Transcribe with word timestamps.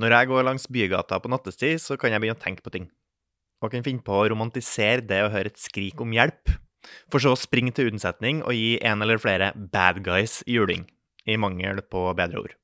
Når 0.00 0.10
jeg 0.10 0.30
går 0.30 0.46
langs 0.48 0.66
bygata 0.66 1.20
på 1.22 1.30
nattestid, 1.30 1.78
så 1.78 1.94
kan 2.00 2.10
jeg 2.10 2.22
begynne 2.22 2.38
å 2.38 2.42
tenke 2.42 2.64
på 2.64 2.72
ting. 2.74 2.88
Og 3.62 3.70
kan 3.70 3.84
finne 3.86 4.02
på 4.02 4.16
å 4.18 4.26
romantisere 4.32 5.04
det 5.06 5.20
å 5.22 5.30
høre 5.30 5.52
et 5.52 5.60
skrik 5.60 6.02
om 6.02 6.14
hjelp, 6.14 6.50
for 7.12 7.22
så 7.22 7.32
å 7.32 7.38
springe 7.38 7.72
til 7.76 7.92
unnsetning 7.92 8.42
og 8.42 8.56
gi 8.58 8.74
en 8.84 9.04
eller 9.04 9.22
flere 9.22 9.52
bad 9.54 10.02
guys 10.04 10.42
juling, 10.50 10.88
i 11.30 11.38
mangel 11.40 11.80
på 11.86 12.08
bedre 12.18 12.42
ord. 12.42 12.56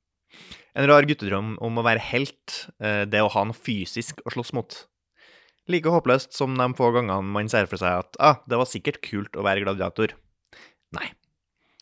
En 0.75 0.87
rar 0.87 1.07
guttedrøm 1.07 1.55
om 1.63 1.79
å 1.79 1.85
være 1.87 2.03
helt, 2.11 2.67
eh, 2.83 3.03
det 3.07 3.23
å 3.23 3.31
ha 3.31 3.45
noe 3.47 3.57
fysisk 3.57 4.21
å 4.25 4.31
slåss 4.35 4.53
mot. 4.55 4.75
Like 5.71 5.89
håpløst 5.91 6.35
som 6.35 6.55
de 6.57 6.67
få 6.75 6.91
gangene 6.95 7.21
man 7.23 7.49
ser 7.51 7.67
for 7.71 7.79
seg 7.79 8.03
at 8.03 8.19
ah, 8.19 8.39
det 8.47 8.59
var 8.59 8.67
sikkert 8.67 9.01
kult 9.03 9.35
å 9.35 9.43
være 9.47 9.63
gladiator. 9.63 10.15
Nei. 10.95 11.11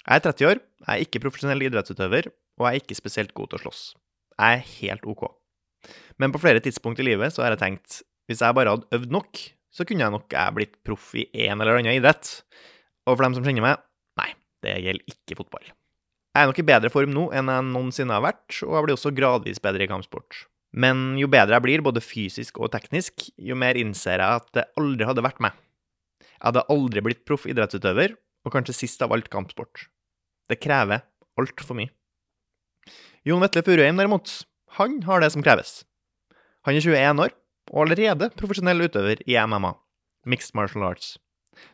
Jeg 0.05 0.15
er 0.15 0.25
30 0.25 0.49
år, 0.49 0.61
jeg 0.85 0.89
er 0.93 1.05
ikke 1.05 1.21
profesjonell 1.25 1.65
idrettsutøver, 1.67 2.29
og 2.57 2.65
jeg 2.65 2.69
er 2.69 2.81
ikke 2.83 2.97
spesielt 2.97 3.33
god 3.33 3.51
til 3.51 3.59
å 3.59 3.63
slåss. 3.65 3.83
Jeg 4.39 4.57
er 4.57 4.65
helt 4.79 5.05
OK. 5.09 5.38
Men 6.19 6.33
på 6.33 6.41
flere 6.41 6.61
tidspunkt 6.63 6.99
i 7.01 7.07
livet 7.07 7.33
så 7.35 7.45
har 7.45 7.55
jeg 7.55 7.63
tenkt 7.63 8.01
hvis 8.29 8.43
jeg 8.45 8.53
bare 8.53 8.75
hadde 8.75 8.89
øvd 8.93 9.13
nok, 9.15 9.39
så 9.73 9.85
kunne 9.87 10.05
jeg 10.05 10.13
nok 10.13 10.33
jeg 10.35 10.55
blitt 10.57 10.75
proff 10.85 11.11
i 11.17 11.25
en 11.47 11.61
eller 11.63 11.79
annen 11.79 11.97
idrett. 11.97 12.29
Og 13.07 13.15
for 13.15 13.25
dem 13.25 13.37
som 13.37 13.45
kjenner 13.45 13.65
meg, 13.65 13.81
nei, 14.21 14.29
det 14.65 14.75
gjelder 14.85 15.13
ikke 15.15 15.37
fotball. 15.39 15.65
Jeg 16.35 16.43
er 16.43 16.49
nok 16.51 16.61
i 16.61 16.67
bedre 16.69 16.91
form 16.93 17.13
nå 17.15 17.25
enn 17.33 17.49
jeg 17.49 17.65
noensinne 17.71 18.13
har 18.13 18.21
vært, 18.21 18.61
og 18.61 18.75
jeg 18.75 18.85
blir 18.85 18.95
også 18.95 19.13
gradvis 19.17 19.61
bedre 19.63 19.85
i 19.85 19.89
kampsport. 19.89 20.43
Men 20.77 21.17
jo 21.17 21.29
bedre 21.31 21.57
jeg 21.57 21.65
blir, 21.65 21.83
både 21.85 22.03
fysisk 22.05 22.59
og 22.61 22.69
teknisk, 22.75 23.25
jo 23.41 23.57
mer 23.57 23.79
innser 23.79 24.21
jeg 24.21 24.43
at 24.43 24.49
det 24.53 24.67
aldri 24.77 25.07
hadde 25.09 25.25
vært 25.25 25.41
meg. 25.41 25.57
Jeg 26.21 26.45
hadde 26.51 26.67
aldri 26.69 27.03
blitt 27.03 27.25
proff 27.27 27.47
idrettsutøver, 27.49 28.13
og 28.45 28.53
kanskje 28.53 28.77
sist 28.77 29.01
av 29.03 29.11
alt 29.15 29.31
kampsport. 29.33 29.87
Det 30.49 30.59
krever 30.61 31.01
altfor 31.39 31.77
mye. 31.81 31.89
Jon 33.27 33.41
Vetle 33.43 33.65
Furuheim, 33.65 33.97
derimot, 33.99 34.31
han 34.77 35.01
har 35.03 35.23
det 35.23 35.31
som 35.33 35.43
kreves. 35.45 35.83
Han 36.67 36.77
er 36.77 36.83
21 36.85 37.23
år, 37.25 37.33
og 37.73 37.83
allerede 37.85 38.29
profesjonell 38.37 38.85
utøver 38.85 39.21
i 39.25 39.37
MMA, 39.37 39.73
Mixed 40.29 40.55
Martial 40.57 40.85
Arts. 40.85 41.17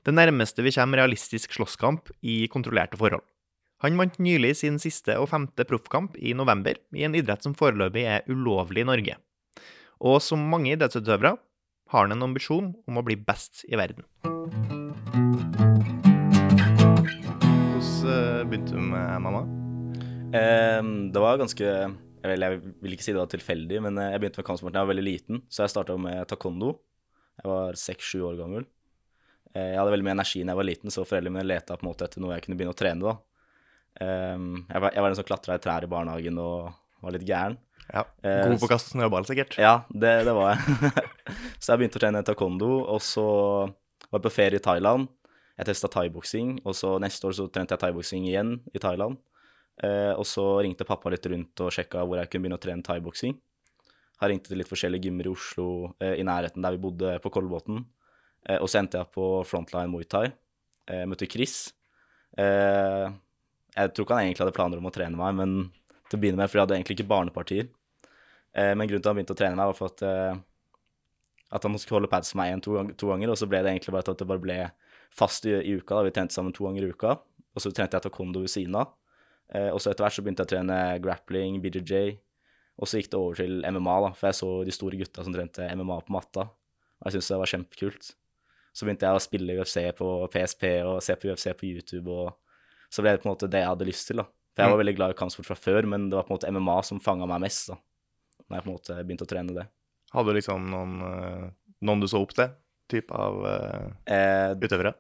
Det 0.06 0.14
nærmeste 0.16 0.64
vi 0.66 0.74
kommer 0.74 1.02
realistisk 1.02 1.54
slåsskamp 1.54 2.10
i 2.24 2.48
kontrollerte 2.52 2.98
forhold. 2.98 3.24
Han 3.84 4.00
vant 4.00 4.16
nylig 4.24 4.56
sin 4.62 4.80
siste 4.80 5.18
og 5.20 5.30
femte 5.30 5.66
proffkamp 5.68 6.16
i 6.18 6.34
november, 6.34 6.80
i 6.96 7.04
en 7.06 7.16
idrett 7.18 7.44
som 7.44 7.56
foreløpig 7.58 8.06
er 8.08 8.26
ulovlig 8.32 8.86
i 8.86 8.88
Norge. 8.88 9.18
Og 10.00 10.22
som 10.24 10.40
mange 10.52 10.72
idrettsutøvere 10.74 11.36
har 11.92 12.08
han 12.08 12.16
en 12.16 12.26
ambisjon 12.26 12.74
om 12.88 12.98
å 12.98 13.06
bli 13.06 13.20
best 13.20 13.66
i 13.68 13.78
verden. 13.78 14.08
Hvordan 17.76 18.10
eh, 18.10 18.42
begynte 18.48 18.74
du 18.74 18.82
med 18.82 19.22
MMA? 19.22 19.44
Eh, 20.36 20.82
det 21.14 21.22
var 21.22 21.40
ganske 21.44 21.76
vil, 22.32 22.46
jeg 22.46 22.62
vil, 22.84 22.96
ikke 22.96 23.06
si 23.06 23.14
det 23.14 23.22
var 23.22 23.32
tilfeldig, 23.32 23.82
men 23.88 24.00
eh, 24.02 24.12
jeg 24.14 24.22
begynte 24.24 24.42
med 24.42 24.48
kampsport 24.48 24.74
da 24.74 24.82
jeg 24.82 24.88
var 24.88 24.94
veldig 24.94 25.06
liten. 25.06 25.44
Så 25.52 25.64
jeg 25.64 25.74
starta 25.74 25.98
med 26.00 26.24
taekwondo. 26.32 26.72
Jeg 27.42 27.52
var 27.52 27.80
seks-sju 27.80 28.24
år 28.30 28.40
gammel. 28.40 28.68
Eh, 29.52 29.72
jeg 29.74 29.80
hadde 29.80 29.94
veldig 29.94 30.08
mye 30.08 30.16
energi 30.18 30.44
da 30.44 30.54
jeg 30.54 30.62
var 30.62 30.70
liten, 30.70 30.94
så 30.94 31.06
foreldrene 31.08 31.36
mine 31.38 31.48
leta 31.48 31.78
på 31.78 31.86
en 31.86 31.92
måte 31.92 32.08
etter 32.08 32.24
noe 32.24 32.36
jeg 32.38 32.46
kunne 32.46 32.60
begynne 32.60 32.76
å 32.76 32.80
trene. 32.80 33.14
da. 33.14 33.16
Um, 33.96 34.66
jeg, 34.68 34.82
var, 34.84 34.92
jeg 34.92 35.04
var 35.04 35.14
den 35.14 35.18
som 35.22 35.28
klatra 35.28 35.56
i 35.56 35.62
trær 35.64 35.86
i 35.88 35.88
barnehagen 35.88 36.40
og 36.44 36.74
var 37.06 37.16
litt 37.16 37.28
gæren. 37.28 37.56
Ja, 37.86 38.02
God 38.26 38.58
på 38.60 38.66
å 38.66 38.72
kaste 38.72 38.96
snøball, 38.96 39.28
sikkert? 39.30 39.54
Ja, 39.62 39.86
det, 39.94 40.16
det 40.26 40.34
var 40.34 40.56
jeg. 40.56 41.04
så 41.62 41.72
jeg 41.72 41.84
begynte 41.84 42.00
å 42.00 42.04
trene 42.04 42.24
taekwondo, 42.26 42.72
og 42.92 43.04
så 43.06 43.28
var 44.10 44.18
jeg 44.18 44.26
på 44.26 44.34
ferie 44.34 44.60
i 44.60 44.64
Thailand. 44.64 45.08
Jeg 45.56 45.70
testa 45.70 45.92
thaiboksing, 45.94 46.58
og 46.66 46.76
så 46.76 46.96
neste 47.00 47.30
år 47.30 47.38
så 47.38 47.46
trente 47.54 47.76
jeg 47.76 47.84
thaiboksing 47.86 48.26
igjen 48.28 48.58
i 48.76 48.82
Thailand. 48.82 49.22
Eh, 49.84 50.14
og 50.16 50.24
så 50.28 50.44
ringte 50.64 50.88
pappa 50.88 51.12
litt 51.12 51.26
rundt 51.28 51.60
og 51.66 51.74
sjekka 51.76 52.06
hvor 52.08 52.22
jeg 52.22 52.32
kunne 52.32 52.46
begynne 52.46 52.60
å 52.60 52.64
trene 52.64 52.86
thaiboksing. 52.86 53.36
Har 54.22 54.32
ringt 54.32 54.48
til 54.48 54.60
litt 54.60 54.70
forskjellige 54.72 55.10
gymmer 55.10 55.28
i 55.28 55.34
Oslo, 55.34 55.68
eh, 56.00 56.16
i 56.22 56.24
nærheten 56.24 56.64
der 56.64 56.76
vi 56.78 56.84
bodde, 56.86 57.18
på 57.20 57.32
Kolbotn. 57.34 57.82
Eh, 58.48 58.60
og 58.62 58.70
så 58.72 58.80
endte 58.80 59.02
jeg 59.02 59.12
på 59.12 59.26
Frontline 59.48 59.92
Muay 59.92 60.08
Thai. 60.08 60.30
Eh, 60.88 61.04
møtte 61.10 61.28
Chris. 61.28 61.74
Jeg 62.36 63.92
tror 63.92 64.06
ikke 64.06 64.16
han 64.16 64.26
egentlig 64.26 64.44
hadde 64.44 64.56
planer 64.56 64.80
om 64.80 64.88
å 64.88 64.94
trene 64.94 65.20
meg, 65.20 65.36
men 65.36 65.52
til 66.10 66.18
å 66.18 66.22
begynne 66.22 66.40
med, 66.40 66.50
for 66.50 66.60
jeg 66.60 66.66
hadde 66.66 66.76
egentlig 66.78 66.98
ikke 66.98 67.12
barnepartier. 67.12 67.70
Men 68.56 68.88
grunnen 68.88 69.04
til 69.04 69.08
at 69.08 69.12
han 69.12 69.18
begynte 69.18 69.36
å 69.36 69.40
trene 69.40 69.56
meg, 69.56 69.70
var 69.72 69.78
for 69.78 69.92
at, 69.92 70.04
at 71.56 71.68
han 71.68 71.78
skulle 71.80 72.02
holde 72.02 72.12
pads 72.12 72.34
for 72.34 72.42
meg 72.42 72.52
én 72.52 72.64
to, 72.64 72.76
ganger, 73.08 73.32
og 73.32 73.40
så 73.40 73.48
ble 73.48 73.62
det 73.64 73.72
egentlig 73.72 73.96
bare 73.96 74.12
at 74.12 74.20
det 74.20 74.28
bare 74.28 74.44
ble 74.44 74.58
fast 75.16 75.48
i, 75.48 75.56
i 75.56 75.78
uka. 75.80 75.96
da, 75.96 76.04
Vi 76.08 76.14
trente 76.16 76.36
sammen 76.36 76.56
to 76.56 76.68
ganger 76.68 76.84
i 76.84 76.92
uka, 76.92 77.16
og 77.16 77.64
så 77.64 77.72
trente 77.72 77.96
jeg 77.96 78.04
taekwondo 78.04 78.44
ved 78.44 78.52
siden 78.52 78.76
av. 78.84 78.92
Eh, 79.54 79.70
og 79.70 79.82
så 79.82 79.92
etter 79.92 80.06
hvert 80.06 80.18
så 80.18 80.24
begynte 80.26 80.44
jeg 80.44 80.50
å 80.50 80.54
trene 80.56 80.78
grappling, 81.04 81.60
BJJ, 81.64 82.16
og 82.76 82.90
så 82.90 83.00
gikk 83.00 83.12
det 83.14 83.20
over 83.20 83.40
til 83.40 83.60
MMA, 83.64 83.98
da, 84.04 84.12
for 84.18 84.30
jeg 84.30 84.40
så 84.40 84.52
de 84.68 84.76
store 84.76 85.00
gutta 85.00 85.24
som 85.24 85.36
trente 85.36 85.68
MMA 85.80 86.00
på 86.08 86.16
matta, 86.16 86.48
og 86.50 87.08
jeg 87.08 87.16
syntes 87.16 87.32
det 87.32 87.42
var 87.42 87.52
kjempekult. 87.52 88.10
Så 88.76 88.88
begynte 88.88 89.08
jeg 89.08 89.16
å 89.16 89.24
spille 89.24 89.56
UFC 89.56 89.78
på 89.96 90.10
PSP 90.34 90.66
og 90.84 90.98
se 91.04 91.16
på 91.16 91.30
UFC 91.30 91.48
på 91.56 91.70
YouTube, 91.70 92.12
og 92.12 92.92
så 92.92 93.04
ble 93.04 93.16
det 93.16 93.22
på 93.24 93.30
en 93.30 93.36
måte 93.36 93.50
det 93.52 93.62
jeg 93.64 93.72
hadde 93.72 93.88
lyst 93.88 94.10
til, 94.12 94.20
da. 94.20 94.28
For 94.56 94.64
jeg 94.64 94.72
var 94.72 94.78
mm. 94.78 94.82
veldig 94.82 94.96
glad 94.98 95.14
i 95.14 95.18
kampsport 95.20 95.48
fra 95.50 95.58
før, 95.60 95.88
men 95.92 96.10
det 96.10 96.18
var 96.18 96.28
på 96.28 96.34
en 96.34 96.38
måte 96.38 96.52
MMA 96.52 96.76
som 96.88 97.00
fanga 97.04 97.28
meg 97.30 97.46
mest, 97.46 97.72
da, 97.72 97.80
når 98.48 98.58
jeg 98.58 98.66
på 98.66 98.70
en 98.70 98.78
måte 98.78 99.00
begynte 99.04 99.28
å 99.28 99.32
trene 99.32 99.56
det. 99.56 99.66
Hadde 100.16 100.32
du 100.32 100.40
liksom 100.40 100.68
noen, 100.72 101.00
eh, 101.08 101.48
noen 101.88 102.04
du 102.04 102.08
så 102.12 102.22
opp 102.24 102.36
til, 102.36 102.52
type 102.92 103.16
av 103.18 103.40
uh, 103.42 103.88
eh, 104.12 104.52
utøvere? 104.56 104.94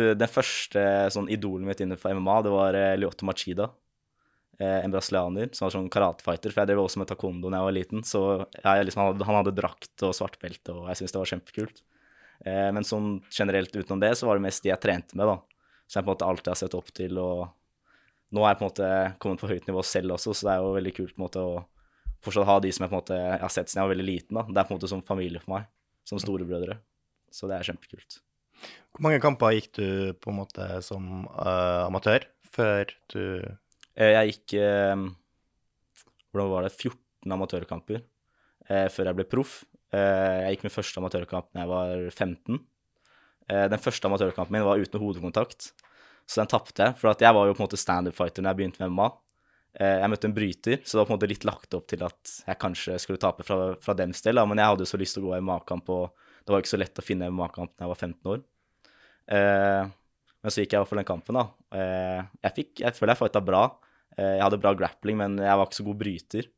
Den 0.00 0.30
første 0.30 0.82
sånn 1.12 1.30
idolen 1.32 1.68
mitt 1.68 1.80
innenfor 1.84 2.14
MMA, 2.16 2.36
det 2.46 2.52
var 2.54 2.78
uh, 2.78 2.90
Lyoto 2.96 3.28
Machida. 3.28 3.68
Uh, 4.60 4.78
en 4.84 4.92
brasilianer 4.92 5.50
som 5.52 5.66
var 5.66 5.74
sånn 5.76 5.90
karatefighter. 5.92 6.52
For 6.52 6.62
jeg 6.62 6.72
drev 6.72 6.82
også 6.84 7.02
med 7.02 7.10
taekwondo 7.10 7.50
da 7.50 7.60
jeg 7.60 7.68
var 7.68 7.76
liten. 7.76 8.04
Så 8.08 8.22
jeg, 8.40 8.88
liksom, 8.88 9.02
han, 9.02 9.12
hadde, 9.12 9.28
han, 9.28 9.38
hadde, 9.40 9.56
drakt 9.58 10.06
og 10.08 10.14
svartbelte, 10.16 10.76
og 10.76 10.90
jeg 10.90 11.00
syntes 11.00 11.16
det 11.16 11.22
var 11.22 11.32
kjempekult. 11.32 11.82
Men 12.42 12.82
sånn 12.82 13.10
generelt 13.30 13.70
utenom 13.70 14.00
det, 14.02 14.16
så 14.18 14.26
var 14.26 14.34
det 14.34 14.42
mest 14.48 14.64
de 14.64 14.72
jeg 14.72 14.82
trente 14.82 15.14
med, 15.14 15.28
da. 15.30 15.36
Så 15.86 16.00
jeg 16.00 16.06
på 16.06 16.10
en 16.10 16.14
måte 16.16 16.26
alltid 16.26 16.50
har 16.50 16.58
sett 16.58 16.74
opp 16.74 16.88
til. 16.96 17.20
Og 17.22 18.32
nå 18.34 18.42
er 18.42 18.54
jeg 18.54 18.58
på 18.58 18.64
en 18.64 18.70
måte 18.72 18.88
kommet 19.22 19.44
på 19.44 19.50
høyt 19.50 19.68
nivå 19.68 19.84
selv 19.86 20.16
også, 20.16 20.34
så 20.34 20.48
det 20.48 20.54
er 20.54 20.64
jo 20.64 20.74
veldig 20.78 20.94
kult 20.96 21.14
på 21.14 21.20
en 21.20 21.26
måte 21.26 21.44
å 21.44 21.60
fortsatt 22.22 22.48
ha 22.48 22.58
de 22.62 22.72
som 22.72 22.86
jeg 22.86 22.92
på 22.92 22.96
en 22.96 23.02
måte 23.02 23.18
jeg 23.18 23.40
har 23.42 23.52
sett 23.52 23.70
siden 23.70 23.82
jeg 23.82 23.88
var 23.88 23.94
veldig 23.94 24.08
liten. 24.08 24.38
da. 24.38 24.44
Det 24.48 24.62
er 24.62 24.68
på 24.68 24.74
en 24.74 24.80
måte 24.80 24.90
som 24.90 25.06
familie 25.06 25.42
for 25.42 25.56
meg. 25.56 25.70
Som 26.08 26.20
storebrødre. 26.22 26.78
Så 27.32 27.50
det 27.50 27.58
er 27.58 27.68
kjempekult. 27.68 28.22
Hvor 28.92 29.06
mange 29.06 29.20
kamper 29.24 29.54
gikk 29.56 29.70
du 29.78 29.86
på 30.20 30.32
en 30.32 30.38
måte 30.42 30.66
som 30.84 31.26
uh, 31.30 31.88
amatør 31.88 32.26
før 32.52 32.90
du 33.12 33.22
uh, 33.40 33.52
Jeg 33.96 34.32
gikk 34.32 34.56
uh, 34.60 35.06
Hvordan 36.32 36.50
var 36.52 36.66
det? 36.66 36.74
14 36.76 37.36
amatørkamper 37.38 38.02
før 38.62 39.08
jeg 39.08 39.16
ble 39.18 39.24
proff. 39.28 39.64
jeg 39.92 40.52
gikk 40.54 40.62
min 40.64 40.72
første 40.72 41.00
amatørkamp 41.00 41.48
da 41.50 41.64
jeg 41.64 41.68
var 41.68 41.90
15. 42.08 42.60
den 43.74 43.82
første 43.82 44.08
amatørkampen 44.08 44.54
min 44.54 44.64
var 44.64 44.80
uten 44.80 45.02
hodekontakt, 45.02 45.72
så 46.24 46.40
den 46.40 46.48
tapte 46.48 46.86
jeg. 46.86 46.96
For 46.96 47.12
jeg 47.12 47.36
var 47.36 47.50
jo 47.50 47.56
på 47.58 47.60
en 47.60 47.66
måte 47.66 47.80
standup-fighter 47.80 48.40
når 48.46 48.54
jeg 48.54 48.60
begynte 48.60 48.80
med 48.80 48.94
MMA. 48.94 49.08
Jeg 49.72 50.10
møtte 50.12 50.28
en 50.28 50.34
bryter, 50.36 50.82
så 50.84 50.94
det 50.94 50.98
var 51.00 51.06
på 51.08 51.12
en 51.14 51.16
måte 51.16 51.28
litt 51.30 51.44
lagt 51.48 51.74
opp 51.74 51.86
til 51.88 52.02
at 52.04 52.32
jeg 52.44 52.58
kanskje 52.60 52.98
skulle 53.00 53.20
tape 53.22 53.44
fra, 53.46 53.56
fra 53.80 53.94
dems 53.96 54.20
del, 54.20 54.36
men 54.44 54.60
jeg 54.60 54.68
hadde 54.68 54.84
jo 54.84 54.90
så 54.90 55.00
lyst 55.00 55.16
til 55.16 55.24
å 55.24 55.30
gå 55.30 55.38
i 55.38 55.40
MMA-kamp, 55.40 55.88
og 55.94 56.12
det 56.44 56.52
var 56.52 56.62
ikke 56.62 56.72
så 56.74 56.80
lett 56.82 57.00
å 57.00 57.04
finne 57.04 57.30
MMA-kamp 57.32 57.72
da 57.72 57.86
jeg 57.86 57.92
var 57.94 58.00
15 58.04 58.32
år. 58.34 58.42
Eh, 59.30 59.84
men 60.42 60.54
så 60.54 60.64
gikk 60.64 60.74
jeg 60.74 60.88
for 60.88 60.98
den 60.98 61.08
kampen, 61.08 61.38
da. 61.38 61.44
Eh, 61.78 62.20
jeg, 62.48 62.54
fikk, 62.58 62.72
jeg 62.82 62.98
føler 62.98 63.14
jeg 63.14 63.22
fighta 63.22 63.44
bra. 63.44 63.62
Eh, 64.16 64.34
jeg 64.38 64.44
hadde 64.44 64.60
bra 64.62 64.74
grappling, 64.78 65.18
men 65.20 65.38
jeg 65.42 65.60
var 65.60 65.68
ikke 65.68 65.78
så 65.78 65.88
god 65.88 66.02
bryter. 66.02 66.50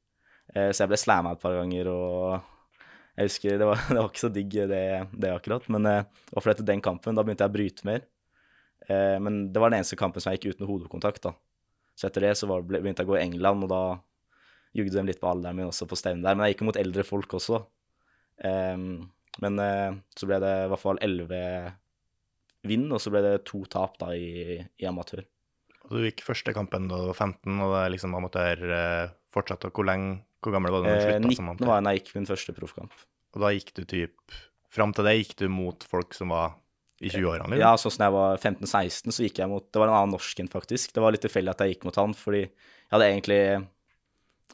så 0.55 0.85
jeg 0.85 0.91
ble 0.91 0.99
slamma 1.01 1.33
et 1.35 1.41
par 1.41 1.55
ganger, 1.57 1.89
og 1.91 2.83
jeg 3.17 3.31
husker 3.31 3.57
det 3.59 3.69
var, 3.69 3.81
det 3.93 3.97
var 3.99 4.11
ikke 4.11 4.25
så 4.25 4.33
digg, 4.33 4.59
det, 4.71 4.83
det 5.13 5.33
akkurat. 5.33 5.69
Men 5.73 5.89
og 5.91 6.41
for 6.41 6.53
etter 6.53 6.67
den 6.69 6.85
kampen, 6.85 7.17
da 7.17 7.25
begynte 7.25 7.47
jeg 7.47 7.53
å 7.53 7.57
bryte 7.59 7.89
mer. 7.89 8.05
men 9.25 9.47
det 9.53 9.61
var 9.61 9.73
den 9.73 9.81
eneste 9.81 9.97
kampen 9.97 10.21
som 10.21 10.33
jeg 10.33 10.41
gikk 10.41 10.57
uten 10.57 10.69
hodekontakt, 10.69 11.25
da. 11.25 11.33
Så 11.95 12.09
etter 12.09 12.27
det 12.27 12.35
så 12.39 12.49
var, 12.51 12.65
begynte 12.67 13.05
jeg 13.05 13.09
å 13.09 13.13
gå 13.13 13.21
i 13.21 13.25
England, 13.25 13.67
og 13.67 13.71
da 13.71 13.85
jugde 14.75 14.99
de 14.99 15.07
litt 15.13 15.21
på 15.23 15.31
alderen 15.31 15.59
min 15.59 15.71
også 15.71 15.87
på 15.91 15.99
stevnet 15.99 16.27
der. 16.27 16.35
Men 16.35 16.49
jeg 16.49 16.57
gikk 16.57 16.67
mot 16.67 16.81
eldre 16.81 17.07
folk 17.07 17.37
også. 17.39 17.61
Um, 18.43 19.07
men 19.43 19.63
uh, 19.63 19.95
så 20.19 20.27
ble 20.31 20.41
det 20.43 20.53
i 20.65 20.71
hvert 20.73 20.83
fall 20.83 20.99
elleve 21.03 21.41
vinn, 22.67 22.89
og 22.91 23.03
så 23.03 23.13
ble 23.15 23.23
det 23.25 23.37
to 23.49 23.63
tap 23.71 23.99
da 24.01 24.11
i, 24.17 24.59
i 24.59 24.89
amatør. 24.89 25.25
Og 25.85 25.99
Du 25.99 26.05
gikk 26.07 26.25
første 26.25 26.55
kampen 26.57 26.89
da 26.89 26.99
du 27.01 27.11
var 27.11 27.19
15, 27.19 27.59
og 27.61 27.75
det 27.75 27.81
er 27.83 27.93
liksom 27.93 28.17
amatør 28.17 28.63
eh, 28.73 29.13
fortsatt. 29.35 29.67
Hvor, 29.69 29.85
lenge, 29.85 30.23
hvor 30.41 30.55
gammel 30.57 30.73
var 30.73 30.85
du 30.85 30.89
da 30.89 30.95
du 30.97 31.03
slutta 31.03 31.29
eh, 31.29 31.37
som 31.37 31.51
amatør? 31.51 31.67
19 31.67 31.69
var 31.69 31.77
jeg 31.77 31.85
da 31.85 31.93
jeg 31.93 32.01
gikk 32.01 32.13
min 32.17 32.29
første 32.31 32.55
proffkamp. 32.57 32.95
Og 33.35 33.45
da 33.45 33.51
gikk 33.53 33.73
du 33.77 33.85
typ 33.85 34.43
Fram 34.75 34.91
til 34.91 35.07
det 35.07 35.13
gikk 35.21 35.37
du 35.39 35.45
mot 35.55 35.85
folk 35.87 36.17
som 36.17 36.33
var 36.35 36.57
i 37.01 37.11
20-årene? 37.11 37.51
Liksom? 37.51 37.61
Ja, 37.61 37.75
sånn 37.81 37.95
som 37.95 38.05
jeg 38.07 38.15
var 38.15 38.39
15-16, 38.39 39.15
så 39.15 39.27
gikk 39.27 39.41
jeg 39.43 39.51
mot 39.51 39.67
Det 39.67 39.81
var 39.81 39.91
en 39.91 39.97
annen 39.99 40.15
norsken, 40.15 40.51
faktisk. 40.53 40.95
Det 40.95 41.03
var 41.03 41.15
litt 41.15 41.25
tilfeldig 41.27 41.55
at 41.55 41.65
jeg 41.65 41.75
gikk 41.75 41.89
mot 41.89 41.99
han, 42.01 42.15
fordi 42.19 42.45
jeg 42.45 42.95
hadde 42.95 43.09
egentlig 43.11 43.41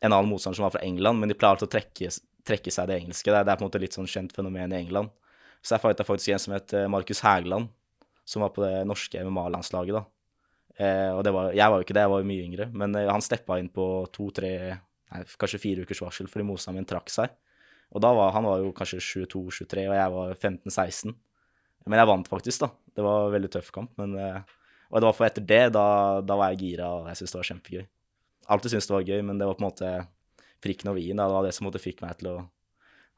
en 0.01 0.15
annen 0.15 0.31
motstander 0.31 0.57
som 0.57 0.67
var 0.67 0.75
fra 0.75 0.85
England, 0.87 1.21
men 1.21 1.31
de 1.31 1.37
pleier 1.37 1.57
alltid 1.57 1.69
å 1.69 1.75
trekke, 1.75 2.13
trekke 2.49 2.73
seg 2.73 2.89
det 2.89 3.01
engelske. 3.03 3.29
Det 3.29 3.37
er, 3.37 3.45
det 3.49 3.53
er 3.53 3.61
på 3.61 3.67
en 3.67 3.69
måte 3.69 3.83
litt 3.83 3.97
sånn 3.99 4.09
kjent 4.09 4.33
fenomen 4.37 4.73
i 4.73 4.81
England. 4.81 5.13
Så 5.61 5.77
jeg 5.77 5.85
fighta 5.85 6.07
faktisk 6.09 6.33
en 6.33 6.43
som 6.43 6.55
het 6.57 6.73
eh, 6.77 6.89
Markus 6.89 7.21
Hægeland, 7.25 7.69
som 8.25 8.45
var 8.47 8.55
på 8.55 8.65
det 8.65 8.87
norske 8.89 9.21
MMA-landslaget, 9.27 9.99
da. 9.99 10.07
Eh, 10.81 11.11
og 11.13 11.27
var, 11.29 11.51
jeg 11.53 11.69
var 11.69 11.77
jo 11.77 11.85
ikke 11.85 11.97
det, 11.97 12.05
jeg 12.07 12.13
var 12.15 12.23
jo 12.23 12.31
mye 12.31 12.47
yngre, 12.47 12.67
men 12.73 12.97
eh, 12.97 13.11
han 13.11 13.25
steppa 13.25 13.59
inn 13.61 13.69
på 13.75 13.87
to-tre 14.15 14.53
nei, 14.71 15.23
kanskje 15.41 15.61
fire 15.61 15.85
ukers 15.85 16.01
varsel 16.01 16.31
fordi 16.31 16.47
motstanderen 16.49 16.87
min 16.87 16.89
trakk 16.89 17.13
seg. 17.13 17.35
Og 17.91 18.01
da 18.01 18.13
var 18.17 18.33
han 18.33 18.47
var 18.47 18.63
jo 18.63 18.71
kanskje 18.77 19.03
22-23, 19.03 19.85
og 19.91 19.97
jeg 19.99 20.15
var 20.15 20.33
15-16. 20.39 21.17
Men 21.87 21.99
jeg 22.03 22.11
vant 22.11 22.29
faktisk, 22.29 22.61
da. 22.65 22.71
Det 22.97 23.05
var 23.05 23.27
en 23.27 23.35
veldig 23.35 23.51
tøff 23.57 23.71
kamp. 23.75 23.93
Men, 24.01 24.15
eh, 24.19 24.41
og 24.91 25.01
det 25.01 25.07
var 25.09 25.17
for 25.17 25.27
etter 25.29 25.47
det, 25.47 25.63
da, 25.73 25.87
da 26.21 26.37
var 26.37 26.53
jeg 26.53 26.63
gira, 26.65 26.89
og 26.99 27.09
jeg 27.09 27.21
syntes 27.21 27.33
det 27.35 27.41
var 27.41 27.51
kjempegøy. 27.51 27.85
Alltid 28.51 28.75
syntes 28.75 28.89
det 28.91 28.97
var 28.97 29.09
gøy, 29.09 29.21
men 29.25 29.39
det 29.39 29.47
var 29.49 29.57
på 29.59 29.63
en 29.65 29.69
måte 29.71 29.91
prikken 30.61 30.91
over 30.91 31.01
i-en. 31.01 31.23
Det 31.23 31.29
var 31.33 31.47
det 31.47 31.55
som 31.57 31.71
fikk 31.73 32.03
meg 32.05 32.19
til 32.19 32.35
å 32.35 32.39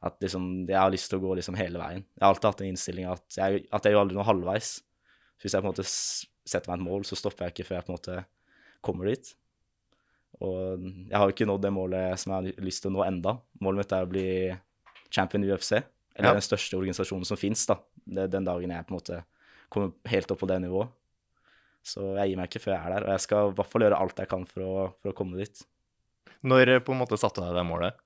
At 0.03 0.17
liksom, 0.19 0.67
jeg 0.67 0.75
har 0.75 0.91
lyst 0.91 1.07
til 1.07 1.15
å 1.15 1.23
gå 1.23 1.35
liksom 1.37 1.55
hele 1.55 1.79
veien. 1.79 2.01
Jeg 2.03 2.19
har 2.19 2.33
alltid 2.33 2.49
hatt 2.49 2.61
en 2.61 2.67
innstilling 2.67 3.05
at 3.07 3.37
jeg, 3.37 3.61
at 3.71 3.85
jeg 3.85 3.93
gjør 3.93 4.01
aldri 4.01 4.17
noe 4.17 4.25
halvveis. 4.27 4.71
Så 5.39 5.45
hvis 5.45 5.53
jeg 5.55 5.63
på 5.63 5.69
en 5.69 5.71
måte 5.71 5.85
setter 5.87 6.67
meg 6.67 6.81
et 6.81 6.83
mål, 6.89 7.05
så 7.07 7.15
stopper 7.15 7.45
jeg 7.45 7.53
ikke 7.53 7.67
før 7.69 7.77
jeg 7.77 7.85
på 7.87 7.93
en 7.93 7.95
måte 7.95 8.17
kommer 8.83 9.07
dit. 9.07 9.29
Og 10.43 10.83
jeg 11.07 11.15
har 11.15 11.23
jo 11.29 11.35
ikke 11.37 11.47
nådd 11.47 11.63
det 11.63 11.71
målet 11.71 12.19
som 12.19 12.33
jeg 12.33 12.51
har 12.57 12.65
lyst 12.67 12.83
til 12.83 12.91
å 12.91 12.95
nå 12.97 13.05
enda. 13.07 13.37
Målet 13.63 13.79
mitt 13.83 13.95
er 13.95 14.03
å 14.03 14.11
bli 14.11 14.25
champion 15.13 15.45
i 15.45 15.51
UFC, 15.53 15.71
eller 15.77 16.29
Ja. 16.29 16.33
den 16.35 16.41
største 16.49 16.75
organisasjonen 16.75 17.25
som 17.25 17.37
fins, 17.37 17.65
da. 17.65 17.77
Det, 18.05 18.27
den 18.31 18.47
dagen 18.47 18.73
jeg 18.73 18.87
på 18.87 18.93
en 18.93 18.99
måte 18.99 19.21
kommer 19.73 19.93
helt 20.11 20.31
opp 20.33 20.41
på 20.43 20.49
det 20.49 20.59
nivået. 20.63 20.91
Så 21.83 22.13
jeg 22.15 22.31
gir 22.31 22.39
meg 22.39 22.47
ikke 22.47 22.63
før 22.63 22.75
jeg 22.75 22.81
er 22.85 22.93
der, 22.95 23.05
og 23.07 23.11
jeg 23.15 23.23
skal 23.25 23.49
i 23.49 23.55
hvert 23.57 23.71
fall 23.73 23.83
gjøre 23.83 23.99
alt 23.99 24.19
jeg 24.23 24.31
kan 24.31 24.45
for 24.47 24.63
å, 24.63 24.73
for 25.01 25.11
å 25.11 25.15
komme 25.17 25.39
dit. 25.41 25.63
Når 26.47 26.77
på 26.83 26.93
en 26.93 27.01
måte 27.01 27.19
satte 27.19 27.41
du 27.41 27.47
deg 27.47 27.57
det 27.57 27.65
målet? 27.67 27.99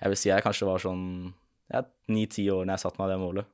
Jeg 0.00 0.12
vil 0.12 0.20
si 0.20 0.30
jeg 0.30 0.44
kanskje 0.44 0.68
var 0.68 0.80
sånn 0.80 1.04
ja, 1.70 1.82
ni-ti 2.12 2.46
år 2.52 2.64
når 2.64 2.78
jeg 2.78 2.84
satte 2.86 3.02
meg 3.02 3.12
det 3.12 3.18
målet. 3.20 3.50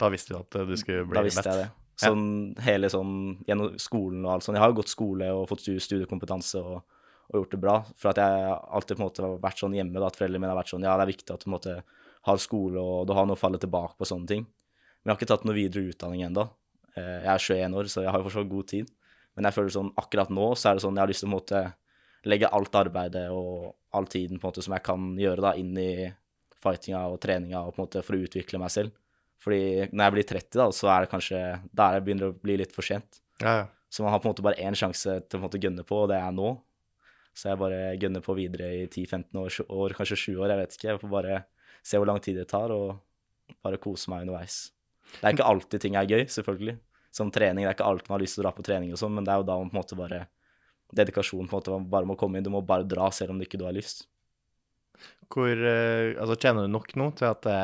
Da 0.00 0.08
visste 0.12 0.32
du 0.32 0.38
at 0.40 0.56
du 0.68 0.74
skulle 0.80 1.04
bli 1.06 1.18
Da 1.18 1.24
visste 1.26 1.44
best? 1.44 1.50
jeg 1.52 1.66
det. 1.66 1.70
Sånn 2.02 2.24
hele 2.64 2.88
sånn 2.90 3.12
gjennom 3.46 3.76
skolen 3.78 4.24
og 4.24 4.32
alt 4.34 4.46
sånn. 4.46 4.56
Jeg 4.56 4.64
har 4.64 4.72
jo 4.72 4.78
gått 4.80 4.90
skole 4.90 5.28
og 5.36 5.44
fått 5.50 5.68
studiekompetanse 5.68 6.62
og, 6.64 6.80
og 7.28 7.36
gjort 7.36 7.52
det 7.52 7.60
bra. 7.62 7.76
For 8.00 8.10
at 8.10 8.22
jeg 8.22 8.48
alltid 8.48 8.96
på 8.96 9.02
en 9.02 9.06
måte 9.06 9.26
har 9.26 9.36
vært 9.44 9.60
sånn 9.60 9.76
hjemme, 9.76 10.00
da, 10.00 10.08
at 10.08 10.18
foreldrene 10.18 10.42
mine 10.42 10.54
har 10.54 10.58
vært 10.58 10.72
sånn 10.72 10.88
Ja, 10.88 10.96
det 10.96 11.04
er 11.04 11.12
viktig 11.12 11.28
at 11.28 11.44
du 11.44 11.46
på 11.46 11.52
en 11.52 11.56
måte 11.58 11.76
har 12.26 12.40
skole 12.42 12.80
og 12.80 13.06
du 13.08 13.14
har 13.16 13.26
noe 13.26 13.38
å 13.38 13.40
falle 13.40 13.60
tilbake 13.62 13.98
på 13.98 14.08
sånne 14.08 14.30
ting. 14.30 14.46
Men 15.02 15.10
jeg 15.10 15.14
har 15.14 15.20
ikke 15.20 15.30
tatt 15.32 15.46
noe 15.48 15.58
videre 15.58 15.90
utdanning 15.90 16.24
ennå. 16.28 16.46
Jeg 16.94 17.30
er 17.32 17.42
21 17.42 17.78
år, 17.80 17.88
så 17.90 18.04
jeg 18.04 18.12
har 18.12 18.20
jo 18.20 18.28
fortsatt 18.28 18.50
god 18.52 18.68
tid. 18.70 18.90
Men 19.34 19.48
jeg 19.48 19.56
føler 19.56 19.74
sånn 19.74 19.92
akkurat 19.98 20.32
nå 20.32 20.50
så 20.60 20.70
er 20.70 20.78
det 20.78 20.84
sånn 20.84 20.98
jeg 20.98 21.02
har 21.02 21.10
lyst 21.10 21.24
til 21.24 21.28
å 21.28 21.32
på 21.32 21.32
en 21.32 21.40
måte 21.40 21.62
legge 22.30 22.50
alt 22.54 22.76
arbeidet 22.78 23.26
og 23.34 23.72
all 23.96 24.06
tiden 24.06 24.38
på 24.38 24.46
en 24.46 24.52
måte 24.52 24.64
som 24.64 24.74
jeg 24.76 24.84
kan 24.86 25.06
gjøre 25.18 25.42
da, 25.42 25.54
inn 25.58 25.72
i 25.80 25.92
fightinga 26.62 27.06
og 27.10 27.18
treninga 27.22 27.64
og 27.64 27.74
på 27.74 27.80
en 27.80 27.86
måte 27.88 28.02
for 28.06 28.16
å 28.16 28.22
utvikle 28.22 28.60
meg 28.62 28.70
selv. 28.74 28.94
Fordi 29.42 29.88
når 29.90 30.04
jeg 30.04 30.14
blir 30.14 30.28
30, 30.30 30.58
da, 30.60 30.66
så 30.70 30.90
er 30.92 31.02
det 31.02 31.10
kanskje 31.10 31.40
der 31.74 31.96
jeg 31.96 32.04
begynner 32.06 32.30
å 32.30 32.36
bli 32.36 32.60
litt 32.60 32.74
for 32.74 32.86
sent. 32.86 33.18
Ja, 33.42 33.62
ja. 33.62 33.64
Så 33.92 34.04
man 34.04 34.14
har 34.14 34.22
på 34.22 34.28
en 34.28 34.32
måte 34.32 34.44
bare 34.44 34.62
én 34.62 34.76
sjanse 34.78 35.18
til 35.20 35.36
å 35.36 35.40
på 35.40 35.40
en 35.40 35.48
måte 35.48 35.60
gønne 35.60 35.82
på, 35.84 36.04
og 36.04 36.12
det 36.12 36.20
er 36.22 36.30
nå. 36.32 36.54
Så 37.36 37.50
jeg 37.50 37.60
bare 37.60 37.80
gønner 38.00 38.22
på 38.24 38.36
videre 38.36 38.70
i 38.76 38.84
10-15 38.86 39.40
år, 39.40 39.56
år, 39.66 39.94
kanskje 39.98 40.20
7 40.20 40.38
år, 40.38 40.52
jeg 40.52 40.60
vet 40.60 40.76
ikke. 40.76 40.88
Jeg 40.88 41.00
får 41.02 41.12
bare 41.12 41.40
se 41.82 41.98
hvor 41.98 42.08
lang 42.08 42.20
tid 42.22 42.38
det 42.40 42.48
tar, 42.52 42.72
og 42.74 43.58
bare 43.64 43.80
kose 43.82 44.10
meg 44.12 44.26
underveis. 44.26 44.70
Det 45.18 45.26
er 45.26 45.34
ikke 45.36 45.48
alltid 45.48 45.82
ting 45.82 45.98
er 45.98 46.08
gøy, 46.08 46.24
selvfølgelig. 46.30 46.76
Som 47.12 47.32
trening, 47.34 47.66
det 47.66 47.72
er 47.72 47.76
ikke 47.76 47.88
alltid 47.88 48.08
man 48.08 48.16
har 48.16 48.24
lyst 48.24 48.38
til 48.38 48.42
å 48.42 48.46
dra 48.46 48.54
på 48.56 48.64
trening 48.64 48.94
og 48.94 49.00
sånn, 49.00 49.12
men 49.16 49.26
det 49.26 49.34
er 49.34 49.42
jo 49.42 49.48
da 49.50 49.58
man 49.60 49.68
på 49.72 49.76
en 49.76 49.82
måte 49.82 49.98
bare 49.98 50.22
Dedikasjon 50.92 51.46
på 51.48 51.56
en 51.56 51.60
måte 51.62 51.72
man 51.72 51.84
bare 51.88 52.04
må 52.04 52.14
komme 52.20 52.36
inn. 52.36 52.44
Du 52.44 52.50
må 52.52 52.60
bare 52.68 52.84
dra 52.84 53.06
selv 53.16 53.32
om 53.32 53.38
du 53.40 53.46
ikke 53.46 53.56
du 53.56 53.64
har 53.64 53.72
lyst. 53.72 54.02
Hvor 55.32 55.48
eh, 55.48 56.12
Altså, 56.20 56.36
tjener 56.36 56.66
du 56.66 56.74
nok 56.74 56.90
nå 57.00 57.06
til 57.16 57.30
at 57.30 57.46
det 57.46 57.60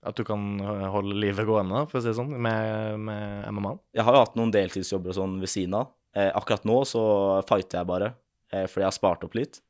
at 0.00 0.16
du 0.16 0.24
kan 0.24 0.40
holde 0.60 1.16
livet 1.20 1.44
gående, 1.44 1.82
for 1.90 1.98
å 1.98 2.02
si 2.02 2.08
det 2.08 2.16
sånn, 2.16 2.32
med, 2.40 3.00
med 3.04 3.50
MMA? 3.52 3.74
Jeg 3.98 4.06
har 4.06 4.16
jo 4.16 4.22
hatt 4.22 4.38
noen 4.38 4.52
deltidsjobber 4.54 5.12
og 5.12 5.18
sånn 5.18 5.34
ved 5.42 5.52
siden 5.52 5.76
av. 5.76 5.90
Eh, 6.16 6.30
akkurat 6.34 6.64
nå 6.64 6.78
så 6.88 7.02
fighter 7.48 7.82
jeg 7.82 7.88
bare, 7.90 8.14
eh, 8.52 8.64
fordi 8.64 8.86
jeg 8.86 8.88
har 8.88 8.96
spart 8.96 9.26
opp 9.26 9.36
litt. 9.36 9.60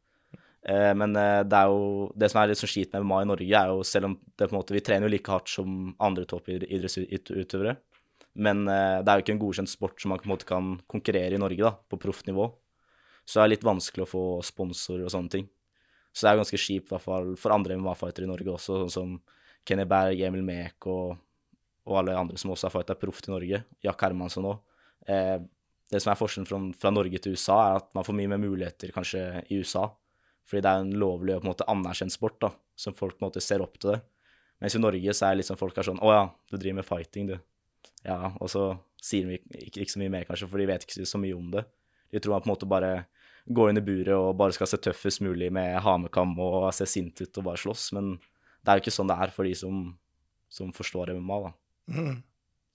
Eh, 0.69 0.93
men 0.95 1.17
eh, 1.17 1.41
det 1.49 1.57
er 1.57 1.71
jo 1.73 2.11
Det 2.13 2.29
som 2.29 2.43
er 2.43 2.51
litt 2.51 2.61
sånn 2.61 2.69
skit 2.69 2.91
med 2.93 3.07
MMA 3.07 3.21
i 3.23 3.29
Norge, 3.31 3.61
er 3.63 3.71
jo 3.73 3.85
selv 3.87 4.11
om 4.11 4.17
det 4.21 4.45
på 4.45 4.53
en 4.53 4.59
måte 4.59 4.75
Vi 4.77 4.83
trener 4.85 5.09
jo 5.09 5.13
like 5.15 5.33
hardt 5.33 5.49
som 5.49 5.95
andre 5.97 6.27
toppidrettsutøvere. 6.29 7.77
Men 8.41 8.67
eh, 8.69 8.99
det 9.01 9.11
er 9.11 9.19
jo 9.19 9.25
ikke 9.25 9.35
en 9.39 9.45
godkjent 9.45 9.73
sport 9.73 10.01
som 10.01 10.13
man 10.13 10.21
på 10.21 10.29
en 10.29 10.35
måte 10.35 10.49
kan 10.49 10.75
konkurrere 10.91 11.35
i 11.35 11.41
Norge, 11.41 11.65
da, 11.65 11.73
på 11.75 11.99
proffnivå. 12.01 12.51
Så 13.25 13.39
det 13.39 13.45
er 13.45 13.53
litt 13.55 13.67
vanskelig 13.67 14.05
å 14.05 14.11
få 14.11 14.25
sponsorer 14.45 15.07
og 15.07 15.15
sånne 15.15 15.33
ting. 15.33 15.49
Så 16.13 16.27
det 16.27 16.33
er 16.33 16.41
ganske 16.41 16.59
kjipt, 16.59 16.89
i 16.89 16.95
hvert 16.95 17.05
fall 17.05 17.35
for 17.39 17.55
andre 17.55 17.77
MMA-fightere 17.79 18.27
i 18.27 18.31
Norge 18.31 18.55
også, 18.55 18.81
sånn 18.83 18.95
som 18.95 19.13
Kenny 19.67 19.85
Berg, 19.89 20.23
Emil 20.27 20.43
Mek 20.43 20.89
og, 20.91 21.15
og 21.87 21.99
alle 22.01 22.17
andre 22.19 22.39
som 22.41 22.51
også 22.55 22.69
har 22.69 22.75
fighta 22.75 22.97
proft 22.99 23.29
i 23.29 23.35
Norge. 23.35 23.63
Jack 23.85 24.03
Hermansson 24.07 24.49
òg. 24.51 24.61
Eh, 25.07 25.39
det 25.91 26.01
som 26.03 26.13
er 26.13 26.19
forskjellen 26.19 26.49
fra, 26.49 26.61
fra 26.79 26.93
Norge 26.95 27.19
til 27.23 27.35
USA, 27.35 27.59
er 27.67 27.81
at 27.81 27.91
man 27.97 28.07
får 28.07 28.17
mye 28.19 28.31
mer 28.31 28.43
muligheter 28.43 28.93
kanskje 28.95 29.25
i 29.51 29.59
USA. 29.63 29.89
Fordi 30.51 30.65
det 30.67 30.71
er 30.71 30.83
en 30.83 30.97
lovlig 30.99 31.37
og 31.37 31.45
på 31.45 31.47
en 31.47 31.53
måte 31.53 31.69
anerkjent 31.71 32.15
sport, 32.15 32.41
da, 32.43 32.51
som 32.75 32.97
folk 32.97 33.17
på 33.17 33.23
en 33.23 33.29
måte 33.29 33.43
ser 33.45 33.63
opp 33.63 33.79
til 33.79 33.95
det. 33.95 34.01
Mens 34.61 34.75
i 34.77 34.83
Norge 34.83 35.15
så 35.17 35.29
er 35.29 35.39
liksom 35.39 35.57
folk 35.57 35.79
er 35.79 35.87
sånn 35.87 36.03
Å 36.03 36.11
ja, 36.13 36.25
du 36.51 36.59
driver 36.59 36.81
med 36.81 36.89
fighting, 36.89 37.31
du. 37.31 37.37
Ja, 38.05 38.33
og 38.41 38.51
så 38.53 38.65
sier 39.01 39.29
de 39.29 39.39
ikke, 39.39 39.85
ikke, 39.85 39.93
så 39.93 40.01
mye 40.03 40.13
mer, 40.13 40.27
kanskje, 40.29 40.49
for 40.51 40.61
de 40.61 40.69
vet 40.69 40.85
ikke 40.85 41.07
så 41.09 41.21
mye 41.21 41.37
om 41.37 41.49
det. 41.55 41.65
De 42.11 42.21
tror 42.21 42.37
man 42.37 42.45
på 42.45 42.51
en 42.51 42.55
måte 42.55 42.69
bare 42.69 42.93
går 43.51 43.71
inn 43.71 43.81
i 43.81 43.85
buret 43.85 44.13
og 44.17 44.35
bare 44.41 44.55
skal 44.57 44.69
se 44.69 44.81
tøffest 44.83 45.23
mulig 45.25 45.49
med 45.55 45.79
hamekam 45.85 46.35
og 46.43 46.69
se 46.77 46.87
sint 46.89 47.23
ut 47.23 47.41
og 47.41 47.47
bare 47.47 47.61
slåss, 47.63 47.87
men 47.97 48.13
det 48.19 48.73
er 48.73 48.79
jo 48.79 48.85
ikke 48.85 48.95
sånn 48.95 49.09
det 49.09 49.17
er 49.25 49.33
for 49.33 49.49
de 49.49 49.55
som, 49.57 49.79
som 50.53 50.75
forstår 50.77 51.15
MMA, 51.17 51.39
da. 51.47 51.55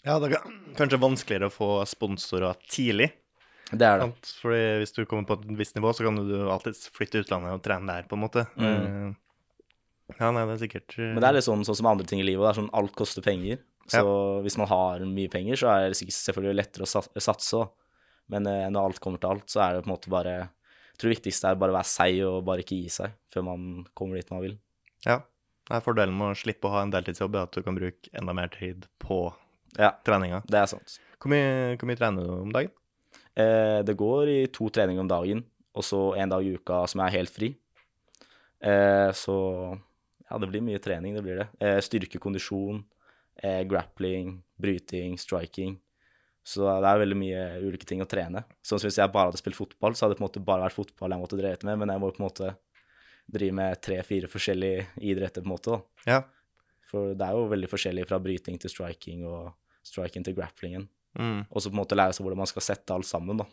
Ja, 0.06 0.20
det 0.22 0.32
er 0.32 0.50
kanskje 0.78 1.02
vanskeligere 1.02 1.50
å 1.50 1.54
få 1.54 1.70
sponsorer 1.90 2.58
tidlig. 2.70 3.08
Det 3.72 3.82
er 3.88 4.02
det. 4.04 4.08
Fordi 4.42 4.60
hvis 4.82 4.94
du 4.94 5.06
kommer 5.10 5.26
på 5.26 5.38
et 5.40 5.46
visst 5.58 5.76
nivå, 5.78 5.90
så 5.98 6.06
kan 6.06 6.16
du 6.20 6.36
alltid 6.54 6.78
flytte 6.94 7.24
utlandet 7.24 7.56
og 7.56 7.64
trene 7.66 7.88
der, 7.90 8.04
på 8.10 8.18
en 8.18 8.22
måte. 8.26 8.44
Mm. 8.58 8.66
Eh, 8.68 9.14
Ja, 10.20 10.28
nei, 10.30 10.44
det 10.46 10.54
er 10.54 10.60
sikkert 10.68 10.94
eh, 11.00 11.08
Men 11.16 11.24
det 11.24 11.30
er 11.32 11.34
litt 11.40 11.48
sånn, 11.48 11.64
sånn 11.66 11.80
som 11.80 11.88
andre 11.90 12.06
ting 12.06 12.20
i 12.22 12.26
livet. 12.28 12.44
Det 12.46 12.52
er 12.52 12.60
sånn 12.62 12.70
alt 12.78 12.94
koster 12.96 13.24
penger. 13.26 13.58
Så 13.90 14.04
hvis 14.46 14.58
man 14.62 14.68
har 14.70 15.02
mye 15.10 15.30
penger, 15.34 15.58
så 15.58 15.72
er 15.74 15.88
det 15.90 15.98
sikkert 15.98 16.18
selvfølgelig 16.20 16.58
lettere 16.60 16.86
å 16.86 16.90
satse. 17.26 17.58
òg. 17.58 17.72
Men 18.30 18.46
eh, 18.50 18.68
når 18.70 18.92
alt 18.92 19.00
kommer 19.02 19.22
til 19.22 19.30
alt, 19.34 19.48
så 19.50 19.64
er 19.66 19.74
det 19.74 19.84
på 19.86 19.90
en 19.90 19.96
måte 19.96 20.10
bare 20.14 20.36
Jeg 20.36 20.98
tror 21.02 21.10
det 21.10 21.16
viktigste 21.18 21.50
er 21.50 21.58
bare 21.60 21.74
å 21.74 21.78
være 21.80 21.90
seig 21.90 22.22
og 22.26 22.38
bare 22.48 22.62
ikke 22.64 22.78
gi 22.84 22.90
seg 22.94 23.18
før 23.34 23.44
man 23.50 23.66
kommer 23.98 24.16
dit 24.22 24.30
man 24.32 24.42
vil. 24.46 24.56
Ja. 25.06 25.20
Det 25.66 25.74
er 25.80 25.82
fordelen 25.82 26.14
med 26.18 26.36
å 26.36 26.38
slippe 26.38 26.70
å 26.70 26.76
ha 26.78 26.84
en 26.86 26.94
deltidsjobb, 26.94 27.36
er 27.36 27.50
at 27.50 27.58
du 27.58 27.64
kan 27.66 27.76
bruke 27.76 28.10
enda 28.14 28.34
mer 28.38 28.48
tid 28.54 28.86
på 29.02 29.34
Ja, 29.82 29.90
treninga. 30.06 30.44
det 30.46 30.60
er 30.62 30.70
sant. 30.70 31.00
Hvor 31.18 31.34
mye, 31.34 31.74
hvor 31.82 31.90
mye 31.90 31.98
trener 31.98 32.22
du 32.24 32.30
om 32.46 32.52
dagen? 32.54 32.70
Eh, 33.36 33.80
det 33.86 33.98
går 34.00 34.32
i 34.32 34.40
to 34.54 34.70
treninger 34.72 35.04
om 35.04 35.12
dagen, 35.12 35.44
og 35.76 35.84
så 35.84 36.02
en 36.20 36.32
dag 36.32 36.46
i 36.46 36.56
uka 36.56 36.86
som 36.88 37.04
er 37.04 37.16
helt 37.18 37.34
fri. 37.34 37.52
Eh, 38.64 39.12
så 39.14 39.38
ja, 40.30 40.38
det 40.42 40.50
blir 40.50 40.64
mye 40.66 40.82
trening, 40.82 41.16
det 41.16 41.24
blir 41.26 41.42
det. 41.42 41.48
Eh, 41.60 41.80
styrke, 41.84 42.22
kondisjon, 42.22 42.84
eh, 43.44 43.64
grappling, 43.70 44.40
bryting, 44.58 45.20
striking. 45.22 45.78
Så 46.46 46.62
det 46.62 46.88
er 46.90 47.02
veldig 47.02 47.18
mye 47.18 47.44
ulike 47.66 47.88
ting 47.90 48.04
å 48.04 48.10
trene. 48.10 48.44
Sånn 48.62 48.80
som 48.80 48.88
hvis 48.88 49.00
jeg 49.02 49.12
bare 49.14 49.32
hadde 49.32 49.42
spilt 49.42 49.58
fotball, 49.58 49.96
så 49.98 50.06
hadde 50.06 50.16
det 50.16 50.20
på 50.20 50.24
en 50.24 50.30
måte 50.30 50.46
bare 50.46 50.68
vært 50.68 50.78
fotball 50.78 51.16
jeg 51.16 51.24
måtte 51.24 51.40
drevet 51.40 51.66
med, 51.66 51.80
men 51.82 51.90
jeg 51.90 52.02
må 52.04 52.12
på 52.14 52.22
en 52.22 52.28
måte 52.28 52.52
drive 53.26 53.58
med 53.58 53.82
tre-fire 53.82 54.30
forskjellige 54.30 54.86
idretter, 55.02 55.42
på 55.42 55.50
en 55.50 55.56
måte. 55.56 55.74
da. 55.74 56.12
Ja. 56.12 56.20
For 56.86 57.16
det 57.18 57.26
er 57.26 57.34
jo 57.34 57.48
veldig 57.50 57.70
forskjellig 57.72 58.06
fra 58.06 58.20
bryting 58.22 58.60
til 58.62 58.70
striking 58.70 59.26
og 59.26 59.56
striking 59.86 60.26
til 60.26 60.38
grapplingen. 60.38 60.86
Mm. 61.16 61.46
Og 61.50 61.62
så 61.62 61.72
på 61.72 61.76
en 61.76 61.82
måte 61.82 61.98
lære 61.98 62.16
seg 62.16 62.26
hvordan 62.26 62.44
man 62.44 62.52
skal 62.52 62.66
sette 62.66 62.96
alt 62.96 63.08
sammen, 63.10 63.40
da. 63.42 63.48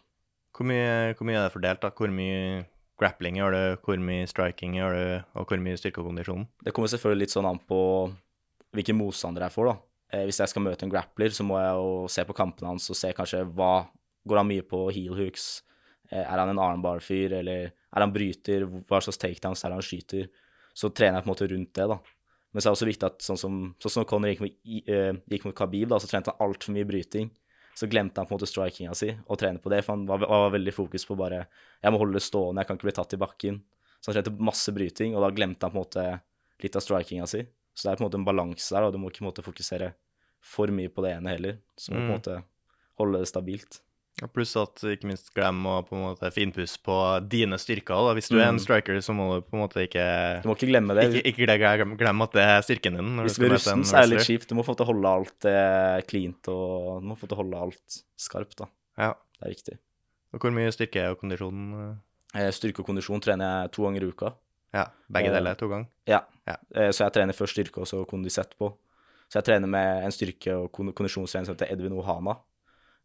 Hvor, 0.53 0.69
mye, 0.69 1.15
hvor 1.17 1.29
mye 1.29 1.39
er 1.41 1.47
det 1.47 1.55
fordelt, 1.55 1.83
da? 1.85 1.93
Hvor 1.97 2.13
mye 2.13 2.65
grappling 3.01 3.39
gjør 3.39 3.55
du, 3.57 3.63
hvor 3.87 4.03
mye 4.03 4.29
striking 4.31 4.77
gjør 4.79 4.99
du, 4.99 5.31
og 5.41 5.49
hvor 5.49 5.63
mye 5.63 5.79
styrke 5.81 6.03
og 6.03 6.11
kondisjon? 6.11 6.45
Det 6.63 6.75
kommer 6.77 6.93
selvfølgelig 6.93 7.27
litt 7.27 7.35
sånn 7.35 7.49
an 7.49 7.63
på 7.69 7.81
hvilke 8.73 8.97
motstander 8.97 9.47
jeg 9.47 9.55
får, 9.57 9.73
da. 9.73 9.77
Eh, 10.13 10.25
hvis 10.29 10.43
jeg 10.43 10.53
skal 10.53 10.65
møte 10.67 10.87
en 10.87 10.93
grappler, 10.93 11.33
så 11.35 11.47
må 11.47 11.59
jeg 11.61 11.75
jo 11.81 11.91
se 12.13 12.25
på 12.29 12.37
kampene 12.37 12.73
hans 12.73 12.89
og 12.93 12.99
se 12.99 13.13
kanskje 13.17 13.45
hva 13.57 13.75
Går 14.23 14.39
han 14.39 14.47
mye 14.47 14.63
på 14.63 14.85
heel 14.95 15.17
hooks? 15.19 15.65
Eh, 16.13 16.23
er 16.23 16.39
han 16.39 16.53
en 16.53 16.61
armbar-fyr, 16.63 17.33
eller 17.41 17.73
er 17.73 18.05
han 18.05 18.13
bryter? 18.15 18.69
Hva 18.87 19.01
slags 19.03 19.19
takedowns 19.19 19.65
er 19.65 19.73
det 19.73 19.79
han 19.81 19.87
skyter? 19.87 20.29
Så 20.79 20.93
trener 20.95 21.19
jeg 21.19 21.25
på 21.25 21.27
en 21.27 21.33
måte 21.33 21.49
rundt 21.51 21.73
det, 21.75 21.87
da. 21.91 21.97
Men 22.53 22.63
så 22.63 22.69
er 22.69 22.71
det 22.71 22.77
også 22.77 22.89
viktig 22.89 23.09
at 23.09 23.25
sånn 23.27 23.41
som, 23.41 23.57
sånn 23.83 23.95
som 23.97 24.07
Conor 24.07 24.31
gikk, 24.31 24.45
med, 24.45 24.55
eh, 24.87 25.19
gikk 25.33 25.49
mot 25.49 25.57
Khabib, 25.59 25.89
da, 25.91 25.99
så 25.99 26.07
trente 26.07 26.31
han 26.31 26.47
altfor 26.47 26.77
mye 26.77 26.87
bryting. 26.87 27.33
Så 27.75 27.89
glemte 27.89 28.21
han 28.21 28.27
på 28.29 28.35
en 28.35 28.39
måte 28.39 28.51
strikinga 28.51 28.95
si 28.95 29.11
og 29.27 29.39
trene 29.41 29.59
på 29.63 29.71
det, 29.73 29.81
for 29.85 29.95
han 29.97 30.07
var, 30.07 30.19
var 30.29 30.51
veldig 30.53 30.75
fokus 30.77 31.07
på 31.09 31.17
bare 31.17 31.47
Jeg 31.83 31.93
må 31.93 31.99
holde 31.99 32.19
det 32.19 32.23
stående, 32.27 32.61
jeg 32.61 32.69
kan 32.69 32.77
ikke 32.77 32.89
bli 32.91 32.97
tatt 32.99 33.15
i 33.17 33.21
bakken. 33.23 33.63
Så 34.01 34.11
han 34.13 34.19
trente 34.19 34.35
masse 34.43 34.73
bryting, 34.77 35.15
og 35.17 35.23
da 35.25 35.31
glemte 35.31 35.65
han 35.65 35.73
på 35.73 35.79
en 35.81 35.85
måte 35.87 36.05
litt 36.63 36.77
av 36.77 36.83
strikinga 36.85 37.27
si. 37.31 37.45
Så 37.75 37.87
det 37.89 37.93
er 37.93 37.97
på 37.97 38.05
en 38.05 38.11
måte 38.11 38.21
en 38.21 38.27
balanse 38.29 38.75
der, 38.75 38.85
og 38.85 38.93
du 38.93 38.99
må 39.01 39.09
ikke 39.09 39.23
på 39.23 39.25
en 39.25 39.31
måte 39.31 39.45
fokusere 39.47 39.93
for 40.43 40.69
mye 40.75 40.91
på 40.93 41.03
det 41.07 41.15
ene 41.17 41.33
heller. 41.33 41.59
Så 41.79 41.93
du 41.93 41.97
må 41.97 42.01
på 42.01 42.05
en 42.05 42.11
Mm. 42.13 42.19
måte 42.19 42.45
holde 42.99 43.19
det 43.23 43.29
stabilt. 43.31 43.81
Pluss 44.29 44.55
at 44.57 44.77
ikke 44.87 45.05
minst 45.09 45.33
glem 45.35 45.65
å 45.67 45.83
på 45.89 45.97
en 45.97 46.03
måte 46.15 46.29
finpusse 46.33 46.79
på 46.85 46.97
dine 47.29 47.59
styrker. 47.59 47.95
da. 48.07 48.15
Hvis 48.15 48.29
du 48.29 48.37
er 48.39 48.49
en 48.49 48.55
Mm. 48.57 48.61
striker, 48.61 48.97
så 49.03 49.15
må 49.15 49.35
du 49.35 49.41
på 49.43 49.55
en 49.55 49.63
måte 49.69 49.83
ikke 49.89 50.43
Du 50.43 50.49
må 50.49 50.55
ikke 50.57 50.69
glemme 50.71 50.95
det. 50.95 51.23
Ikke, 51.23 51.33
ikke 51.47 51.59
glem, 51.59 51.97
glem 51.97 52.23
at 52.23 52.33
det 52.33 52.43
er 52.43 52.61
styrken 52.63 52.97
din. 52.97 53.17
Hvis 53.25 53.39
du 53.39 53.47
er 53.47 53.51
rusten, 53.57 53.83
så 53.85 53.97
er 53.99 54.07
det 54.07 54.11
litt 54.19 54.27
kjipt. 54.29 54.47
Du 54.49 54.55
må 54.55 54.65
få 54.65 54.77
til 54.77 54.87
å 54.87 54.93
holde 54.93 55.07
alt 55.09 55.45
eh, 55.45 56.01
cleant, 56.07 56.47
og 56.49 57.03
du 57.03 57.07
må 57.09 57.17
få 57.19 57.27
til 57.29 57.37
å 57.37 57.43
holde 57.43 57.57
alt 57.63 58.03
skarpt, 58.17 58.57
da. 58.57 58.67
Ja. 58.99 59.15
Det 59.41 59.49
er 59.49 59.55
viktig. 59.57 59.79
Og 60.35 60.41
hvor 60.41 60.53
mye 60.53 60.71
styrke 60.73 61.11
og 61.11 61.19
kondisjon 61.21 61.99
Eh, 62.35 62.49
Styrke 62.51 62.81
og 62.81 62.87
kondisjon 62.87 63.21
trener 63.21 63.65
jeg 63.65 63.73
to 63.73 63.83
ganger 63.83 64.03
i 64.03 64.07
uka. 64.09 64.33
Ja, 64.73 64.87
begge 65.13 65.29
Eh, 65.29 65.33
deler 65.37 65.55
to 65.55 65.69
ganger. 65.69 65.87
Ja. 66.07 66.21
Ja. 66.49 66.57
Eh, 66.75 66.89
Så 66.89 67.05
jeg 67.05 67.13
trener 67.13 67.35
først 67.35 67.53
styrke 67.53 67.79
og 67.83 67.87
så 67.87 68.07
kondis 68.09 68.39
etterpå. 68.39 68.73
Så 69.29 69.35
jeg 69.37 69.45
trener 69.45 69.69
med 69.69 70.05
en 70.05 70.11
styrke- 70.11 70.57
og 70.57 70.73
kondisjonstrener 70.73 71.45
som 71.45 71.55
heter 71.55 71.71
Edvin 71.73 71.93
Ohana. 71.93 72.39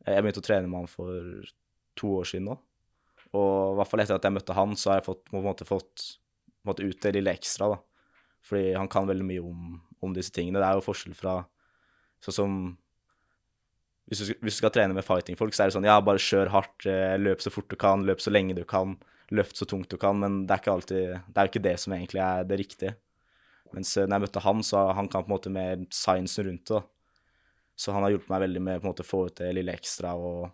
Eh, 0.05 0.13
Jeg 0.15 0.23
begynte 0.23 0.43
å 0.43 0.47
trene 0.47 0.69
med 0.69 0.83
han 0.83 0.91
for 0.91 1.51
to 1.97 2.13
år 2.19 2.29
siden 2.29 2.49
nå. 2.51 2.57
Og 3.35 3.73
i 3.73 3.77
hvert 3.79 3.91
fall 3.91 4.03
etter 4.03 4.17
at 4.17 4.23
jeg 4.27 4.35
møtte 4.37 4.55
han, 4.55 4.75
så 4.79 4.91
har 4.93 5.01
jeg 5.01 5.07
fått, 5.09 5.25
på 5.29 5.39
en 5.39 5.47
måte 5.47 5.67
fått 5.67 6.07
på 6.63 6.67
en 6.67 6.71
måte 6.73 6.87
ut 6.87 7.01
det 7.03 7.13
lille 7.15 7.31
ekstra, 7.31 7.69
da. 7.73 7.77
Fordi 8.47 8.73
han 8.75 8.89
kan 8.91 9.07
veldig 9.07 9.25
mye 9.27 9.43
om, 9.43 9.77
om 10.03 10.13
disse 10.15 10.33
tingene. 10.35 10.59
Det 10.59 10.67
er 10.67 10.79
jo 10.79 10.85
forskjell 10.85 11.15
fra 11.15 11.37
sånn 12.23 12.35
som 12.35 12.59
hvis 14.07 14.21
du, 14.23 14.33
hvis 14.39 14.55
du 14.55 14.61
skal 14.61 14.71
trene 14.71 14.95
med 14.95 15.03
fighting-folk, 15.03 15.51
så 15.55 15.65
er 15.65 15.69
det 15.69 15.75
sånn 15.75 15.87
ja, 15.87 15.97
bare 16.03 16.21
kjør 16.23 16.51
hardt, 16.53 16.85
eh, 16.87 17.17
løp 17.19 17.43
så 17.43 17.51
fort 17.51 17.67
du 17.67 17.75
kan, 17.79 18.05
løp 18.07 18.21
så 18.23 18.31
lenge 18.31 18.55
du 18.55 18.63
kan, 18.67 18.95
løft 19.35 19.59
så 19.59 19.67
tungt 19.67 19.91
du 19.91 19.97
kan, 19.99 20.15
men 20.21 20.45
det 20.47 20.55
er 20.55 20.61
ikke 20.61 20.75
alltid 20.77 21.01
Det 21.27 21.35
er 21.35 21.47
jo 21.47 21.51
ikke 21.51 21.63
det 21.65 21.73
som 21.83 21.95
egentlig 21.95 22.21
er 22.23 22.47
det 22.47 22.59
riktige. 22.61 22.93
Mens 23.75 23.91
eh, 23.99 24.07
når 24.07 24.15
jeg 24.15 24.25
møtte 24.27 24.45
han, 24.45 24.63
så 24.63 24.85
han 24.95 25.09
kan 25.11 25.25
på 25.25 25.27
en 25.27 25.35
måte 25.35 25.51
mer 25.51 25.83
science 25.91 26.39
rundt 26.47 26.63
det. 26.71 26.79
da. 26.79 26.85
Så 27.77 27.93
han 27.93 28.03
har 28.03 28.13
hjulpet 28.13 28.31
meg 28.33 28.45
veldig 28.47 28.63
med 28.65 28.87
å 28.89 29.05
få 29.05 29.27
ut 29.27 29.37
det 29.37 29.51
lille 29.53 29.75
ekstra 29.77 30.15
og 30.17 30.47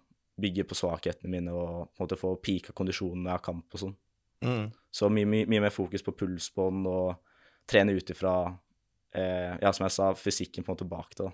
bygge 0.44 0.66
på 0.68 0.76
svakhetene 0.76 1.32
mine 1.32 1.54
og 1.54 1.94
på 1.94 2.02
en 2.02 2.06
måte 2.08 2.20
få 2.20 2.34
pika 2.42 2.74
kondisjonen 2.76 3.22
når 3.22 3.32
jeg 3.32 3.38
har 3.38 3.46
kamp 3.46 3.78
og 3.78 3.84
sånn. 3.84 3.96
Mm. 4.44 4.66
Så 4.92 5.10
mye, 5.14 5.30
mye, 5.30 5.48
mye 5.50 5.64
mer 5.64 5.74
fokus 5.74 6.04
på 6.04 6.16
pulsbånd 6.20 6.90
og 6.90 7.14
trene 7.70 7.96
ut 7.96 8.12
ifra 8.12 8.36
eh, 9.16 9.54
ja, 9.62 9.72
som 9.72 9.88
jeg 9.88 9.96
sa, 9.96 10.10
fysikken 10.20 10.66
på 10.66 10.74
en 10.74 10.76
måte 10.76 10.90
bak 10.90 11.16
det. 11.20 11.30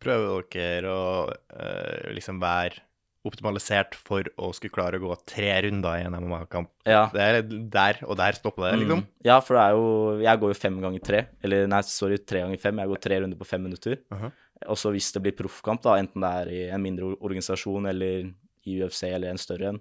Prøver 0.00 0.46
dere 0.52 0.94
å 0.94 1.10
eh, 1.28 2.14
liksom 2.16 2.40
være 2.40 2.86
optimalisert 3.28 3.96
for 4.00 4.24
å 4.40 4.48
skulle 4.56 4.72
klare 4.72 4.96
å 4.96 5.02
gå 5.02 5.16
tre 5.28 5.50
runder 5.66 6.00
i 6.00 6.04
en 6.06 6.16
MMA-kamp? 6.16 6.70
Ja. 6.88 7.02
Det 7.12 7.24
er 7.24 7.40
der, 7.44 8.00
og 8.06 8.16
der 8.20 8.38
stopper 8.38 8.70
det, 8.70 8.78
liksom? 8.80 9.02
Mm. 9.04 9.10
Ja, 9.26 9.36
for 9.44 9.58
det 9.58 9.64
er 9.66 9.76
jo 9.76 9.90
Jeg 10.24 10.40
går 10.40 10.54
jo 10.54 10.60
fem 10.62 10.78
ganger 10.80 11.04
tre. 11.04 11.20
Eller 11.44 11.68
nei, 11.68 11.82
sorry, 11.84 12.16
tre 12.24 12.46
ganger 12.46 12.62
fem. 12.62 12.80
Jeg 12.80 12.92
går 12.94 13.02
tre 13.04 13.18
runder 13.20 13.40
på 13.40 13.48
fem 13.48 13.66
minutter. 13.68 14.00
Mhm. 14.14 14.32
Og 14.32 14.49
så 14.76 14.92
hvis 14.92 15.12
det 15.14 15.22
blir 15.24 15.36
proffkamp, 15.38 15.82
da, 15.84 15.96
enten 16.00 16.20
det 16.20 16.30
er 16.42 16.50
i 16.52 16.60
en 16.74 16.82
mindre 16.82 17.14
organisasjon 17.16 17.88
eller 17.90 18.28
i 18.68 18.76
UFC 18.82 19.06
eller 19.08 19.32
en 19.32 19.40
større 19.40 19.72
en, 19.72 19.80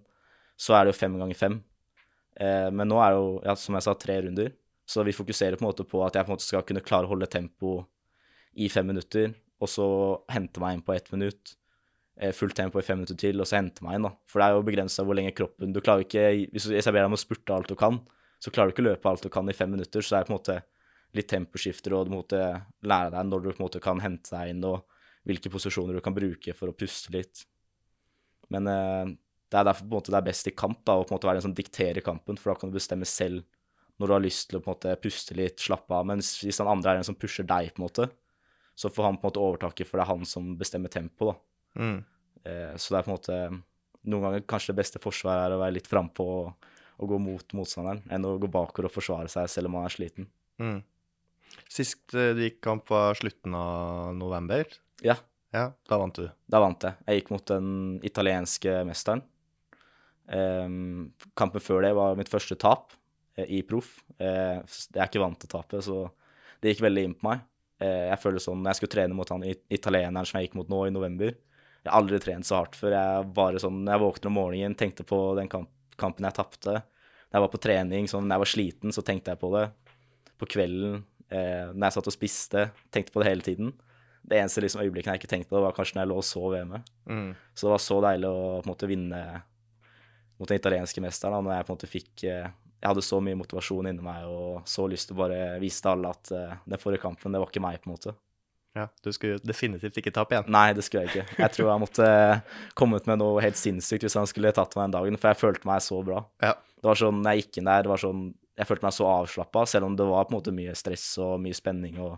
så 0.60 0.76
er 0.76 0.86
det 0.86 0.94
jo 0.94 1.00
fem 1.02 1.18
ganger 1.20 1.36
fem. 1.40 1.60
Eh, 2.40 2.70
men 2.72 2.88
nå 2.88 3.00
er 3.04 3.12
det 3.12 3.20
jo, 3.20 3.30
ja, 3.44 3.56
som 3.60 3.76
jeg 3.76 3.86
sa, 3.86 3.94
tre 4.00 4.22
runder. 4.24 4.54
Så 4.90 5.04
vi 5.06 5.14
fokuserer 5.14 5.60
på 5.60 5.66
en 5.66 5.70
måte 5.70 5.86
på 5.88 6.02
at 6.06 6.16
jeg 6.16 6.26
på 6.26 6.32
en 6.32 6.38
måte 6.38 6.48
skal 6.48 6.64
kunne 6.68 6.84
klare 6.86 7.06
å 7.08 7.12
holde 7.12 7.28
tempo 7.30 7.82
i 8.56 8.70
fem 8.72 8.88
minutter, 8.90 9.34
og 9.60 9.70
så 9.70 9.86
hente 10.32 10.64
meg 10.64 10.78
inn 10.78 10.86
på 10.88 10.96
ett 10.96 11.12
minutt. 11.14 11.56
eh, 12.20 12.32
Fullt 12.36 12.56
tempo 12.56 12.80
i 12.80 12.84
fem 12.84 12.98
minutter 13.00 13.16
til, 13.20 13.40
og 13.40 13.48
så 13.48 13.60
hente 13.60 13.84
meg 13.86 14.00
inn, 14.00 14.08
da. 14.08 14.16
For 14.28 14.40
det 14.40 14.48
er 14.48 14.56
jo 14.58 14.66
begrensa 14.68 15.04
hvor 15.06 15.16
lenge 15.16 15.36
kroppen 15.36 15.72
Du 15.76 15.80
klarer 15.80 16.04
ikke 16.04 16.24
hvis 16.52 16.68
jeg 16.72 16.84
ber 16.92 17.04
deg 17.04 17.12
om 17.12 17.20
å 17.20 17.22
spurte 17.22 17.56
alt 17.56 17.70
du 17.70 17.76
kan, 17.80 18.00
så 18.40 18.52
klarer 18.52 18.72
du 18.72 18.74
ikke 18.76 18.84
å 18.88 18.90
løpe 18.94 19.12
alt 19.12 19.24
du 19.24 19.30
kan 19.30 19.48
i 19.52 19.56
fem 19.56 19.72
minutter. 19.72 20.02
Så 20.02 20.16
det 20.16 20.20
er 20.20 20.28
på 20.28 20.34
en 20.34 20.40
måte 20.40 20.58
litt 21.18 21.30
temposkifter, 21.32 21.96
og 21.96 22.08
du 22.08 22.14
må 22.14 22.24
lære 22.30 23.14
deg 23.16 23.30
når 23.30 23.44
du 23.44 23.50
på 23.52 23.58
en 23.58 23.66
måte 23.66 23.82
kan 23.84 24.02
hente 24.04 24.34
deg 24.34 24.54
inn, 24.54 24.66
og 24.68 24.86
hvilke 25.28 25.52
posisjoner 25.52 25.98
du 25.98 26.04
kan 26.06 26.16
bruke 26.16 26.54
for 26.58 26.72
å 26.72 26.78
puste 26.78 27.14
litt. 27.16 27.46
Men 28.54 28.70
eh, 28.70 29.14
det 29.50 29.58
er 29.58 29.66
derfor 29.66 29.86
på 29.86 29.90
en 29.90 29.98
måte 29.98 30.14
det 30.14 30.20
er 30.20 30.28
best 30.30 30.50
i 30.50 30.56
kamp, 30.58 30.84
da, 30.86 30.98
å 30.98 31.06
på 31.06 31.14
en 31.14 31.18
måte 31.18 31.30
være 31.30 31.42
den 31.42 31.48
som 31.50 31.56
dikterer 31.58 32.06
kampen, 32.06 32.38
for 32.38 32.54
da 32.54 32.60
kan 32.62 32.72
du 32.72 32.78
bestemme 32.78 33.08
selv 33.10 33.46
når 34.00 34.08
du 34.08 34.16
har 34.16 34.24
lyst 34.24 34.48
til 34.48 34.60
å 34.60 34.64
på 34.64 34.70
en 34.70 34.78
måte 34.78 34.96
puste 35.04 35.36
litt, 35.36 35.60
slappe 35.60 35.92
av. 35.92 36.06
Mens 36.08 36.38
hvis 36.46 36.62
den 36.62 36.70
andre 36.72 36.94
er 36.94 37.02
den 37.02 37.08
som 37.08 37.18
pusher 37.20 37.48
deg, 37.48 37.74
på 37.74 37.82
en 37.82 37.88
måte, 37.88 38.08
så 38.80 38.92
får 38.94 39.10
han 39.10 39.18
på 39.20 39.28
en 39.28 39.32
måte 39.34 39.42
overtaket, 39.44 39.90
for 39.90 40.00
det 40.00 40.06
er 40.06 40.12
han 40.14 40.30
som 40.30 40.54
bestemmer 40.60 40.94
tempo, 40.94 41.34
da. 41.34 41.82
Mm. 41.82 41.98
Eh, 42.48 42.76
så 42.80 42.94
det 42.94 43.02
er 43.02 43.08
på 43.08 43.12
en 43.12 43.18
måte 43.18 43.40
Noen 44.10 44.24
ganger 44.24 44.44
kanskje 44.48 44.72
det 44.72 44.80
beste 44.80 45.00
forsvaret 45.04 45.44
er 45.44 45.54
å 45.54 45.60
være 45.60 45.76
litt 45.76 45.90
frampå 45.92 46.24
og, 46.24 46.68
og 47.04 47.10
gå 47.12 47.18
mot 47.20 47.56
motstanderen, 47.60 48.00
enn 48.08 48.24
å 48.26 48.38
gå 48.40 48.48
bakover 48.48 48.88
og 48.88 48.94
forsvare 48.96 49.28
seg 49.32 49.50
selv 49.52 49.68
om 49.68 49.76
man 49.76 49.90
er 49.90 49.92
sliten. 49.92 50.30
Mm. 50.56 50.78
Sist 51.70 52.14
eh, 52.18 52.32
du 52.38 52.42
gikk 52.46 52.60
kamp 52.66 52.90
var 52.90 53.16
slutten 53.20 53.54
av 53.56 54.14
november. 54.18 54.66
Ja, 55.06 55.16
Ja, 55.54 55.72
da 55.90 55.98
vant 55.98 56.14
du. 56.20 56.28
da 56.50 56.60
vant 56.62 56.84
jeg. 56.86 56.94
Jeg 57.08 57.22
gikk 57.22 57.30
mot 57.34 57.46
den 57.50 58.00
italienske 58.06 58.84
mesteren. 58.86 59.24
Um, 60.30 61.10
kampen 61.40 61.62
før 61.64 61.82
det 61.82 61.94
var 61.98 62.18
mitt 62.20 62.30
første 62.30 62.54
tap 62.62 62.92
uh, 62.94 63.46
i 63.50 63.64
proff. 63.66 63.96
Uh, 64.22 64.62
jeg 64.62 65.00
er 65.00 65.08
ikke 65.08 65.24
vant 65.24 65.40
til 65.42 65.50
å 65.50 65.56
tape, 65.58 65.82
så 65.82 66.04
det 66.62 66.76
gikk 66.76 66.84
veldig 66.86 67.06
inn 67.08 67.16
på 67.18 67.26
meg. 67.32 67.42
Uh, 67.82 68.12
jeg 68.12 68.20
føler 68.22 68.44
sånn, 68.44 68.60
Når 68.62 68.74
jeg 68.74 68.80
skulle 68.82 68.94
trene 68.98 69.16
mot 69.18 69.30
han 69.34 69.46
it- 69.48 69.66
italieneren 69.74 70.28
som 70.28 70.38
jeg 70.40 70.50
gikk 70.50 70.58
mot 70.60 70.70
nå 70.70 70.82
i 70.86 70.92
november 70.92 71.30
Jeg 71.32 71.88
har 71.88 71.96
aldri 72.02 72.20
trent 72.22 72.46
så 72.46 72.60
hardt 72.60 72.76
før. 72.78 72.92
Jeg 72.94 73.30
bare 73.34 73.62
sånn, 73.64 73.82
når 73.86 73.96
jeg 73.96 74.04
våkner 74.04 74.30
om 74.34 74.36
morgenen, 74.38 74.76
tenkte 74.78 75.06
på 75.08 75.20
den 75.40 75.48
kamp, 75.50 75.70
kampen 75.98 76.28
jeg 76.28 76.36
tapte. 76.38 76.76
Når 76.84 77.38
jeg 77.40 77.46
var 77.46 77.54
på 77.54 77.62
trening, 77.64 78.10
sånn, 78.12 78.28
når 78.28 78.36
jeg 78.36 78.44
var 78.44 78.52
sliten, 78.54 78.94
så 78.94 79.02
tenkte 79.08 79.32
jeg 79.34 79.40
på 79.42 79.50
det. 79.56 79.66
På 80.38 80.46
kvelden, 80.50 81.06
eh, 81.30 81.70
når 81.74 81.86
jeg 81.88 81.98
satt 81.98 82.10
og 82.12 82.16
spiste, 82.16 82.66
tenkte 82.94 83.16
på 83.16 83.24
det 83.24 83.30
hele 83.30 83.46
tiden. 83.46 83.74
Det 84.30 84.38
eneste 84.38 84.62
liksom, 84.64 84.84
øyeblikket 84.84 85.14
jeg 85.14 85.22
ikke 85.22 85.32
tenkte 85.32 85.54
på 85.54 85.62
var 85.64 85.76
kanskje 85.76 85.98
når 85.98 86.04
jeg 86.04 86.12
lå 86.12 86.18
og 86.22 86.28
sov 86.28 86.56
hjemme. 86.58 86.82
Mm. 87.10 87.30
Så 87.56 87.68
det 87.68 87.74
var 87.74 87.84
så 87.84 88.00
deilig 88.06 88.32
å 88.32 88.40
på 88.60 88.66
en 88.66 88.72
måte 88.74 88.90
vinne 88.90 89.22
mot 90.40 90.50
den 90.50 90.60
italienske 90.60 91.04
mesteren. 91.04 91.38
Da, 91.38 91.44
når 91.46 91.56
jeg 91.56 91.68
på 91.68 91.72
en 91.72 91.80
måte 91.80 91.92
fikk 91.92 92.26
eh, 92.30 92.50
Jeg 92.80 92.88
hadde 92.88 93.04
så 93.04 93.20
mye 93.20 93.36
motivasjon 93.36 93.90
inni 93.90 94.04
meg 94.04 94.28
og 94.32 94.62
så 94.70 94.86
lyst 94.88 95.10
til 95.10 95.18
å 95.18 95.24
bare 95.26 95.40
vise 95.60 95.84
til 95.84 95.92
alle 95.92 96.14
at 96.16 96.34
eh, 96.36 96.58
den 96.64 96.82
forrige 96.82 97.04
kampen, 97.04 97.34
det 97.36 97.42
var 97.42 97.52
ikke 97.52 97.64
meg, 97.64 97.82
på 97.84 97.90
en 97.90 97.96
måte. 97.98 98.16
Ja, 98.78 98.86
du 99.04 99.10
skulle 99.12 99.42
definitivt 99.42 99.98
ikke 99.98 100.14
tape 100.14 100.36
igjen. 100.36 100.48
Nei, 100.54 100.70
det 100.78 100.86
skulle 100.86 101.08
jeg 101.08 101.12
ikke. 101.12 101.40
Jeg 101.42 101.54
tror 101.56 101.72
jeg 101.72 101.84
måtte 101.84 102.06
eh, 102.08 102.60
kommet 102.80 103.10
med 103.10 103.20
noe 103.20 103.42
helt 103.44 103.60
sinnssykt 103.60 104.06
hvis 104.06 104.16
han 104.20 104.30
skulle 104.30 104.54
tatt 104.56 104.78
meg 104.78 104.88
den 104.88 104.96
dagen, 104.96 105.20
for 105.20 105.32
jeg 105.32 105.42
følte 105.42 105.68
meg 105.70 105.84
så 105.84 106.00
bra. 106.06 106.22
Ja. 106.44 106.54
Det 106.80 106.88
var 106.88 107.02
sånn, 107.02 107.24
jeg 107.28 107.44
gikk 107.44 107.60
inn 107.60 107.68
der, 107.68 107.84
det 107.84 107.92
var 107.92 108.04
sånn 108.04 108.30
Jeg 108.60 108.68
følte 108.68 108.84
meg 108.90 108.96
så 108.96 109.08
avslappa, 109.08 109.64
selv 109.72 109.88
om 109.88 109.96
det 109.96 110.06
var 110.10 110.26
på 110.28 110.34
en 110.34 110.38
måte 110.42 110.52
mye 110.56 110.74
stress 110.76 111.06
og 111.24 111.38
mye 111.40 111.56
spenning 111.56 112.00
og, 112.04 112.18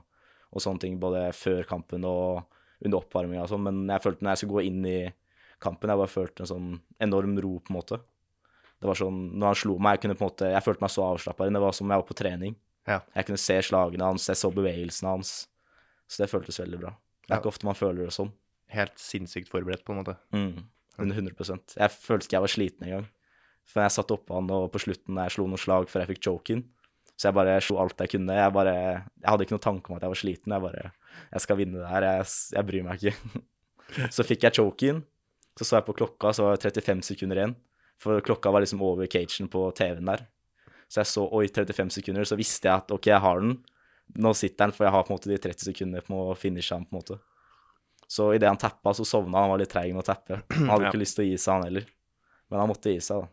og 0.51 0.63
sånne 0.63 0.81
ting, 0.81 0.95
både 1.01 1.27
før 1.37 1.61
kampen 1.69 2.05
og 2.09 2.41
under 2.81 2.97
oppvarminga 2.97 3.43
og 3.45 3.51
sånn, 3.51 3.61
men 3.67 3.83
jeg 3.93 4.01
følte 4.01 4.25
når 4.25 4.31
jeg 4.33 4.41
skulle 4.41 4.57
gå 4.57 4.63
inn 4.71 4.87
i 4.89 4.95
kampen, 5.61 5.91
jeg 5.93 6.01
bare 6.01 6.09
følte 6.09 6.41
en 6.41 6.49
sånn 6.49 6.69
enorm 7.05 7.37
ro, 7.45 7.51
på 7.61 7.69
en 7.69 7.77
måte. 7.77 7.99
Det 8.81 8.89
var 8.89 8.97
sånn, 8.97 9.19
når 9.37 9.51
han 9.51 9.59
slo 9.61 9.75
meg, 9.77 9.99
jeg 9.99 10.01
kunne 10.07 10.17
på 10.17 10.25
en 10.25 10.31
måte 10.31 10.47
Jeg 10.49 10.63
følte 10.65 10.81
meg 10.81 10.89
så 10.89 11.03
avslappa. 11.05 11.45
Det 11.53 11.61
var 11.61 11.75
som 11.77 11.85
om 11.85 11.91
jeg 11.93 12.01
var 12.01 12.07
på 12.09 12.17
trening. 12.17 12.55
Ja. 12.89 12.95
Jeg 13.13 13.27
kunne 13.27 13.37
se 13.43 13.59
slagene 13.67 14.07
hans, 14.09 14.25
jeg 14.31 14.39
så 14.41 14.49
bevegelsene 14.55 15.11
hans. 15.13 15.33
Så 16.09 16.23
det 16.23 16.31
føltes 16.31 16.57
veldig 16.57 16.79
bra. 16.81 16.95
Det 17.21 17.29
er 17.29 17.35
Ja. 17.35 17.39
ikke 17.43 17.51
ofte 17.53 17.67
man 17.69 17.77
føler 17.77 18.07
det 18.09 18.15
sånn. 18.17 18.31
Helt 18.73 18.97
sinnssykt 18.97 19.51
forberedt, 19.53 19.85
på 19.85 19.93
en 19.93 20.01
måte. 20.01 20.17
Mm. 20.33 20.65
100% 20.97 21.77
Jeg 21.77 21.91
følte 21.91 22.25
ikke 22.25 22.35
jeg 22.39 22.41
var 22.41 22.53
sliten 22.55 22.87
engang. 22.87 23.07
For 23.69 23.83
jeg 23.85 23.93
satt 23.95 24.11
oppå 24.11 24.35
han, 24.39 24.49
og 24.51 24.69
på 24.73 24.81
slutten 24.83 25.19
jeg 25.21 25.33
slo 25.35 25.45
noen 25.47 25.61
slag 25.61 25.89
før 25.91 26.03
jeg 26.03 26.11
fikk 26.15 26.23
choke-in. 26.27 26.63
Så 27.15 27.29
jeg 27.29 27.37
bare 27.37 27.59
slo 27.61 27.77
alt 27.83 27.99
jeg 28.01 28.09
kunne. 28.15 28.33
Jeg 28.35 28.53
bare 28.55 28.73
Jeg 28.73 29.29
hadde 29.29 29.45
ikke 29.45 29.53
noen 29.55 29.63
tanke 29.67 29.91
om 29.91 29.97
at 29.99 30.03
jeg 30.07 30.13
var 30.15 30.19
sliten. 30.23 30.53
Jeg 30.55 30.63
bare 30.65 30.83
Jeg 31.31 31.41
skal 31.45 31.57
vinne 31.59 31.79
det 31.83 31.89
her. 31.91 32.07
Jeg, 32.07 32.25
jeg 32.57 32.67
bryr 32.71 32.85
meg 32.87 33.03
ikke. 33.03 33.41
Så 34.15 34.25
fikk 34.25 34.47
jeg 34.47 34.57
choke-in. 34.57 35.03
Så 35.59 35.67
så 35.67 35.77
jeg 35.77 35.85
på 35.85 35.93
klokka, 35.99 36.31
så 36.33 36.45
var 36.47 36.55
det 36.57 36.71
35 36.71 37.01
sekunder 37.03 37.37
igjen. 37.41 37.55
For 38.01 38.23
klokka 38.25 38.49
var 38.55 38.63
liksom 38.63 38.81
over 38.81 39.05
cagen 39.11 39.49
på 39.51 39.65
TV-en 39.77 40.07
der. 40.07 40.23
Så 40.89 41.01
jeg 41.03 41.09
så 41.11 41.25
oi, 41.27 41.43
35 41.51 41.91
sekunder, 41.99 42.25
så 42.25 42.37
visste 42.39 42.67
jeg 42.69 42.73
at 42.81 42.91
OK, 42.95 43.09
jeg 43.11 43.19
har 43.21 43.43
den. 43.43 43.57
Nå 44.23 44.31
sitter 44.35 44.65
den, 44.65 44.73
for 44.75 44.87
jeg 44.87 44.95
har 44.95 45.03
på 45.05 45.11
en 45.11 45.17
måte 45.19 45.29
de 45.29 45.37
30 45.43 45.67
sekundene 45.69 46.01
på 46.07 46.17
å 46.31 46.37
finishe 46.39 46.73
han, 46.75 46.87
på 46.87 46.95
en 46.95 46.99
måte. 47.03 47.19
Så 48.11 48.31
idet 48.35 48.49
han 48.49 48.59
tappa, 48.59 48.95
så 48.97 49.05
sovna 49.07 49.37
han. 49.37 49.45
Han 49.45 49.53
var 49.53 49.61
litt 49.61 49.71
treig 49.75 49.91
med 49.93 50.01
å 50.01 50.07
tappe. 50.07 50.39
Han 50.55 50.71
hadde 50.71 50.83
Ja. 50.87 50.89
ikke 50.95 51.03
lyst 51.03 51.19
til 51.19 51.27
å 51.27 51.29
gi 51.29 51.37
seg, 51.37 51.51
han 51.53 51.67
heller. 51.67 51.85
Men 52.49 52.63
han 52.63 52.71
måtte 52.71 52.95
gi 52.95 53.03
seg, 53.03 53.21
da. 53.21 53.29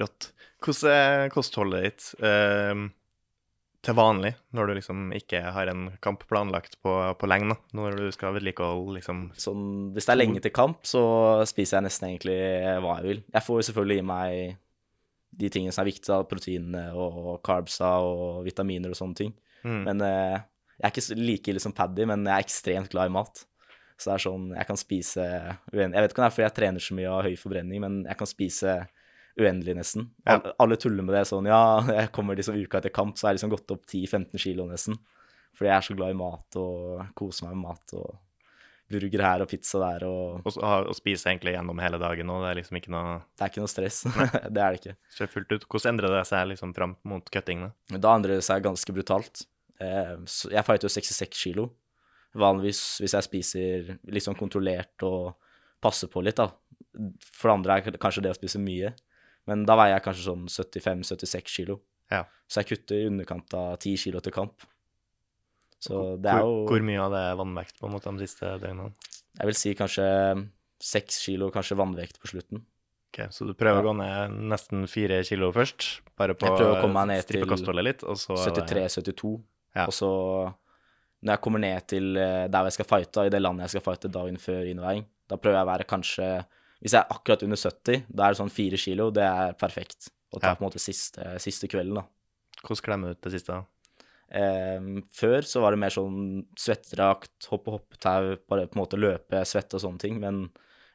Rått. 0.00 0.30
Hvordan 0.64 0.94
er 0.94 1.32
kostholdet 1.32 1.84
ditt 1.84 2.06
eh, 2.24 2.84
til 3.84 3.96
vanlig, 3.98 4.32
når 4.56 4.70
du 4.70 4.74
liksom 4.78 5.08
ikke 5.16 5.42
har 5.54 5.68
en 5.68 5.86
kamp 6.04 6.24
planlagt 6.30 6.78
på, 6.82 6.92
på 7.20 7.28
lenge, 7.28 7.52
da? 7.52 7.76
Når 7.76 7.98
du 8.00 8.06
skal 8.16 8.36
vedlikeholde 8.38 8.96
liksom 8.98 9.26
Sånn, 9.36 9.66
hvis 9.94 10.08
det 10.08 10.14
er 10.14 10.20
lenge 10.22 10.42
til 10.44 10.54
kamp, 10.56 10.86
så 10.88 11.04
spiser 11.48 11.78
jeg 11.78 11.88
nesten 11.88 12.08
egentlig 12.10 12.38
hva 12.84 12.98
jeg 13.00 13.10
vil. 13.10 13.22
Jeg 13.34 13.44
får 13.44 13.60
jo 13.60 13.66
selvfølgelig 13.68 14.00
i 14.00 14.06
meg 14.08 14.60
de 15.34 15.50
tingene 15.50 15.74
som 15.74 15.82
er 15.82 15.90
viktige, 15.90 16.14
da, 16.14 16.26
proteinene 16.30 16.84
og 16.94 17.40
carbsa 17.44 17.96
og 18.06 18.44
vitaminer 18.46 18.94
og 18.94 18.98
sånne 18.98 19.20
ting. 19.20 19.32
mm. 19.66 19.80
Men 19.88 20.04
eh, 20.06 20.42
jeg 20.74 20.88
er 20.88 20.92
ikke 20.92 21.18
like 21.20 21.52
ille 21.52 21.62
som 21.62 21.74
Paddy, 21.74 22.06
men 22.10 22.24
jeg 22.26 22.34
er 22.34 22.46
ekstremt 22.46 22.90
glad 22.90 23.10
i 23.10 23.14
mat. 23.14 23.44
Så 23.94 24.10
det 24.10 24.14
er 24.16 24.22
sånn, 24.24 24.46
jeg 24.56 24.66
kan 24.66 24.78
spise. 24.78 25.24
Jeg 25.70 25.92
vet 25.92 26.10
ikke 26.10 26.18
om 26.18 26.24
det 26.24 26.26
er 26.26 26.34
fordi 26.34 26.46
jeg 26.48 26.56
trener 26.56 26.82
så 26.82 26.96
mye 26.98 27.10
og 27.10 27.16
har 27.20 27.28
høy 27.28 27.36
forbrenning, 27.38 27.82
men 27.84 28.00
jeg 28.08 28.18
kan 28.18 28.30
spise 28.30 28.72
uendelig 29.40 29.76
nesten. 29.78 30.08
Ja. 30.24 30.36
Alle, 30.38 30.54
alle 30.62 30.78
tuller 30.80 31.06
med 31.06 31.16
det 31.16 31.24
sånn, 31.30 31.48
ja, 31.50 31.62
jeg 32.00 32.12
kommer 32.14 32.38
liksom 32.38 32.58
uka 32.58 32.80
etter 32.80 32.94
kamp, 32.94 33.18
så 33.18 33.28
har 33.28 33.34
jeg 33.34 33.42
liksom 33.42 33.54
gått 33.54 33.74
opp 33.74 33.86
10-15 33.90 34.42
kilo 34.46 34.68
nesten. 34.70 34.98
Fordi 35.54 35.70
jeg 35.70 35.76
er 35.76 35.86
så 35.86 35.96
glad 35.98 36.14
i 36.14 36.18
mat 36.18 36.58
og 36.58 37.02
koser 37.18 37.46
meg 37.46 37.56
med 37.56 37.68
mat 37.68 37.96
og 37.98 38.14
burger 38.90 39.22
her 39.24 39.42
og 39.42 39.48
pizza 39.48 39.78
der 39.80 40.04
og 40.06 40.42
Og, 40.44 40.58
og 40.60 40.94
spise 40.96 41.30
egentlig 41.30 41.54
gjennom 41.54 41.78
hele 41.80 41.98
dagen, 42.02 42.28
nå, 42.28 42.40
det 42.42 42.50
er 42.50 42.58
liksom 42.60 42.78
ikke 42.78 42.92
noe 42.92 43.14
Det 43.32 43.46
er 43.46 43.52
ikke 43.52 43.62
noe 43.62 43.72
stress. 43.72 44.02
det 44.54 44.60
er 44.60 44.74
det 44.74 44.80
ikke. 44.80 44.96
ser 45.14 45.30
fullt 45.30 45.54
ut. 45.54 45.66
Hvordan 45.70 45.94
endrer 45.94 46.18
det 46.18 46.26
seg 46.30 46.50
liksom 46.52 46.74
fram 46.76 46.96
mot 47.06 47.30
cuttingene? 47.32 47.72
da? 47.94 48.14
Endrer 48.14 48.38
det 48.38 48.46
seg 48.46 48.66
ganske 48.66 48.96
brutalt. 48.96 49.46
Eh, 49.82 50.14
jeg 50.26 50.66
fighter 50.66 50.88
jo 50.88 50.92
66 50.92 51.38
kilo. 51.38 51.70
Vanligvis 52.34 52.82
hvis 53.02 53.14
jeg 53.14 53.28
spiser 53.28 53.90
litt 54.10 54.26
sånn 54.26 54.38
kontrollert 54.38 55.06
og 55.06 55.34
passer 55.84 56.10
på 56.10 56.22
litt, 56.24 56.40
da. 56.40 56.50
For 57.34 57.50
det 57.50 57.56
andre 57.58 57.78
er 57.78 57.98
kanskje 58.00 58.24
det 58.26 58.34
å 58.34 58.38
spise 58.38 58.60
mye. 58.62 58.94
Men 59.46 59.64
da 59.68 59.76
veier 59.76 59.96
jeg 59.98 60.04
kanskje 60.06 60.24
sånn 60.28 60.46
75-76 60.48 61.50
kilo. 61.58 61.80
Ja. 62.10 62.22
Så 62.48 62.62
jeg 62.62 62.70
kutter 62.72 62.96
i 63.02 63.08
underkant 63.10 63.52
av 63.58 63.76
10 63.78 63.96
kilo 64.00 64.20
til 64.24 64.32
kamp. 64.32 64.64
Så 65.84 66.16
det 66.22 66.30
er 66.32 66.40
jo 66.44 66.62
hvor 66.68 66.80
mye 66.84 67.00
av 67.04 67.12
det 67.12 67.22
er 67.28 67.36
vannvekt 67.40 67.80
på 67.80 67.88
en 67.88 67.92
måte 67.92 68.12
de 68.16 68.24
siste 68.24 68.54
døgnene? 68.62 68.94
Jeg 69.36 69.50
vil 69.50 69.58
si 69.58 69.74
kanskje 69.76 70.06
6 70.84 71.18
kilo, 71.26 71.50
kanskje 71.52 71.76
vannvekt 71.76 72.20
på 72.22 72.30
slutten. 72.30 72.62
Ok, 73.12 73.20
Så 73.30 73.46
du 73.46 73.52
prøver 73.54 73.78
Ja. 73.78 73.82
å 73.82 73.88
gå 73.92 73.96
ned 73.96 74.30
nesten 74.50 74.86
4 74.88 75.22
kilo 75.24 75.52
først, 75.52 76.00
bare 76.16 76.34
på 76.34 76.46
Jeg 76.48 76.58
prøver 76.58 76.78
å 76.78 76.80
komme 76.82 77.04
meg 77.06 77.08
ned 77.08 77.26
til 77.26 77.84
litt, 77.84 78.02
og 78.02 78.16
så 78.16 78.32
er 78.34 78.50
det- 78.50 78.66
73-72. 78.68 79.42
Ja. 79.76 79.84
Og 79.86 79.92
så, 79.92 80.54
når 81.22 81.32
jeg 81.34 81.40
kommer 81.40 81.60
ned 81.60 81.86
til 81.86 82.16
eh, 82.16 82.48
der 82.48 82.64
jeg 82.64 82.72
skal 82.72 82.84
fighte, 82.86 83.26
i 83.26 83.28
det 83.28 83.42
landet 83.42 83.70
jeg 83.70 83.80
skal 83.80 83.92
fighte 83.94 84.10
dagen 84.10 84.36
før 84.36 84.64
innveiing, 84.72 85.04
da 85.28 85.36
prøver 85.36 85.58
jeg 85.58 85.66
å 85.66 85.72
være 85.72 85.86
kanskje 85.86 86.46
Hvis 86.84 86.92
jeg 86.92 87.00
er 87.00 87.14
akkurat 87.14 87.42
under 87.46 87.56
70, 87.56 88.02
da 88.12 88.26
er 88.26 88.34
det 88.34 88.40
sånn 88.42 88.52
fire 88.52 88.76
kilo. 88.80 89.06
Det 89.14 89.24
er 89.24 89.54
perfekt. 89.56 90.10
Å 90.34 90.40
ta 90.40 90.50
Ja. 90.50 90.54
på 90.58 90.64
en 90.64 90.68
måte 90.68 90.82
siste, 90.82 91.22
siste 91.40 91.68
kvelden, 91.70 91.94
da. 91.96 92.04
Hvordan 92.64 92.84
klemmer 92.84 93.08
du 93.08 93.14
ut 93.16 93.22
det 93.22 93.32
siste? 93.32 93.54
da? 93.54 93.64
Eh, 94.34 94.80
før 95.14 95.42
så 95.46 95.60
var 95.62 95.70
det 95.72 95.78
mer 95.78 95.90
sånn 95.94 96.44
svettedrakt, 96.58 97.46
hoppe 97.48 97.70
hoppetau, 97.72 98.36
bare 98.48 98.66
på 98.66 98.76
en 98.76 98.82
måte 98.82 98.98
løpe, 98.98 99.40
svette 99.46 99.74
og 99.78 99.80
sånne 99.84 99.98
ting. 100.02 100.18
Men 100.20 100.50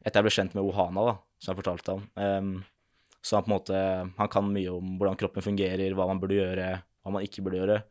etter 0.06 0.20
jeg 0.22 0.24
ble 0.28 0.36
kjent 0.36 0.56
med 0.56 0.64
Ohana, 0.64 1.06
da, 1.06 1.16
som 1.40 1.56
jeg 1.56 1.64
fortalte 1.64 1.94
om, 1.96 2.04
eh, 2.18 2.64
så 3.22 3.36
han 3.36 3.44
på 3.44 3.50
en 3.52 3.58
måte 3.60 4.14
Han 4.18 4.28
kan 4.30 4.54
mye 4.54 4.70
om 4.72 4.98
hvordan 5.00 5.18
kroppen 5.18 5.44
fungerer, 5.44 5.94
hva 5.96 6.08
man 6.08 6.20
burde 6.20 6.38
gjøre, 6.38 6.82
hva 7.04 7.12
man 7.12 7.24
ikke 7.24 7.44
burde 7.44 7.60
gjøre. 7.60 7.84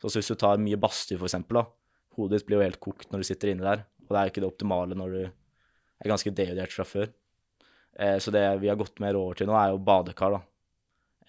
Så 0.00 0.12
hvis 0.20 0.28
du 0.28 0.34
tar 0.36 0.58
mye 0.58 0.76
badstue, 0.76 1.18
for 1.18 1.26
eksempel, 1.26 1.62
da, 1.62 1.66
hodet 2.16 2.40
ditt 2.40 2.46
blir 2.46 2.58
jo 2.60 2.68
helt 2.68 2.80
kokt 2.80 3.10
når 3.10 3.18
du 3.18 3.24
sitter 3.24 3.48
inne 3.50 3.62
der. 3.64 3.84
Og 4.06 4.08
det 4.08 4.16
er 4.18 4.24
jo 4.26 4.30
ikke 4.34 4.42
det 4.44 4.52
optimale 4.52 4.94
når 4.94 5.10
du 5.12 5.22
er 5.24 6.08
ganske 6.10 6.30
dehydrert 6.34 6.72
fra 6.72 6.84
før. 6.84 7.08
Eh, 7.98 8.18
så 8.18 8.30
det 8.30 8.44
vi 8.60 8.68
har 8.68 8.78
gått 8.78 9.00
mer 9.02 9.16
over 9.18 9.38
til 9.38 9.48
nå, 9.48 9.56
er 9.56 9.72
jo 9.72 9.82
badekar, 9.82 10.36
da. 10.36 10.42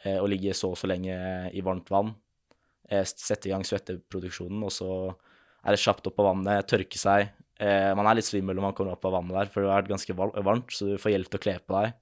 Eh, 0.04 0.20
å 0.22 0.30
ligge 0.30 0.56
så 0.56 0.74
og 0.74 0.80
så 0.80 0.90
lenge 0.90 1.16
i 1.56 1.64
varmt 1.66 1.90
vann 1.90 2.12
eh, 2.92 3.02
sette 3.08 3.50
i 3.50 3.54
gang 3.54 3.66
svetteproduksjonen, 3.66 4.62
og 4.68 4.74
så 4.74 4.90
er 5.64 5.74
det 5.74 5.82
kjapt 5.82 6.10
opp 6.12 6.20
av 6.22 6.32
vannet, 6.32 6.68
tørke 6.70 7.00
seg. 7.00 7.34
Man 7.58 8.06
er 8.06 8.20
litt 8.20 8.28
svimmel 8.28 8.54
når 8.54 8.66
man 8.68 8.74
kommer 8.78 8.94
opp 8.94 9.06
av 9.10 9.16
vannet 9.16 9.34
der, 9.34 9.50
for 9.50 9.66
det 9.66 9.72
har 9.72 9.80
vært 9.82 9.90
ganske 9.90 10.14
varmt, 10.14 10.70
så 10.72 10.92
du 10.92 11.00
får 11.02 11.16
hjelp 11.16 11.32
til 11.34 11.40
å 11.40 11.42
kle 11.42 11.56
på 11.58 11.74
deg. 11.74 11.96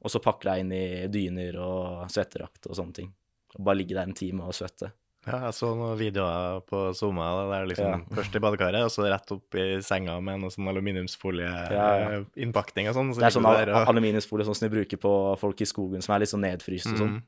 Og 0.00 0.12
så 0.12 0.20
pakke 0.24 0.48
deg 0.48 0.62
inn 0.62 0.72
i 0.72 0.86
dyner 1.12 1.58
og 1.60 2.08
svetterakt 2.10 2.70
og 2.70 2.78
sånne 2.78 2.96
ting. 2.96 3.10
Og 3.52 3.60
bare 3.68 3.82
ligge 3.82 3.98
der 3.98 4.08
en 4.08 4.16
time 4.16 4.48
og 4.48 4.56
svette. 4.56 4.88
Ja, 5.26 5.38
jeg 5.46 5.54
så 5.56 5.70
noen 5.76 5.96
videoer 5.96 6.60
på 6.68 6.90
Zoma 6.94 7.24
er 7.56 7.64
liksom 7.66 7.86
Ja. 7.86 7.98
først 8.16 8.34
i 8.36 8.40
badekaret, 8.44 8.82
og 8.84 8.90
så 8.92 9.06
rett 9.08 9.30
opp 9.32 9.54
i 9.54 9.80
senga 9.80 10.20
med 10.20 10.40
noe 10.40 10.50
sånn 10.50 10.68
aluminiumsfolie-innpakning 10.68 12.88
og 12.90 12.94
sånn. 12.96 13.14
så 13.14 13.20
Det 13.20 13.26
er 13.28 13.40
sånn 13.40 13.66
der 13.66 13.72
og- 13.74 13.88
aluminiumsfolie 13.88 14.44
sånn 14.46 14.54
som 14.56 14.68
de 14.68 14.74
bruker 14.76 14.96
på 14.98 15.38
folk 15.38 15.60
i 15.60 15.64
skogen 15.64 16.02
som 16.02 16.14
er 16.14 16.18
litt 16.20 16.28
sånn 16.28 16.40
nedfryst 16.44 16.86
og 16.92 16.98
sånn. 16.98 17.10
Mm. 17.16 17.22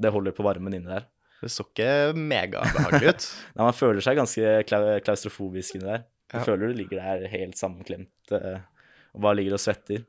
Det 0.00 0.12
holder 0.12 0.32
på 0.32 0.42
varmen 0.44 0.72
inni 0.74 0.86
der. 0.86 1.04
Det 1.42 1.50
så 1.50 1.64
ikke 1.66 2.12
megabehagelig 2.14 3.08
ut. 3.08 3.34
Nei, 3.56 3.64
man 3.64 3.72
føler 3.72 4.00
seg 4.00 4.16
ganske 4.16 4.64
klau- 4.66 5.00
klaustrofobisk 5.02 5.74
inni 5.76 5.84
der. 5.84 5.98
Du 6.30 6.38
Ja. 6.38 6.44
føler 6.44 6.66
du 6.72 6.82
ligger 6.82 6.96
der 7.02 7.26
helt 7.28 7.54
sammenklemt 7.56 8.08
eh, 8.32 8.58
og 9.14 9.20
bare 9.20 9.34
ligger 9.36 9.52
og 9.54 9.60
svetter. 9.60 10.04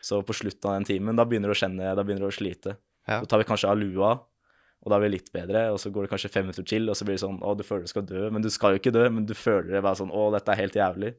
Så 0.00 0.22
på 0.24 0.32
slutten 0.34 0.64
av 0.70 0.74
den 0.76 0.84
timen, 0.84 1.16
da 1.16 1.24
begynner 1.24 1.48
du 1.48 1.54
å 1.54 1.58
kjenne, 1.58 1.94
da 1.96 2.02
begynner 2.04 2.20
du 2.20 2.28
å 2.28 2.32
slite. 2.38 2.76
Ja. 3.08 3.20
Så 3.22 3.26
tar 3.28 3.38
vi 3.38 3.44
kanskje 3.44 3.68
av 3.68 3.76
lua, 3.78 4.20
og 4.86 4.92
da 4.92 5.00
blir 5.02 5.10
det 5.10 5.16
litt 5.18 5.32
bedre, 5.34 5.64
og 5.74 5.80
så 5.82 5.90
går 5.90 6.06
det 6.06 6.10
kanskje 6.12 6.30
fem 6.30 6.44
minutter 6.46 6.62
til, 6.70 6.84
og 6.86 6.94
så 6.94 7.06
blir 7.08 7.16
det 7.18 7.22
sånn 7.24 7.40
å, 7.42 7.54
du 7.58 7.64
føler 7.66 7.88
du 7.88 7.90
skal 7.90 8.04
dø, 8.06 8.20
men 8.30 8.44
du 8.44 8.46
skal 8.54 8.76
jo 8.76 8.78
ikke 8.78 8.92
dø, 8.94 9.02
men 9.10 9.26
du 9.26 9.34
føler 9.34 9.72
det 9.74 9.82
bare 9.82 9.98
sånn 9.98 10.12
å, 10.14 10.28
dette 10.30 10.54
er 10.54 10.60
helt 10.62 10.78
jævlig. 10.78 11.10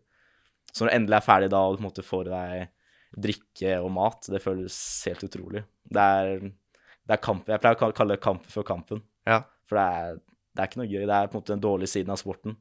Så 0.72 0.86
når 0.86 0.92
du 0.94 0.96
endelig 0.96 1.18
er 1.20 1.26
ferdig 1.26 1.50
da, 1.52 1.60
og 1.68 1.76
du 1.76 1.82
på 1.82 1.84
en 1.84 1.90
måte 1.90 2.06
får 2.08 2.30
i 2.30 2.32
deg 2.32 3.20
drikke 3.28 3.76
og 3.84 3.92
mat, 3.98 4.30
det 4.32 4.42
føles 4.44 4.78
helt 5.10 5.28
utrolig. 5.28 5.66
Det 5.84 6.08
er, 6.22 6.48
det 6.48 7.16
er 7.18 7.22
kamp, 7.28 7.48
jeg 7.52 7.64
pleier 7.64 7.80
å 7.80 7.92
kalle 8.00 8.16
det 8.16 8.24
kampen 8.24 8.52
før 8.56 8.68
kampen. 8.72 9.04
Ja. 9.28 9.42
For 9.68 9.80
det 9.80 9.86
er, 10.00 10.18
det 10.56 10.64
er 10.64 10.72
ikke 10.72 10.82
noe 10.82 10.90
gøy. 10.92 11.04
Det 11.04 11.18
er 11.20 11.30
på 11.32 11.38
en 11.38 11.44
måte 11.44 11.56
den 11.56 11.64
dårlige 11.68 11.92
siden 11.92 12.16
av 12.16 12.20
sporten. 12.24 12.56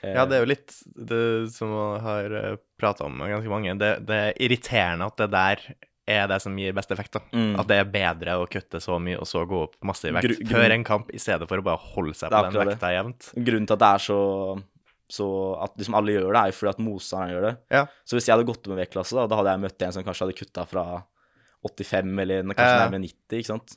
Eh, 0.00 0.14
Ja, 0.16 0.24
det 0.28 0.36
er 0.36 0.44
jo 0.44 0.50
litt 0.52 0.74
det 1.10 1.22
som 1.56 1.72
jeg 1.74 2.02
har 2.04 2.34
prata 2.80 3.08
om 3.08 3.16
med 3.20 3.32
ganske 3.32 3.52
mange. 3.52 3.76
Det, 3.80 3.92
det 4.08 4.20
er 4.26 4.42
irriterende 4.44 5.08
at 5.08 5.20
det 5.20 5.30
der 5.32 5.64
er 6.08 6.26
det 6.30 6.40
som 6.42 6.56
gir 6.58 6.74
best 6.76 6.90
effekt. 6.94 7.12
da. 7.16 7.22
Mm. 7.32 7.54
At 7.60 7.68
det 7.70 7.78
er 7.80 7.92
bedre 7.92 8.36
å 8.40 8.48
kutte 8.50 8.80
så 8.82 8.98
mye 9.02 9.18
og 9.20 9.28
så 9.28 9.44
gå 9.48 9.62
opp 9.66 9.76
masse 9.86 10.08
i 10.08 10.14
vekt 10.14 10.28
Gru- 10.28 10.50
før 10.50 10.74
en 10.74 10.86
kamp, 10.86 11.12
i 11.14 11.20
stedet 11.22 11.48
for 11.48 11.60
å 11.60 11.66
bare 11.66 11.82
holde 11.94 12.16
seg 12.16 12.32
på 12.32 12.42
den 12.48 12.70
vekta 12.72 12.92
jevnt. 12.94 13.30
Grunnen 13.36 13.68
til 13.68 13.76
at 13.76 13.84
det 13.84 13.90
er 13.90 14.04
så, 14.06 14.20
så 15.10 15.28
At 15.66 15.76
liksom 15.78 15.98
alle 15.98 16.16
gjør 16.16 16.32
det, 16.32 16.40
er 16.40 16.52
jo 16.52 16.58
fordi 16.60 16.72
at 16.72 16.82
motstanderen 16.86 17.34
gjør 17.34 17.46
det. 17.48 17.54
Ja. 17.76 17.84
Så 18.04 18.16
hvis 18.16 18.28
jeg 18.28 18.36
hadde 18.36 18.48
gått 18.50 18.64
opp 18.64 18.72
med 18.74 18.82
vektklasse, 18.84 19.18
da, 19.18 19.28
da 19.30 19.40
hadde 19.40 19.54
jeg 19.54 19.64
møtt 19.66 19.86
en 19.86 19.94
som 19.96 20.06
kanskje 20.06 20.26
hadde 20.26 20.40
kutta 20.40 20.66
fra 20.70 20.86
85 21.68 22.24
eller 22.24 22.42
kanskje 22.54 22.72
ja. 22.72 22.82
nærmere 22.86 23.04
90, 23.04 23.38
ikke 23.40 23.52
sant. 23.52 23.76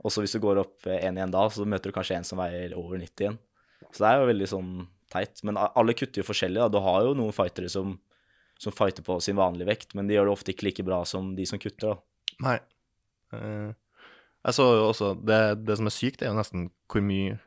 Og 0.00 0.12
så 0.14 0.22
hvis 0.24 0.32
du 0.32 0.40
går 0.40 0.62
opp 0.62 0.88
én 0.88 1.18
igjen 1.18 1.32
da, 1.34 1.42
så 1.52 1.66
møter 1.68 1.92
du 1.92 1.96
kanskje 1.96 2.16
en 2.16 2.24
som 2.24 2.40
veier 2.40 2.72
over 2.78 2.96
90 2.96 3.26
igjen. 3.26 3.36
Så 3.90 4.04
det 4.04 4.08
er 4.08 4.22
jo 4.22 4.30
veldig 4.30 4.48
sånn 4.48 4.70
teit. 5.12 5.42
Men 5.44 5.58
alle 5.60 5.96
kutter 5.98 6.22
jo 6.22 6.28
forskjellig, 6.28 6.60
da. 6.62 6.70
Du 6.72 6.80
har 6.84 7.04
jo 7.04 7.16
noen 7.18 7.34
fightere 7.36 7.68
som, 7.72 7.96
som 8.60 8.74
fighter 8.76 9.04
på 9.06 9.16
sin 9.24 9.38
vanlige 9.40 9.70
vekt, 9.70 9.94
men 9.96 10.08
de 10.10 10.18
gjør 10.18 10.28
det 10.28 10.34
ofte 10.36 10.52
ikke 10.54 10.68
like 10.68 10.84
bra 10.86 11.00
som 11.08 11.32
de 11.38 11.46
som 11.48 11.60
kutter, 11.62 11.94
da. 11.94 12.36
Nei. 12.44 12.58
Uh, 13.32 13.72
jeg 14.44 14.56
så 14.56 14.66
jo 14.76 14.84
også 14.90 15.14
det, 15.24 15.40
det 15.68 15.76
som 15.80 15.88
er 15.88 15.94
sykt, 15.94 16.22
er 16.24 16.32
jo 16.32 16.38
nesten 16.38 16.68
hvor 16.90 17.04
mye, 17.04 17.38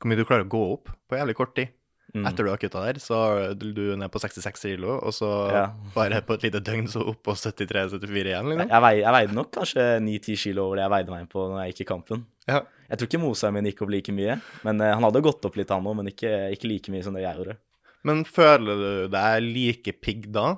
hvor 0.00 0.10
mye 0.10 0.20
du 0.20 0.26
klarer 0.28 0.46
å 0.46 0.52
gå 0.52 0.62
opp 0.76 0.92
på 1.08 1.18
jævlig 1.18 1.36
kort 1.38 1.54
tid. 1.58 1.74
Mm. 2.16 2.24
Etter 2.24 2.46
du 2.46 2.48
har 2.48 2.56
kutta 2.60 2.80
der, 2.86 2.96
så 3.04 3.16
er 3.36 3.50
du 3.60 3.82
ned 4.00 4.08
på 4.08 4.20
66 4.22 4.62
kilo, 4.64 4.94
og 4.96 5.12
så 5.12 5.28
Ja. 5.52 5.64
bare 5.92 6.22
på 6.24 6.38
et 6.38 6.46
lite 6.46 6.62
døgn 6.64 6.86
så 6.88 7.02
opp 7.04 7.20
på 7.22 7.34
73-74 7.36 8.30
igjen, 8.32 8.48
liksom. 8.48 8.70
Jeg, 8.72 8.80
vei, 8.80 8.94
jeg 9.02 9.12
veide 9.12 9.36
nok 9.36 9.50
kanskje 9.52 9.84
9-10 10.00 10.38
kilo 10.40 10.64
over 10.64 10.80
det 10.80 10.86
jeg 10.86 10.94
veide 10.94 11.12
meg 11.12 11.28
på 11.28 11.44
når 11.50 11.60
jeg 11.60 11.74
gikk 11.74 11.82
i 11.84 11.88
kampen. 11.92 12.24
Ja. 12.48 12.62
Jeg 12.88 12.96
tror 12.98 13.10
ikke 13.10 13.20
Mosheim 13.20 13.58
min 13.58 13.68
gikk 13.68 13.82
opp 13.84 13.92
like 13.92 14.14
mye, 14.16 14.38
men 14.64 14.80
eh, 14.80 14.94
han 14.96 15.04
hadde 15.04 15.20
gått 15.28 15.44
opp 15.44 15.60
litt, 15.60 15.68
han 15.68 15.84
òg, 15.84 15.98
men 16.00 16.08
ikke, 16.08 16.32
ikke 16.56 16.70
like 16.72 16.94
mye 16.94 17.04
som 17.04 17.12
det 17.12 17.26
jeg 17.26 17.36
gjorde. 17.42 17.58
Men 18.08 18.24
føler 18.24 18.80
du 18.80 18.92
deg 19.12 19.44
like 19.44 19.92
pigg 20.00 20.30
da, 20.32 20.54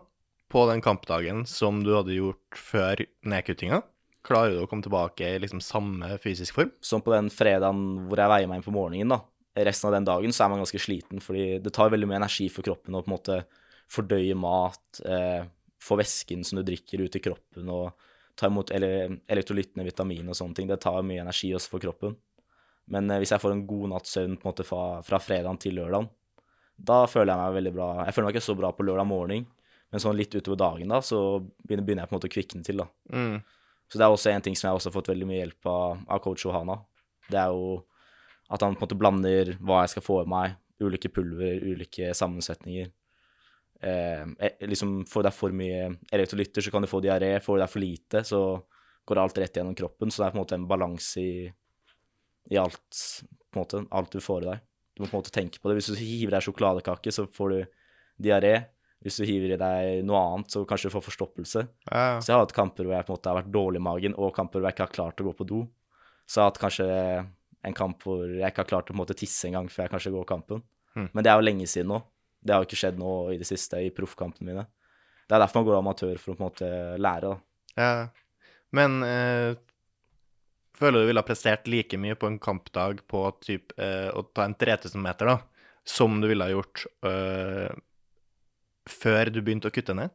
på 0.51 0.67
den 0.71 0.83
kampdagen, 0.85 1.43
som 1.51 1.81
du 1.83 1.93
hadde 1.97 2.15
gjort 2.15 2.59
før 2.59 3.03
nedkuttinga? 3.27 3.81
Klarer 4.27 4.55
du 4.55 4.63
å 4.63 4.69
komme 4.71 4.85
tilbake 4.85 5.27
i 5.27 5.41
liksom 5.41 5.63
samme 5.65 6.13
fysisk 6.23 6.59
form? 6.59 6.71
Som 6.85 7.03
på 7.03 7.15
den 7.15 7.31
fredagen 7.33 8.05
hvor 8.07 8.21
jeg 8.21 8.33
veier 8.35 8.51
meg 8.51 8.61
inn 8.61 8.67
på 8.67 8.75
morgenen, 8.75 9.15
da. 9.17 9.23
Resten 9.67 9.89
av 9.89 9.97
den 9.97 10.07
dagen 10.07 10.35
så 10.35 10.45
er 10.45 10.53
man 10.53 10.63
ganske 10.63 10.79
sliten, 10.83 11.23
fordi 11.25 11.59
det 11.65 11.73
tar 11.75 11.91
veldig 11.91 12.07
mye 12.11 12.21
energi 12.21 12.47
for 12.53 12.67
kroppen 12.67 12.95
å 12.95 13.03
på 13.03 13.11
en 13.11 13.17
måte 13.17 13.41
fordøye 13.91 14.37
mat, 14.39 15.01
eh, 15.03 15.43
få 15.83 15.99
væsken 15.99 16.45
som 16.47 16.61
du 16.61 16.65
drikker 16.69 17.03
ut 17.03 17.17
i 17.19 17.23
kroppen, 17.25 17.67
og 17.73 18.07
ta 18.39 18.47
imot 18.47 18.71
ele 18.77 19.21
elektrolyttene, 19.29 19.89
vitamin 19.89 20.31
og 20.31 20.39
sånne 20.39 20.57
ting. 20.57 20.71
Det 20.71 20.79
tar 20.85 21.03
mye 21.03 21.25
energi 21.25 21.51
også 21.57 21.75
for 21.75 21.83
kroppen. 21.83 22.15
Men 22.95 23.11
eh, 23.11 23.19
hvis 23.23 23.35
jeg 23.35 23.43
får 23.43 23.57
en 23.57 23.67
god 23.67 23.91
natts 23.95 24.15
søvn 24.15 24.39
på 24.39 24.47
en 24.47 24.53
måte 24.53 24.69
fra, 24.69 24.85
fra 25.07 25.19
fredagen 25.23 25.59
til 25.61 25.81
lørdagen, 25.81 26.11
da 26.87 27.05
føler 27.11 27.33
jeg 27.33 27.41
meg 27.43 27.57
veldig 27.59 27.73
bra. 27.77 27.89
Jeg 28.07 28.17
føler 28.17 28.29
meg 28.29 28.37
ikke 28.37 28.49
så 28.49 28.57
bra 28.59 28.71
på 28.75 28.87
lørdag 28.87 29.09
morgen, 29.09 29.47
men 29.91 30.03
sånn 30.03 30.17
litt 30.19 30.35
utover 30.35 30.61
dagen 30.61 30.93
da, 30.93 31.01
så 31.05 31.21
begynner, 31.67 32.05
jeg 32.05 32.11
på 32.11 32.15
en 32.15 32.19
måte 32.19 32.31
å 32.31 32.35
kvikne 32.37 32.65
til, 32.67 32.83
da. 32.83 32.87
Mm. 33.13 33.41
Så 33.91 33.99
det 33.99 34.07
er 34.07 34.15
også 34.15 34.31
en 34.31 34.45
ting 34.47 34.57
som 34.57 34.69
jeg 34.69 34.79
også 34.79 34.91
har 34.91 34.97
fått 35.01 35.11
veldig 35.11 35.27
mye 35.27 35.41
hjelp 35.41 35.71
av, 35.71 36.03
av 36.07 36.23
coach 36.23 36.47
Johanna, 36.47 36.79
Det 37.31 37.39
er 37.39 37.51
jo 37.51 37.81
at 38.51 38.63
han 38.63 38.75
på 38.75 38.83
en 38.83 38.87
måte 38.87 38.99
blander 38.99 39.53
hva 39.63 39.85
jeg 39.85 39.95
skal 39.95 40.05
få 40.07 40.17
i 40.25 40.31
meg, 40.31 40.57
ulike 40.83 41.11
pulver, 41.13 41.61
ulike 41.63 42.15
sammensetninger. 42.17 42.89
Eh, 43.83 44.25
eh, 44.39 44.67
liksom 44.67 45.05
Får 45.09 45.23
du 45.23 45.29
deg 45.29 45.37
for 45.37 45.55
mye 45.57 45.85
elektrolytter, 46.13 46.65
så 46.65 46.73
kan 46.75 46.83
du 46.83 46.91
få 46.91 47.03
diaré. 47.05 47.37
Får 47.43 47.59
du 47.59 47.63
deg 47.63 47.71
for 47.71 47.85
lite, 47.85 48.25
så 48.27 48.41
går 49.07 49.23
alt 49.23 49.39
rett 49.39 49.61
gjennom 49.61 49.77
kroppen. 49.79 50.11
Så 50.11 50.23
det 50.23 50.29
er 50.29 50.35
på 50.35 50.39
en 50.39 50.43
måte 50.43 50.59
en 50.59 50.67
balanse 50.71 51.23
i, 51.23 51.47
i 52.51 52.59
alt, 52.59 53.05
på 53.51 53.59
en 53.59 53.63
måte, 53.65 53.85
alt 53.91 54.13
du 54.15 54.23
får 54.25 54.47
i 54.47 54.51
deg. 54.51 54.67
Du 55.01 55.07
må 55.07 55.09
på 55.09 55.17
en 55.17 55.23
måte 55.23 55.33
tenke 55.33 55.57
på 55.57 55.71
det. 55.71 55.79
Hvis 55.79 55.87
du 55.89 55.97
hiver 55.97 56.35
deg 56.35 56.45
sjokoladekake, 56.45 57.13
så 57.17 57.25
får 57.33 57.53
du 57.55 57.61
diaré. 58.21 58.53
Hvis 59.01 59.17
du 59.17 59.25
hiver 59.25 59.55
i 59.55 59.57
deg 59.57 60.03
noe 60.05 60.21
annet, 60.21 60.53
så 60.53 60.61
kanskje 60.69 60.91
du 60.91 60.93
får 60.93 61.07
forstoppelse. 61.07 61.63
Ja. 61.89 62.19
Så 62.21 62.29
jeg 62.29 62.35
har 62.37 62.43
hatt 62.45 62.53
kamper 62.53 62.85
hvor 62.85 62.99
jeg 62.99 63.07
på 63.09 63.15
en 63.15 63.17
måte 63.17 63.33
har 63.33 63.39
vært 63.39 63.55
dårlig 63.55 63.81
i 63.81 63.85
magen, 63.87 64.17
og 64.21 64.35
kamper 64.37 64.61
hvor 64.61 64.69
jeg 64.69 64.77
ikke 64.77 64.85
har 64.85 64.99
klart 64.99 65.23
å 65.25 65.27
gå 65.31 65.33
på 65.39 65.47
do. 65.49 65.63
Så 66.29 66.37
jeg 66.37 66.45
har 66.45 66.53
hatt 66.53 66.61
kanskje 66.67 66.89
en 67.71 67.79
kamp 67.81 68.05
hvor 68.05 68.27
jeg 68.29 68.45
ikke 68.45 68.67
har 68.67 68.69
klart 68.75 68.93
å 68.93 68.93
på 68.93 68.99
en 68.99 69.01
måte 69.01 69.17
tisse 69.17 69.49
en 69.49 69.57
gang 69.57 69.73
før 69.73 69.87
jeg 69.87 69.95
kanskje 69.95 70.13
går 70.19 70.29
kampen. 70.29 70.61
Hmm. 70.93 71.09
Men 71.15 71.25
det 71.25 71.33
er 71.33 71.41
jo 71.41 71.49
lenge 71.49 71.71
siden 71.73 71.95
nå. 71.95 72.03
Det 72.45 72.53
har 72.53 72.61
jo 72.61 72.69
ikke 72.69 72.83
skjedd 72.83 73.01
nå 73.01 73.15
i 73.33 73.41
det 73.41 73.49
siste 73.49 73.81
i 73.81 73.89
proffkampene 73.97 74.53
mine. 74.53 74.67
Det 75.25 75.37
er 75.37 75.47
derfor 75.47 75.63
man 75.63 75.71
går 75.71 75.79
amatør, 75.81 76.21
for 76.21 76.35
å 76.35 76.37
på 76.37 76.45
en 76.45 76.51
måte 76.51 76.71
lære, 77.01 77.33
da. 77.33 77.81
Ja. 77.81 77.91
Men 78.77 79.01
eh, 79.07 79.57
føler 80.79 81.03
du 81.03 81.07
ville 81.11 81.21
ha 81.23 81.27
prestert 81.27 81.67
like 81.69 81.97
mye 82.01 82.15
på 82.19 82.27
en 82.31 82.39
kampdag 82.39 83.03
på 83.11 83.25
typ, 83.45 83.73
eh, 83.79 84.11
å 84.15 84.23
ta 84.35 84.45
en 84.45 84.55
3000 84.55 85.01
meter, 85.03 85.27
da, 85.27 85.39
som 85.85 86.21
du 86.21 86.29
ville 86.29 86.45
ha 86.45 86.51
gjort 86.55 86.87
eh, 87.05 87.75
før 88.91 89.31
du 89.33 89.41
begynte 89.45 89.71
å 89.71 89.75
kutte 89.75 89.95
ned? 89.97 90.11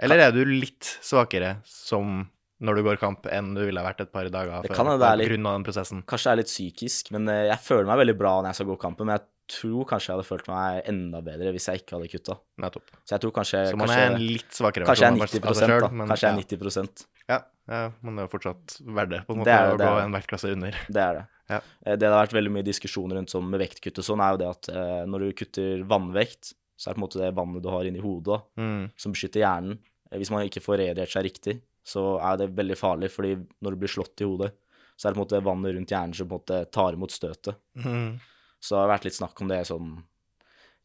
Eller 0.00 0.22
er 0.28 0.32
du 0.32 0.44
litt 0.48 0.86
svakere 1.04 1.58
som 1.68 2.28
når 2.60 2.76
du 2.76 2.82
går 2.84 2.98
kamp, 3.00 3.24
enn 3.32 3.54
du 3.56 3.62
ville 3.64 3.80
ha 3.80 3.86
vært 3.88 4.02
et 4.04 4.10
par 4.12 4.28
dager 4.28 4.60
Det 4.62 4.68
før? 4.70 4.76
kan 4.76 4.86
det 5.00 5.10
litt- 5.18 5.46
av 5.46 5.54
den 5.56 5.64
prosessen. 5.64 6.02
Kanskje 6.04 6.24
det 6.28 6.32
er 6.32 6.40
litt 6.42 6.50
psykisk, 6.52 7.10
men 7.12 7.28
eh, 7.28 7.46
jeg 7.48 7.58
føler 7.64 7.86
meg 7.88 8.02
veldig 8.04 8.16
bra 8.20 8.32
når 8.42 8.50
jeg 8.52 8.54
skal 8.60 8.66
gå 8.66 8.76
kampen. 8.80 9.06
Men 9.08 9.16
jeg 9.18 9.26
tror 9.50 9.86
kanskje 9.88 10.06
jeg 10.12 10.16
hadde 10.18 10.28
følt 10.28 10.48
meg 10.48 10.82
enda 10.92 11.20
bedre 11.24 11.52
hvis 11.56 11.66
jeg 11.72 11.80
ikke 11.82 11.96
hadde 11.96 12.10
kutta. 12.12 12.36
Nettopp. 12.60 12.92
Så 13.04 13.16
jeg 13.16 13.20
tror 13.24 13.32
kanskje 13.32 13.62
Så 13.70 13.76
man 13.80 13.88
kanskje, 13.88 14.04
er 14.04 14.12
en 14.12 14.20
litt 14.20 14.52
svakere 14.60 14.84
kanskje 14.86 15.06
jeg 15.06 15.10
er 15.10 15.16
90 15.16 15.48
av 15.48 15.54
seg 15.56 15.66
selv, 15.66 15.80
da. 15.80 15.88
men- 15.88 16.08
Kanskje 16.12 16.28
jeg 16.28 16.32
er 16.36 16.42
90 16.44 17.06
Ja, 17.30 17.38
ja, 17.70 17.82
men 18.02 18.16
det 18.16 18.24
er 18.24 18.26
jo 18.28 18.32
fortsatt 18.34 18.76
verdt 18.82 19.12
det, 19.14 19.20
på 19.28 19.34
en 19.36 19.44
Det 19.44 19.46
måte, 19.46 19.54
det, 19.54 19.74
å 19.74 19.78
det 19.78 19.86
gå 19.86 19.96
det. 20.00 20.04
en 20.08 20.16
vektklasse 20.18 20.52
under. 20.56 20.78
Det 20.90 21.02
er 21.04 21.18
det. 21.20 21.24
Ja. 21.50 21.58
Eh, 21.86 21.92
Det 21.94 21.98
det 22.02 22.08
har 22.10 22.24
vært 22.26 22.36
veldig 22.38 22.52
mye 22.56 22.66
diskusjon 22.66 23.12
rundt 23.14 23.30
sånn 23.32 23.48
med 23.50 23.60
vektkutt 23.62 23.98
og 24.02 24.06
sånn, 24.06 24.22
er 24.24 24.34
jo 24.34 24.40
det 24.42 24.48
at 24.50 24.68
eh, 24.74 25.04
når 25.06 25.18
du 25.26 25.32
kutter 25.40 25.84
vannvekt, 25.86 26.52
så 26.80 26.88
er 26.90 26.94
det 26.94 26.98
på 26.98 27.00
en 27.02 27.06
måte 27.06 27.20
det 27.22 27.34
vannet 27.36 27.62
du 27.62 27.68
har 27.70 27.84
inni 27.86 28.00
hodet, 28.02 28.24
da, 28.32 28.62
Mm. 28.62 28.90
som 28.96 29.12
beskytter 29.14 29.40
hjernen. 29.44 29.78
Eh, 30.10 30.18
Hvis 30.18 30.30
man 30.34 30.42
ikke 30.48 30.62
får 30.64 30.78
reagert 30.82 31.12
seg 31.14 31.24
riktig, 31.28 31.60
så 31.86 32.18
er 32.20 32.36
det 32.42 32.50
veldig 32.56 32.76
farlig, 32.76 33.10
fordi 33.10 33.36
når 33.62 33.70
du 33.70 33.76
blir 33.76 33.88
slått 33.94 34.20
i 34.20 34.24
hodet, 34.28 34.52
så 34.98 35.08
er 35.08 35.12
det 35.12 35.16
på 35.16 35.22
en 35.22 35.26
måte 35.26 35.44
vannet 35.44 35.74
rundt 35.76 35.88
hjernen 35.94 36.14
som 36.14 36.28
på 36.28 36.34
en 36.36 36.40
måte 36.42 36.70
tar 36.70 36.92
imot 36.92 37.10
støtet. 37.14 37.54
Mm. 37.76 38.18
Så 38.60 38.74
det 38.76 38.80
har 38.82 38.90
vært 38.98 39.04
litt 39.08 39.16
snakk 39.16 39.40
om 39.40 39.48
det 39.48 39.62
sånn 39.66 40.02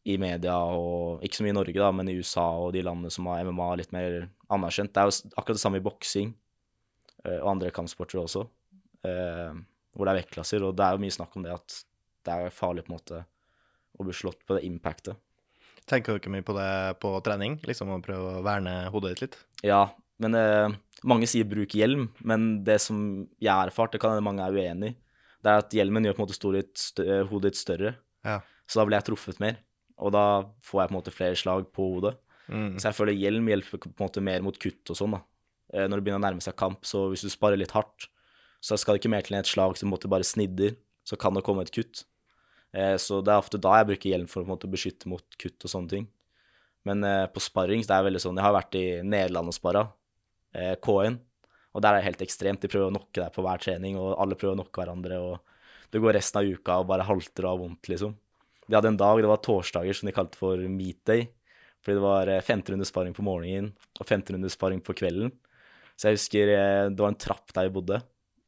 i 0.06 0.16
media, 0.22 0.54
og 0.56 1.20
ikke 1.26 1.34
så 1.40 1.42
mye 1.44 1.50
i 1.52 1.58
Norge, 1.58 1.74
da, 1.82 1.90
men 1.92 2.08
i 2.08 2.14
USA 2.16 2.46
og 2.62 2.72
de 2.72 2.82
landene 2.86 3.10
som 3.12 3.26
har 3.26 3.42
MMA 3.44 3.76
litt 3.76 3.92
mer 3.92 4.28
anerkjent. 4.52 4.92
Det 4.94 5.02
er 5.02 5.10
jo 5.10 5.32
akkurat 5.36 5.56
det 5.58 5.62
samme 5.64 5.80
i 5.80 5.84
boksing 5.84 6.32
eh, 7.24 7.38
og 7.40 7.50
andre 7.56 7.72
kampsporter 7.74 8.20
også, 8.22 8.44
eh, 9.06 9.52
hvor 9.96 10.06
det 10.08 10.12
er 10.14 10.20
vektklasser, 10.22 10.64
og 10.66 10.76
det 10.78 10.84
er 10.86 10.96
jo 10.96 11.02
mye 11.04 11.14
snakk 11.16 11.36
om 11.38 11.46
det 11.46 11.54
at 11.56 11.78
det 12.26 12.34
er 12.34 12.50
farlig 12.54 12.84
på 12.86 12.92
en 12.92 12.98
måte 12.98 13.22
å 13.96 14.04
bli 14.04 14.14
slått 14.16 14.42
på 14.46 14.56
det 14.58 14.64
impactet. 14.68 15.16
Tenker 15.86 16.18
dere 16.18 16.32
mye 16.34 16.42
på 16.44 16.54
det 16.56 16.70
på 17.00 17.12
trening? 17.24 17.60
Liksom 17.64 17.92
å 17.94 18.00
prøve 18.02 18.40
å 18.40 18.42
verne 18.44 18.88
hodet 18.90 19.12
ditt 19.14 19.22
litt? 19.22 19.36
Ja, 19.64 19.84
men 20.22 20.34
eh, 20.34 20.74
mange 21.06 21.28
sier 21.30 21.46
bruk 21.48 21.76
hjelm, 21.78 22.08
men 22.26 22.64
det 22.66 22.80
som 22.82 22.98
jeg 23.38 23.52
har 23.52 23.70
erfart, 23.70 23.94
det 23.94 24.00
kan 24.02 24.14
hende 24.16 24.26
mange 24.26 24.42
er 24.44 24.56
uenig 24.56 24.92
i, 24.94 24.96
det 25.44 25.52
er 25.52 25.62
at 25.62 25.74
hjelmen 25.78 26.02
gjør 26.08 26.16
på 26.16 26.22
en 26.24 26.26
måte 26.26 27.20
hodet 27.30 27.52
ditt 27.52 27.58
større, 27.60 27.92
Ja. 28.26 28.40
så 28.66 28.80
da 28.80 28.86
blir 28.88 28.96
jeg 28.98 29.06
truffet 29.12 29.38
mer, 29.38 29.60
og 30.02 30.10
da 30.16 30.24
får 30.66 30.80
jeg 30.82 30.88
på 30.90 30.92
en 30.94 30.98
måte 30.98 31.14
flere 31.14 31.36
slag 31.38 31.68
på 31.76 31.86
hodet. 31.94 32.16
Mm. 32.48 32.76
Så 32.78 32.88
jeg 32.88 32.96
føler 32.98 33.18
hjelm 33.18 33.48
hjelper 33.50 33.80
på 33.82 33.90
en 33.90 34.04
måte 34.04 34.22
mer 34.22 34.44
mot 34.44 34.58
kutt 34.58 34.92
og 34.92 34.98
sånn, 34.98 35.16
da. 35.16 35.22
Eh, 35.74 35.86
Når 35.86 35.98
det 35.98 36.04
begynner 36.06 36.22
å 36.22 36.26
nærme 36.28 36.44
seg 36.44 36.56
kamp, 36.56 36.84
så 36.86 37.08
hvis 37.10 37.24
du 37.26 37.30
sparer 37.32 37.58
litt 37.58 37.74
hardt, 37.74 38.08
så 38.62 38.78
skal 38.78 38.94
det 38.94 39.02
ikke 39.02 39.12
mer 39.12 39.22
til 39.26 39.36
enn 39.36 39.44
et 39.44 39.50
slag 39.50 39.76
som 39.78 39.90
bare 39.90 40.26
snidder, 40.26 40.76
så 41.06 41.18
kan 41.18 41.34
det 41.34 41.44
komme 41.46 41.62
et 41.62 41.74
kutt. 41.74 42.04
Eh, 42.72 42.96
Så 42.96 43.22
det 43.24 43.32
er 43.32 43.42
ofte 43.42 43.60
da 43.60 43.78
jeg 43.78 43.88
bruker 43.90 44.10
hjelm 44.10 44.28
for 44.28 44.42
å 44.42 44.44
på 44.44 44.50
en 44.50 44.54
måte 44.56 44.70
beskytte 44.70 45.06
mot 45.06 45.24
kutt 45.38 45.64
og 45.64 45.70
sånne 45.70 45.88
ting. 45.90 46.08
Men 46.86 47.02
eh, 47.02 47.26
på 47.26 47.42
sparring, 47.42 47.82
så 47.82 47.90
det 47.90 47.96
er 47.96 48.06
veldig 48.10 48.22
sånn 48.22 48.36
Jeg 48.38 48.46
har 48.46 48.54
vært 48.54 48.78
i 48.78 48.86
Nederland 49.02 49.50
og 49.50 49.56
sparra, 49.56 49.88
eh, 50.54 50.76
K1, 50.76 51.18
og 51.74 51.82
der 51.82 51.92
er 51.92 52.00
det 52.00 52.06
helt 52.06 52.22
ekstremt. 52.24 52.60
De 52.62 52.70
prøver 52.70 52.88
å 52.88 52.94
knocke 52.94 53.20
deg 53.20 53.32
på 53.34 53.42
hver 53.42 53.58
trening, 53.58 53.98
og 53.98 54.14
alle 54.22 54.38
prøver 54.38 54.54
å 54.54 54.60
knocke 54.60 54.80
hverandre, 54.80 55.18
og 55.18 55.40
du 55.90 55.98
går 56.00 56.14
resten 56.16 56.40
av 56.40 56.46
uka 56.46 56.78
og 56.80 56.86
bare 56.88 57.06
halter 57.06 57.44
og 57.44 57.50
har 57.50 57.60
vondt, 57.64 57.90
liksom. 57.90 58.14
De 58.66 58.74
hadde 58.74 58.90
en 58.90 58.98
dag, 58.98 59.18
det 59.22 59.30
var 59.30 59.42
torsdager, 59.44 59.94
som 59.94 60.08
de 60.08 60.14
kalte 60.14 60.38
for 60.38 60.58
meat 60.70 61.04
day. 61.06 61.28
Fordi 61.86 62.00
det 62.00 62.02
var 62.02 62.30
eh, 62.32 62.42
15 62.42 62.72
runder 62.74 62.88
sparring 62.88 63.14
på 63.14 63.22
morgenen 63.22 63.70
og 64.00 64.02
15 64.02 64.34
runder 64.34 64.50
sparring 64.50 64.80
på 64.82 64.96
kvelden. 64.98 65.30
Så 65.94 66.10
jeg 66.10 66.18
husker 66.18 66.50
eh, 66.50 66.88
det 66.90 66.98
var 66.98 67.12
en 67.12 67.20
trapp 67.22 67.54
der 67.54 67.68
jeg 67.68 67.74
bodde. 67.76 68.00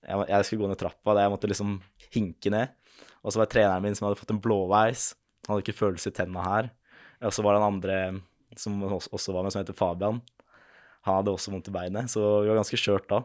Jeg, 0.03 0.25
jeg 0.27 0.49
skulle 0.49 0.65
gå 0.65 0.73
ned 0.73 0.81
trappa, 0.81 1.15
der 1.15 1.29
jeg 1.29 1.35
måtte 1.37 1.51
liksom 1.53 1.77
hinke 2.11 2.51
ned. 2.51 2.75
Og 3.23 3.31
så 3.31 3.39
var 3.39 3.47
det 3.47 3.55
treneren 3.55 3.87
min 3.87 3.95
som 3.95 4.09
hadde 4.09 4.19
fått 4.19 4.35
en 4.35 4.43
blåveis. 4.43 5.13
Han 5.47 5.55
hadde 5.55 5.69
ikke 5.69 5.79
følelse 5.85 6.11
i 6.11 6.17
tenna 6.19 6.43
her. 6.43 6.73
Og 7.23 7.35
så 7.35 7.47
var 7.47 7.55
det 7.55 7.63
en 7.63 7.71
andre 7.71 7.99
som 8.59 8.83
også 8.83 9.35
var 9.37 9.47
med, 9.47 9.55
som 9.55 9.63
heter 9.63 9.77
Fabian. 9.79 10.19
Han 11.07 11.21
hadde 11.21 11.31
også 11.31 11.53
vondt 11.55 11.71
i 11.71 11.75
beinet, 11.75 12.11
så 12.11 12.23
vi 12.43 12.51
var 12.51 12.59
ganske 12.59 12.79
skjørt 12.81 13.07
da. 13.11 13.23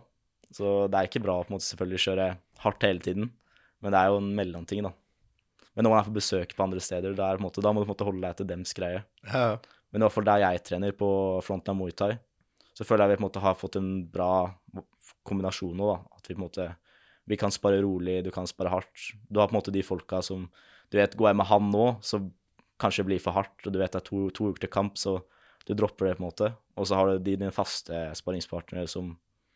Så 0.54 0.86
det 0.92 1.00
er 1.00 1.10
ikke 1.10 1.24
bra 1.24 1.40
måte 1.50 1.66
selvfølgelig 1.66 2.00
å 2.00 2.06
kjøre 2.06 2.28
hardt 2.64 2.86
hele 2.86 3.02
tiden, 3.04 3.32
men 3.82 3.96
det 3.96 4.00
er 4.00 4.12
jo 4.14 4.20
en 4.22 4.30
mellomting, 4.38 4.86
da. 4.86 4.94
Men 5.74 5.88
når 5.88 5.94
man 5.94 6.02
er 6.04 6.10
på 6.10 6.18
besøk 6.20 6.54
på 6.54 6.66
andre 6.66 6.82
steder, 6.84 7.16
er 7.18 7.40
en 7.40 7.44
måte, 7.44 7.64
da 7.66 7.72
må 7.74 7.82
du 7.82 7.88
på 7.88 7.90
en 7.90 7.96
måte 7.96 8.08
holde 8.08 8.22
deg 8.28 8.38
til 8.38 8.50
dems 8.52 8.76
greie. 8.78 9.02
Ja. 9.26 9.58
Men 9.94 10.02
i 10.02 10.08
hvert 10.08 10.16
fall 10.18 10.26
der 10.28 10.42
jeg 10.42 10.64
trener, 10.66 10.96
på 10.98 11.10
fronten 11.46 11.72
av 11.72 11.78
Muay 11.78 11.94
Thai, 11.94 12.16
så 12.74 12.86
føler 12.88 13.06
jeg 13.06 13.14
vi 13.14 13.20
på 13.20 13.24
en 13.24 13.28
måte 13.28 13.44
har 13.44 13.58
fått 13.58 13.78
en 13.78 13.92
bra 14.10 14.32
kombinasjon 15.24 15.78
nå, 15.78 15.92
da. 15.94 16.18
At 16.18 16.26
vi 16.26 16.34
på 16.34 16.42
en 16.42 16.48
måte 16.48 16.72
vi 17.30 17.38
kan 17.40 17.54
spare 17.54 17.82
rolig, 17.82 18.24
du 18.26 18.32
kan 18.36 18.48
spare 18.50 18.72
hardt. 18.74 19.14
Du 19.30 19.40
har 19.40 19.48
på 19.48 19.56
en 19.56 19.62
måte 19.62 19.72
de 19.72 19.84
folka 19.86 20.22
som 20.22 20.50
Du 20.92 21.00
vet, 21.00 21.16
går 21.18 21.32
jeg 21.32 21.38
med 21.40 21.48
han 21.50 21.70
nå, 21.74 21.86
så 22.06 22.20
kanskje 22.78 23.02
det 23.02 23.08
blir 23.08 23.22
for 23.24 23.34
hardt, 23.34 23.56
og 23.66 23.74
du 23.74 23.80
vet 23.82 23.96
det 23.96 23.98
er 23.98 24.06
to, 24.06 24.28
to 24.30 24.52
uker 24.52 24.62
til 24.62 24.70
kamp, 24.70 25.00
så 25.00 25.16
du 25.66 25.72
dropper 25.74 26.06
det 26.06 26.18
på 26.20 26.22
en 26.22 26.28
måte. 26.28 26.50
Og 26.78 26.86
så 26.86 27.00
har 27.00 27.08
du 27.08 27.16
de, 27.16 27.34
dine 27.34 27.50
faste 27.56 28.04
sparingspartnere 28.20 28.86
som, 28.92 29.08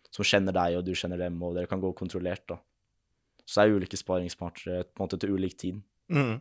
som 0.09 0.25
kjenner 0.25 0.55
deg, 0.55 0.79
og 0.79 0.87
du 0.87 0.95
kjenner 0.97 1.21
dem, 1.21 1.37
og 1.45 1.53
dere 1.53 1.69
kan 1.69 1.83
gå 1.83 1.91
kontrollert, 1.99 2.41
da. 2.49 2.57
Så 3.45 3.59
det 3.59 3.67
er 3.67 3.77
ulike 3.77 3.99
sparingspartnere 4.01 4.87
på 4.87 4.97
en 4.97 5.05
måte 5.05 5.19
til 5.21 5.35
ulik 5.37 5.53
tid. 5.61 5.83
Mm. 6.09 6.39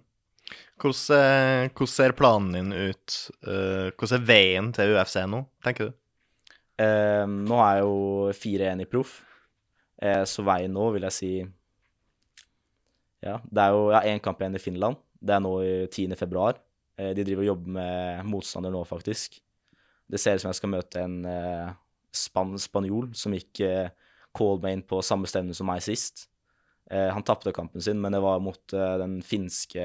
Hvordan, 0.76 1.16
eh, 1.16 1.68
hvordan 1.72 1.88
ser 1.88 2.12
planen 2.12 2.52
din 2.52 2.72
ut? 2.72 3.14
Eh, 3.46 3.88
hvordan 3.96 4.20
er 4.20 4.26
veien 4.28 4.72
til 4.76 4.92
UFC 4.92 5.16
nå, 5.24 5.40
tenker 5.64 5.88
du? 5.88 5.94
Eh, 6.76 7.24
nå 7.24 7.56
er 7.64 7.78
jeg 7.78 7.86
jo 7.86 8.32
4-1 8.36 8.82
i 8.84 8.88
proff, 8.90 9.22
eh, 10.02 10.24
så 10.28 10.44
veien 10.44 10.72
nå 10.72 10.90
vil 10.92 11.08
jeg 11.08 11.16
si 11.16 11.32
Ja, 13.24 13.40
det 13.40 13.58
er 13.58 13.72
jo 13.72 13.88
én 13.96 14.20
kamp 14.22 14.38
igjen 14.38 14.54
i 14.54 14.62
Finland. 14.62 14.96
Det 15.18 15.34
er 15.34 15.40
nå 15.40 15.54
i 15.64 15.86
10. 15.88 16.14
februar. 16.14 16.60
Eh, 16.98 17.14
de 17.16 17.24
driver 17.24 17.42
og 17.42 17.48
jobber 17.48 17.72
med 17.78 18.24
motstander 18.28 18.70
nå, 18.70 18.84
faktisk. 18.86 19.40
Det 20.06 20.20
ser 20.20 20.36
ut 20.36 20.44
som 20.44 20.50
jeg 20.50 20.60
skal 20.60 20.70
møte 20.70 21.00
en 21.00 21.24
eh, 21.24 21.72
span 22.12 22.54
spanjol 22.60 23.08
som 23.16 23.32
gikk 23.32 23.64
call 24.36 24.60
meg 24.60 24.76
inn 24.76 24.84
på 24.86 25.00
samme 25.02 25.26
stevne 25.26 25.56
som 25.56 25.66
meg 25.66 25.80
sist. 25.82 26.28
Han 26.88 27.24
tapte 27.26 27.50
kampen 27.50 27.82
sin, 27.82 27.98
men 27.98 28.12
det 28.12 28.20
var 28.22 28.38
mot 28.38 28.60
den 28.70 29.16
finske 29.26 29.82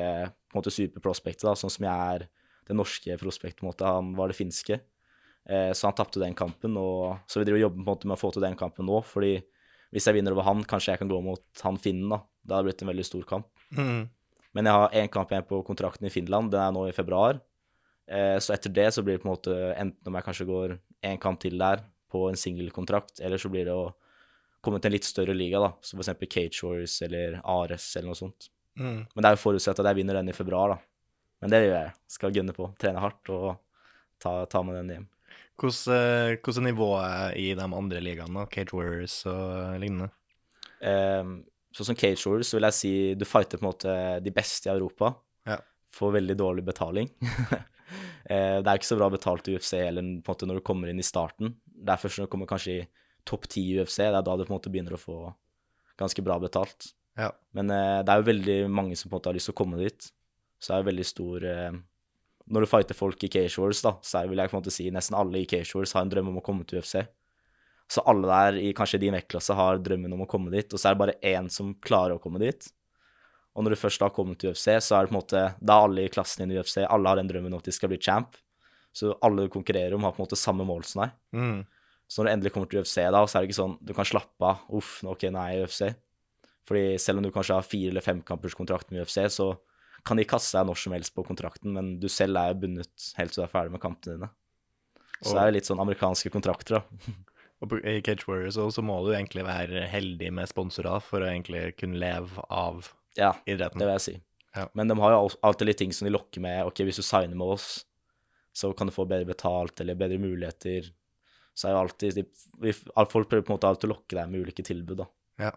på 0.51 0.57
en 0.57 0.61
måte 0.61 0.73
superprospektet, 0.75 1.47
da, 1.47 1.55
sånn 1.57 1.73
som 1.73 1.87
jeg 1.87 2.15
er 2.15 2.27
det 2.67 2.77
norske 2.77 3.17
prospektet. 3.17 3.59
på 3.59 3.65
en 3.65 3.71
måte. 3.71 3.87
Han 3.87 4.13
var 4.15 4.31
det 4.31 4.37
finske. 4.37 4.79
Eh, 5.49 5.71
så 5.73 5.87
han 5.87 5.97
tapte 5.97 6.21
den 6.21 6.35
kampen, 6.37 6.77
og 6.77 7.23
så 7.27 7.41
vi 7.41 7.47
driver 7.47 7.61
og 7.61 7.65
jobber 7.67 7.81
på 7.81 7.87
en 7.87 7.91
måte 7.93 8.09
med 8.09 8.17
å 8.17 8.21
få 8.21 8.31
til 8.35 8.45
den 8.45 8.57
kampen 8.59 8.85
nå. 8.85 9.01
fordi 9.03 9.41
hvis 9.91 10.07
jeg 10.07 10.15
vinner 10.15 10.31
over 10.31 10.47
han, 10.47 10.63
kanskje 10.63 10.93
jeg 10.93 11.01
kan 11.01 11.09
gå 11.11 11.19
mot 11.21 11.63
han 11.65 11.77
finnen, 11.77 12.09
da. 12.13 12.21
Det 12.43 12.55
hadde 12.55 12.69
blitt 12.69 12.81
en 12.81 12.91
veldig 12.91 13.05
stor 13.05 13.23
kamp. 13.27 13.47
Mm. 13.75 14.09
Men 14.55 14.67
jeg 14.67 14.73
har 14.73 14.93
én 15.01 15.09
kamp 15.11 15.31
igjen 15.31 15.47
på 15.47 15.61
kontrakten 15.67 16.07
i 16.07 16.13
Finland, 16.13 16.51
den 16.51 16.61
er 16.61 16.71
nå 16.71 16.85
i 16.87 16.95
februar. 16.95 17.41
Eh, 18.07 18.37
så 18.39 18.55
etter 18.55 18.71
det 18.71 18.87
så 18.95 19.03
blir 19.03 19.17
det 19.17 19.23
på 19.23 19.29
en 19.29 19.35
måte 19.35 19.57
enten 19.75 20.07
om 20.07 20.15
jeg 20.15 20.27
kanskje 20.27 20.47
går 20.47 20.77
én 21.07 21.19
kamp 21.19 21.41
til 21.43 21.57
der 21.59 21.83
på 22.11 22.23
en 22.29 22.39
singelkontrakt, 22.39 23.19
eller 23.19 23.39
så 23.39 23.51
blir 23.51 23.67
det 23.67 23.75
å 23.75 23.91
komme 24.63 24.79
til 24.79 24.91
en 24.91 24.95
litt 24.95 25.07
større 25.07 25.35
liga, 25.35 25.59
da. 25.59 25.71
som 25.81 25.99
eksempel 25.99 26.29
Cage 26.31 26.63
Wars 26.63 26.97
eller 27.05 27.39
Ares 27.43 27.87
eller 27.95 28.11
noe 28.11 28.19
sånt. 28.19 28.49
Mm. 28.79 29.03
Men 29.03 29.23
det 29.23 29.29
er 29.29 29.35
jo 29.35 29.43
forutsatt 29.43 29.79
at 29.81 29.89
jeg 29.91 29.99
vinner 29.99 30.19
den 30.19 30.31
i 30.31 30.35
februar, 30.35 30.75
da. 30.75 30.77
Men 31.41 31.53
det 31.53 31.63
gjør 31.63 31.77
jeg. 31.77 31.93
Skal 32.15 32.35
gunne 32.35 32.55
på. 32.55 32.69
Trene 32.79 33.01
hardt 33.01 33.31
og 33.33 33.47
ta, 34.21 34.35
ta 34.49 34.61
med 34.65 34.77
den 34.79 34.93
hjem. 34.95 35.07
Hvordan, 35.61 35.95
eh, 35.95 36.57
er 36.57 36.65
nivået 36.65 37.37
i 37.37 37.47
de 37.57 37.65
andre 37.65 38.01
ligaene? 38.01 38.45
Cage 38.49 38.73
Warriors 38.73 39.25
og 39.29 39.79
lignende? 39.81 40.09
Eh, 40.81 41.33
sånn 41.75 41.91
som 41.91 41.97
Cage 41.97 42.25
Warriors 42.25 42.49
så 42.49 42.57
vil 42.57 42.69
jeg 42.69 42.77
si 42.77 42.93
du 43.15 43.25
fighter 43.25 43.59
på 43.59 43.65
en 43.65 43.71
måte 43.71 43.97
de 44.23 44.33
beste 44.33 44.69
i 44.69 44.73
Europa. 44.73 45.13
Ja. 45.45 45.59
Får 45.93 46.15
veldig 46.17 46.37
dårlig 46.37 46.65
betaling. 46.65 47.11
eh, 48.31 48.57
det 48.61 48.65
er 48.65 48.73
ikke 48.77 48.89
så 48.93 48.97
bra 48.97 49.11
betalt 49.13 49.49
i 49.49 49.57
UFC 49.57 49.75
eller 49.81 50.01
på 50.01 50.31
en 50.31 50.33
måte 50.33 50.49
når 50.49 50.61
du 50.61 50.65
kommer 50.65 50.89
inn 50.89 51.01
i 51.01 51.05
starten. 51.05 51.55
Det 51.65 51.93
er 51.93 52.01
først 52.01 52.21
når 52.21 52.29
du 52.29 52.33
kommer 52.33 52.49
kanskje 52.49 52.79
i 52.79 52.87
topp 53.27 53.45
ti 53.51 53.67
i 53.73 53.77
UFC, 53.81 53.99
det 54.01 54.09
er 54.17 54.25
da 54.25 54.37
du 54.37 54.45
på 54.45 54.49
en 54.49 54.57
måte 54.57 54.73
begynner 54.73 54.97
å 54.97 55.01
få 55.01 55.19
ganske 56.01 56.23
bra 56.25 56.39
betalt. 56.41 56.93
Ja. 57.19 57.29
Men 57.57 57.71
eh, 57.73 58.01
det 58.05 58.11
er 58.11 58.21
jo 58.21 58.29
veldig 58.29 58.57
mange 58.71 58.97
som 58.97 59.09
på 59.09 59.15
en 59.15 59.19
måte 59.19 59.31
har 59.31 59.37
lyst 59.37 59.49
til 59.49 59.55
å 59.55 59.61
komme 59.61 59.79
dit. 59.81 60.11
Så 60.61 60.71
det 60.71 60.75
er 60.75 60.83
jo 60.83 60.89
veldig 60.91 61.07
stor 61.07 61.45
eh, 61.49 61.79
Når 62.51 62.63
du 62.63 62.69
fighter 62.69 62.97
folk 62.97 63.23
i 63.25 63.31
Cage 63.31 63.61
Wars, 63.61 63.81
da, 63.85 63.95
så 64.05 64.21
vil 64.29 64.41
jeg 64.41 64.51
på 64.51 64.57
en 64.57 64.61
måte 64.61 64.73
si 64.73 64.89
nesten 64.93 65.17
alle 65.17 65.41
i 65.41 65.47
Cage 65.49 65.75
Wars 65.77 65.95
har 65.97 66.05
en 66.05 66.11
drøm 66.11 66.31
om 66.31 66.39
å 66.41 66.45
komme 66.45 66.67
til 66.67 66.81
UFC. 66.81 66.99
Så 67.91 68.03
alle 68.07 68.27
der 68.29 68.59
i 68.61 68.69
kanskje 68.75 69.01
din 69.03 69.15
vektklasse 69.17 69.55
har 69.57 69.81
drømmen 69.83 70.13
om 70.15 70.23
å 70.23 70.29
komme 70.29 70.51
dit, 70.53 70.69
og 70.71 70.79
så 70.79 70.89
er 70.89 70.95
det 70.95 71.01
bare 71.01 71.17
én 71.27 71.49
som 71.51 71.73
klarer 71.83 72.15
å 72.15 72.21
komme 72.23 72.39
dit. 72.39 72.69
Og 73.51 73.65
når 73.65 73.75
du 73.75 73.81
først 73.81 74.03
har 74.03 74.13
kommet 74.15 74.39
til 74.39 74.53
UFC, 74.53 74.69
så 74.79 74.95
er 74.95 75.03
det 75.03 75.11
på 75.11 75.15
en 75.15 75.19
måte 75.19 75.41
Da 75.59 75.75
er 75.75 75.89
alle 75.89 76.05
i 76.05 76.11
klassen 76.13 76.45
din 76.45 76.55
i 76.55 76.61
UFC, 76.61 76.77
alle 76.85 77.11
har 77.11 77.19
den 77.19 77.27
drømmen 77.27 77.51
om 77.51 77.59
at 77.59 77.67
de 77.67 77.73
skal 77.75 77.91
bli 77.91 77.99
champ. 77.99 78.37
Så 78.95 79.11
alle 79.23 79.43
du 79.47 79.51
konkurrerer 79.51 79.95
om, 79.95 80.05
har 80.07 80.15
på 80.15 80.21
en 80.21 80.27
måte 80.27 80.39
samme 80.39 80.63
mål 80.67 80.85
som 80.87 81.03
deg. 81.03 81.17
Mm. 81.35 81.59
Så 82.07 82.21
når 82.21 82.27
du 82.27 82.33
endelig 82.33 82.53
kommer 82.55 82.71
til 82.71 82.83
UFC, 82.83 82.95
da, 83.11 83.23
så 83.23 83.37
er 83.37 83.43
det 83.43 83.51
ikke 83.51 83.59
sånn 83.59 83.75
du 83.87 83.93
kan 83.95 84.07
slappe 84.07 84.47
av. 84.47 84.63
Uff, 84.79 84.97
ok, 85.07 85.27
nå 85.31 85.43
er 85.43 85.51
jeg 85.51 85.59
i 85.59 85.67
UFC. 85.67 85.83
Fordi 86.69 86.97
selv 87.01 87.19
om 87.21 87.25
du 87.25 87.31
kanskje 87.33 87.57
har 87.57 87.65
fire- 87.65 87.89
eller 87.93 88.05
femkamperskontrakt 88.05 88.91
med 88.93 89.01
UFC, 89.05 89.17
så 89.33 89.51
kan 90.05 90.17
de 90.17 90.25
kaste 90.25 90.57
deg 90.57 90.69
når 90.69 90.79
som 90.81 90.93
helst 90.95 91.13
på 91.15 91.25
kontrakten, 91.25 91.73
men 91.73 91.95
du 92.01 92.07
selv 92.09 92.37
er 92.41 92.55
bundet 92.57 93.11
helt 93.17 93.33
til 93.33 93.41
du 93.43 93.45
er 93.47 93.51
ferdig 93.53 93.73
med 93.75 93.81
kampene 93.83 94.17
dine. 94.17 94.29
Så 95.21 95.35
det 95.35 95.41
er 95.43 95.51
jo 95.51 95.55
litt 95.59 95.67
sånn 95.69 95.81
amerikanske 95.83 96.31
kontrakter, 96.33 96.79
da. 96.81 97.13
Og 97.61 97.75
i 97.85 97.99
Cage 98.01 98.25
Warriors 98.25 98.55
så 98.73 98.81
må 98.81 98.95
du 99.05 99.11
egentlig 99.13 99.43
være 99.45 99.83
heldig 99.91 100.31
med 100.33 100.49
sponsorer 100.49 101.03
for 101.05 101.21
å 101.21 101.27
egentlig 101.29 101.75
kunne 101.77 101.99
leve 102.01 102.41
av 102.49 102.87
Ja, 103.19 103.35
idretten. 103.45 103.77
det 103.77 103.85
vil 103.85 103.93
jeg 103.99 104.05
si. 104.07 104.15
Ja. 104.57 104.63
Men 104.73 104.89
de 104.89 104.97
har 104.97 105.13
jo 105.13 105.27
alltid 105.45 105.69
litt 105.69 105.77
ting 105.83 105.93
som 105.93 106.07
de 106.07 106.13
lokker 106.15 106.41
med. 106.41 106.63
Ok, 106.65 106.81
hvis 106.87 106.97
du 106.97 107.05
signer 107.05 107.37
med 107.37 107.53
oss, 107.53 107.83
så 108.51 108.71
kan 108.73 108.89
du 108.89 108.95
få 108.95 109.05
bedre 109.07 109.29
betalt 109.29 109.79
eller 109.79 109.93
bedre 109.99 110.17
muligheter. 110.19 110.89
Så 111.53 111.69
er 111.69 111.75
jo 111.75 111.83
alltid 111.85 112.17
de, 112.17 112.25
Folk 113.13 113.29
prøver 113.29 113.45
på 113.45 113.53
en 113.53 113.59
måte 113.59 113.69
alltid 113.69 113.91
å 113.91 113.93
lokke 113.93 114.17
deg 114.17 114.33
med 114.33 114.41
ulike 114.47 114.65
tilbud, 114.65 115.03
da. 115.03 115.07
Ja. 115.45 115.51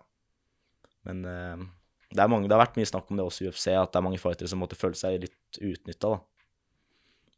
Men 1.08 1.24
eh, 1.28 1.64
det, 2.10 2.20
er 2.22 2.30
mange, 2.32 2.48
det 2.48 2.56
har 2.56 2.64
vært 2.64 2.78
mye 2.80 2.90
snakk 2.90 3.10
om 3.10 3.20
det 3.20 3.26
også 3.26 3.44
i 3.44 3.50
UFC, 3.50 3.68
at 3.72 3.92
det 3.92 4.00
er 4.00 4.06
mange 4.06 4.20
fightere 4.22 4.50
som 4.50 4.62
måtte 4.62 4.78
føle 4.78 4.98
seg 4.98 5.20
litt 5.24 5.60
utnytta. 5.60 6.16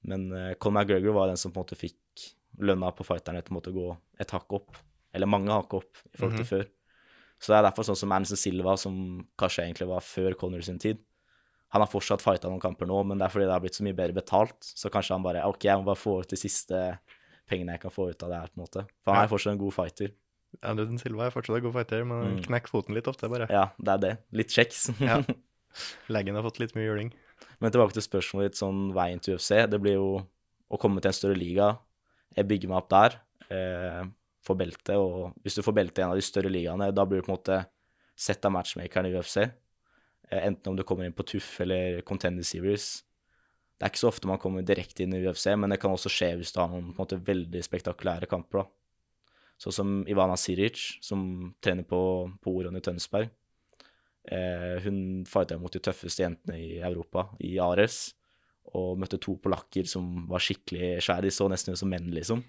Men 0.07 0.29
uh, 0.31 0.53
Conor 0.63 0.85
McGregor 0.85 1.17
var 1.17 1.31
den 1.31 1.41
som 1.41 1.51
på 1.51 1.59
en 1.59 1.67
måte 1.67 1.79
fikk 1.79 2.27
lønna 2.63 2.93
på 2.95 3.05
fighterne 3.05 3.43
til 3.45 3.59
å 3.59 3.75
gå 3.75 3.89
et 4.23 4.33
hakk 4.33 4.55
opp. 4.61 4.79
Eller 5.17 5.29
mange 5.31 5.53
hakk 5.53 5.79
opp 5.81 6.03
i 6.13 6.19
forhold 6.19 6.39
til 6.41 6.49
før. 6.49 6.67
Så 7.41 7.53
det 7.53 7.59
er 7.59 7.67
derfor 7.67 7.85
sånn 7.85 7.99
som 7.99 8.15
Anderson 8.15 8.41
Silva, 8.41 8.77
som 8.81 8.97
kanskje 9.41 9.67
egentlig 9.67 9.89
var 9.91 10.05
før 10.05 10.37
Conor 10.41 10.65
sin 10.65 10.81
tid. 10.81 11.03
Han 11.75 11.83
har 11.83 11.91
fortsatt 11.91 12.23
fighta 12.23 12.49
noen 12.49 12.63
kamper 12.63 12.89
nå, 12.89 13.03
men 13.09 13.19
det 13.19 13.27
er 13.27 13.33
fordi 13.35 13.49
det 13.49 13.53
har 13.53 13.65
blitt 13.65 13.77
så 13.77 13.85
mye 13.85 13.97
bedre 13.97 14.17
betalt. 14.17 14.57
Så 14.63 14.93
kanskje 14.93 15.17
han 15.17 15.25
bare 15.27 15.43
OK, 15.49 15.67
jeg 15.67 15.81
må 15.81 15.89
bare 15.89 16.01
få 16.01 16.21
ut 16.23 16.33
de 16.33 16.39
siste 16.41 16.85
pengene 17.51 17.77
jeg 17.77 17.83
kan 17.83 17.93
få 17.93 18.09
ut 18.13 18.25
av 18.25 18.33
det 18.33 18.39
her, 18.41 18.53
på 18.53 18.61
en 18.61 18.65
måte. 18.65 18.87
For 19.05 19.13
han 19.13 19.27
er 19.27 19.33
fortsatt 19.33 19.57
en 19.57 19.61
god 19.61 19.75
fighter. 19.75 20.15
Anderson 20.63 20.99
Silva 20.99 21.27
er 21.27 21.31
fortsatt 21.35 21.57
en 21.59 21.63
god 21.67 21.73
fighter, 21.75 22.05
men 22.05 22.23
han 22.23 22.37
Mm. 22.37 22.43
knekker 22.47 22.69
foten 22.73 22.95
litt 22.95 23.07
ofte, 23.09 23.29
bare. 23.29 23.47
Ja, 23.51 23.71
det 23.79 23.89
er 23.89 23.99
det. 23.99 24.19
Litt 24.33 24.49
kjeks. 24.55 24.91
Ja. 25.01 25.23
Leggen 26.09 26.35
har 26.35 26.43
fått 26.47 26.59
litt 26.63 26.75
mye 26.75 26.87
juling. 26.89 27.13
Men 27.61 27.71
tilbake 27.73 27.93
til 27.93 28.03
spørsmålet 28.03 28.51
ditt, 28.53 28.61
sånn 28.61 28.93
veien 28.97 29.21
til 29.21 29.37
UFC. 29.37 29.67
Det 29.69 29.81
blir 29.81 29.95
jo 29.99 30.27
å 30.73 30.79
komme 30.81 31.01
til 31.03 31.09
en 31.13 31.17
større 31.19 31.37
liga. 31.37 31.79
Jeg 32.37 32.49
bygger 32.49 32.69
meg 32.69 32.79
opp 32.79 32.89
der, 32.89 33.19
eh, 33.51 34.05
får 34.47 34.57
belte, 34.57 34.97
og 34.97 35.35
hvis 35.45 35.57
du 35.57 35.63
får 35.63 35.75
belte 35.75 35.99
i 36.01 36.03
en 36.05 36.11
av 36.11 36.17
de 36.17 36.23
større 36.25 36.51
ligaene, 36.53 36.93
da 36.95 37.05
blir 37.05 37.21
du 37.21 37.27
på 37.27 37.33
en 37.33 37.37
måte 37.37 37.67
sett 38.17 38.45
av 38.45 38.53
matchmakeren 38.53 39.07
i 39.11 39.13
UFC. 39.19 39.43
Eh, 40.31 40.41
enten 40.47 40.69
om 40.73 40.77
du 40.77 40.83
kommer 40.85 41.05
inn 41.05 41.13
på 41.13 41.25
TUF 41.27 41.61
eller 41.61 42.01
Contender 42.03 42.43
Series. 42.45 43.03
Det 43.79 43.85
er 43.85 43.91
ikke 43.93 44.01
så 44.07 44.09
ofte 44.09 44.27
man 44.27 44.39
kommer 44.39 44.65
direkte 44.65 45.01
inn 45.05 45.13
i 45.13 45.21
UFC, 45.27 45.55
men 45.55 45.69
det 45.71 45.79
kan 45.81 45.91
også 45.93 46.09
skje 46.09 46.37
hvis 46.39 46.53
du 46.55 46.61
har 46.61 46.69
noen 46.73 46.95
på 46.95 47.01
en 47.01 47.05
måte 47.07 47.21
veldig 47.23 47.63
spektakulære 47.63 48.27
kamper. 48.27 48.63
da. 48.63 48.67
Sånn 49.61 49.75
som 49.75 49.97
Ivana 50.11 50.37
Siric, 50.37 50.99
som 51.05 51.55
trener 51.65 51.87
på, 51.89 51.99
på 52.43 52.55
Oron 52.59 52.77
i 52.77 52.83
Tønsberg. 52.85 53.31
Eh, 54.27 54.83
hun 54.85 55.25
fighta 55.29 55.57
mot 55.61 55.73
de 55.73 55.81
tøffeste 55.81 56.25
jentene 56.25 56.59
i 56.61 56.71
Europa, 56.85 57.29
i 57.41 57.55
Ares, 57.63 58.11
og 58.77 58.99
møtte 59.01 59.21
to 59.23 59.37
polakker 59.41 59.87
som 59.89 60.27
var 60.29 60.43
skikkelig 60.43 60.97
svære. 61.07 61.29
De 61.29 61.35
så 61.35 61.49
nesten 61.49 61.77
ut 61.77 61.81
som 61.81 61.91
menn, 61.93 62.11
liksom. 62.15 62.43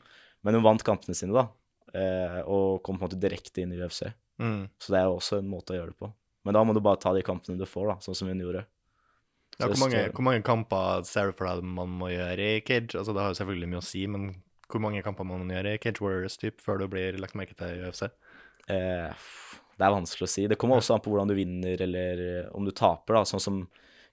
Men 0.43 0.57
hun 0.57 0.65
vant 0.65 0.85
kampene 0.85 1.15
sine, 1.17 1.35
da, 1.37 1.47
eh, 1.93 2.39
og 2.43 2.81
kom 2.83 2.97
på 2.97 3.05
en 3.05 3.07
måte 3.07 3.21
direkte 3.21 3.63
inn 3.63 3.75
i 3.75 3.79
UFC. 3.79 4.07
Mm. 4.41 4.67
Så 4.81 4.93
det 4.93 4.99
er 4.99 5.07
jo 5.07 5.19
også 5.19 5.39
en 5.39 5.51
måte 5.51 5.75
å 5.75 5.79
gjøre 5.79 5.93
det 5.93 6.01
på. 6.01 6.11
Men 6.47 6.57
da 6.57 6.63
må 6.63 6.73
du 6.75 6.81
bare 6.83 6.99
ta 7.01 7.13
de 7.15 7.23
kampene 7.25 7.59
du 7.59 7.67
får, 7.69 7.93
da, 7.93 7.95
sånn 8.03 8.17
som 8.17 8.31
hun 8.31 8.41
gjorde. 8.41 8.65
Ja, 9.57 9.65
hvor, 9.65 9.79
mange, 9.81 10.03
hvor 10.13 10.25
mange 10.25 10.43
kamper 10.45 11.05
ser 11.07 11.31
du 11.31 11.37
for 11.37 11.49
deg 11.49 11.65
man 11.65 11.95
må 11.97 12.11
gjøre 12.11 12.49
i 12.57 12.59
cage? 12.65 12.93
Altså, 12.97 13.13
det 13.15 13.23
har 13.23 13.31
jo 13.33 13.39
selvfølgelig 13.39 13.69
mye 13.71 13.81
å 13.81 13.85
si, 13.87 14.03
men 14.11 14.27
hvor 14.67 14.83
mange 14.83 15.03
kamper 15.05 15.27
må 15.27 15.39
man 15.39 15.53
gjøre 15.53 15.75
i 15.75 15.81
Cage 15.81 16.03
Warriors 16.03 16.37
typ, 16.39 16.61
før 16.63 16.81
du 16.81 16.87
blir 16.91 17.17
lagt 17.21 17.37
merke 17.39 17.55
til 17.57 17.77
i 17.77 17.87
UFC? 17.87 18.07
Eh, 18.67 19.25
det 19.77 19.85
er 19.85 19.93
vanskelig 19.93 20.27
å 20.27 20.31
si. 20.31 20.45
Det 20.49 20.57
kommer 20.59 20.81
også 20.81 20.95
an 20.95 21.03
på 21.03 21.11
hvordan 21.13 21.29
du 21.29 21.35
vinner, 21.37 21.81
eller 21.85 22.23
eh, 22.23 22.49
om 22.57 22.65
du 22.65 22.73
taper. 22.75 23.19
da, 23.19 23.25
Sånn 23.29 23.43
som 23.43 23.59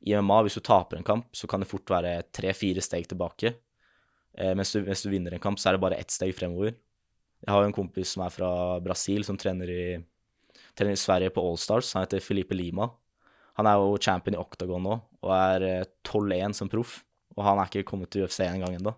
i 0.04 0.14
MMA, 0.14 0.42
hvis 0.44 0.58
du 0.58 0.64
taper 0.64 1.00
en 1.00 1.06
kamp, 1.06 1.30
så 1.32 1.48
kan 1.50 1.62
det 1.62 1.70
fort 1.70 1.88
være 1.90 2.18
tre-fire 2.34 2.82
steg 2.84 3.08
tilbake. 3.10 3.54
Eh, 4.36 4.52
mens, 4.56 4.74
du, 4.74 4.82
mens 4.84 5.04
du 5.04 5.08
vinner 5.12 5.34
en 5.34 5.42
kamp, 5.42 5.60
så 5.60 5.70
er 5.70 5.76
det 5.78 5.84
bare 5.84 6.00
ett 6.00 6.12
steg 6.12 6.34
fremover. 6.36 6.74
Jeg 7.44 7.52
har 7.52 7.62
jo 7.62 7.70
en 7.70 7.76
kompis 7.76 8.12
som 8.14 8.24
er 8.24 8.32
fra 8.32 8.50
Brasil, 8.84 9.24
som 9.24 9.38
trener 9.40 9.72
i, 9.72 9.86
trener 10.76 10.96
i 10.96 11.00
Sverige 11.00 11.32
på 11.34 11.42
Allstars. 11.44 11.94
Han 11.96 12.04
heter 12.04 12.22
Felipe 12.24 12.56
Lima. 12.56 12.90
Han 13.58 13.68
er 13.70 13.80
jo 13.80 13.98
champion 14.02 14.36
i 14.36 14.40
Octagon 14.40 14.82
nå, 14.84 15.00
og 15.24 15.34
er 15.36 15.66
eh, 15.68 15.90
12-1 16.04 16.58
som 16.60 16.70
proff. 16.72 16.98
Og 17.34 17.42
han 17.46 17.58
er 17.58 17.70
ikke 17.70 17.88
kommet 17.88 18.12
til 18.12 18.26
UFC 18.26 18.42
en 18.44 18.62
gang 18.62 18.76
ennå. 18.76 18.92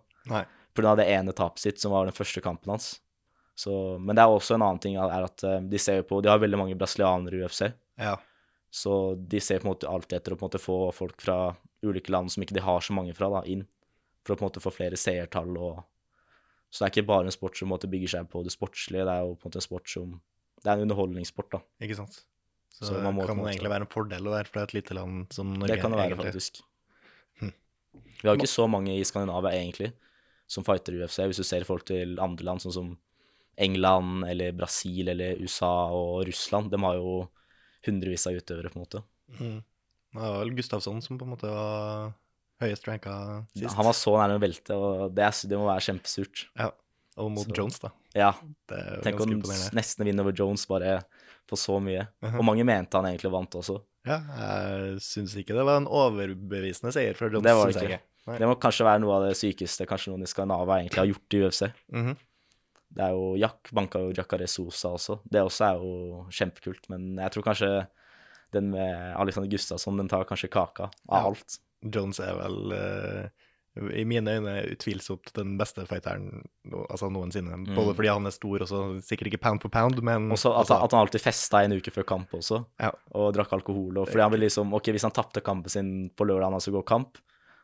Pga. 0.76 0.94
det 1.00 1.06
ene 1.10 1.32
tapet 1.36 1.62
sitt, 1.64 1.80
som 1.82 1.92
var 1.94 2.06
den 2.08 2.14
første 2.16 2.42
kampen 2.44 2.70
hans. 2.74 3.00
Så, 3.56 3.72
men 3.98 4.12
det 4.16 4.20
er 4.22 4.28
også 4.28 4.54
en 4.58 4.62
annen 4.66 4.80
ting 4.84 4.96
er 5.00 5.24
at 5.24 5.42
eh, 5.48 5.60
de 5.64 5.78
ser 5.80 6.02
på 6.04 6.18
De 6.20 6.28
har 6.28 6.38
veldig 6.42 6.58
mange 6.60 6.76
brasilianere 6.76 7.38
i 7.38 7.44
UFC, 7.46 7.62
Ja. 7.98 8.18
så 8.70 9.16
de 9.16 9.40
ser 9.40 9.62
på 9.62 9.68
en 9.68 9.72
måte 9.72 9.88
alltid 9.88 10.18
etter 10.18 10.34
å 10.34 10.36
på 10.36 10.44
en 10.44 10.50
måte 10.50 10.60
få 10.60 10.76
folk 10.92 11.22
fra 11.24 11.54
ulike 11.82 12.12
land 12.12 12.28
som 12.32 12.42
ikke 12.44 12.54
de 12.58 12.60
har 12.66 12.80
så 12.84 12.92
mange 12.92 13.14
fra, 13.16 13.30
da, 13.32 13.40
inn. 13.48 13.64
For 14.26 14.34
å 14.34 14.36
på 14.36 14.44
en 14.44 14.50
måte 14.50 14.60
få 14.60 14.72
flere 14.74 14.96
seertall 15.00 15.56
og 15.56 15.84
Så 16.70 16.82
det 16.82 16.86
er 16.88 16.92
ikke 16.96 17.08
bare 17.08 17.24
en 17.30 17.32
sport 17.32 17.56
som 17.56 17.68
en 17.68 17.76
måte 17.78 17.88
bygger 17.88 18.10
seg 18.10 18.28
på 18.28 18.42
det 18.44 18.52
sportslige, 18.52 19.04
det 19.06 19.12
er 19.12 19.22
jo 19.24 19.36
på 19.38 19.46
en 19.46 19.50
måte 19.52 19.60
en 19.62 19.64
sport 19.70 19.88
som 19.88 20.16
Det 20.60 20.66
er 20.68 20.72
en 20.76 20.82
underholdningssport, 20.88 21.50
da. 21.52 21.60
Ikke 21.80 21.96
sant? 21.96 22.24
Så, 22.74 22.90
Så 22.90 23.00
man 23.00 23.14
må 23.14 23.24
kan 23.24 23.38
det 23.38 23.54
egentlig 23.54 23.70
være 23.72 23.86
en 23.86 23.92
fordel 23.94 24.26
å 24.28 24.32
være 24.34 24.50
fra 24.52 24.62
et 24.66 24.74
lite 24.74 24.92
land 24.98 25.32
som 25.32 25.54
Norge. 25.54 25.70
Det 25.72 25.80
kan 25.80 25.94
det 25.94 26.00
være, 26.02 26.10
egentlig. 26.12 26.26
faktisk. 26.26 26.58
Hm. 27.40 27.52
Vi 28.20 28.28
har 28.28 28.36
ikke 28.36 28.50
så 28.50 28.66
mange 28.68 28.92
i 28.98 29.04
Skandinavia, 29.06 29.52
egentlig, 29.56 29.92
som 30.46 30.64
fighter 30.66 30.94
i 30.94 31.02
UFC, 31.02 31.18
hvis 31.26 31.40
du 31.42 31.46
ser 31.46 31.64
folk 31.68 31.84
til 31.88 32.18
andre 32.22 32.44
land, 32.46 32.62
sånn 32.62 32.74
som 32.74 32.92
England 33.56 34.26
eller 34.28 34.52
Brasil 34.56 35.08
eller 35.08 35.40
USA 35.42 35.72
og 35.96 36.26
Russland. 36.28 36.70
De 36.70 36.80
har 36.82 36.98
jo 36.98 37.16
hundrevis 37.86 38.26
av 38.28 38.36
utøvere, 38.36 38.70
på 38.72 38.78
en 38.78 38.84
måte. 38.84 39.02
Mm. 39.40 39.58
Det 40.16 40.22
var 40.22 40.38
vel 40.40 40.54
Gustavsson 40.56 41.02
som 41.04 41.18
på 41.18 41.26
en 41.26 41.32
måte 41.34 41.50
var 41.50 42.12
høyest 42.62 42.86
ranka 42.88 43.14
sist. 43.52 43.74
Han 43.76 43.88
var 43.88 43.96
så 43.96 44.14
nærme 44.16 44.38
å 44.38 44.42
velte, 44.42 44.76
og 44.76 45.14
det, 45.16 45.24
er, 45.26 45.40
det 45.50 45.60
må 45.60 45.68
være 45.68 45.86
kjempesurt. 45.88 46.46
Ja. 46.56 46.70
Og 47.16 47.30
mot 47.32 47.48
Så- 47.48 47.56
Jones, 47.56 47.78
da. 47.80 47.90
Ja, 48.16 48.30
tenk 49.04 49.20
om 49.20 49.34
nesten 49.76 50.04
vinner 50.08 50.24
over 50.24 50.32
Jones 50.36 50.64
bare 50.68 51.02
på 51.48 51.56
så 51.56 51.76
mye. 51.80 52.06
Mhm. 52.24 52.38
Og 52.40 52.44
mange 52.44 52.64
mente 52.64 52.96
han 52.96 53.08
egentlig 53.08 53.32
vant 53.32 53.56
også. 53.60 53.80
Ja, 54.06 54.20
jeg 54.38 55.00
syns 55.02 55.34
ikke 55.36 55.56
det 55.56 55.64
var 55.66 55.80
en 55.80 55.88
overbevisende 55.90 56.92
seier 56.94 57.16
fra 57.18 57.28
Jones. 57.28 57.42
Det 57.44 57.54
var 57.56 57.72
det 57.72 57.82
ikke. 57.82 58.00
Nei. 58.26 58.38
Det 58.38 58.46
må 58.50 58.56
kanskje 58.58 58.84
være 58.88 59.00
noe 59.04 59.14
av 59.20 59.26
det 59.28 59.36
sykeste 59.38 59.86
kanskje 59.86 60.10
noen 60.12 60.22
i 60.26 60.30
Skandinavia 60.30 60.80
egentlig 60.82 60.98
har 61.02 61.10
gjort 61.12 61.36
i 61.38 61.42
UFC. 61.46 61.62
Mhm. 61.92 62.16
Det 62.96 63.02
er 63.04 63.10
jo 63.12 63.36
Jack 63.36 63.70
banka 63.76 63.98
jo 64.00 64.12
Jacare 64.16 64.46
Sosa 64.48 64.88
også. 64.96 65.18
Det 65.28 65.42
også 65.42 65.64
er 65.66 65.80
jo 65.82 66.26
kjempekult. 66.32 66.88
Men 66.88 67.16
jeg 67.20 67.30
tror 67.34 67.42
kanskje 67.50 67.70
den 68.54 68.70
med 68.70 69.16
Alexander 69.18 69.50
Gustavsson, 69.50 69.96
den 69.98 70.08
tar 70.08 70.24
kanskje 70.24 70.48
kaka 70.50 70.84
av 71.08 71.18
Ja. 71.18 71.26
alt. 71.26 71.58
Jones 71.84 72.18
er 72.20 72.32
vel 72.38 72.72
uh, 72.72 73.28
i 73.92 74.04
mine 74.08 74.24
øyne 74.38 74.54
utvilsomt 74.72 75.32
den 75.36 75.58
beste 75.58 75.84
fighteren 75.86 76.46
altså 76.88 77.10
noensinne. 77.12 77.58
Både 77.76 77.92
fordi 77.94 78.08
han 78.08 78.24
er 78.24 78.30
stor, 78.32 78.62
og 78.64 78.68
så 78.70 78.80
sikkert 79.04 79.28
ikke 79.34 79.42
pound 79.42 79.60
for 79.60 79.68
pound, 79.68 80.00
men 80.02 80.28
Mm. 80.30 80.32
Også 80.32 80.48
at, 80.54 80.62
altså, 80.64 80.78
at 80.84 80.90
han 80.92 81.00
alltid 81.04 81.20
festa 81.20 81.60
en 81.64 81.72
uke 81.76 81.92
før 81.92 82.06
kamp 82.06 82.30
også, 82.32 82.64
Ja. 82.80 82.90
og 83.14 83.34
drakk 83.34 83.52
alkohol. 83.52 83.98
Og 83.98 84.08
fordi 84.08 84.22
han 84.22 84.30
vil 84.32 84.40
liksom, 84.48 84.72
ok, 84.72 84.84
Hvis 84.94 85.02
han 85.02 85.12
tapte 85.12 85.42
kampen 85.42 85.68
sin 85.68 86.10
på 86.16 86.24
lørdag 86.24 86.44
han 86.48 86.54
altså 86.54 86.72
gå 86.72 86.82
kamp, 86.86 87.18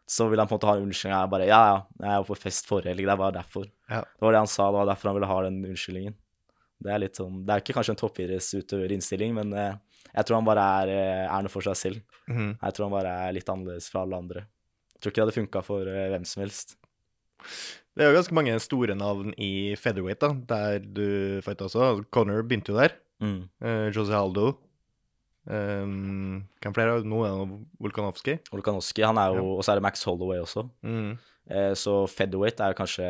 så 0.08 0.26
vil 0.28 0.40
han 0.42 0.48
på 0.48 0.54
en 0.54 0.58
måte 0.58 0.68
ha 0.68 0.74
en 0.76 0.86
unnskyldning. 0.86 1.14
Jeg 1.14 1.32
bare, 1.32 1.46
ja, 1.48 1.60
ja, 1.68 1.78
jeg 2.02 2.22
var 2.22 2.28
på 2.28 2.38
fest 2.42 2.68
forrige 2.68 2.92
helg, 2.92 3.06
det 3.08 3.18
var 3.20 3.36
derfor. 3.36 3.68
Ja. 3.88 4.02
Det 4.02 4.26
var 4.26 4.34
det 4.34 4.42
han 4.42 4.50
sa, 4.50 4.66
det 4.68 4.80
var 4.80 4.90
derfor 4.90 5.10
han 5.10 5.18
ville 5.18 5.30
ha 5.30 5.38
den 5.46 5.60
unnskyldningen. 5.70 6.18
Det 6.82 6.90
er 6.90 7.02
litt 7.04 7.18
sånn, 7.18 7.42
det 7.46 7.54
er 7.54 7.62
ikke 7.62 7.76
kanskje 7.76 7.94
en 7.94 8.00
toppidrettsutøverinnstilling, 8.00 9.36
men 9.38 9.52
eh, 9.54 9.76
jeg 10.12 10.26
tror 10.26 10.40
han 10.40 10.48
bare 10.48 10.64
er, 10.82 10.92
eh, 10.92 11.26
er 11.28 11.44
noe 11.44 11.52
for 11.52 11.64
seg 11.64 11.78
selv. 11.78 12.18
Mm. 12.26 12.56
Jeg 12.56 12.74
tror 12.74 12.88
han 12.88 12.96
bare 12.96 13.12
er 13.28 13.36
litt 13.36 13.52
annerledes 13.52 13.86
fra 13.92 14.02
alle 14.02 14.18
andre. 14.18 14.44
Jeg 14.92 15.02
tror 15.04 15.12
ikke 15.12 15.20
det 15.20 15.26
hadde 15.26 15.38
funka 15.38 15.62
for 15.66 15.92
eh, 15.92 16.08
hvem 16.12 16.26
som 16.28 16.42
helst. 16.44 16.76
Det 17.92 18.04
er 18.04 18.10
jo 18.10 18.16
ganske 18.16 18.36
mange 18.36 18.58
store 18.64 18.96
navn 18.96 19.34
i 19.36 19.74
featherweight, 19.78 20.22
da, 20.22 20.32
der 20.48 20.84
du 20.84 21.06
fighta 21.44 21.68
også. 21.68 21.88
Connor 22.14 22.44
begynte 22.46 22.72
jo 22.72 22.80
der. 22.80 22.96
Mm. 23.22 23.40
Eh, 23.62 23.88
Jose 23.94 24.16
Aldo. 24.16 24.54
Um, 25.42 26.44
hvem 26.62 26.74
flere? 26.76 27.00
Nå 27.08 27.24
er 27.26 27.34
det 27.34 27.58
Volkanovski. 27.82 28.38
Volkanovski, 28.52 29.04
han 29.06 29.18
er 29.18 29.36
jo, 29.38 29.56
og 29.56 29.64
så 29.64 29.72
er 29.72 29.80
det 29.80 29.86
Max 29.86 30.04
Holloway 30.06 30.42
også. 30.42 30.66
Mm. 30.86 31.16
Eh, 31.50 31.72
så 31.78 32.02
featherweight 32.06 32.62
er 32.62 32.76
kanskje 32.78 33.08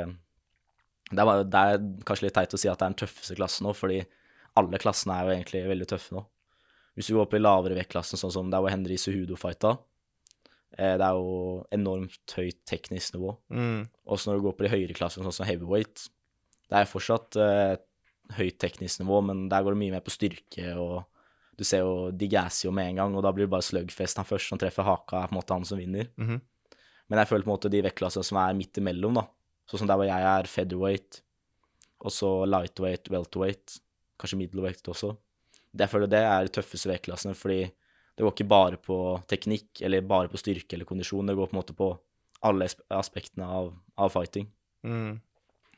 det 1.13 1.21
er, 1.21 1.29
bare, 1.29 1.45
det 1.45 1.61
er 1.61 1.83
kanskje 2.09 2.25
litt 2.27 2.37
teit 2.39 2.55
å 2.57 2.61
si 2.61 2.71
at 2.71 2.81
det 2.81 2.87
er 2.87 2.93
den 2.95 3.01
tøffeste 3.03 3.37
klassen 3.37 3.67
nå, 3.69 3.75
fordi 3.77 4.01
alle 4.57 4.81
klassene 4.81 5.17
er 5.17 5.29
jo 5.29 5.35
egentlig 5.35 5.65
veldig 5.69 5.89
tøffe 5.91 6.17
nå. 6.17 6.23
Hvis 6.97 7.09
du 7.09 7.15
går 7.15 7.27
opp 7.27 7.37
i 7.37 7.41
lavere 7.41 7.77
vektklassen, 7.77 8.21
sånn 8.21 8.33
som 8.33 8.51
der 8.53 8.63
hvor 8.65 8.73
Henry 8.73 8.97
Suhudo 9.01 9.37
fighta, 9.41 9.75
eh, 10.77 10.97
det 11.01 11.05
er 11.05 11.21
jo 11.21 11.63
enormt 11.73 12.37
høyt 12.37 12.61
teknisk 12.69 13.17
nivå. 13.17 13.37
Mm. 13.53 13.87
Også 14.13 14.31
når 14.31 14.41
du 14.41 14.47
går 14.49 14.57
på 14.57 14.67
de 14.67 14.73
høyere 14.73 14.97
klassene, 14.97 15.25
sånn 15.29 15.39
som 15.41 15.49
heavyweight, 15.49 16.09
det 16.73 16.81
er 16.81 16.89
fortsatt 16.89 17.41
eh, 17.41 17.77
høyt 18.39 18.61
teknisk 18.61 19.05
nivå, 19.05 19.21
men 19.29 19.47
der 19.53 19.65
går 19.65 19.77
det 19.77 19.83
mye 19.85 19.97
mer 19.97 20.05
på 20.05 20.15
styrke, 20.15 20.73
og 20.81 21.03
du 21.63 21.67
ser 21.67 21.85
jo 21.85 22.11
de 22.11 22.29
gasser 22.31 22.67
jo 22.67 22.75
med 22.75 22.91
en 22.91 23.03
gang, 23.03 23.17
og 23.17 23.23
da 23.25 23.31
blir 23.35 23.47
det 23.47 23.55
bare 23.55 23.67
slugfest. 23.67 24.19
Han 24.19 24.29
først 24.29 24.51
som 24.51 24.61
treffer 24.61 24.87
haka, 24.87 25.23
er 25.23 25.31
på 25.31 25.37
en 25.37 25.39
måte 25.39 25.55
han 25.57 25.69
som 25.69 25.81
vinner. 25.81 26.11
Mhm. 26.19 26.41
Men 27.11 27.21
jeg 27.21 27.29
føler 27.29 27.45
på 27.45 27.51
en 27.51 27.57
måte 27.57 27.71
de 27.73 27.83
vektklassene 27.85 28.25
som 28.25 28.39
er 28.41 28.57
midt 28.57 28.79
imellom, 28.81 29.19
da. 29.21 29.27
Sånn 29.69 29.83
som 29.83 29.91
der 29.91 29.99
hvor 30.01 30.09
jeg 30.09 30.29
er 30.33 30.49
featherweight, 30.49 31.21
og 32.03 32.15
så 32.15 32.31
lightweight, 32.49 33.11
welterweight, 33.13 33.77
kanskje 34.19 34.39
middleweight 34.41 34.89
også. 34.89 35.13
Jeg 35.79 35.89
føler 35.93 36.11
det 36.11 36.23
er 36.25 36.47
de 36.47 36.53
tøffeste 36.57 36.91
vektklassene, 36.91 37.37
fordi 37.39 37.67
det 37.69 38.25
går 38.25 38.35
ikke 38.35 38.49
bare 38.49 38.79
på 38.81 38.97
teknikk, 39.31 39.83
eller 39.85 40.05
bare 40.05 40.31
på 40.33 40.41
styrke 40.41 40.77
eller 40.77 40.89
kondisjon, 40.89 41.29
det 41.29 41.37
går 41.39 41.51
på 41.51 41.57
en 41.57 41.61
måte 41.61 41.77
på 41.77 41.93
alle 42.49 42.69
aspektene 42.93 43.47
av, 43.47 43.71
av 43.97 44.13
fighting. 44.13 44.49
Mm. 44.83 45.21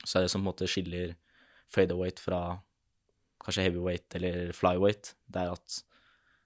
Så 0.04 0.18
er 0.18 0.24
det 0.24 0.32
som 0.32 0.40
på 0.40 0.46
en 0.46 0.50
måte 0.52 0.70
skiller 0.70 1.14
featherweight 1.70 2.22
fra 2.22 2.40
kanskje 3.44 3.66
heavyweight 3.66 4.16
eller 4.18 4.54
flyweight, 4.56 5.14
det 5.32 5.42
er 5.42 5.54
at 5.54 5.80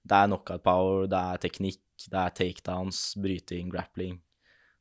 det 0.08 0.16
er 0.16 0.30
knockout 0.30 0.64
power, 0.64 1.06
det 1.11 1.18
er 1.18 1.42
teknikk, 1.42 1.82
det 2.06 2.18
er 2.18 2.34
takedowns, 2.37 3.02
bryting, 3.20 3.68
grappling. 3.72 4.18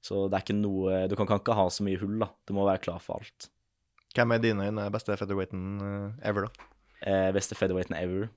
Så 0.03 0.27
det 0.29 0.37
er 0.37 0.45
ikke 0.45 0.55
noe 0.55 1.03
Du 1.09 1.17
kan, 1.19 1.27
kan 1.27 1.41
ikke 1.41 1.57
ha 1.57 1.65
så 1.73 1.83
mye 1.83 1.99
hull, 1.99 2.15
da. 2.21 2.29
Du 2.47 2.53
må 2.55 2.67
være 2.67 2.83
klar 2.85 3.01
for 3.03 3.19
alt. 3.19 3.49
Hvem 4.15 4.33
er 4.33 4.43
dine 4.43 4.67
øyne 4.69 4.87
beste 4.93 5.15
featherweighten 5.19 5.63
eh, 5.83 6.29
ever, 6.29 6.47
da? 6.47 6.67
Eh, 7.01 7.31
beste 7.35 7.57
featherweighten 7.57 7.97
ever. 7.97 8.29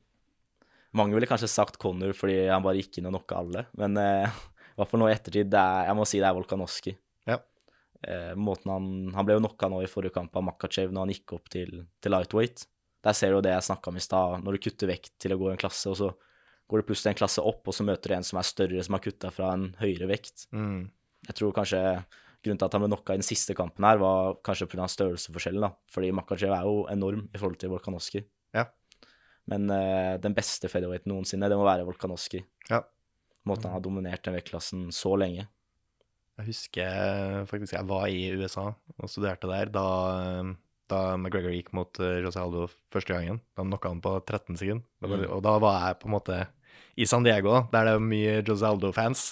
Mange 0.97 1.15
ville 1.15 1.29
kanskje 1.31 1.49
sagt 1.53 1.79
Connor 1.81 2.17
fordi 2.17 2.43
han 2.51 2.65
bare 2.65 2.81
gikk 2.81 2.99
inn 2.99 3.09
og 3.09 3.15
knocka 3.15 3.39
alle, 3.45 3.65
men 3.79 3.97
eh, 4.01 4.41
i 4.73 4.81
hvert 4.81 4.91
fall 4.91 5.05
nå 5.05 5.11
i 5.11 5.15
ettertid, 5.15 5.55
er, 5.55 5.87
jeg 5.89 5.99
må 5.99 6.09
si 6.09 6.21
det 6.21 6.29
er 6.29 6.37
Volkanoski. 6.37 6.97
Ja. 7.31 7.39
Eh, 8.03 8.35
måten 8.35 8.73
han, 8.73 8.91
han 9.15 9.29
ble 9.29 9.39
jo 9.39 9.45
knocka 9.45 9.71
nå 9.71 9.85
i 9.85 9.91
forrige 9.91 10.17
kamp 10.17 10.37
av 10.37 10.49
Makachev 10.49 10.93
når 10.93 11.07
han 11.07 11.15
gikk 11.15 11.37
opp 11.39 11.53
til, 11.53 11.85
til 12.03 12.17
lightweight, 12.17 12.67
Der 13.05 13.17
ser 13.17 13.33
du 13.33 13.39
jo 13.39 13.45
det 13.45 13.55
jeg 13.55 13.67
snakka 13.71 13.93
om 13.93 13.99
i 13.99 14.05
stad, 14.05 14.43
når 14.45 14.57
du 14.57 14.65
kutter 14.67 14.91
vekt 14.91 15.15
til 15.23 15.35
å 15.35 15.39
gå 15.41 15.49
i 15.49 15.55
en 15.55 15.61
klasse, 15.61 15.89
og 15.89 15.97
så 15.97 16.11
går 16.71 16.83
du 16.83 16.89
plutselig 16.91 17.15
en 17.15 17.21
klasse 17.23 17.43
opp, 17.43 17.63
og 17.67 17.75
så 17.75 17.87
møter 17.87 18.13
du 18.13 18.17
en 18.19 18.27
som 18.27 18.39
er 18.39 18.47
større, 18.47 18.83
som 18.87 18.97
har 18.97 19.05
kutta 19.05 19.31
fra 19.35 19.55
en 19.57 19.71
høyere 19.81 20.09
vekt. 20.11 20.47
Mm. 20.55 20.91
Jeg 21.29 21.39
tror 21.39 21.55
kanskje 21.57 21.81
grunnen 22.41 22.61
til 22.61 22.69
at 22.69 22.77
han 22.77 22.85
ble 22.85 22.91
knocka 22.93 23.17
i 23.17 23.21
den 23.21 23.27
siste 23.27 23.57
kampen 23.57 23.85
her, 23.85 24.01
var 24.01 24.37
kanskje 24.47 24.69
pga. 24.71 24.87
størrelsesforskjellen, 24.89 25.67
da. 25.67 25.73
Fordi 25.93 26.13
Makachev 26.17 26.55
er 26.57 26.69
jo 26.69 26.85
enorm 26.93 27.27
i 27.29 27.41
forhold 27.41 27.59
til 27.61 27.73
Volkanovski. 27.73 28.23
Ja. 28.57 28.69
Men 29.51 29.67
uh, 29.73 30.17
den 30.23 30.37
beste 30.37 30.71
featherweight 30.71 31.09
noensinne, 31.11 31.51
det 31.51 31.59
må 31.59 31.67
være 31.67 31.89
Volkanovski. 31.89 32.45
Ja. 32.71 32.85
Måten 33.49 33.69
han 33.69 33.79
har 33.79 33.85
dominert 33.85 34.25
den 34.25 34.37
vektklassen 34.37 34.89
så 34.95 35.17
lenge. 35.21 35.49
Jeg 36.41 36.49
husker 36.49 37.45
faktisk 37.51 37.75
jeg 37.77 37.89
var 37.89 38.07
i 38.09 38.31
USA 38.39 38.71
og 38.71 39.11
studerte 39.13 39.49
der 39.51 39.69
da, 39.75 39.89
da 40.91 41.03
McGregor 41.17 41.55
gikk 41.55 41.73
mot 41.77 42.01
eh, 42.03 42.21
José 42.25 42.43
Aldo 42.43 42.69
første 42.93 43.15
gangen. 43.15 43.43
Da 43.57 43.67
knocka 43.67 43.93
han 43.93 44.03
på 44.05 44.17
13 44.23 44.59
sekunder. 44.61 44.87
Mm. 45.07 45.29
Og 45.31 45.45
da 45.47 45.59
var 45.63 45.85
jeg 45.87 46.01
på 46.03 46.11
en 46.11 46.17
måte 46.17 46.41
i 47.01 47.07
San 47.09 47.25
Diego, 47.25 47.55
da, 47.55 47.63
der 47.73 47.87
det 47.89 47.93
er 47.97 48.09
mye 48.11 48.41
José 48.43 48.69
Aldo-fans. 48.69 49.29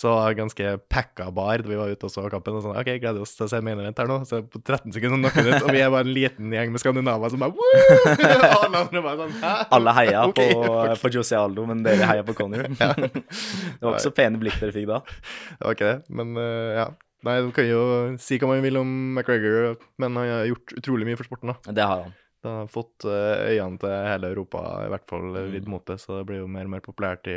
Så 0.00 0.12
ganske 0.32 0.78
packa 0.88 1.26
bar 1.30 1.60
da 1.60 1.68
vi 1.68 1.76
var 1.76 1.90
ute 1.92 2.08
og 2.08 2.12
så 2.12 2.22
kampen. 2.32 2.56
Og 2.56 2.62
sånn, 2.64 2.76
ok, 2.80 2.88
gleder 3.02 3.20
oss 3.20 3.34
til 3.36 3.44
å 3.44 3.50
se 3.52 3.58
main 3.64 3.80
event 3.82 3.98
her 4.00 4.08
nå. 4.08 4.16
Så 4.28 4.40
på 4.48 4.62
13 4.62 4.94
sekunder 4.96 5.20
knocka 5.20 5.44
ut, 5.44 5.66
og 5.66 5.74
vi 5.76 5.82
er 5.84 5.92
bare 5.92 6.06
en 6.06 6.14
liten 6.16 6.54
gjeng 6.56 6.72
med 6.72 6.80
skandinaver 6.80 7.32
som 7.34 7.44
bare 7.44 7.52
Woo! 7.52 8.14
Alle 8.62 8.80
andre 8.80 9.02
bare 9.04 9.18
sånn, 9.20 9.34
Hæ? 9.42 9.52
Alle 9.76 9.94
heia 9.98 10.24
okay, 10.30 10.54
på, 10.56 10.64
okay. 10.70 10.96
på 11.02 11.12
Jose 11.18 11.36
Aldo, 11.36 11.66
men 11.68 11.84
dere 11.84 12.08
heia 12.08 12.24
på 12.24 12.36
Conor. 12.38 12.64
det 12.70 13.84
var 13.84 13.92
ikke 13.92 14.06
så 14.06 14.14
pene 14.16 14.40
blikk 14.40 14.56
dere 14.62 14.76
fikk 14.78 14.88
da. 14.88 15.02
Det 15.04 15.68
var 15.68 15.76
ikke 15.76 15.92
det, 15.92 16.16
men 16.16 16.32
uh, 16.40 16.72
ja. 16.78 16.88
Nei, 17.26 17.36
du 17.44 17.50
kan 17.52 17.66
jo 17.68 17.80
si 18.22 18.38
hva 18.40 18.48
man 18.48 18.62
vil 18.64 18.78
om 18.80 18.90
McGregor, 19.14 19.74
men 20.00 20.16
han 20.16 20.30
har 20.32 20.46
gjort 20.48 20.72
utrolig 20.80 21.08
mye 21.10 21.18
for 21.20 21.28
sporten, 21.28 21.52
da. 21.52 21.74
Det 21.76 21.84
har 21.84 22.06
han. 22.06 22.14
Det 22.40 22.48
har 22.56 22.70
fått 22.72 23.04
eh, 23.04 23.50
øynene 23.52 23.76
til 23.82 23.92
hele 24.08 24.30
Europa, 24.32 24.62
i 24.86 24.90
hvert 24.94 25.04
fall 25.10 25.26
Mm. 25.34 25.50
vridd 25.52 25.68
mot 25.68 25.84
det, 25.90 25.98
så 26.00 26.18
det 26.22 26.26
blir 26.30 26.40
jo 26.40 26.48
mer 26.48 26.64
og 26.64 26.72
mer 26.72 26.80
populært 26.80 27.28
i, 27.28 27.36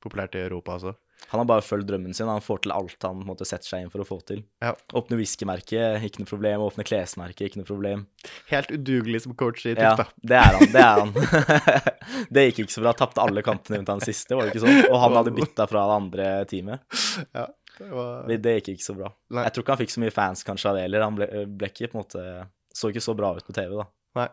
populært 0.00 0.34
i 0.40 0.46
Europa, 0.46 0.78
altså. 0.78 0.94
Han 1.28 1.42
har 1.42 1.44
bare 1.44 1.60
fulgt 1.60 1.84
drømmen 1.90 2.14
sin. 2.16 2.30
Han 2.32 2.40
får 2.40 2.62
til 2.64 2.72
alt 2.72 3.04
han 3.04 3.18
måtte 3.28 3.44
sette 3.44 3.68
seg 3.68 3.82
inn 3.84 3.90
for 3.92 4.00
å 4.00 4.06
få 4.08 4.16
til. 4.24 4.38
Ja. 4.64 4.70
Åpne 4.96 5.18
whiskymerke, 5.20 5.82
ikke 6.08 6.22
noe 6.22 6.30
problem. 6.30 6.62
Åpne 6.64 6.86
klesmerke, 6.88 7.44
ikke 7.44 7.60
noe 7.60 7.68
problem. 7.68 8.06
Helt 8.48 8.72
udugelig 8.72 9.20
som 9.26 9.34
coach 9.36 9.66
i 9.68 9.74
Ja, 9.76 9.92
det 10.24 10.38
er 10.40 10.56
han. 10.56 10.72
Det 10.72 10.80
er 10.80 11.02
han. 11.02 11.12
det 12.32 12.46
gikk 12.48 12.62
ikke 12.64 12.72
så 12.78 12.84
bra. 12.86 12.94
Tapte 12.96 13.20
alle 13.20 13.44
kampene 13.44 13.82
rundt 13.82 13.92
han 13.92 14.00
siste, 14.00 14.32
var 14.32 14.48
det 14.48 14.54
ikke 14.54 14.64
sånn? 14.64 14.80
Og 14.88 14.96
han 15.04 15.18
hadde 15.20 15.34
bytta 15.36 15.68
fra 15.70 15.84
det 15.90 15.98
andre 16.00 16.30
teamet. 16.50 17.00
Ja, 17.36 17.44
det 17.80 17.90
var 17.96 18.28
Det, 18.28 18.36
det 18.44 18.54
gikk 18.58 18.74
ikke 18.74 18.86
så 18.86 18.96
bra. 18.98 19.10
Nei. 19.32 19.46
Jeg 19.46 19.54
tror 19.54 19.64
ikke 19.64 19.74
han 19.74 19.80
fikk 19.80 19.94
så 19.94 20.02
mye 20.04 20.14
fans 20.14 20.44
kanskje 20.46 20.70
av 20.70 20.76
det 20.76 20.84
heller. 20.84 21.06
Han 21.06 21.16
ble, 21.18 21.28
ble 21.48 21.70
ikke 21.72 21.90
på 21.90 21.96
en 21.98 22.02
måte 22.04 22.24
Så 22.76 22.92
ikke 22.92 23.02
så 23.04 23.14
bra 23.18 23.32
ut 23.38 23.46
på 23.46 23.56
TV, 23.56 23.72
da. 23.78 23.86
Nei. 24.20 24.28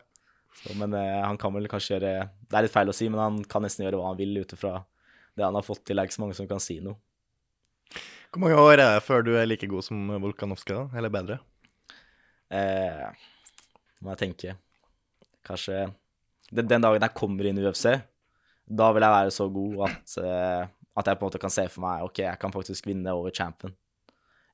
Så, 0.57 0.73
men 0.79 0.93
eh, 0.97 1.17
han 1.23 1.37
kan 1.39 1.53
vel 1.53 1.69
kanskje 1.69 1.95
gjøre 1.95 2.13
Det 2.49 2.57
er 2.57 2.65
litt 2.65 2.73
feil 2.73 2.91
å 2.91 2.95
si, 2.95 3.09
men 3.13 3.21
han 3.21 3.41
kan 3.49 3.63
nesten 3.65 3.85
gjøre 3.85 3.99
hva 4.01 4.11
han 4.11 4.19
vil 4.19 4.39
ut 4.41 4.55
ifra 4.57 4.79
det 5.37 5.45
han 5.45 5.57
har 5.57 5.65
fått 5.65 5.83
til. 5.85 5.95
Det 5.95 6.01
er 6.01 6.09
ikke 6.09 6.17
så 6.17 6.23
mange 6.23 6.37
som 6.37 6.49
kan 6.49 6.61
si 6.63 6.79
noe. 6.81 6.97
Hvor 8.33 8.41
mange 8.43 8.57
år 8.59 8.73
er 8.73 8.81
det 8.81 9.03
før 9.05 9.23
du 9.23 9.35
er 9.37 9.45
like 9.47 9.69
god 9.69 9.85
som 9.85 10.09
Volkanovskij, 10.23 10.75
da? 10.75 10.97
Eller 10.97 11.13
bedre? 11.13 11.37
Eh, 12.53 13.05
må 14.01 14.13
jeg 14.13 14.21
tenke 14.21 14.55
Kanskje 15.47 15.87
den, 16.51 16.67
den 16.67 16.83
dagen 16.83 17.03
jeg 17.03 17.15
kommer 17.15 17.47
inn 17.47 17.59
i 17.59 17.63
UFC, 17.65 17.91
da 18.67 18.87
vil 18.95 19.03
jeg 19.03 19.13
være 19.13 19.31
så 19.35 19.47
god 19.51 19.81
at, 19.87 20.13
eh, 20.23 20.69
at 20.97 21.05
jeg 21.07 21.17
på 21.19 21.25
en 21.25 21.29
måte 21.29 21.39
kan 21.41 21.53
se 21.53 21.67
for 21.69 21.83
meg 21.85 22.03
ok, 22.07 22.19
jeg 22.25 22.39
kan 22.41 22.53
faktisk 22.53 22.87
vinne 22.89 23.13
over 23.13 23.29
champion. 23.35 23.73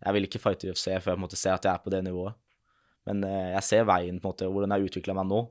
Jeg 0.03 0.13
vil 0.17 0.27
ikke 0.27 0.41
fighte 0.43 0.71
UFC 0.73 0.89
før 0.89 0.97
jeg 0.97 1.03
på 1.13 1.19
en 1.19 1.23
måte 1.23 1.39
ser 1.39 1.53
at 1.55 1.63
jeg 1.63 1.71
er 1.73 1.83
på 1.85 1.91
det 1.93 2.01
nivået. 2.03 2.35
Men 3.07 3.23
eh, 3.27 3.51
jeg 3.55 3.63
ser 3.63 3.85
veien, 3.87 4.19
på 4.19 4.27
en 4.27 4.33
måte, 4.33 4.49
hvordan 4.51 4.73
jeg 4.75 4.89
utvikla 4.89 5.15
meg 5.15 5.29
nå. 5.31 5.41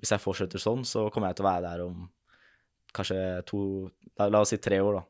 Hvis 0.00 0.12
jeg 0.14 0.22
fortsetter 0.24 0.60
sånn, 0.62 0.84
så 0.88 1.06
kommer 1.12 1.28
jeg 1.30 1.36
til 1.40 1.44
å 1.44 1.50
være 1.50 1.64
der 1.68 1.82
om 1.84 2.06
kanskje 2.96 3.18
to 3.46 3.60
La, 4.18 4.26
la 4.28 4.40
oss 4.42 4.50
si 4.52 4.58
tre 4.60 4.80
år, 4.84 4.98
da. 4.98 5.02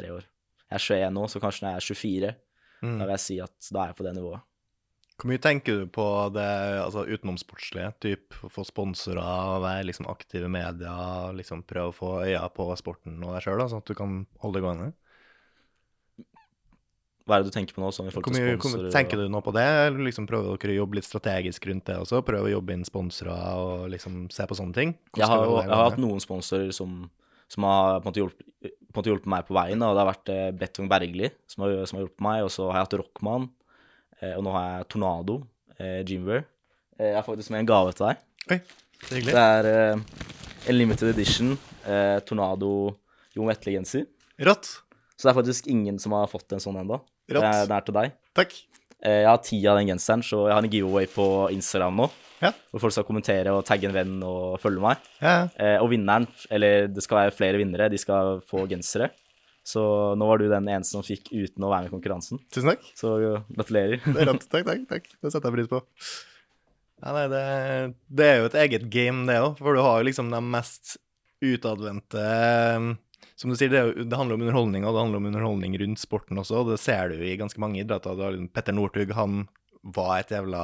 Tre 0.00 0.08
år. 0.14 0.24
Jeg 0.70 0.78
er 0.78 0.84
21 1.10 1.12
nå, 1.14 1.26
så 1.30 1.40
kanskje 1.42 1.66
når 1.66 1.74
jeg 1.74 1.82
er 1.82 1.88
24, 1.94 2.36
Mm. 2.80 2.94
da 2.96 3.04
vil 3.04 3.10
jeg 3.12 3.20
si 3.20 3.34
at 3.44 3.66
da 3.74 3.82
er 3.82 3.90
jeg 3.90 3.96
på 3.98 4.04
det 4.06 4.14
nivået. 4.16 4.40
Hvor 5.20 5.28
mye 5.28 5.40
tenker 5.42 5.82
du 5.82 5.88
på 5.92 6.04
det 6.32 6.48
altså 6.80 7.02
utenomsportslige? 7.04 7.90
Typ 8.00 8.36
få 8.48 8.64
sponsorer, 8.64 9.58
være 9.60 9.84
liksom 9.90 10.08
aktiv 10.08 10.46
i 10.46 10.48
media, 10.48 10.94
liksom 11.36 11.60
prøve 11.68 11.92
å 11.92 11.96
få 11.96 12.12
øya 12.24 12.46
på 12.56 12.70
sporten 12.80 13.18
og 13.20 13.34
deg 13.36 13.44
sjøl, 13.44 13.60
sånn 13.68 13.84
at 13.84 13.90
du 13.90 13.98
kan 13.98 14.22
holde 14.40 14.56
det 14.56 14.64
gående? 14.64 14.88
Hva 17.28 17.36
er 17.36 17.44
det 17.44 17.52
du 17.52 17.54
tenker 17.54 17.76
på 17.76 17.84
nå? 17.84 17.92
Sånn 17.92 18.08
Hvor 18.08 18.32
mye, 18.32 18.56
sponsorer? 18.56 18.88
tenker 18.94 19.20
du 19.20 19.28
nå 19.30 19.42
på 19.44 19.52
det? 19.54 19.66
Eller 19.84 20.08
liksom 20.08 20.24
prøver 20.26 20.56
dere 20.56 20.72
å 20.72 20.80
jobbe 20.80 20.98
litt 20.98 21.06
strategisk 21.06 21.68
rundt 21.68 21.86
det 21.86 22.00
også? 22.00 22.24
Prøve 22.26 22.48
å 22.48 22.54
jobbe 22.56 22.74
inn 22.74 22.88
sponsorer 22.88 23.60
og 23.60 23.84
liksom 23.92 24.24
se 24.32 24.48
på 24.48 24.56
sånne 24.56 24.74
ting? 24.80 24.96
Hvordan 25.12 25.22
Jeg 25.22 25.30
har, 25.30 25.44
jo, 25.44 25.60
jeg 25.60 25.70
har 25.76 25.86
hatt 25.90 26.00
noen 26.00 26.24
sponsorer 26.24 26.72
som, 26.74 27.04
som 27.52 27.68
har 27.68 28.00
på 28.00 28.08
en 28.08 28.08
måte 28.08 28.24
hjulpet, 28.24 28.50
på 28.64 28.96
en 28.96 28.98
måte 28.98 29.12
hjulpet 29.12 29.30
meg 29.36 29.46
på 29.46 29.54
veien. 29.60 29.84
Og 29.84 29.94
Det 29.94 30.02
har 30.02 30.10
vært 30.10 30.32
eh, 30.32 30.50
Betong 30.64 30.90
Bergli 30.90 31.30
som 31.44 31.68
har, 31.68 31.76
som 31.84 32.00
har 32.00 32.06
hjulpet 32.08 32.24
meg, 32.24 32.42
og 32.48 32.54
så 32.56 32.70
har 32.72 32.80
jeg 32.80 32.88
hatt 32.88 33.00
Rockman. 33.04 33.50
Eh, 34.20 34.34
og 34.36 34.44
nå 34.44 34.52
har 34.54 34.66
jeg 34.68 34.88
Tornado, 34.94 35.38
eh, 35.78 36.00
Gymwear. 36.06 36.44
Eh, 36.98 37.10
jeg 37.12 37.18
har 37.18 37.26
faktisk 37.26 37.52
med 37.54 37.64
en 37.64 37.70
gave 37.70 37.94
til 37.96 38.06
deg. 38.10 38.22
Oi, 38.50 38.58
er 38.60 39.14
hyggelig. 39.16 39.34
Det 39.34 39.44
er 39.44 39.68
eh, 39.70 40.02
en 40.70 40.76
limited 40.78 41.12
edition 41.14 41.54
eh, 41.86 42.18
Tornado 42.28 42.72
Jon 43.36 43.48
Vetle-genser. 43.48 44.06
Rått. 44.46 44.72
Så 45.16 45.28
det 45.28 45.32
er 45.32 45.40
faktisk 45.40 45.68
ingen 45.72 45.98
som 46.00 46.16
har 46.16 46.28
fått 46.32 46.52
en 46.56 46.62
sånn 46.62 46.80
ennå. 46.80 47.00
Den 47.30 47.44
er, 47.44 47.84
til 47.84 47.96
deg. 47.96 48.14
Takk. 48.36 48.56
Eh, 49.00 49.22
jeg 49.22 49.28
har 49.30 49.40
ti 49.44 49.60
av 49.68 49.78
den 49.80 49.92
genseren, 49.92 50.24
så 50.24 50.46
jeg 50.48 50.56
har 50.56 50.64
en 50.64 50.72
giveaway 50.72 51.08
på 51.08 51.26
Instagram 51.54 52.02
nå. 52.02 52.10
Ja. 52.40 52.54
Hvor 52.72 52.86
folk 52.86 52.94
skal 52.96 53.04
kommentere 53.08 53.52
og 53.52 53.66
tagge 53.68 53.88
en 53.88 53.94
venn 53.96 54.14
og 54.24 54.56
følge 54.62 54.80
meg. 54.84 55.00
Ja. 55.20 55.34
Eh, 55.60 55.76
og 55.80 55.90
vinneren, 55.92 56.26
eller 56.52 56.88
det 56.88 57.04
skal 57.04 57.24
være 57.24 57.36
flere 57.36 57.60
vinnere, 57.60 57.90
de 57.92 58.00
skal 58.00 58.40
få 58.48 58.64
gensere. 58.70 59.10
Så 59.66 59.82
nå 60.18 60.26
var 60.26 60.40
du 60.40 60.48
den 60.50 60.68
eneste 60.72 60.96
som 60.96 61.04
fikk 61.04 61.28
uten 61.30 61.64
å 61.66 61.70
være 61.70 61.84
med 61.84 61.90
i 61.90 61.94
konkurransen. 61.94 62.40
Tusen 62.52 62.72
takk. 62.72 62.86
Så 62.98 63.12
jo, 63.22 63.32
gratulerer. 63.52 64.00
Det 64.04 64.16
er 64.24 64.30
rått. 64.30 64.48
Takk, 64.50 64.66
takk, 64.66 64.86
takk. 64.90 65.10
Det 65.20 65.32
setter 65.32 65.50
jeg 65.50 65.58
pris 65.58 65.70
på. 65.70 65.82
Ja, 67.00 67.12
nei, 67.16 67.26
det, 67.32 67.44
det 68.12 68.26
er 68.28 68.42
jo 68.42 68.48
et 68.50 68.58
eget 68.60 68.88
game, 68.92 69.24
det 69.28 69.38
òg, 69.40 69.54
for 69.60 69.76
du 69.76 69.80
har 69.84 70.00
jo 70.00 70.08
liksom 70.10 70.32
de 70.32 70.40
mest 70.44 70.98
utadvendte 71.40 72.24
Som 73.40 73.52
du 73.52 73.56
sier, 73.56 73.70
det, 73.72 73.80
jo, 73.80 74.04
det 74.04 74.18
handler 74.18 74.36
om 74.36 74.44
underholdning, 74.44 74.84
og 74.84 74.92
det 74.92 75.04
handler 75.06 75.22
om 75.22 75.28
underholdning 75.30 75.78
rundt 75.80 76.02
sporten 76.02 76.40
også. 76.42 76.60
og 76.60 76.74
Det 76.74 76.80
ser 76.82 77.14
du 77.14 77.24
i 77.24 77.38
ganske 77.40 77.62
mange 77.62 77.80
idretter. 77.80 78.16
Du 78.16 78.26
har 78.26 78.36
liksom 78.36 78.50
Petter 78.52 78.76
Northug, 78.76 79.14
han 79.16 79.46
var 79.96 80.18
et 80.18 80.34
jævla 80.34 80.62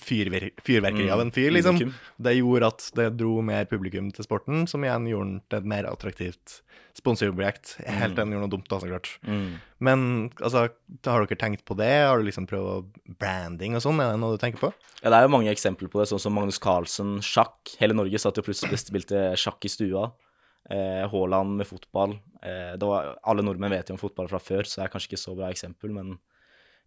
fyrver 0.00 0.48
fyrverkeri 0.64 1.10
av 1.12 1.20
en 1.20 1.32
fyr, 1.34 1.50
liksom. 1.52 1.78
Det 2.16 2.32
gjorde 2.38 2.70
at 2.72 2.86
det 2.96 3.08
dro 3.20 3.40
mer 3.44 3.66
publikum 3.68 4.08
til 4.14 4.24
sporten, 4.24 4.64
som 4.70 4.84
igjen 4.84 5.08
gjorde 5.10 5.28
den 5.28 5.40
til 5.50 5.58
et 5.60 5.68
mer 5.74 5.88
attraktivt 5.90 6.62
sponsorobjekt. 6.96 7.76
Helt 7.84 8.14
til 8.14 8.20
den 8.20 8.34
gjorde 8.34 8.46
noe 8.46 8.52
dumt, 8.52 8.68
da, 8.68 8.78
så 8.80 8.88
klart. 8.88 9.10
Mm. 9.24 9.60
Men 9.84 10.02
altså, 10.38 10.66
har 11.08 11.26
dere 11.26 11.40
tenkt 11.40 11.64
på 11.68 11.76
det? 11.78 11.90
Har 12.06 12.20
du 12.20 12.26
liksom 12.28 12.48
prøvd 12.48 12.88
branding 13.20 13.76
og 13.76 13.84
sånn? 13.84 14.00
Er 14.00 14.14
det 14.14 14.20
noe 14.22 14.36
du 14.36 14.42
tenker 14.42 14.64
på? 14.66 14.72
Ja, 15.02 15.10
det 15.10 15.18
er 15.18 15.28
jo 15.28 15.34
mange 15.34 15.52
eksempler 15.52 15.92
på 15.92 16.02
det, 16.02 16.08
sånn 16.10 16.22
som 16.22 16.36
Magnus 16.36 16.60
Carlsen, 16.62 17.16
sjakk. 17.24 17.76
Hele 17.80 17.96
Norge 17.96 18.20
satt 18.20 18.40
jo 18.40 18.44
plutselig 18.46 18.78
og 18.78 18.84
spilte 18.84 19.24
sjakk 19.40 19.68
i 19.68 19.72
stua. 19.72 20.10
Eh, 20.70 21.04
Haaland 21.12 21.56
med 21.60 21.68
fotball. 21.68 22.16
Eh, 22.42 22.76
var, 22.80 23.16
alle 23.28 23.44
nordmenn 23.44 23.74
vet 23.74 23.90
jo 23.90 23.96
om 23.96 24.00
fotball 24.00 24.30
fra 24.30 24.40
før, 24.40 24.68
så 24.68 24.80
det 24.80 24.86
er 24.86 24.92
kanskje 24.92 25.12
ikke 25.12 25.24
så 25.24 25.36
bra 25.36 25.50
eksempel, 25.52 25.92
men 25.96 26.16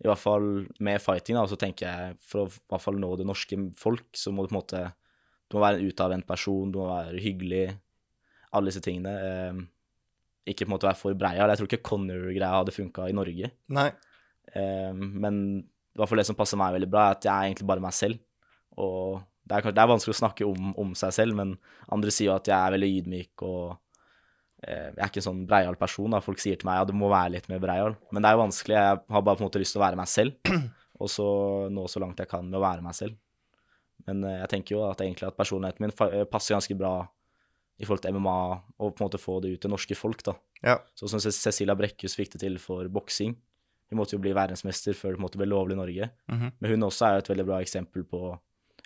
i 0.03 0.08
hvert 0.10 0.19
fall 0.19 0.47
med 0.84 0.99
fighting, 1.01 1.38
da, 1.39 1.45
så 1.47 1.58
tenker 1.60 1.88
jeg 1.88 2.15
for 2.23 2.43
å 2.43 2.49
i 2.49 2.58
hvert 2.73 2.84
fall 2.84 2.97
nå 2.99 3.13
det 3.19 3.27
norske 3.27 3.58
folk, 3.79 4.10
så 4.17 4.34
må 4.34 4.43
du 4.43 4.51
på 4.51 4.55
en 4.55 4.60
måte 4.60 4.81
Du 5.45 5.55
må 5.55 5.62
være 5.62 5.79
en 5.79 5.88
utadvendt 5.91 6.27
person, 6.27 6.71
du 6.73 6.79
må 6.81 6.89
være 6.89 7.21
hyggelig. 7.21 7.67
Alle 8.58 8.71
disse 8.71 8.81
tingene. 8.81 9.12
Eh, 9.13 9.60
ikke 10.49 10.65
på 10.65 10.71
en 10.71 10.73
måte 10.73 10.88
være 10.88 10.97
for 10.97 11.17
breia. 11.17 11.45
Jeg 11.51 11.60
tror 11.60 11.69
ikke 11.69 11.86
Connor-greia 11.86 12.49
hadde 12.58 12.73
funka 12.73 13.05
i 13.12 13.13
Norge. 13.13 13.51
Nei. 13.77 13.86
Eh, 14.58 14.89
men 14.95 15.38
i 15.62 15.99
hvert 15.99 16.10
fall 16.10 16.19
det 16.19 16.25
som 16.27 16.38
passer 16.39 16.60
meg 16.60 16.73
veldig 16.75 16.89
bra, 16.89 17.05
er 17.05 17.19
at 17.19 17.27
jeg 17.29 17.31
er 17.31 17.51
egentlig 17.51 17.69
bare 17.69 17.86
meg 17.86 17.93
selv. 17.95 18.17
Og 18.81 19.21
det 19.45 19.60
er, 19.60 19.69
det 19.77 19.84
er 19.84 19.91
vanskelig 19.93 20.15
å 20.15 20.22
snakke 20.24 20.49
om, 20.49 20.74
om 20.82 20.97
seg 20.97 21.13
selv, 21.15 21.38
men 21.38 21.53
andre 21.93 22.13
sier 22.13 22.32
jo 22.32 22.39
at 22.39 22.49
jeg 22.49 22.57
er 22.57 22.74
veldig 22.76 22.89
ydmyk 22.99 23.45
og 23.45 23.78
jeg 24.64 24.95
er 24.95 25.10
ikke 25.10 25.20
en 25.22 25.28
sånn 25.28 25.43
breial 25.49 25.76
person. 25.78 26.14
da. 26.16 26.22
Folk 26.24 26.39
sier 26.41 26.58
til 26.58 26.70
meg 26.70 26.80
ja, 26.80 26.86
du 26.88 26.95
må 26.97 27.10
være 27.12 27.36
litt 27.36 27.49
mer 27.51 27.60
breial. 27.62 27.97
Men 28.12 28.24
det 28.24 28.30
er 28.30 28.38
jo 28.38 28.43
vanskelig. 28.45 28.78
Jeg 28.78 29.01
har 29.16 29.26
bare 29.28 29.38
på 29.38 29.43
en 29.43 29.49
måte 29.49 29.62
lyst 29.62 29.76
til 29.76 29.82
å 29.82 29.86
være 29.86 29.99
meg 29.99 30.10
selv, 30.10 30.56
og 31.01 31.12
så 31.12 31.28
nå 31.74 31.86
så 31.91 32.01
langt 32.01 32.22
jeg 32.24 32.32
kan 32.32 32.47
med 32.47 32.58
å 32.60 32.64
være 32.64 32.86
meg 32.86 32.97
selv. 32.97 33.18
Men 34.08 34.24
eh, 34.24 34.39
jeg 34.43 34.51
tenker 34.53 34.78
jo 34.78 34.86
at 34.88 35.03
egentlig 35.03 35.28
at 35.30 35.38
personligheten 35.38 35.86
min 35.86 35.93
eh, 36.08 36.26
passer 36.30 36.56
ganske 36.56 36.78
bra 36.80 36.95
i 37.76 37.84
forhold 37.84 38.06
til 38.06 38.16
MMA, 38.16 38.38
og 38.80 38.93
på 38.95 39.03
en 39.03 39.10
måte 39.10 39.20
få 39.20 39.41
det 39.43 39.51
ut 39.51 39.64
til 39.66 39.74
norske 39.74 39.97
folk, 39.99 40.24
da. 40.24 40.38
Ja. 40.64 40.78
Sånn 40.95 41.12
som 41.12 41.24
Cecilia 41.24 41.76
Brekkhus 41.76 42.16
fikk 42.16 42.36
det 42.36 42.45
til 42.45 42.56
for 42.64 42.88
boksing. 42.91 43.36
Hun 43.91 43.99
måtte 43.99 44.16
jo 44.16 44.22
bli 44.24 44.32
verdensmester 44.34 44.95
før 44.97 45.18
det 45.18 45.22
måtte 45.22 45.39
bli 45.41 45.49
lovlig 45.49 45.76
i 45.76 45.82
Norge. 45.82 46.12
Mhm. 46.32 46.53
Men 46.60 46.72
hun 46.72 46.88
også 46.88 47.08
er 47.08 47.18
jo 47.18 47.26
et 47.26 47.32
veldig 47.34 47.47
bra 47.51 47.60
eksempel 47.62 48.06
på 48.08 48.22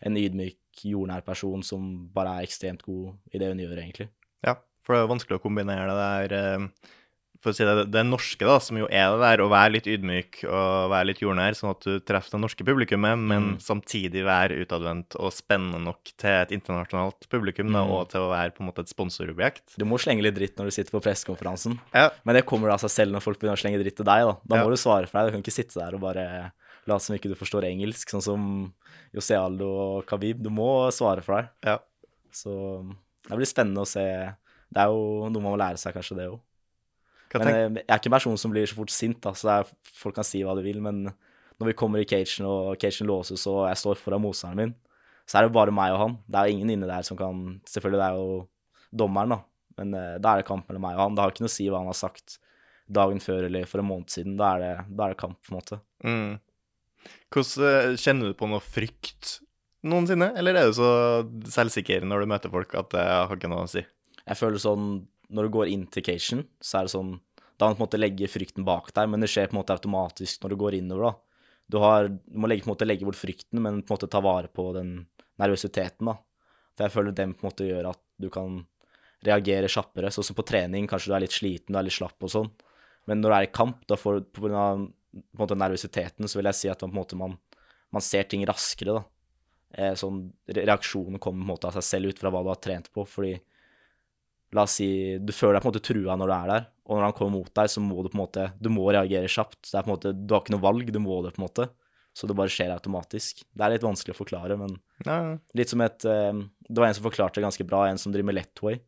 en 0.07 0.17
ydmyk, 0.17 0.59
jordnær 0.89 1.21
person 1.27 1.63
som 1.63 1.85
bare 2.15 2.39
er 2.39 2.47
ekstremt 2.47 2.83
god 2.83 3.13
i 3.33 3.39
det 3.41 3.51
hun 3.51 3.61
gjør, 3.61 3.77
egentlig. 3.83 4.09
Ja, 4.45 4.55
for 4.89 4.95
det 4.97 5.03
er 5.03 5.05
jo 5.05 5.13
vanskelig 5.13 5.37
å 5.37 5.43
kombinere 5.43 5.85
det 5.93 5.99
der 6.01 6.33
eh, 6.39 6.95
for 7.39 7.53
å 7.53 7.55
si 7.55 7.63
det, 7.63 7.85
det 7.93 8.01
norske, 8.03 8.43
da, 8.43 8.57
som 8.59 8.75
jo 8.75 8.83
er 8.91 9.13
det 9.13 9.19
der, 9.21 9.39
å 9.39 9.47
være 9.47 9.71
litt 9.77 9.85
ydmyk 9.87 10.41
og 10.49 10.89
være 10.91 11.05
litt 11.07 11.21
jordnær, 11.23 11.55
sånn 11.55 11.69
at 11.71 11.85
du 11.87 11.99
treffer 12.03 12.33
det 12.35 12.41
norske 12.43 12.65
publikummet, 12.67 13.15
men 13.15 13.45
Mm. 13.53 13.59
samtidig 13.63 14.25
være 14.27 14.57
utadvendt 14.59 15.15
og 15.15 15.31
spennende 15.31 15.79
nok 15.79 16.11
til 16.19 16.29
et 16.35 16.51
internasjonalt 16.51 17.29
publikum, 17.31 17.71
da, 17.71 17.85
Mm. 17.85 17.91
og 17.95 18.09
til 18.11 18.19
å 18.25 18.27
være 18.33 18.51
på 18.57 18.59
en 18.59 18.67
måte 18.67 18.83
et 18.83 18.91
sponsorobjekt. 18.91 19.77
Du 19.79 19.85
må 19.85 19.95
slenge 19.97 20.21
litt 20.21 20.35
dritt 20.35 20.57
når 20.59 20.65
du 20.67 20.71
sitter 20.75 20.91
på 20.91 20.99
pressekonferansen. 21.01 21.79
Ja. 21.95 22.09
Men 22.25 22.35
det 22.35 22.45
kommer 22.45 22.73
av 22.73 22.79
seg 22.83 22.89
selv 22.91 23.13
når 23.15 23.21
folk 23.23 23.39
begynner 23.39 23.55
å 23.55 23.63
slenge 23.63 23.79
dritt 23.85 23.95
til 23.95 24.03
deg. 24.11 24.25
Da 24.27 24.35
Da 24.45 24.55
Ja. 24.57 24.63
må 24.65 24.69
du 24.69 24.75
svare 24.75 25.07
for 25.07 25.19
deg. 25.23 25.31
Du 25.31 25.31
kan 25.39 25.41
ikke 25.41 25.55
sitte 25.63 25.79
der 25.79 25.95
og 25.95 26.01
bare 26.01 26.51
late 26.87 27.01
som 27.07 27.15
ikke 27.15 27.29
du 27.31 27.35
forstår 27.39 27.63
engelsk, 27.71 28.03
sånn 28.11 28.21
som 28.21 28.73
José 29.15 29.39
Aldo 29.39 29.69
og 29.95 30.05
Khabib. 30.07 30.43
Du 30.43 30.49
må 30.49 30.91
svare 30.91 31.23
for 31.23 31.35
deg. 31.39 31.49
Ja. 31.63 31.77
Så 32.33 32.83
det 33.29 33.37
blir 33.37 33.47
spennende 33.47 33.79
å 33.79 33.87
se. 33.87 34.35
Det 34.69 34.83
er 34.83 34.93
jo 34.93 35.29
noe 35.29 35.41
man 35.41 35.53
må 35.53 35.57
lære 35.59 35.81
seg, 35.81 35.95
kanskje, 35.95 36.17
det 36.19 36.29
òg. 36.29 36.39
Men 37.37 37.49
eh, 37.49 37.65
jeg 37.81 37.85
er 37.85 37.99
ikke 37.99 38.09
en 38.09 38.17
person 38.17 38.37
som 38.41 38.53
blir 38.53 38.69
så 38.69 38.77
fort 38.77 38.93
sint, 38.93 39.19
da, 39.23 39.33
så 39.37 39.51
er, 39.59 39.73
folk 40.01 40.17
kan 40.17 40.25
si 40.25 40.41
hva 40.45 40.55
de 40.57 40.65
vil. 40.65 40.81
Men 40.85 41.03
når 41.05 41.71
vi 41.71 41.77
kommer 41.77 42.01
i 42.01 42.07
cagen, 42.09 42.47
og 42.49 42.77
cagen 42.81 43.09
låses, 43.09 43.45
og 43.49 43.67
jeg 43.69 43.81
står 43.81 44.01
foran 44.01 44.23
motstanderen 44.23 44.71
min, 44.71 44.75
så 45.29 45.37
er 45.37 45.45
det 45.45 45.53
bare 45.53 45.73
meg 45.75 45.93
og 45.93 46.01
han. 46.01 46.17
Det 46.25 46.39
er 46.39 46.49
jo 46.49 46.57
ingen 46.57 46.73
inne 46.73 46.89
der 46.89 47.05
som 47.05 47.17
kan 47.19 47.59
Selvfølgelig, 47.69 47.99
det 48.01 48.07
er 48.07 48.17
jo 48.17 48.37
dommeren, 49.03 49.35
da. 49.35 49.41
Men 49.79 49.97
eh, 49.97 50.15
da 50.21 50.33
er 50.33 50.41
det 50.41 50.49
kamp 50.49 50.69
mellom 50.69 50.87
meg 50.87 50.97
og 50.97 51.05
han. 51.05 51.17
Det 51.17 51.23
har 51.23 51.33
ikke 51.33 51.45
noe 51.45 51.51
å 51.51 51.57
si 51.57 51.67
hva 51.69 51.83
han 51.83 51.91
har 51.91 51.99
sagt 51.99 52.39
dagen 52.89 53.21
før 53.21 53.45
eller 53.45 53.69
for 53.69 53.83
en 53.83 53.89
måned 53.91 54.09
siden. 54.13 54.37
Da 54.39 54.55
er 54.55 54.63
det, 54.63 54.71
da 54.89 55.05
er 55.05 55.13
det 55.13 55.21
kamp, 55.21 55.37
på 55.45 55.53
en 55.53 55.59
måte. 55.59 55.81
mm. 56.05 56.39
Hvordan 57.31 57.69
eh, 57.69 57.93
Kjenner 58.01 58.31
du 58.31 58.35
på 58.35 58.49
noe 58.49 58.59
frykt 58.63 59.37
noensinne, 59.87 60.33
eller 60.35 60.57
er 60.59 60.67
du 60.67 60.75
så 60.75 60.89
selvsikker 61.53 62.03
når 62.03 62.25
du 62.25 62.31
møter 62.33 62.51
folk 62.51 62.73
at 62.75 62.89
det 62.91 63.05
har 63.05 63.37
ikke 63.37 63.51
noe 63.51 63.63
å 63.63 63.71
si? 63.71 63.85
Jeg 64.29 64.37
føler 64.37 64.61
sånn 64.61 64.85
Når 65.33 65.47
du 65.47 65.53
går 65.57 65.71
inn 65.73 65.87
til 65.91 66.05
Cation, 66.05 66.45
så 66.61 66.79
er 66.79 66.87
det 66.87 66.93
sånn 66.95 67.15
Da 67.57 67.67
må 67.67 67.73
du 67.73 67.79
på 67.79 67.83
en 67.83 67.85
måte 67.87 68.01
legge 68.01 68.29
frykten 68.31 68.67
bak 68.67 68.93
deg, 68.95 69.09
men 69.11 69.23
det 69.23 69.31
skjer 69.31 69.49
på 69.49 69.57
en 69.57 69.61
måte 69.61 69.75
automatisk 69.75 70.43
når 70.43 70.53
du 70.53 70.59
går 70.61 70.79
innover, 70.79 71.09
da. 71.09 71.45
Du, 71.69 71.77
har, 71.83 72.07
du 72.09 72.37
må 72.39 72.49
legge, 72.49 72.63
på 72.63 72.71
en 72.71 72.73
måte 72.73 72.87
legge 72.87 73.05
bort 73.05 73.19
frykten, 73.19 73.59
men 73.61 73.81
på 73.83 73.91
en 73.91 73.97
måte 73.97 74.09
ta 74.09 74.21
vare 74.25 74.49
på 74.49 74.71
den 74.73 74.93
nervøsiteten, 75.37 76.07
da. 76.07 76.15
For 76.73 76.87
jeg 76.87 76.93
føler 76.95 77.17
den 77.17 77.35
på 77.35 77.43
en 77.43 77.49
måte 77.49 77.67
gjør 77.67 77.89
at 77.91 77.99
du 78.17 78.29
kan 78.33 78.61
reagere 79.27 79.67
kjappere. 79.69 80.09
Sånn 80.15 80.29
som 80.29 80.37
på 80.37 80.47
trening, 80.47 80.87
kanskje 80.89 81.11
du 81.11 81.17
er 81.17 81.25
litt 81.25 81.35
sliten, 81.35 81.75
du 81.75 81.81
er 81.81 81.85
litt 81.85 81.97
slapp 81.97 82.23
og 82.23 82.31
sånn. 82.31 82.49
Men 83.11 83.19
når 83.19 83.33
du 83.33 83.35
er 83.35 83.49
i 83.49 83.53
kamp, 83.59 83.83
da 83.91 83.99
får 83.99 84.17
du 84.17 84.31
på 84.31 84.45
grunn 84.45 84.57
av 84.57 84.87
på 85.09 85.19
en 85.19 85.43
måte 85.43 85.57
nervøsiteten, 85.59 86.29
så 86.29 86.39
vil 86.39 86.47
jeg 86.49 86.57
si 86.57 86.71
at 86.71 86.81
man, 86.85 86.91
på 86.91 86.95
en 86.95 87.01
måte, 87.01 87.19
man, 87.19 87.37
man 87.91 88.05
ser 88.05 88.27
ting 88.29 88.47
raskere, 88.47 89.01
da. 89.01 89.03
Eh, 89.69 89.93
sånn, 89.99 90.23
reaksjonen 90.47 91.19
kommer 91.21 91.43
på 91.43 91.45
en 91.45 91.51
måte 91.51 91.69
av 91.69 91.77
seg 91.77 91.85
selv 91.85 92.13
ut 92.13 92.21
fra 92.21 92.31
hva 92.33 92.43
du 92.45 92.51
har 92.53 92.61
trent 92.61 92.89
på, 92.93 93.05
fordi 93.09 93.35
La 94.57 94.65
oss 94.65 94.79
si 94.79 94.89
du 95.21 95.33
føler 95.35 95.57
deg 95.57 95.63
på 95.63 95.69
en 95.69 95.73
måte 95.73 95.85
trua 95.85 96.15
når 96.17 96.29
du 96.29 96.33
er 96.33 96.47
der, 96.49 96.63
og 96.89 96.97
når 96.97 97.05
han 97.05 97.15
kommer 97.17 97.35
mot 97.37 97.51
deg, 97.59 97.69
så 97.69 97.83
må 97.85 98.01
du 98.01 98.09
på 98.09 98.17
en 98.17 98.23
måte 98.23 98.47
Du 98.57 98.71
må 98.73 98.87
reagere 98.89 99.29
kjapt. 99.29 99.61
Det 99.67 99.75
er 99.77 99.85
på 99.85 99.91
en 99.91 99.95
måte, 99.95 100.13
Du 100.15 100.33
har 100.33 100.41
ikke 100.41 100.55
noe 100.55 100.65
valg, 100.65 100.89
du 100.89 100.99
må 101.03 101.19
det, 101.25 101.35
på 101.35 101.43
en 101.43 101.45
måte. 101.45 101.67
Så 102.17 102.27
det 102.27 102.35
bare 102.35 102.51
skjer 102.51 102.73
automatisk. 102.73 103.43
Det 103.45 103.65
er 103.65 103.75
litt 103.75 103.85
vanskelig 103.85 104.15
å 104.15 104.19
forklare, 104.19 104.57
men 104.59 104.79
Ja, 105.05 105.37
litt 105.55 105.71
som 105.71 105.83
et 105.85 106.03
eh, 106.09 106.41
Det 106.65 106.81
var 106.81 106.89
en 106.89 106.97
som 106.97 107.05
forklarte 107.05 107.39
det 107.39 107.45
ganske 107.45 107.67
bra, 107.69 107.85
en 107.87 108.01
som 108.01 108.11
driver 108.11 108.31
med 108.31 108.39
Letway, 108.39 108.79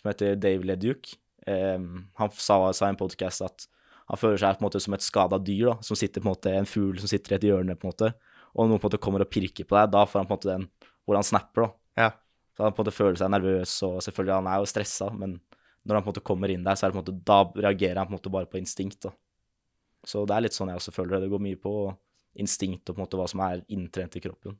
som 0.00 0.10
heter 0.12 0.36
Dave 0.36 0.68
Leduke. 0.68 1.16
Eh, 1.48 1.80
han 2.20 2.36
sa, 2.36 2.60
sa 2.76 2.86
i 2.86 2.92
en 2.92 3.00
podkast 3.00 3.42
at 3.46 3.66
han 4.06 4.20
føler 4.20 4.38
seg 4.38 4.58
på 4.58 4.62
en 4.62 4.68
måte 4.68 4.82
som 4.84 4.94
et 4.94 5.02
skada 5.02 5.38
dyr, 5.42 5.72
da, 5.72 5.78
som 5.82 5.98
sitter 5.98 6.22
på 6.22 6.28
en 6.28 6.34
måte, 6.36 6.52
en 6.52 6.68
fugl 6.68 7.00
som 7.02 7.10
sitter 7.10 7.34
i 7.34 7.38
et 7.40 7.48
hjørne, 7.48 7.74
på 7.74 7.88
en 7.88 7.94
måte, 7.94 8.12
og 8.54 8.68
noen 8.68 8.78
på 8.78 8.86
en 8.86 8.92
måte 8.92 9.02
kommer 9.02 9.24
og 9.24 9.32
pirker 9.32 9.66
på 9.66 9.80
deg. 9.80 9.90
Da 9.96 10.04
får 10.06 10.22
han 10.22 10.28
på 10.28 10.36
en 10.36 10.38
måte 10.38 10.52
den 10.52 10.68
hvor 11.06 11.18
han 11.18 11.26
snapper, 11.26 11.66
da. 11.66 11.72
ja. 12.04 12.12
Så 12.56 12.64
han 12.64 12.72
på 12.72 12.80
en 12.80 12.86
måte 12.86 12.96
føler 12.96 13.18
seg 13.20 13.30
nervøs, 13.32 13.74
og 13.84 14.00
selvfølgelig 14.04 14.38
han 14.38 14.48
er 14.48 14.62
jo 14.62 14.68
stressa, 14.70 15.10
men 15.12 15.36
når 15.84 15.98
han 15.98 16.04
på 16.04 16.08
en 16.08 16.14
måte 16.14 16.26
kommer 16.26 16.52
inn 16.52 16.64
der, 16.64 16.78
så 16.78 16.86
er 16.86 16.90
det 16.92 16.96
på 16.96 17.02
en 17.02 17.04
måte, 17.04 17.24
da 17.28 17.66
reagerer 17.68 18.00
han 18.00 18.08
på 18.08 18.14
en 18.14 18.18
måte 18.18 18.32
bare 18.32 18.48
på 18.50 18.60
instinkt. 18.60 19.02
da. 19.04 19.12
Så 20.06 20.24
det 20.26 20.36
er 20.36 20.46
litt 20.46 20.56
sånn 20.56 20.70
jeg 20.72 20.80
også 20.80 20.94
føler 20.94 21.16
det. 21.16 21.26
Det 21.26 21.32
går 21.34 21.44
mye 21.44 21.60
på 21.60 21.74
instinkt 22.40 22.88
og 22.88 22.96
på 22.96 23.00
en 23.00 23.04
måte 23.04 23.20
hva 23.20 23.26
som 23.30 23.42
er 23.44 23.62
inntrent 23.74 24.16
i 24.16 24.22
kroppen. 24.24 24.56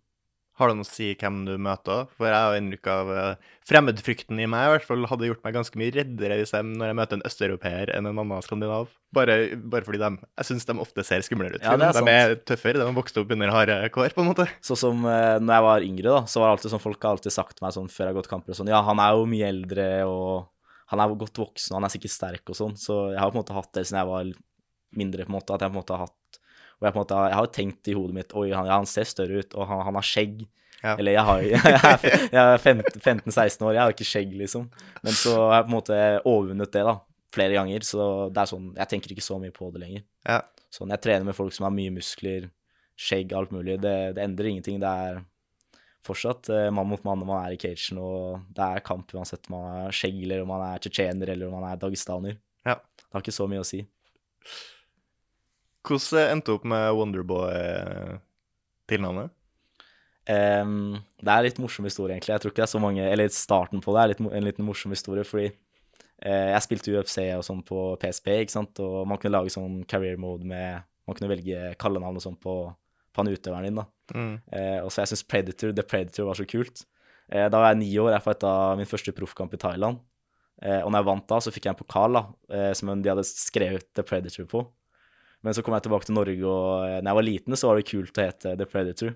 Har 0.56 0.70
det 0.70 0.78
noe 0.78 0.86
å 0.86 0.88
si 0.88 1.10
hvem 1.20 1.42
du 1.44 1.52
møter? 1.60 2.06
For 2.16 2.28
jeg 2.30 2.36
har 2.46 2.56
inntrykk 2.56 2.88
av 2.88 3.10
eh, 3.12 3.48
Fremmedfrykten 3.68 4.38
i 4.40 4.46
meg 4.48 4.68
i 4.68 4.70
hvert 4.72 4.86
fall 4.88 5.04
hadde 5.10 5.28
gjort 5.28 5.42
meg 5.44 5.56
ganske 5.58 5.80
mye 5.80 5.92
reddere 5.92 6.38
hvis 6.40 6.54
jeg, 6.56 6.64
når 6.70 6.90
jeg 6.90 6.98
møter 7.00 7.18
en 7.18 7.26
østeuropeer 7.28 7.92
enn 7.92 8.08
en 8.08 8.22
annen 8.22 8.44
skandinav. 8.46 8.88
Bare, 9.16 9.36
bare 9.56 9.86
fordi 9.86 10.00
de 10.00 10.10
Jeg 10.16 10.48
syns 10.48 10.66
de 10.68 10.76
ofte 10.82 11.04
ser 11.06 11.24
skumlere 11.26 11.58
ut. 11.58 11.64
Ja, 11.64 11.76
det 11.80 11.90
er 11.90 11.98
de 12.00 12.14
er 12.14 12.34
tøffere. 12.48 12.80
De 12.80 12.88
har 12.88 12.96
vokst 12.96 13.20
opp 13.20 13.36
under 13.36 13.52
harde 13.52 13.78
kår, 13.92 14.16
på 14.16 14.24
en 14.24 14.30
måte. 14.32 14.48
Sånn 14.64 14.80
som 14.80 15.04
eh, 15.04 15.36
når 15.42 15.58
jeg 15.58 15.66
var 15.68 15.86
yngre, 15.90 16.08
da, 16.16 16.24
så 16.24 16.40
var 16.40 16.48
det 16.50 16.56
alltid 16.56 16.74
sånn 16.76 16.84
folk 16.88 17.04
har 17.04 17.18
alltid 17.18 17.36
sagt 17.36 17.58
til 17.58 17.66
meg 17.66 17.76
sånn 17.76 17.92
før 17.92 18.06
jeg 18.06 18.14
har 18.14 18.20
gått 18.22 18.32
kamper 18.32 18.56
og 18.56 18.60
sånn 18.60 18.72
Ja, 18.72 18.82
han 18.86 19.02
er 19.02 19.16
jo 19.16 19.28
mye 19.28 19.52
eldre, 19.52 19.88
og 20.08 20.90
han 20.92 21.02
er 21.02 21.16
godt 21.20 21.40
voksen, 21.42 21.74
og 21.74 21.80
han 21.80 21.88
er 21.88 21.92
sikkert 21.96 22.14
sterk 22.14 22.52
og 22.52 22.58
sånn. 22.58 22.76
Så 22.80 23.00
jeg 23.12 23.20
har 23.20 23.32
på 23.32 23.36
en 23.36 23.42
måte 23.42 23.56
hatt 23.56 23.72
det 23.76 23.84
siden 23.86 24.00
jeg 24.00 24.10
var 24.14 24.36
mindre, 24.96 25.26
på 25.26 25.32
en 25.32 25.36
måte. 25.36 25.52
At 25.56 25.64
jeg 25.64 25.72
på 25.72 25.76
en 25.76 25.82
måte 25.82 25.96
har 25.96 26.06
hatt 26.06 26.16
Og 26.80 26.86
jeg 26.86 26.92
på 26.92 26.98
en 26.98 27.04
måte 27.04 27.16
har- 27.16 27.28
Jeg 27.30 27.36
har 27.40 27.46
tenkt 27.56 27.88
i 27.88 27.94
hodet 27.96 28.14
mitt 28.14 28.34
Oi, 28.36 28.50
han, 28.52 28.66
ja, 28.68 28.76
han 28.76 28.86
ser 28.86 29.04
større 29.08 29.38
ut, 29.40 29.54
og 29.54 29.66
han, 29.68 29.80
han 29.86 29.94
har 29.94 30.02
skjegg. 30.06 30.46
Ja. 30.82 30.94
Eller 30.98 31.12
jeg 31.16 31.24
har 31.24 31.40
jeg 31.40 32.30
jeg 32.36 32.42
er 32.42 32.58
15-16 32.60 33.62
år, 33.64 33.72
jeg 33.74 33.80
har 33.82 33.94
ikke 33.94 34.06
skjegg, 34.10 34.34
liksom. 34.42 34.66
Men 35.02 35.12
så 35.16 35.32
har 35.48 35.62
jeg 35.62 35.64
på 35.66 35.70
en 35.72 35.76
måte 35.78 36.00
overvunnet 36.24 36.72
det, 36.76 36.84
da. 36.84 36.98
Flere 37.36 37.56
ganger. 37.56 37.80
Så 37.84 38.28
det 38.32 38.42
er 38.42 38.50
sånn 38.52 38.68
Jeg 38.76 38.88
tenker 38.92 39.12
ikke 39.14 39.24
så 39.24 39.38
mye 39.40 39.54
på 39.56 39.70
det 39.72 39.80
lenger. 39.82 40.04
Ja. 40.28 40.42
Sånn, 40.70 40.92
jeg 40.92 41.00
trener 41.00 41.24
med 41.24 41.34
folk 41.38 41.52
som 41.56 41.64
har 41.64 41.72
mye 41.74 41.94
muskler, 41.94 42.50
skjegg, 42.96 43.32
alt 43.32 43.50
mulig. 43.56 43.78
Det, 43.80 43.96
det 44.16 44.22
endrer 44.24 44.50
ingenting. 44.52 44.78
Det 44.82 44.88
er 45.08 45.22
fortsatt 46.06 46.48
eh, 46.54 46.68
mann 46.70 46.86
mot 46.86 47.02
mann 47.04 47.18
når 47.18 47.26
man 47.26 47.40
er 47.48 47.56
i 47.56 47.58
cagen, 47.58 47.98
og 47.98 48.44
det 48.54 48.62
er 48.62 48.84
kamp 48.86 49.10
uansett 49.16 49.48
om 49.50 49.56
man 49.56 49.86
er 49.88 49.96
skjegg, 49.96 50.20
eller 50.22 50.44
om 50.44 50.52
man 50.52 50.62
er 50.68 50.78
tsjetsjener, 50.84 51.32
eller 51.32 51.48
om 51.48 51.56
man 51.58 51.66
er 51.72 51.80
dagestaner. 51.82 52.36
Ja. 52.68 52.76
Det 53.00 53.08
har 53.16 53.24
ikke 53.24 53.34
så 53.34 53.48
mye 53.50 53.64
å 53.64 53.66
si. 53.66 53.80
Hvordan 55.86 56.32
endte 56.32 56.50
du 56.50 56.56
opp 56.56 56.64
med 56.66 56.88
Wonderboy-tilnavnet? 56.98 59.30
Um, 60.26 60.98
det 61.22 61.30
er 61.30 61.38
en 61.38 61.46
litt 61.46 61.62
morsom 61.62 61.86
historie, 61.86 62.16
egentlig. 62.16 62.34
Jeg 62.34 62.42
tror 62.42 62.50
ikke 62.50 62.64
det 62.64 62.66
er 62.66 62.72
så 62.72 62.82
mange 62.82 63.04
Eller 63.06 63.30
starten 63.30 63.78
på 63.82 63.92
det 63.94 64.00
er 64.00 64.08
litt, 64.10 64.22
en 64.26 64.48
liten 64.48 64.66
morsom 64.66 64.90
historie, 64.90 65.22
fordi 65.26 65.48
uh, 65.52 66.48
jeg 66.50 66.64
spilte 66.64 66.94
UFC 66.96 67.18
og 67.36 67.44
sånn 67.46 67.62
på 67.66 67.78
PSP, 68.02 68.26
ikke 68.42 68.56
sant, 68.56 68.74
og 68.82 69.06
man 69.06 69.18
kunne 69.22 69.36
lage 69.36 69.54
sånn 69.54 69.84
career 69.86 70.16
mode 70.18 70.44
med 70.48 70.82
Man 71.06 71.14
kunne 71.14 71.30
velge 71.30 71.78
kallenavn 71.78 72.18
og 72.18 72.24
sånn 72.24 72.40
på, 72.42 72.54
på 73.14 73.22
han 73.22 73.30
utøveren 73.30 73.66
din, 73.68 73.78
da. 73.78 73.86
Mm. 74.10 74.42
Uh, 74.50 74.80
og 74.82 74.90
så 74.90 75.04
jeg 75.04 75.12
syns 75.12 75.28
Predator, 75.30 75.70
The 75.70 75.86
Predator 75.86 76.26
var 76.26 76.34
så 76.40 76.46
kult. 76.50 76.82
Uh, 77.30 77.46
da 77.46 77.62
var 77.62 77.70
jeg 77.70 77.78
ni 77.84 77.94
år, 78.02 78.10
jeg 78.16 78.24
fighta 78.24 78.74
min 78.80 78.90
første 78.90 79.14
proffkamp 79.14 79.54
i 79.54 79.62
Thailand. 79.62 80.02
Og 80.56 80.88
når 80.88 81.02
jeg 81.02 81.04
vant 81.04 81.28
da, 81.28 81.36
så 81.44 81.52
fikk 81.52 81.66
jeg 81.66 81.74
en 81.74 81.76
pokal 81.76 82.16
da, 82.16 82.20
som 82.78 82.88
de 83.04 83.10
hadde 83.12 83.26
skrevet 83.28 83.90
The 83.92 84.00
Predator 84.08 84.46
på. 84.48 84.62
Men 85.46 85.54
så 85.54 85.62
kom 85.62 85.76
jeg 85.76 85.86
tilbake 85.86 86.08
til 86.08 86.16
Norge, 86.16 86.42
og 86.42 86.88
eh, 86.88 86.98
når 86.98 87.12
jeg 87.12 87.18
var 87.20 87.26
liten, 87.28 87.54
så 87.54 87.70
var 87.70 87.78
det 87.78 87.86
kult 87.86 88.18
å 88.18 88.24
hete 88.26 88.56
The 88.58 88.66
Predator. 88.66 89.14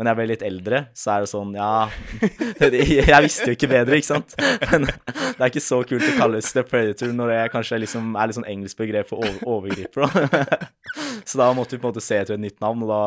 Men 0.00 0.08
jeg 0.08 0.16
ble 0.16 0.24
litt 0.30 0.42
eldre, 0.46 0.78
så 0.96 1.10
er 1.12 1.22
det 1.22 1.28
sånn, 1.28 1.50
ja 1.52 1.84
Jeg 2.64 3.24
visste 3.26 3.50
jo 3.50 3.56
ikke 3.58 3.68
bedre, 3.68 3.98
ikke 4.00 4.08
sant? 4.08 4.32
Men 4.70 4.86
det 4.88 5.36
er 5.36 5.50
ikke 5.50 5.62
så 5.62 5.82
kult 5.84 6.06
å 6.06 6.14
kalles 6.16 6.48
The 6.56 6.64
Predator 6.64 7.12
når 7.12 7.32
det 7.34 7.40
kanskje 7.52 7.82
liksom 7.82 8.16
er 8.16 8.30
litt 8.30 8.38
sånn 8.38 8.48
engelsk 8.48 8.80
begrep 8.80 9.10
for 9.10 9.28
overgriper. 9.44 10.08
da. 10.08 10.56
Så 11.28 11.38
da 11.38 11.50
måtte 11.54 11.76
vi 11.76 11.82
på 11.82 11.86
en 11.86 11.92
måte 11.92 12.02
se 12.02 12.16
etter 12.18 12.34
et 12.34 12.42
nytt 12.42 12.58
navn, 12.64 12.82
og 12.82 12.90
da, 12.90 13.02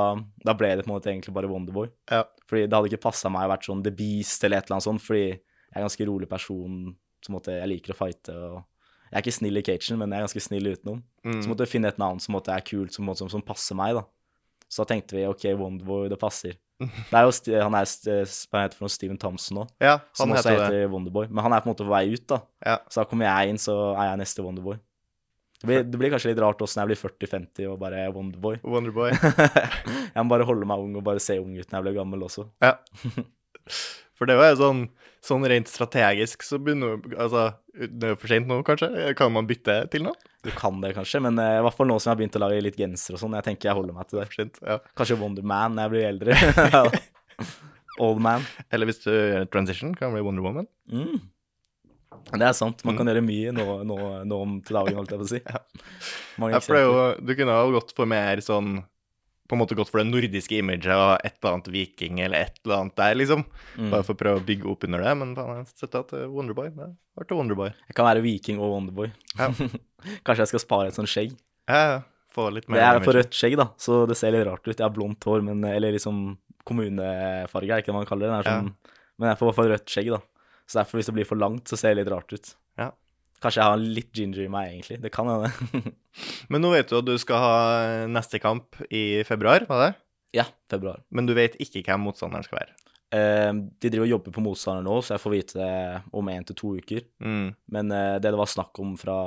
da 0.46 0.56
ble 0.56 0.70
det 0.78 0.86
på 0.86 0.92
en 0.92 0.94
måte 0.94 1.12
egentlig 1.12 1.34
bare 1.36 1.50
Wonderboy. 1.52 1.90
Ja. 2.14 2.22
Fordi 2.48 2.68
det 2.70 2.78
hadde 2.78 2.94
ikke 2.94 3.08
passa 3.10 3.34
meg 3.34 3.50
å 3.50 3.52
vært 3.52 3.68
sånn 3.68 3.82
The 3.84 3.92
Beast 3.98 4.46
eller 4.46 4.62
et 4.62 4.70
eller 4.70 4.78
annet 4.78 4.88
sånt, 4.88 5.04
fordi 5.04 5.26
jeg 5.26 5.74
er 5.74 5.82
en 5.82 5.88
ganske 5.90 6.08
rolig 6.08 6.30
person. 6.32 6.80
Så 7.26 7.34
måtte 7.34 7.58
jeg 7.58 7.72
liker 7.74 7.96
å 7.96 7.98
fighte. 7.98 8.38
og 8.38 8.62
Jeg 9.16 9.22
er 9.22 9.24
ikke 9.24 9.38
snill 9.38 9.56
i 9.56 9.64
cagen, 9.64 9.96
men 10.02 10.12
jeg 10.12 10.20
er 10.20 10.26
ganske 10.28 10.42
snill 10.44 10.66
utenom. 10.74 10.98
Mm. 11.24 11.38
Så 11.40 11.48
måtte 11.48 11.64
vi 11.64 11.72
finne 11.72 11.88
et 11.88 12.00
navn 12.02 12.18
som 12.20 12.36
måtte 12.36 12.52
er 12.52 12.64
kult, 12.68 12.92
som, 12.92 13.08
som, 13.16 13.30
som 13.32 13.44
passer 13.48 13.78
meg. 13.80 13.96
da. 13.96 14.04
Så 14.68 14.84
da 14.84 14.90
tenkte 14.90 15.16
vi 15.16 15.24
OK, 15.30 15.46
Wonderboy, 15.56 16.10
det 16.12 16.20
passer. 16.20 16.58
Det 16.84 17.16
er 17.16 17.24
jo, 17.24 17.62
han 17.64 17.78
er 17.80 17.88
hva 17.88 18.66
heter 18.66 18.74
for 18.76 18.84
noe, 18.84 18.92
Steven 18.92 19.16
Thompson 19.16 19.62
nå, 19.62 19.64
Ja, 19.80 19.94
som 20.12 20.34
også 20.36 20.52
heter 20.52 20.66
heter 20.66 20.90
Wonderboy. 20.92 21.30
Men 21.30 21.46
han 21.46 21.56
er 21.56 21.64
på 21.64 21.70
en 21.70 21.72
måte 21.72 21.86
på 21.88 21.94
vei 21.94 22.10
ut, 22.12 22.26
da. 22.28 22.42
Ja. 22.60 22.74
Så 22.92 23.00
da 23.00 23.06
kommer 23.08 23.30
jeg 23.30 23.54
inn, 23.54 23.62
så 23.62 23.78
er 23.94 24.10
jeg 24.10 24.20
neste 24.26 24.44
Wonderboy. 24.44 24.82
Det 25.62 25.70
blir, 25.70 25.86
det 25.88 26.02
blir 26.02 26.12
kanskje 26.12 26.34
litt 26.34 26.42
rart 26.44 26.60
også 26.60 26.76
når 26.76 26.84
jeg 26.84 26.92
blir 26.92 27.00
40-50 27.30 27.70
og 27.72 27.80
bare 27.80 28.04
er 28.04 28.12
Wonderboy. 28.14 28.60
Wonderboy. 28.68 29.16
jeg 30.18 30.20
må 30.20 30.28
bare 30.36 30.50
holde 30.52 30.68
meg 30.68 30.84
ung 30.84 31.00
og 31.00 31.08
bare 31.08 31.24
se 31.24 31.40
ung 31.40 31.56
ut 31.56 31.64
når 31.64 31.78
jeg 31.80 31.88
blir 31.88 31.98
gammel 32.02 32.28
også. 32.28 32.50
Ja. 32.66 32.76
For 34.16 34.30
det 34.30 34.38
var 34.40 34.54
jo 34.54 34.60
sånn, 34.62 34.82
sånn 35.26 35.44
rent 35.50 35.68
strategisk 35.68 36.44
så 36.46 36.60
begynner 36.62 37.02
Altså, 37.18 37.48
det 37.76 38.04
er 38.08 38.14
jo 38.14 38.20
for 38.22 38.32
sent 38.32 38.48
nå, 38.48 38.62
kanskje? 38.68 38.90
Kan 39.20 39.34
man 39.36 39.48
bytte 39.50 39.80
til 39.92 40.06
noe? 40.06 40.16
Du 40.46 40.52
kan 40.56 40.78
det 40.84 40.94
kanskje, 40.96 41.20
men 41.26 41.40
eh, 41.42 41.58
i 41.60 41.64
hvert 41.66 41.76
fall 41.76 41.90
nå 41.90 41.98
som 42.00 42.12
jeg 42.12 42.14
har 42.16 42.20
begynt 42.22 42.38
å 42.38 42.44
lage 42.46 42.62
litt 42.64 42.78
genser 42.80 43.18
og 43.18 43.22
sånn. 43.24 43.34
Jeg 43.40 43.48
tenker 43.50 43.72
jeg 43.72 43.76
holder 43.80 43.98
meg 43.98 44.08
til 44.12 44.22
det. 44.22 44.28
For 44.30 44.40
sent, 44.44 44.60
ja. 44.62 44.78
Kanskje 44.96 45.18
Wonder 45.20 45.44
Man 45.44 45.76
når 45.76 45.88
jeg 45.88 45.94
blir 45.96 46.10
eldre. 46.14 47.00
Old 48.06 48.20
man. 48.24 48.44
Eller 48.76 48.90
hvis 48.90 49.02
du 49.06 49.10
gjør 49.12 49.46
transition, 49.52 49.94
kan 49.96 50.12
det 50.12 50.20
bli 50.20 50.26
Wonder 50.28 50.44
Woman. 50.46 50.68
Mm. 50.92 51.20
Det 52.36 52.42
er 52.48 52.56
sant. 52.58 52.82
Man 52.88 52.98
kan 52.98 53.06
Mm. 53.08 53.12
gjøre 53.14 53.24
mye 53.28 53.52
nå, 53.56 53.66
nå, 53.88 53.98
nå 54.28 54.38
om 54.42 54.56
til 54.66 54.76
dagen, 54.78 54.96
holdt 55.00 55.12
jeg 55.14 55.20
på 55.22 55.26
å 55.28 55.32
si. 55.32 55.40
Mange 56.42 56.56
Ja, 56.58 56.60
for 56.64 56.76
det 56.76 56.82
er 56.82 56.88
jo, 56.90 57.26
du 57.26 57.36
kunne 57.36 57.56
ha 57.58 57.66
gått 57.76 57.94
for 57.96 58.06
mer 58.10 58.42
sånn 58.44 58.78
på 59.46 59.54
en 59.56 59.62
måte 59.62 59.76
gått 59.78 59.92
for 59.94 60.02
det 60.02 60.08
nordiske 60.10 60.58
imaget 60.58 60.90
og 60.96 61.20
et 61.26 61.36
eller 61.38 61.52
annet 61.54 61.68
viking 61.74 62.20
eller 62.26 62.48
et 62.48 62.56
eller 62.64 62.80
annet 62.82 62.96
der, 62.98 63.16
liksom. 63.20 63.44
Mm. 63.78 63.92
Bare 63.92 64.06
for 64.08 64.16
å 64.16 64.22
prøve 64.24 64.42
å 64.42 64.46
bygge 64.48 64.70
opp 64.72 64.86
under 64.88 65.04
det. 65.06 65.14
Men 65.22 65.36
faen, 65.38 65.60
jeg 65.62 65.68
støtter 65.76 66.02
at 66.06 66.14
eh, 66.18 66.26
Wonderboy 66.34 66.72
det 66.74 66.88
ble 67.16 67.28
til 67.30 67.38
Wonderboy. 67.40 67.70
Jeg 67.90 67.96
kan 68.00 68.08
være 68.10 68.24
viking 68.26 68.58
og 68.60 68.74
Wonderboy. 68.74 69.12
Ja. 69.38 69.52
Kanskje 70.26 70.42
jeg 70.44 70.52
skal 70.56 70.64
spare 70.66 70.90
et 70.90 70.98
sånt 70.98 71.12
skjegg. 71.12 71.38
Ja, 71.70 71.82
ja. 71.94 72.02
Få 72.36 72.50
litt 72.52 72.66
mer 72.68 72.82
Det 72.82 72.88
er 72.90 73.06
for 73.06 73.16
rødt 73.16 73.38
skjegg, 73.38 73.54
da, 73.62 73.70
så 73.80 74.02
det 74.10 74.18
ser 74.20 74.34
litt 74.36 74.44
rart 74.50 74.66
ut. 74.68 74.74
Jeg 74.76 74.84
har 74.84 74.92
blondt 74.92 75.24
hår, 75.24 75.46
men, 75.46 75.62
eller 75.70 75.94
liksom 75.96 76.18
kommunefarge, 76.68 77.70
er 77.70 77.78
det 77.78 77.84
ikke 77.86 77.94
det 77.94 78.00
man 78.02 78.10
kaller 78.10 78.28
det? 78.28 78.34
det 78.34 78.40
er 78.42 78.50
Ja. 78.50 78.58
sånn, 78.60 78.74
Men 79.20 79.30
jeg 79.30 79.38
får 79.40 79.46
i 79.46 79.50
hvert 79.52 79.56
fall 79.62 79.70
rødt 79.72 79.94
skjegg, 79.94 80.10
da. 80.12 80.20
Så 80.68 80.80
derfor, 80.82 80.98
hvis 81.00 81.06
det 81.08 81.14
blir 81.16 81.28
for 81.30 81.40
langt, 81.40 81.64
så 81.70 81.78
ser 81.80 81.94
det 81.96 82.02
litt 82.04 82.12
rart 82.12 82.34
ut. 82.34 82.56
Ja. 82.82 82.90
Kanskje 83.46 83.62
jeg 83.62 83.70
har 83.70 83.84
litt 84.00 84.10
ginger 84.18 84.42
i 84.42 84.50
meg, 84.50 84.72
egentlig. 84.74 84.98
Det 85.04 85.14
kan 85.14 85.30
hende. 85.30 85.94
Men 86.50 86.66
nå 86.66 86.74
vet 86.74 86.90
du 86.90 86.98
at 86.98 87.06
du 87.06 87.14
skal 87.22 87.44
ha 87.44 87.56
neste 88.10 88.42
kamp 88.42 88.80
i 88.90 89.22
februar, 89.28 89.68
var 89.70 89.84
det? 89.84 89.94
ja, 90.36 90.46
februar. 90.70 91.04
Men 91.10 91.28
du 91.28 91.34
vet 91.38 91.56
ikke 91.62 91.84
hvem 91.86 92.06
motstanderen 92.08 92.46
skal 92.46 92.60
være. 92.62 92.76
Eh, 93.16 93.52
de 93.54 93.92
driver 93.92 94.08
og 94.08 94.14
jobber 94.16 94.36
på 94.36 94.44
motstander 94.44 94.86
nå, 94.86 94.98
så 95.02 95.16
jeg 95.16 95.24
får 95.24 95.34
vite 95.36 95.60
det 95.60 95.76
om 96.20 96.32
én 96.32 96.48
til 96.48 96.58
to 96.60 96.74
uker. 96.76 97.06
Mm. 97.24 97.48
Men 97.72 97.94
eh, 97.96 98.16
det 98.20 98.34
det 98.34 98.42
var 98.42 98.52
snakk 98.52 98.82
om 98.84 98.96
fra 99.00 99.18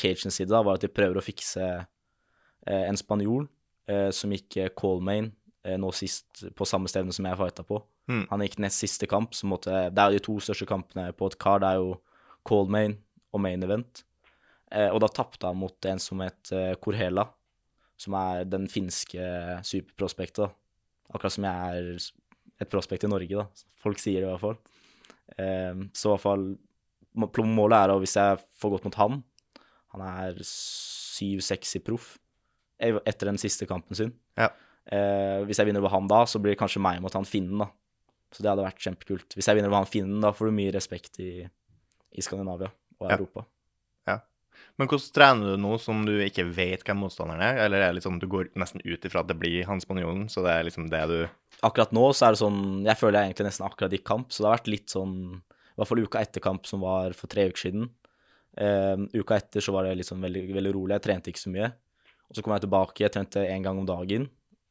Cagens 0.00 0.38
side, 0.38 0.52
da, 0.52 0.62
var 0.64 0.78
at 0.78 0.86
de 0.86 0.92
prøver 0.92 1.20
å 1.20 1.24
fikse 1.24 1.64
eh, 1.64 2.84
en 2.84 3.00
spanjol 3.00 3.48
eh, 3.90 4.10
som 4.14 4.32
gikk 4.32 4.62
eh, 4.62 5.76
nå 5.80 5.92
sist 5.96 6.46
på 6.56 6.68
samme 6.68 6.88
stevne 6.88 7.12
som 7.12 7.28
jeg 7.28 7.40
fighta 7.40 7.66
på. 7.66 7.82
Mm. 8.08 8.26
Han 8.30 8.44
gikk 8.44 8.58
nest 8.60 8.80
siste 8.80 9.08
kamp, 9.08 9.34
så 9.34 9.48
måtte 9.48 9.88
Det 9.90 10.00
er 10.00 10.12
jo 10.12 10.18
de 10.18 10.24
to 10.24 10.40
største 10.40 10.68
kampene 10.68 11.12
på 11.12 11.28
et 11.28 11.38
kar. 11.40 11.60
Det 11.60 11.68
er 11.68 11.80
jo 11.80 11.98
Coleman 12.44 12.98
og 13.34 13.42
main 13.42 13.62
event. 13.66 14.04
Eh, 14.74 14.90
og 14.90 15.00
da 15.04 15.10
tapte 15.12 15.50
han 15.50 15.58
mot 15.58 15.88
en 15.90 16.02
som 16.02 16.22
het 16.24 16.52
eh, 16.54 16.74
Korhela, 16.82 17.26
som 18.00 18.16
er 18.18 18.44
den 18.48 18.66
finske 18.70 19.22
superprospektet. 19.66 20.54
Akkurat 21.14 21.34
som 21.34 21.46
jeg 21.46 21.80
er 21.80 22.64
et 22.64 22.70
prospekt 22.70 23.06
i 23.06 23.10
Norge, 23.10 23.44
da. 23.44 23.68
Folk 23.82 24.00
sier 24.02 24.22
det 24.22 24.28
i 24.28 24.32
hvert 24.32 24.42
fall. 24.42 24.58
Eh, 25.38 25.84
så 25.94 26.10
i 26.10 26.14
hvert 26.14 26.24
fall 26.24 26.46
Målet 27.14 27.76
er, 27.78 27.92
at 27.94 28.00
hvis 28.02 28.16
jeg 28.18 28.38
får 28.58 28.72
gått 28.72 28.86
mot 28.88 28.96
han 28.98 29.20
Han 29.94 30.02
er 30.02 30.40
7-6 30.42 31.76
i 31.78 31.80
proff 31.86 32.16
eh, 32.82 32.98
etter 33.06 33.30
den 33.30 33.38
siste 33.38 33.68
kampen 33.70 33.94
sin. 33.94 34.10
Ja. 34.34 34.48
Eh, 34.90 35.44
hvis 35.46 35.60
jeg 35.60 35.68
vinner 35.68 35.84
over 35.84 35.94
han 35.94 36.10
da, 36.10 36.24
så 36.26 36.40
blir 36.42 36.56
det 36.56 36.58
kanskje 36.58 36.82
meg 36.82 36.98
mot 37.04 37.14
han 37.14 37.28
finnen, 37.28 37.62
da. 37.62 37.68
Så 38.34 38.42
det 38.42 38.50
hadde 38.50 38.66
vært 38.66 38.82
kjempekult. 38.82 39.36
Hvis 39.38 39.46
jeg 39.46 39.54
vinner 39.54 39.70
over 39.70 39.84
han 39.84 39.92
finnen, 39.92 40.18
da 40.24 40.32
får 40.34 40.50
du 40.50 40.56
mye 40.56 40.74
respekt 40.74 41.20
i, 41.22 41.46
i 41.46 42.24
Skandinavia 42.26 42.72
og 43.04 43.12
Ja. 43.12 43.18
Europa. 43.18 43.48
Men 44.78 44.88
hvordan 44.90 45.12
trener 45.14 45.54
du 45.54 45.60
nå 45.62 45.76
som 45.78 46.00
du 46.06 46.12
ikke 46.24 46.46
vet 46.50 46.82
hvem 46.86 46.98
motstanderen 47.04 47.42
er? 47.46 47.60
Eller 47.64 47.82
er 47.82 47.92
det 47.92 48.00
liksom, 48.00 48.18
du 48.18 48.26
går 48.30 48.48
nesten 48.58 48.82
ut 48.82 49.04
ifra 49.06 49.22
at 49.22 49.30
det 49.30 49.36
blir 49.38 49.68
han 49.68 49.82
spanjolen, 49.82 50.26
så 50.32 50.42
det 50.46 50.50
er 50.54 50.66
liksom 50.66 50.88
det 50.90 51.02
du 51.10 51.18
Akkurat 51.64 51.94
nå 51.94 52.08
så 52.12 52.26
er 52.26 52.34
det 52.34 52.40
sånn 52.42 52.62
Jeg 52.84 52.98
føler 52.98 53.20
jeg 53.20 53.30
egentlig 53.30 53.46
nesten 53.46 53.66
akkurat 53.68 53.94
gikk 53.94 54.06
kamp, 54.08 54.32
så 54.34 54.42
det 54.42 54.48
har 54.48 54.56
vært 54.58 54.72
litt 54.72 54.90
sånn 54.90 55.14
I 55.38 55.76
hvert 55.78 55.90
fall 55.92 56.02
uka 56.02 56.24
etter 56.26 56.42
kamp, 56.42 56.66
som 56.66 56.82
var 56.82 57.14
for 57.18 57.30
tre 57.30 57.46
uker 57.50 57.66
siden. 57.68 57.86
Eh, 58.58 59.06
uka 59.14 59.38
etter 59.38 59.62
så 59.64 59.74
var 59.74 59.86
det 59.86 60.06
sånn 60.06 60.22
veldig, 60.22 60.44
veldig 60.54 60.72
rolig. 60.74 60.94
Jeg 60.98 61.06
trente 61.06 61.32
ikke 61.32 61.42
så 61.42 61.50
mye. 61.54 61.70
Og 62.30 62.36
så 62.36 62.44
kom 62.44 62.54
jeg 62.54 62.62
tilbake. 62.62 63.02
Jeg 63.02 63.14
trente 63.14 63.42
én 63.42 63.64
gang 63.64 63.80
om 63.80 63.88
dagen. 63.88 64.28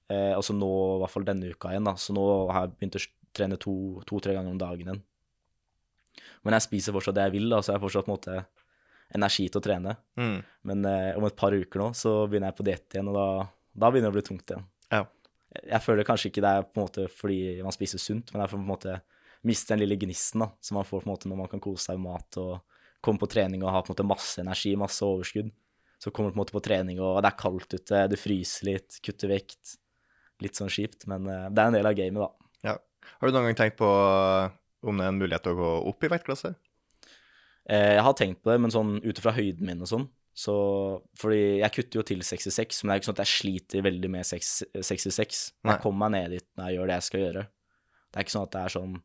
Uh, 0.07 0.31
og 0.37 0.43
så 0.47 0.55
nå, 0.55 0.69
i 0.69 1.01
hvert 1.01 1.11
fall 1.11 1.25
denne 1.27 1.51
uka 1.51 1.73
igjen, 1.73 1.89
da. 1.89 1.93
Så 1.99 2.15
nå 2.15 2.23
har 2.55 2.69
jeg 2.69 2.73
begynt 2.77 2.97
å 2.99 3.03
trene 3.35 3.59
to-tre 3.59 4.31
to, 4.31 4.37
ganger 4.37 4.51
om 4.51 4.61
dagen 4.61 4.87
igjen. 4.87 5.03
Men 6.43 6.57
jeg 6.57 6.67
spiser 6.67 6.95
fortsatt 6.95 7.17
det 7.17 7.27
jeg 7.29 7.35
vil, 7.37 7.49
da, 7.51 7.61
så 7.63 7.71
jeg 7.71 7.79
har 7.79 7.83
fortsatt 7.85 8.07
på 8.07 8.11
en 8.11 8.17
måte 8.17 8.37
energi 9.13 9.47
til 9.49 9.61
å 9.61 9.63
trene. 9.63 9.95
mm. 10.19 10.37
Men 10.69 10.85
eh, 10.89 11.09
om 11.17 11.25
et 11.27 11.35
par 11.39 11.55
uker 11.55 11.81
nå 11.81 11.89
så 11.97 12.23
begynner 12.27 12.51
jeg 12.51 12.59
på 12.59 12.67
diett 12.67 12.95
igjen, 12.95 13.09
og 13.11 13.17
da, 13.17 13.27
da 13.83 13.91
begynner 13.91 14.09
det 14.09 14.15
å 14.15 14.17
bli 14.17 14.27
tungt 14.29 14.53
igjen. 14.53 14.67
Ja. 14.89 15.01
Jeg, 15.53 15.65
jeg 15.69 15.85
føler 15.85 16.07
kanskje 16.07 16.31
ikke 16.31 16.45
det 16.45 16.53
er 16.53 16.67
på 16.67 16.79
en 16.79 16.87
måte 16.87 17.07
fordi 17.11 17.41
man 17.65 17.75
spiser 17.75 18.01
sunt, 18.01 18.31
men 18.31 18.41
det 18.41 18.47
er 18.47 18.53
for 18.53 18.59
på 18.59 18.65
en 18.65 18.71
måte 18.71 18.99
miste 19.43 19.73
den 19.73 19.83
lille 19.83 19.99
gnisten 19.99 20.45
da, 20.45 20.49
som 20.63 20.79
man 20.79 20.87
får 20.87 21.03
på 21.03 21.09
en 21.09 21.13
måte 21.13 21.29
når 21.29 21.41
man 21.41 21.51
kan 21.51 21.63
kose 21.63 21.89
seg 21.89 21.99
med 21.99 22.13
mat 22.13 22.39
og 22.39 22.79
komme 23.03 23.19
på 23.19 23.27
trening 23.31 23.63
og 23.65 23.73
ha 23.75 23.83
på 23.83 23.91
en 23.91 23.97
måte 23.97 24.07
masse 24.07 24.39
energi, 24.39 24.73
masse 24.79 25.03
overskudd. 25.03 25.51
Så 25.99 26.11
kommer 26.11 26.31
du 26.31 26.35
på 26.35 26.39
en 26.39 26.43
måte 26.43 26.55
på 26.55 26.63
trening, 26.63 26.99
og 27.03 27.19
det 27.23 27.29
er 27.29 27.39
kaldt 27.39 27.75
ute, 27.75 27.99
du 28.11 28.15
fryser 28.19 28.67
litt, 28.67 28.99
kutter 29.03 29.31
vekt. 29.31 29.77
Litt 30.43 30.57
sånn 30.59 30.71
kjipt, 30.71 31.05
men 31.07 31.27
eh, 31.31 31.45
det 31.53 31.61
er 31.61 31.69
en 31.69 31.75
del 31.77 31.87
av 31.87 31.95
gamet, 31.95 32.23
da. 32.23 32.49
ja. 32.71 32.73
Har 33.19 33.29
du 33.29 33.35
noen 33.35 33.49
gang 33.49 33.57
tenkt 33.59 33.77
på 33.79 33.87
om 34.83 34.99
det 34.99 35.05
er 35.07 35.13
en 35.13 35.21
mulighet 35.21 35.45
til 35.45 35.55
å 35.55 35.59
gå 35.61 35.71
opp 35.91 36.05
i 36.05 36.11
vektklasse? 36.11 36.53
Eh, 37.69 37.93
jeg 37.97 38.03
har 38.03 38.17
tenkt 38.19 38.43
på 38.43 38.51
det, 38.51 38.59
men 38.61 38.73
sånn 38.73 38.97
ut 39.03 39.19
ifra 39.19 39.33
høyden 39.35 39.65
min 39.69 39.83
og 39.83 39.89
sånn. 39.89 40.07
Så, 40.33 40.53
fordi 41.19 41.59
jeg 41.61 41.73
kutter 41.75 41.99
jo 41.99 42.03
til 42.09 42.23
66, 42.25 42.81
men 42.81 42.89
det 42.89 42.93
er 42.93 43.01
ikke 43.01 43.09
sånn 43.11 43.17
at 43.19 43.23
jeg 43.23 43.33
sliter 43.33 43.83
veldig 43.85 44.09
med 44.15 44.25
6 44.25 44.53
66. 44.81 45.41
Men 45.61 45.69
Nei. 45.69 45.75
jeg 45.75 45.83
kommer 45.83 46.07
meg 46.07 46.15
ned 46.15 46.37
dit 46.39 46.47
når 46.57 46.69
jeg 46.69 46.77
gjør 46.77 46.89
det 46.89 46.97
jeg 46.97 47.07
skal 47.07 47.23
gjøre. 47.23 47.43
Det 48.09 48.17
er 48.19 48.25
ikke 48.25 48.35
sånn 48.35 48.47
at 48.47 48.55
det 48.55 48.63
er 48.63 48.77
sånn 48.77 49.01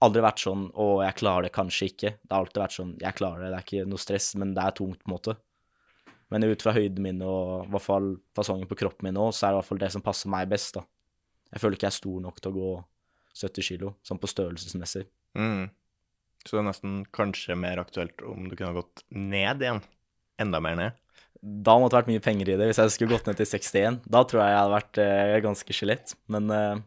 Aldri 0.00 0.22
vært 0.24 0.40
sånn 0.40 0.62
'Å, 0.72 0.84
jeg 1.04 1.16
klarer 1.20 1.44
det 1.44 1.52
kanskje 1.52 1.86
ikke'. 1.90 2.12
Det 2.24 2.32
har 2.32 2.40
alltid 2.40 2.62
vært 2.62 2.72
sånn 2.72 2.92
'Jeg 2.96 3.16
klarer 3.18 3.42
det'. 3.42 3.50
Det 3.50 3.58
er 3.58 3.66
ikke 3.66 3.90
noe 3.90 4.00
stress, 4.00 4.28
men 4.34 4.54
det 4.56 4.62
er 4.64 4.72
tungt, 4.72 5.02
på 5.04 5.10
en 5.10 5.12
måte. 5.12 5.34
Men 6.30 6.44
ut 6.44 6.62
fra 6.62 6.72
høyden 6.72 7.02
min 7.02 7.20
og 7.20 7.66
i 7.66 7.70
hvert 7.74 7.84
fall 7.84 8.16
fasongen 8.34 8.66
på 8.70 8.78
kroppen 8.80 9.04
min 9.04 9.14
nå, 9.18 9.28
så 9.28 9.44
er 9.44 9.50
det 9.50 9.56
i 9.56 9.58
hvert 9.60 9.68
fall 9.68 9.82
det 9.82 9.92
som 9.92 10.02
passer 10.02 10.30
meg 10.30 10.48
best, 10.48 10.72
da. 10.78 10.86
Jeg 11.52 11.60
føler 11.60 11.76
ikke 11.76 11.88
jeg 11.88 11.92
er 11.92 12.00
stor 12.00 12.20
nok 12.20 12.40
til 12.40 12.50
å 12.50 12.56
gå 12.56 12.70
70 13.34 13.62
kilo, 13.66 13.94
sånn 14.06 14.20
på 14.22 14.30
størrelsesmessig. 14.30 15.04
Mm. 15.38 15.68
Så 16.44 16.56
det 16.56 16.62
er 16.62 16.68
nesten 16.70 16.96
kanskje 17.14 17.56
mer 17.58 17.82
aktuelt 17.82 18.22
om 18.24 18.48
du 18.48 18.56
kunne 18.56 18.72
ha 18.72 18.80
gått 18.80 19.04
ned 19.12 19.64
igjen. 19.64 19.82
Enda 20.40 20.60
mer 20.64 20.78
ned. 20.78 20.98
Da 21.40 21.76
måtte 21.80 21.94
det 21.94 22.00
vært 22.02 22.12
mye 22.12 22.24
penger 22.24 22.52
i 22.52 22.56
det. 22.60 22.68
Hvis 22.70 22.80
jeg 22.80 22.94
skulle 22.94 23.16
gått 23.16 23.28
ned 23.28 23.38
til 23.40 23.48
61, 23.48 24.00
da 24.08 24.22
tror 24.28 24.42
jeg 24.42 24.52
jeg 24.52 24.60
hadde 24.60 24.76
vært 24.76 25.00
eh, 25.04 25.36
ganske 25.44 25.76
skjelett. 25.76 26.14
Men 26.32 26.48
eh, 26.52 26.80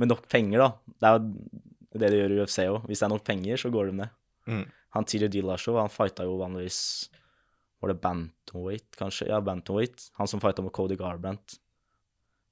med 0.00 0.12
nok 0.12 0.28
penger, 0.32 0.64
da. 0.64 0.68
Det 0.96 1.08
er 1.08 1.16
jo 1.16 2.00
det 2.02 2.12
de 2.12 2.20
gjør 2.20 2.34
i 2.34 2.38
UFC 2.40 2.58
òg. 2.66 2.78
Hvis 2.88 3.02
det 3.02 3.08
er 3.08 3.12
nok 3.12 3.26
penger, 3.26 3.60
så 3.60 3.72
går 3.72 3.90
de 3.90 3.98
ned. 4.02 4.14
Mm. 4.48 4.62
Han 4.96 5.08
TJ 5.08 5.28
Dillashaw, 5.32 5.78
han 5.80 5.92
fighta 5.92 6.24
jo 6.26 6.34
vanligvis 6.40 6.78
Var 7.80 7.92
det 7.92 8.00
bantamweight, 8.02 8.88
kanskje? 8.98 9.28
Ja, 9.30 9.40
bantamweight. 9.44 10.08
Han 10.20 10.28
som 10.30 10.40
fighta 10.42 10.64
med 10.64 10.74
Cody 10.76 10.96
Garbrandt. 11.00 11.58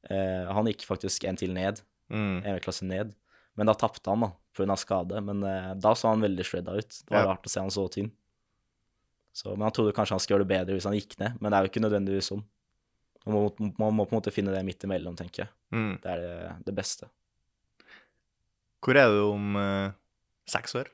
Eh, 0.08 0.48
han 0.50 0.68
gikk 0.70 0.86
faktisk 0.88 1.24
en 1.28 1.38
til 1.38 1.52
ned. 1.54 1.82
Mm. 2.10 2.40
En 2.42 2.62
klasse 2.64 2.88
ned. 2.88 3.12
Men 3.58 3.66
da 3.70 3.74
tapte 3.74 4.10
han, 4.12 4.20
da, 4.24 4.30
pga. 4.56 4.76
skade. 4.78 5.20
Men 5.26 5.42
eh, 5.44 5.72
da 5.80 5.94
så 5.98 6.08
han 6.12 6.22
veldig 6.22 6.44
shredda 6.46 6.76
ut. 6.78 6.88
Det 7.06 7.10
var 7.14 7.24
Ja. 7.24 7.32
rart 7.32 7.46
å 7.46 7.50
se 7.52 7.60
han 7.60 7.70
så 7.74 7.88
tynn. 7.92 8.10
Så, 9.32 9.52
men 9.54 9.62
han 9.62 9.72
trodde 9.72 9.92
kanskje 9.94 10.16
han 10.16 10.20
skulle 10.22 10.38
gjøre 10.40 10.46
det 10.48 10.54
bedre 10.56 10.74
hvis 10.76 10.86
han 10.88 10.96
gikk 10.96 11.14
ned, 11.20 11.36
men 11.40 11.50
det 11.52 11.56
er 11.58 11.62
jo 11.66 11.70
ikke 11.70 11.82
nødvendigvis 11.84 12.30
sånn. 12.32 12.40
Man 13.26 13.34
må, 13.36 13.42
man 13.78 13.94
må 13.94 14.04
på 14.08 14.14
en 14.14 14.18
måte 14.18 14.32
finne 14.34 14.50
det 14.54 14.62
midt 14.66 14.82
imellom, 14.88 15.14
tenker 15.18 15.44
jeg. 15.44 15.50
Mm. 15.76 15.92
Det 16.02 16.10
er 16.10 16.22
det, 16.24 16.54
det 16.66 16.74
beste. 16.74 17.06
Hvor 18.80 18.96
er 18.96 19.12
du 19.12 19.20
om 19.28 19.56
eh, 19.60 19.92
seks 20.50 20.74
år? 20.80 20.88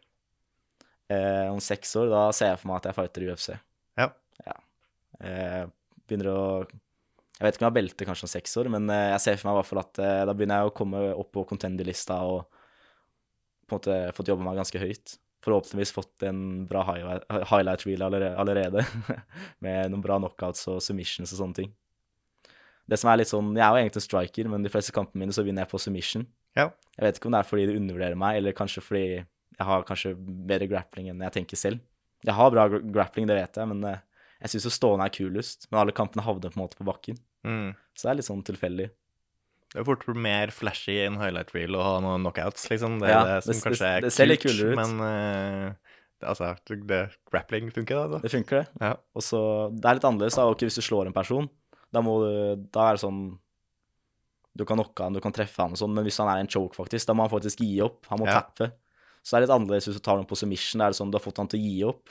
Eh, 1.08 1.46
om 1.52 1.60
seks 1.62 1.94
år, 1.96 2.10
da 2.10 2.24
ser 2.34 2.50
jeg 2.52 2.60
for 2.60 2.68
meg 2.72 2.80
at 2.82 2.88
jeg 2.90 2.98
fighter 2.98 3.24
i 3.24 3.30
UFC. 3.30 3.48
Ja. 3.96 4.10
Eh, 5.22 5.62
begynner 6.06 6.28
å 6.32 6.40
Jeg 7.36 7.44
vet 7.44 7.56
ikke 7.56 7.62
om 7.62 7.66
jeg 7.66 7.72
har 7.72 7.76
belte 7.76 8.06
kanskje 8.08 8.26
om 8.26 8.32
seks 8.32 8.56
år, 8.62 8.68
men 8.72 8.88
eh, 8.92 9.10
jeg 9.12 9.22
ser 9.24 9.38
for 9.40 9.50
meg 9.50 9.56
i 9.56 9.58
hvert 9.60 9.70
fall 9.70 9.82
at 9.82 9.98
eh, 10.00 10.24
da 10.28 10.34
begynner 10.36 10.62
jeg 10.62 10.70
å 10.70 10.76
komme 10.78 11.02
opp 11.12 11.30
på 11.36 11.44
contender-lista 11.50 12.16
og 12.24 12.46
på 13.66 13.74
en 13.74 13.80
måte 13.80 13.96
fått 14.16 14.30
jobba 14.30 14.46
meg 14.46 14.60
ganske 14.62 14.80
høyt. 14.80 15.16
Forhåpentligvis 15.44 15.92
fått 15.94 16.24
en 16.26 16.40
bra 16.70 16.82
highlight 16.86 17.84
reel 17.84 18.06
allerede, 18.06 18.86
med 19.64 19.92
noen 19.92 20.02
bra 20.02 20.16
knockouts 20.22 20.64
og 20.72 20.80
submissions 20.82 21.34
og 21.34 21.42
sånne 21.42 21.60
ting. 21.60 21.74
Det 22.86 22.98
som 23.02 23.10
er 23.10 23.20
litt 23.20 23.30
sånn, 23.30 23.52
Jeg 23.58 23.66
er 23.66 23.74
jo 23.74 23.82
egentlig 23.82 24.00
en 24.00 24.06
striker, 24.06 24.48
men 24.50 24.64
de 24.64 24.70
fleste 24.70 24.94
kampene 24.94 25.24
mine 25.24 25.34
så 25.34 25.42
vinner 25.44 25.66
jeg 25.66 25.72
på 25.72 25.82
submission. 25.82 26.24
Ja. 26.56 26.70
Jeg 26.96 27.04
vet 27.04 27.18
ikke 27.18 27.28
om 27.28 27.34
det 27.36 27.42
er 27.42 27.48
fordi 27.50 27.66
de 27.68 27.78
undervurderer 27.80 28.18
meg, 28.22 28.38
eller 28.38 28.56
kanskje 28.56 28.82
fordi 28.86 29.06
jeg 29.16 29.66
har 29.70 29.86
kanskje 29.88 30.14
bedre 30.16 30.68
grappling 30.70 31.10
enn 31.10 31.24
jeg 31.26 31.34
tenker 31.34 31.58
selv. 31.58 31.82
Jeg 32.24 32.34
har 32.36 32.52
bra 32.54 32.68
grappling, 32.70 33.26
det 33.28 33.36
vet 33.36 33.58
jeg, 33.58 33.70
men 33.72 33.82
eh, 33.90 34.02
jeg 34.42 34.50
syns 34.52 34.64
jo 34.68 34.70
stående 34.74 35.06
er 35.06 35.14
kulest. 35.16 35.66
Men 35.70 35.80
alle 35.80 35.92
kampene 35.96 36.22
havner 36.26 36.50
på 36.52 36.58
en 36.60 36.64
måte 36.66 36.76
på 36.78 36.84
bakken. 36.86 37.18
Mm. 37.46 37.74
Så 37.96 38.02
det 38.06 38.10
er 38.10 38.18
litt 38.20 38.28
sånn 38.28 38.44
tilfeldig. 38.44 38.90
Det 39.72 39.80
er 39.82 39.84
fort 39.84 40.06
mer 40.14 40.52
flashy 40.54 40.94
enn 41.06 41.16
highlight 41.20 41.50
reel 41.54 41.74
å 41.76 41.82
ha 41.82 41.94
noen 42.00 42.22
knockouts, 42.22 42.68
liksom. 42.70 43.00
Det 43.00 43.08
er 43.08 43.12
Ja, 43.12 43.24
det 43.24 43.44
som 43.44 43.52
det- 43.52 43.62
kanskje 43.64 43.78
det- 44.00 44.20
er 44.20 44.26
det 44.26 44.40
kult, 44.40 44.60
ut. 44.62 44.76
men 44.76 45.00
uh, 45.00 45.74
det, 46.20 46.26
altså, 46.28 46.56
det, 46.66 47.10
grappling 47.30 47.70
funker, 47.72 47.96
da. 47.96 48.06
da. 48.08 48.18
Det 48.20 48.30
funker, 48.30 48.64
det. 48.64 48.68
Ja. 48.80 48.94
Og 49.14 49.22
så 49.22 49.40
Det 49.74 49.84
er 49.84 49.94
litt 49.94 50.04
annerledes. 50.04 50.36
da, 50.36 50.46
okay, 50.48 50.66
Hvis 50.68 50.76
du 50.76 50.82
slår 50.82 51.06
en 51.06 51.12
person, 51.12 51.48
da 51.92 52.00
må 52.00 52.20
du 52.22 52.56
Da 52.72 52.90
er 52.90 52.94
det 52.94 53.00
sånn 53.02 53.38
Du 54.56 54.64
kan 54.64 54.78
knocke 54.78 55.02
han, 55.04 55.12
du 55.12 55.20
kan 55.20 55.32
treffe 55.32 55.58
han 55.60 55.72
og 55.72 55.76
sånn, 55.76 55.92
men 55.92 56.04
hvis 56.04 56.16
han 56.16 56.28
er 56.28 56.40
en 56.40 56.46
choke, 56.48 56.74
faktisk, 56.74 57.04
da 57.06 57.12
må 57.12 57.28
han 57.28 57.40
faktisk 57.40 57.58
gi 57.60 57.80
opp. 57.82 58.06
Han 58.08 58.20
må 58.20 58.26
Ja. 58.26 58.40
tappe. 58.40 58.72
Så 59.22 59.36
det 59.36 59.36
er 59.36 59.46
litt 59.46 59.50
annerledes 59.60 59.86
hvis 59.88 59.94
du 59.94 60.00
tar 60.00 60.16
ham 60.16 60.24
på 60.24 60.36
submission. 60.36 60.78
Da 60.78 60.86
er 60.86 60.90
det 60.92 60.96
sånn 60.96 61.10
du 61.10 61.18
har 61.18 61.24
fått 61.24 61.36
han 61.36 61.48
til 61.48 61.60
å 61.60 61.62
gi 61.62 61.82
opp. 61.84 62.08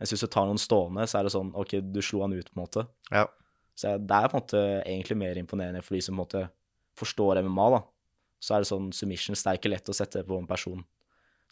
Mens 0.00 0.14
hvis 0.14 0.24
du 0.24 0.30
tar 0.32 0.48
noen 0.48 0.60
stående, 0.60 1.04
så 1.04 1.18
er 1.18 1.26
det 1.26 1.34
sånn 1.34 1.52
OK, 1.60 1.76
du 1.92 2.00
slo 2.00 2.22
han 2.24 2.32
ut, 2.32 2.48
på 2.48 2.56
en 2.56 2.62
måte. 2.62 2.86
Ja. 3.12 3.26
Så 3.76 3.92
det 4.00 4.16
er 4.16 4.30
på 4.32 4.38
en 4.38 4.42
måte 4.42 4.62
egentlig 4.80 5.18
mer 5.20 5.40
imponerende 5.40 5.82
for 5.84 5.96
de 5.96 6.00
som 6.04 6.14
på 6.14 6.16
en 6.16 6.22
måte 6.24 6.46
forstår 7.00 7.42
MMA, 7.44 7.66
da. 7.76 7.82
Så 8.40 8.56
er 8.56 8.64
det 8.64 8.70
sånn 8.70 8.88
submissions, 8.96 9.44
det 9.44 9.52
er 9.52 9.60
ikke 9.60 9.72
lett 9.74 9.92
å 9.92 9.96
sette 9.96 10.24
på 10.24 10.40
en 10.40 10.48
person 10.48 10.80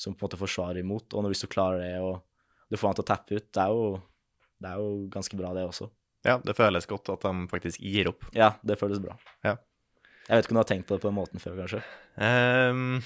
som 0.00 0.14
på 0.14 0.24
en 0.24 0.30
måte 0.30 0.40
forsvarer 0.40 0.80
imot. 0.80 1.12
Og 1.12 1.28
hvis 1.28 1.44
du 1.44 1.50
klarer 1.52 1.84
det, 1.84 1.92
og 2.00 2.22
du 2.72 2.80
får 2.80 2.88
han 2.88 2.98
til 2.98 3.04
å 3.04 3.10
tappe 3.12 3.36
ut, 3.36 3.48
det 3.52 3.64
er 3.64 3.76
jo, 3.76 3.86
det 4.64 4.72
er 4.72 4.80
jo 4.80 4.90
ganske 5.12 5.40
bra, 5.40 5.52
det 5.56 5.68
også. 5.68 5.90
ja, 6.24 6.38
det 6.44 6.56
føles 6.56 6.88
godt 6.88 7.12
at 7.12 7.28
de 7.28 7.48
faktisk 7.52 7.84
gir 7.84 8.12
opp. 8.14 8.28
Ja, 8.36 8.54
det 8.64 8.80
føles 8.80 9.04
bra. 9.04 9.18
Jeg 10.28 10.36
vet 10.36 10.44
ikke 10.44 10.52
om 10.52 10.58
du 10.58 10.64
har 10.64 10.68
tenkt 10.68 10.88
på 10.88 10.96
det 10.96 11.04
på 11.04 11.08
den 11.08 11.16
måten 11.16 11.40
før, 11.40 11.56
kanskje? 11.62 11.80
Um, 12.16 12.98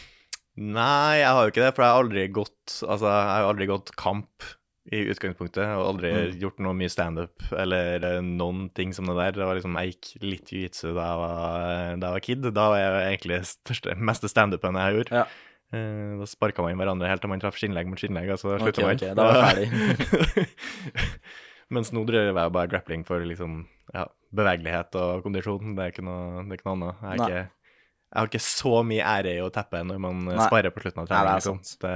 nei, 0.55 1.21
jeg 1.21 1.31
har 1.31 1.43
jo 1.43 1.53
ikke 1.53 1.63
det, 1.67 1.75
for 1.75 1.85
jeg 1.85 1.95
har 1.95 2.03
aldri 2.03 2.25
gått 2.35 2.79
Altså, 2.83 3.07
jeg 3.07 3.29
har 3.31 3.47
aldri 3.51 3.69
gått 3.71 3.93
kamp 4.01 4.47
i 4.91 5.05
utgangspunktet, 5.13 5.63
og 5.79 5.85
aldri 5.93 6.11
Mm. 6.11 6.39
gjort 6.43 6.59
noe 6.59 6.75
mye 6.75 6.91
standup 6.91 7.45
eller 7.55 8.03
eh, 8.03 8.21
noen 8.21 8.65
ting 8.75 8.91
som 8.93 9.07
det 9.07 9.15
der. 9.15 9.33
Det 9.39 9.47
var 9.47 9.55
liksom, 9.55 9.77
Jeg 9.79 9.93
gikk 9.95 10.23
litt 10.27 10.51
jiu-jitsu 10.51 10.95
da, 10.97 11.07
var- 11.21 11.97
da 12.03 12.07
jeg 12.09 12.17
var 12.17 12.21
kid. 12.27 12.43
Da 12.55 12.69
var 12.73 12.79
jeg 12.83 13.19
egentlig 13.21 13.39
største, 13.47 13.95
meste 13.97 14.29
standupen 14.29 14.75
jeg 14.75 14.97
gjorde. 14.99 15.13
Ja. 15.23 15.27
Uh, 15.73 16.19
da 16.21 16.27
sparka 16.29 16.61
man 16.61 16.77
hverandre 16.77 17.09
helt 17.09 17.23
til 17.25 17.31
man 17.31 17.41
traff 17.41 17.57
skinnlegg 17.57 17.87
mot 17.89 17.97
skinnlegg, 17.97 18.29
og 18.35 18.37
så 18.43 18.59
slutta 18.61 18.83
man. 18.85 18.99
ok, 18.99 19.15
da 19.17 19.23
var 19.25 19.55
jeg 19.57 19.71
ferdig. 19.71 20.49
Mens 21.73 21.89
nå 21.95 22.03
driver 22.05 22.29
jeg 22.43 22.53
bare 22.53 22.69
grappling 22.69 23.07
for 23.09 23.23
liksom, 23.25 23.63
ja, 23.95 24.05
bevegelighet 24.37 24.93
og 25.01 25.23
kondisjon. 25.25 25.73
Det 25.79 25.87
er 25.87 25.95
ikke 25.95 26.05
noe, 26.05 26.43
det 26.45 26.53
er 26.53 26.61
ikke 26.61 26.69
noe 26.69 26.77
annet. 26.77 27.01
Jeg, 27.01 27.09
er 27.09 27.23
ikke, 27.23 27.41
jeg 28.13 28.19
har 28.21 28.29
ikke 28.29 28.43
så 28.45 28.75
mye 28.85 29.07
ære 29.15 29.33
i 29.39 29.41
å 29.41 29.49
teppe 29.55 29.81
når 29.89 30.03
man 30.05 30.21
Nei. 30.29 30.37
sparer 30.45 30.75
på 30.75 30.83
slutten 30.85 31.01
av 31.05 31.09
Nei, 31.09 31.23
det 31.23 31.31
er 31.33 31.41
liksom. 31.41 31.63
sant. 31.65 31.81
Det, 31.87 31.95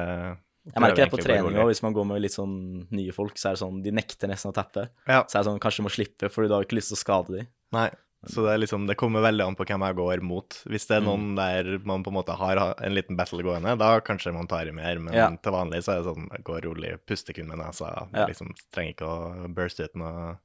Jeg 0.67 0.83
merker 0.83 0.97
det 1.05 1.11
på 1.13 1.23
trening 1.23 1.55
òg, 1.63 1.67
hvis 1.71 1.83
man 1.83 1.95
går 1.95 2.07
med 2.07 2.21
litt 2.23 2.33
sånn 2.35 2.87
nye 2.91 3.13
folk, 3.13 3.35
så 3.39 3.51
er 3.51 3.53
det 3.55 3.61
sånn 3.63 3.83
De 3.85 3.91
nekter 3.93 4.29
nesten 4.29 4.51
å 4.51 4.55
tappe. 4.55 4.89
Ja, 5.07 5.23
Så 5.25 5.39
er 5.39 5.45
det 5.45 5.51
sånn 5.53 5.61
kanskje 5.61 5.77
du 5.83 5.87
må 5.87 5.93
slippe, 5.95 6.29
fordi 6.33 6.49
du 6.49 6.55
har 6.55 6.65
ikke 6.67 6.77
lyst 6.81 6.91
til 6.93 6.97
å 6.99 7.05
skade 7.05 7.37
dem. 7.39 7.47
nei. 7.73 7.91
Så 8.27 8.43
det 8.43 8.55
er 8.55 8.59
liksom, 8.59 8.89
det 8.89 8.97
kommer 8.97 9.21
veldig 9.23 9.45
an 9.47 9.55
på 9.55 9.65
hvem 9.65 9.83
jeg 9.87 9.95
går 9.95 10.21
mot. 10.23 10.49
Hvis 10.67 10.89
det 10.89 10.97
er 10.97 11.01
Mm. 11.03 11.07
noen 11.07 11.37
der 11.37 11.79
man 11.87 12.03
på 12.03 12.09
en 12.09 12.15
måte 12.17 12.35
har 12.35 12.57
en 12.83 12.93
liten 12.95 13.15
battle 13.17 13.41
gående, 13.45 13.79
da 13.79 14.01
kanskje 14.01 14.33
man 14.35 14.49
tar 14.49 14.67
i 14.67 14.73
mer, 14.73 14.99
men 14.99 15.15
Ja. 15.15 15.29
til 15.31 15.53
vanlig 15.53 15.85
så 15.85 15.93
er 15.95 16.03
det 16.03 16.11
sånn, 16.17 16.43
går 16.43 16.63
rolig, 16.65 16.99
puster 17.07 17.33
kun 17.35 17.47
med 17.47 17.59
nesa, 17.59 18.09
Ja. 18.13 18.27
liksom 18.27 18.53
trenger 18.75 18.95
ikke 18.97 19.07
å 19.07 19.55
burste 19.55 19.85
ut 19.85 19.95
noe, 19.95 20.39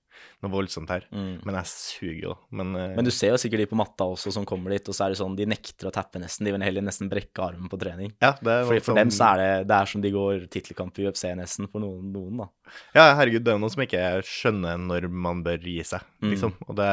noe 0.44 0.52
voldsomt 0.52 0.90
her. 0.90 1.06
Mm. 1.12 1.40
Men 1.46 1.56
jeg 1.60 1.70
suger 1.72 2.22
jo, 2.28 2.36
men, 2.52 2.76
uh, 2.76 2.96
Men 2.98 3.06
du 3.06 3.12
ser 3.12 3.34
jo 3.34 3.40
sikkert 3.42 3.64
de 3.64 3.70
på 3.72 3.78
matta 3.80 4.06
også 4.10 4.32
som 4.36 4.46
kommer 4.46 4.72
dit, 4.76 4.88
og 4.90 4.96
så 4.98 5.06
er 5.06 5.14
det 5.14 5.20
sånn 5.22 5.36
de 5.38 5.46
nekter 5.50 5.90
å 5.90 5.94
tappe 5.96 6.20
nesten. 6.22 6.46
De 6.46 6.52
vil 6.56 6.62
heller 6.66 6.82
nesten 6.86 7.10
brekke 7.12 7.44
armen 7.46 7.70
på 7.72 7.80
trening. 7.82 8.14
ja, 8.22 8.34
det 8.42 8.58
Fordi 8.68 8.80
For 8.82 8.92
for 8.92 9.00
dem 9.02 9.10
så 9.14 9.32
er 9.34 9.38
det, 9.42 9.68
det 9.68 9.78
er 9.78 9.86
som 9.94 10.02
de 10.02 10.12
går 10.12 10.48
tittelkamp 10.52 11.00
i 11.00 11.08
UFC 11.08 11.24
nesten, 11.38 11.70
for 11.72 11.80
noen, 11.84 12.12
noen 12.12 12.38
da. 12.44 12.50
Ja, 12.96 13.06
herregud, 13.20 13.44
det 13.44 13.54
er 13.54 13.60
noen 13.60 13.72
som 13.74 13.84
ikke 13.84 14.04
skjønner 14.24 14.78
når 14.80 15.10
man 15.12 15.44
bør 15.44 15.58
gi 15.64 15.80
seg, 15.84 16.02
Mm. 16.22 16.30
liksom. 16.36 16.54
Og 16.70 16.76
det 16.78 16.92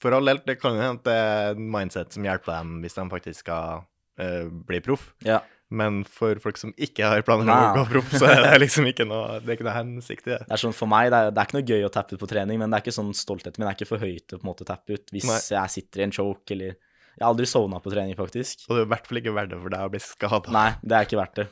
For 0.00 0.12
all 0.12 0.24
del, 0.24 0.38
det 0.46 0.58
kan 0.60 0.74
jo 0.76 0.80
hende 0.82 0.98
at 1.00 1.04
det 1.08 1.14
er 1.14 1.54
mindset 1.60 2.12
som 2.12 2.24
hjelper 2.26 2.52
dem 2.58 2.80
hvis 2.82 2.94
de 2.98 3.04
faktisk 3.10 3.44
skal 3.46 3.84
uh, 4.20 4.48
bli 4.68 4.80
proff. 4.84 5.12
Ja. 5.24 5.40
Men 5.70 6.00
for 6.02 6.34
folk 6.42 6.56
som 6.58 6.72
ikke 6.74 7.06
har 7.06 7.22
planer 7.22 7.46
om 7.46 7.50
å 7.54 7.74
gå 7.78 7.84
proff, 7.92 8.10
så 8.18 8.26
er 8.26 8.40
det 8.42 8.56
liksom 8.64 8.88
ikke 8.90 9.04
noe 9.06 9.36
Det 9.38 9.52
er 9.52 9.58
ikke 9.58 9.66
noe 9.68 9.74
hensikt 9.76 10.26
i 10.26 10.32
det. 10.32 10.38
Det 10.48 10.56
er 10.56 10.62
sånn 10.64 10.74
for 10.74 10.90
meg, 10.90 11.12
det 11.14 11.20
er, 11.20 11.30
det 11.30 11.38
er 11.42 11.46
ikke 11.50 11.58
noe 11.60 11.68
gøy 11.70 11.86
å 11.86 11.92
tappe 11.94 12.16
ut 12.16 12.22
på 12.24 12.28
trening, 12.32 12.58
men 12.58 12.70
det 12.72 12.80
er 12.80 12.84
ikke 12.84 12.96
sånn 12.96 13.12
stolthet 13.14 13.60
min 13.60 13.68
er 13.70 13.76
ikke 13.78 13.86
for 13.92 14.02
høyt 14.02 14.34
å 14.34 14.40
på 14.40 14.42
en 14.42 14.50
måte 14.50 14.66
tappe 14.66 14.98
ut 14.98 15.14
hvis 15.14 15.28
Nei. 15.30 15.38
jeg 15.54 15.74
sitter 15.76 16.02
i 16.02 16.06
en 16.08 16.16
choke 16.16 16.56
eller 16.56 16.74
Jeg 16.74 17.22
har 17.22 17.30
aldri 17.30 17.46
sovna 17.46 17.78
på 17.84 17.90
trening, 17.92 18.14
faktisk. 18.18 18.66
Og 18.68 18.74
det 18.76 18.82
er 18.82 18.86
i 18.88 18.90
hvert 18.96 19.06
fall 19.10 19.18
ikke 19.20 19.34
verdt 19.36 19.50
det 19.54 19.62
for 19.62 19.74
deg 19.74 19.86
å 19.86 19.90
bli 19.94 20.00
skada. 20.02 20.52
Nei, 20.54 20.68
det 20.82 20.96
er 20.98 21.06
ikke 21.06 21.18
verdt 21.20 21.40
det. 21.42 21.46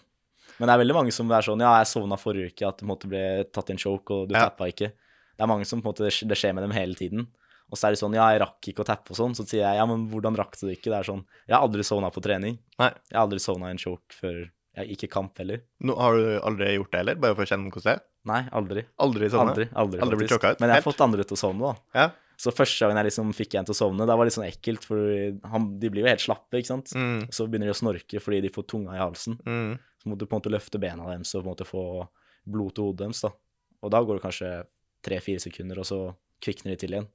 Men 0.59 0.67
det 0.67 0.75
er 0.75 0.81
veldig 0.83 0.95
mange 0.97 1.13
som 1.15 1.31
er 1.31 1.45
sånn 1.47 1.61
Ja, 1.63 1.73
jeg 1.79 1.91
sovna 1.91 2.17
forrige 2.19 2.51
uke, 2.55 2.67
at 2.73 2.79
du 2.83 2.87
måtte 2.91 3.11
bli 3.11 3.23
tatt 3.55 3.71
i 3.71 3.75
en 3.77 3.83
choke, 3.83 4.11
og 4.23 4.31
du 4.31 4.35
Ja. 4.35 4.49
tappa 4.49 4.67
ikke. 4.71 4.91
Det 5.39 5.45
er 5.47 5.51
mange 5.51 5.67
som 5.69 5.79
på 5.83 5.87
en 5.87 5.95
måte 5.95 6.09
Det 6.11 6.39
skjer 6.39 6.55
med 6.59 6.65
dem 6.67 6.75
hele 6.75 6.99
tiden. 6.99 7.29
Og 7.71 7.77
så 7.77 7.89
er 7.89 7.95
det 7.97 8.01
sånn 8.01 8.15
Ja, 8.17 8.31
jeg 8.33 8.41
rakk 8.41 8.69
ikke 8.71 8.81
å 8.85 8.89
tappe 8.89 9.13
og 9.13 9.19
sånn. 9.19 9.35
Så 9.37 9.45
sier 9.49 9.65
jeg 9.67 9.77
ja, 9.77 9.85
men 9.87 10.07
hvordan 10.11 10.37
rakk 10.39 10.55
du 10.61 10.67
det 10.69 10.79
ikke? 10.79 10.91
Det 10.93 10.99
er 11.03 11.09
sånn 11.11 11.25
Jeg 11.47 11.55
har 11.57 11.65
aldri 11.67 11.85
sovna 11.85 12.09
på 12.15 12.23
trening. 12.25 12.59
Nei. 12.81 12.93
Jeg 13.11 13.17
har 13.19 13.27
aldri 13.27 13.41
sovna 13.45 13.69
i 13.69 13.77
en 13.77 13.83
choke 13.83 14.15
før 14.17 14.47
jeg 14.79 14.95
Ikke 14.95 15.09
kamp 15.11 15.37
heller. 15.43 15.65
Nå, 15.83 15.97
har 15.99 16.15
du 16.15 16.27
aldri 16.47 16.71
gjort 16.77 16.93
det 16.93 16.99
heller, 17.03 17.17
bare 17.19 17.35
for 17.35 17.43
å 17.43 17.51
kjenne 17.51 17.67
hvordan 17.73 17.85
det 17.89 17.95
er? 17.97 18.03
Nei, 18.31 18.41
aldri. 18.55 18.83
Aldri 19.03 19.29
sånn? 19.33 19.49
Aldri. 19.51 19.67
aldri, 19.75 20.01
Aldri 20.05 20.19
blitt 20.21 20.31
choka 20.31 20.53
ut? 20.55 20.61
Men 20.63 20.71
jeg 20.71 20.79
har 20.79 20.85
fått 20.87 21.01
andre 21.03 21.25
til 21.27 21.35
å 21.35 21.41
sovne, 21.41 21.73
da. 21.73 21.99
Ja. 21.99 22.05
Så 22.39 22.53
første 22.55 22.85
gangen 22.87 23.01
jeg 23.01 23.09
liksom 23.09 23.33
fikk 23.35 23.57
en 23.59 23.67
til 23.67 23.75
å 23.75 23.79
sovne, 23.81 24.07
da 24.07 24.15
var 24.15 24.23
det 24.23 24.31
litt 24.31 24.37
sånn 24.39 24.47
ekkelt, 24.47 24.85
for 24.87 25.01
han, 25.51 25.67
de 25.83 25.91
blir 25.91 26.05
jo 26.05 26.11
helt 26.13 26.23
slappe, 26.23 26.61
ikke 26.61 26.71
sant. 26.71 26.93
Mm, 26.95 27.25
Så 27.35 27.49
begynner 27.51 27.67
de 27.67 27.75
å 27.75 27.81
snorke 27.81 28.23
fordi 28.23 28.39
de 28.45 28.53
får 28.55 28.69
tunga 28.71 28.95
i 28.95 29.03
halsen. 29.03 29.41
mm. 29.43 29.75
Så 29.99 30.07
må 30.13 30.15
du 30.15 30.27
på 30.31 30.37
en 30.37 30.39
måte 30.45 30.53
løfte 30.55 30.79
bena 30.79 31.09
deres 31.11 31.35
og 31.35 31.43
på 31.43 31.49
en 31.49 31.51
måte 31.57 31.67
få 31.67 31.83
blod 32.47 32.77
til 32.77 32.85
hodet 32.87 33.01
deres, 33.03 33.25
da. 33.27 33.33
Og 33.83 33.91
da 33.91 33.99
går 34.07 34.21
det 34.21 34.23
kanskje 34.29 34.53
tre-fire 35.03 35.43
sekunder, 35.43 35.81
og 35.83 35.89
så 35.91 35.99
kvikner 36.45 36.77
de 36.77 36.77
til 36.85 36.95
igjen. 36.95 37.09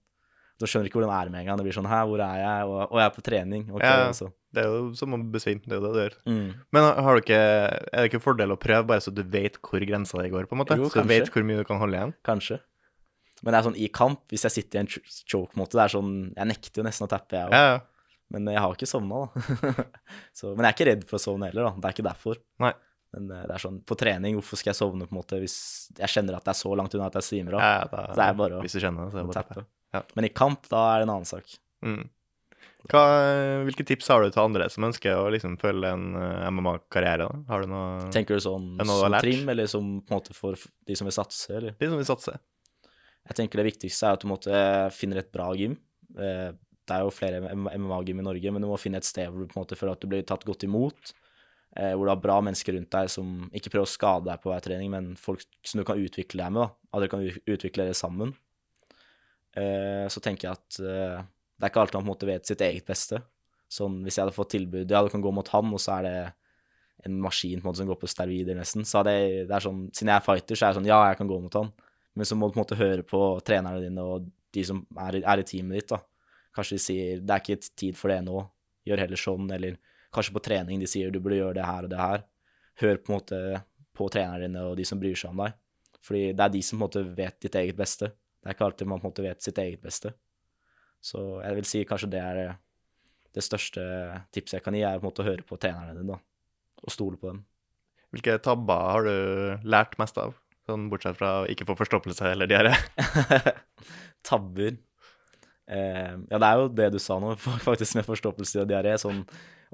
Da 0.61 0.67
skjønner 0.69 0.85
du 0.85 0.89
ikke 0.91 0.99
hvor 1.01 1.07
den 1.07 1.15
er 1.17 1.29
med 1.33 1.39
en 1.41 1.47
gang. 1.49 1.57
Det 1.59 1.65
blir 1.65 1.75
sånn 1.75 1.87
Hæ, 1.89 1.99
hvor 2.07 2.21
er 2.23 2.37
jeg? 2.39 2.67
Og, 2.69 2.81
og 2.91 2.97
jeg 3.01 3.05
er 3.09 3.13
på 3.15 3.23
trening. 3.25 3.63
Okay, 3.73 3.87
Ja. 3.89 4.07
altså. 4.11 4.27
Det 4.53 4.61
er 4.61 4.67
jo 4.69 4.93
som 4.95 5.15
å 5.15 5.17
besvime. 5.33 5.63
Det 5.65 5.73
er 5.73 5.79
jo 5.81 5.85
det 5.87 5.93
du 5.93 6.01
gjør. 6.03 6.15
Mm. 6.29 6.49
Men 6.71 6.83
har 7.03 7.15
du 7.17 7.21
ikke, 7.23 7.39
er 7.41 7.97
det 8.03 8.11
ikke 8.11 8.21
fordel 8.21 8.53
å 8.53 8.59
prøve, 8.61 8.85
bare 8.91 9.01
så 9.01 9.09
du 9.13 9.23
vet 9.23 9.57
hvor 9.65 9.81
grensa 9.89 10.21
di 10.21 10.29
går, 10.29 10.45
på 10.45 10.53
en 10.53 10.61
måte? 10.61 10.77
Jo, 10.77 10.91
så 10.93 11.01
du 11.01 11.09
vet 11.09 11.31
hvor 11.33 11.43
mye 11.47 11.57
du 11.57 11.65
kan 11.65 11.79
holde 11.81 11.97
igjen? 11.97 12.13
Kanskje. 12.23 12.59
Men 13.43 13.51
det 13.51 13.57
er 13.59 13.65
sånn 13.71 13.79
i 13.81 13.87
kamp, 13.91 14.21
hvis 14.31 14.45
jeg 14.45 14.53
sitter 14.55 14.77
i 14.77 14.81
en 14.85 14.87
ch- 14.93 15.23
choke-måte, 15.27 15.73
det 15.75 15.81
er 15.83 15.91
sånn 15.97 16.13
Jeg 16.37 16.47
nekter 16.47 16.79
jo 16.79 16.85
nesten 16.87 17.07
å 17.07 17.11
tappe, 17.11 17.33
jeg 17.35 17.49
òg. 17.49 17.51
Ja, 17.57 17.73
ja. 17.73 17.81
Men 18.31 18.45
jeg 18.47 18.61
har 18.63 18.71
ikke 18.77 18.87
sovna, 18.87 19.25
da. 19.25 19.73
så, 20.37 20.53
men 20.55 20.63
jeg 20.63 20.69
er 20.69 20.77
ikke 20.77 20.87
redd 20.93 21.03
for 21.09 21.17
å 21.19 21.23
sovne 21.25 21.49
heller, 21.49 21.67
da. 21.67 21.73
Det 21.81 21.89
er 21.89 21.97
ikke 21.97 22.07
derfor. 22.07 22.39
Nei. 22.63 22.71
Men 23.13 23.27
eh, 23.35 23.43
det 23.49 23.57
er 23.57 23.61
sånn, 23.61 23.81
på 23.85 23.97
trening, 23.99 24.37
hvorfor 24.39 24.57
skal 24.61 24.71
jeg 24.71 24.79
sovne 24.79 25.05
på 25.09 25.13
en 25.13 25.19
måte 25.19 25.37
hvis 25.41 25.57
jeg 25.99 26.09
kjenner 26.13 26.37
at 26.39 26.45
det 26.47 26.53
er 26.55 26.61
så 26.61 26.71
langt 26.77 26.93
unna 26.97 27.09
at 27.11 27.17
jeg 27.19 27.27
svimer 27.27 27.57
av? 27.59 27.61
ja 27.65 27.73
ja, 27.83 28.13
det 28.15 28.25
er 28.29 28.37
bare 28.39 28.57
å- 28.57 28.63
Hvis 28.63 28.77
du 28.77 28.81
kjenner 28.85 29.05
det, 29.05 29.11
så 29.13 29.19
er 29.19 29.25
det 29.25 29.33
bare 29.33 29.43
å 29.43 29.49
tappe. 29.49 29.65
Ja. 29.93 30.01
Men 30.17 30.25
i 30.25 30.33
kamp, 30.33 30.67
da 30.71 30.83
er 30.95 31.01
det 31.03 31.07
en 31.07 31.13
annen 31.15 31.29
sak. 31.29 31.55
Mm. 31.85 32.07
Hva, 32.91 33.01
hvilke 33.63 33.85
tips 33.87 34.09
har 34.11 34.23
du 34.25 34.31
til 34.33 34.41
andre 34.43 34.65
som 34.71 34.83
ønsker 34.83 35.15
å 35.15 35.29
liksom 35.31 35.53
følge 35.61 35.91
en 35.95 36.07
eh, 36.19 36.49
MMA-karriere? 36.51 37.29
Har 37.47 37.63
du 37.63 37.69
noe 37.71 38.09
Tenker 38.11 38.35
du 38.35 38.43
sånn 38.43 38.65
du 38.81 38.83
som 38.89 39.15
trim, 39.23 39.45
eller 39.53 39.69
som 39.71 39.93
på 40.03 40.11
en 40.11 40.17
måte 40.19 40.35
for 40.35 40.59
de 40.89 40.97
som 40.99 41.07
vil 41.07 41.15
satse, 41.15 41.47
eller? 41.55 41.77
De 41.79 41.87
som 41.87 41.95
vil 42.01 42.09
satse? 42.09 42.35
Jeg 43.23 43.37
tenker 43.39 43.61
det 43.61 43.69
viktigste 43.69 44.09
er 44.09 44.17
at 44.17 44.25
du 44.25 44.27
måtte 44.27 44.51
finner 44.91 45.21
et 45.21 45.31
bra 45.31 45.53
gym. 45.55 45.77
Eh, 46.19 46.51
Det 46.83 46.91
er 46.97 47.05
jo 47.05 47.13
flere 47.15 47.37
MMA-gym 47.55 48.19
i 48.19 48.23
Norge, 48.27 48.51
men 48.51 48.59
du 48.61 48.67
må 48.67 48.75
finne 48.75 48.99
et 48.99 49.07
sted 49.07 49.29
hvor 49.31 49.39
du 49.39 49.47
på 49.47 49.55
en 49.55 49.61
måte 49.63 49.77
føler 49.79 49.93
at 49.95 50.01
du 50.03 50.07
blir 50.11 50.25
tatt 50.27 50.43
godt 50.43 50.65
imot. 50.67 51.13
eh, 51.77 51.93
Hvor 51.95 52.03
du 52.03 52.11
har 52.11 52.19
bra 52.19 52.41
mennesker 52.43 52.75
rundt 52.75 52.91
deg 52.91 53.07
som 53.09 53.49
ikke 53.55 53.71
prøver 53.71 53.87
å 53.87 53.93
skade 53.95 54.25
deg 54.27 54.41
på 54.43 54.51
hver 54.51 54.59
trening, 54.65 54.91
men 54.91 55.13
folk 55.15 55.39
som 55.63 55.79
du 55.79 55.85
kan 55.87 55.95
utvikle 56.03 56.43
deg 56.43 56.51
med. 56.51 56.67
da, 56.67 56.75
At 56.91 56.99
dere 56.99 57.13
kan 57.15 57.23
utvikle 57.47 57.85
dere 57.87 57.95
sammen. 57.95 58.35
Eh, 59.55 60.07
Så 60.09 60.19
tenker 60.23 60.49
jeg 60.49 60.57
at 60.57 60.79
eh, 60.79 61.23
det 61.57 61.67
er 61.67 61.71
ikke 61.71 61.83
alltid 61.83 61.99
man 61.99 62.03
på 62.03 62.07
en 62.07 62.13
måte 62.13 62.29
vet 62.29 62.49
sitt 62.49 62.61
eget 62.65 62.85
beste. 62.85 63.21
Sånn, 63.69 64.01
Hvis 64.03 64.17
jeg 64.17 64.25
hadde 64.25 64.35
fått 64.35 64.53
tilbud 64.53 64.89
Ja, 64.91 65.01
du 65.01 65.09
kan 65.09 65.21
gå 65.21 65.31
mot 65.33 65.47
han, 65.53 65.73
og 65.73 65.81
så 65.81 65.99
er 65.99 66.03
det 66.07 66.15
en 67.05 67.19
maskin 67.21 67.59
på 67.59 67.65
en 67.67 67.71
måte 67.71 67.81
som 67.81 67.89
går 67.89 67.99
på 67.99 68.09
steroider, 68.09 68.55
nesten. 68.55 68.85
Så 68.85 69.01
det, 69.03 69.47
det 69.49 69.55
er 69.55 69.63
sånn, 69.65 69.87
Siden 69.91 70.11
jeg 70.13 70.21
er 70.21 70.25
fighter, 70.25 70.55
så 70.55 70.65
er 70.65 70.73
det 70.73 70.79
sånn 70.79 70.89
Ja, 70.89 71.01
jeg 71.09 71.19
kan 71.19 71.29
gå 71.29 71.39
mot 71.41 71.57
han. 71.59 71.71
Men 72.13 72.29
så 72.29 72.37
må 72.37 72.47
du 72.47 72.53
på 72.53 72.59
en 72.61 72.63
måte 72.65 72.79
høre 72.79 73.05
på 73.07 73.21
trenerne 73.45 73.81
dine 73.81 74.03
og 74.05 74.27
de 74.53 74.63
som 74.67 74.83
er, 75.01 75.17
er 75.23 75.41
i 75.41 75.45
teamet 75.49 75.79
ditt. 75.79 75.89
da. 75.95 75.99
Kanskje 76.53 76.77
de 76.77 76.83
sier 76.83 77.19
'det 77.19 77.33
er 77.33 77.41
ikke 77.41 77.75
tid 77.75 77.97
for 77.97 78.09
det 78.13 78.21
nå', 78.21 78.43
gjør 78.85 78.99
heller 79.01 79.17
sånn. 79.17 79.49
Eller 79.51 79.77
kanskje 80.13 80.33
på 80.33 80.43
trening 80.45 80.79
de 80.79 80.85
sier 80.87 81.09
'du 81.09 81.19
burde 81.19 81.41
gjøre 81.41 81.55
det 81.57 81.65
her 81.65 81.83
og 81.83 81.89
det 81.89 81.97
her'. 81.99 82.23
Hør 82.81 82.97
på 82.97 83.09
en 83.09 83.17
måte 83.17 83.63
på 83.93 84.09
trenerne 84.09 84.41
dine 84.45 84.61
og 84.61 84.77
de 84.77 84.85
som 84.85 84.99
bryr 84.99 85.15
seg 85.15 85.31
om 85.31 85.37
deg. 85.37 85.53
Fordi 86.01 86.33
det 86.33 86.39
er 86.39 86.49
de 86.49 86.61
som 86.61 86.77
på 86.79 86.83
en 86.83 86.87
måte 86.87 87.15
vet 87.15 87.39
ditt 87.39 87.55
eget 87.55 87.75
beste. 87.75 88.11
Det 88.43 88.51
er 88.51 88.57
ikke 88.57 88.67
alltid 88.67 88.89
man 88.91 88.99
på 88.99 89.07
en 89.07 89.13
måte 89.13 89.23
vet 89.23 89.45
sitt 89.45 89.59
eget 89.63 89.81
beste. 89.83 90.11
Så 91.03 91.21
jeg 91.43 91.55
vil 91.55 91.67
si 91.67 91.83
kanskje 91.87 92.11
det 92.11 92.19
er 92.19 92.41
eh, 92.41 92.59
det 93.33 93.43
største 93.43 93.81
tipset 94.35 94.59
jeg 94.59 94.65
kan 94.65 94.75
gi, 94.75 94.83
er 94.83 94.99
på 94.99 95.07
en 95.07 95.09
måte 95.09 95.23
å 95.23 95.27
høre 95.27 95.47
på 95.47 95.57
trenerne 95.59 95.95
dine. 95.97 96.19
Og 96.83 96.91
stole 96.91 97.19
på 97.19 97.31
dem. 97.31 97.41
Hvilke 98.13 98.35
tabber 98.43 98.89
har 98.91 99.07
du 99.07 99.69
lært 99.73 99.95
mest 99.97 100.19
av? 100.21 100.35
Sånn 100.67 100.85
bortsett 100.91 101.17
fra 101.17 101.41
å 101.41 101.47
ikke 101.49 101.65
få 101.67 101.75
forstoppelse 101.79 102.29
eller 102.29 102.47
diaré. 102.51 102.75
Tabber. 104.27 104.75
Eh, 105.67 106.13
ja, 106.29 106.37
det 106.37 106.47
er 106.47 106.59
jo 106.59 106.69
det 106.77 106.91
du 106.93 106.99
sa 107.01 107.17
nå, 107.19 107.33
faktisk 107.67 107.97
med 107.97 108.07
forstoppelse 108.07 108.61
og 108.63 108.69
diaré. 108.69 108.93
Sånn, 109.01 109.23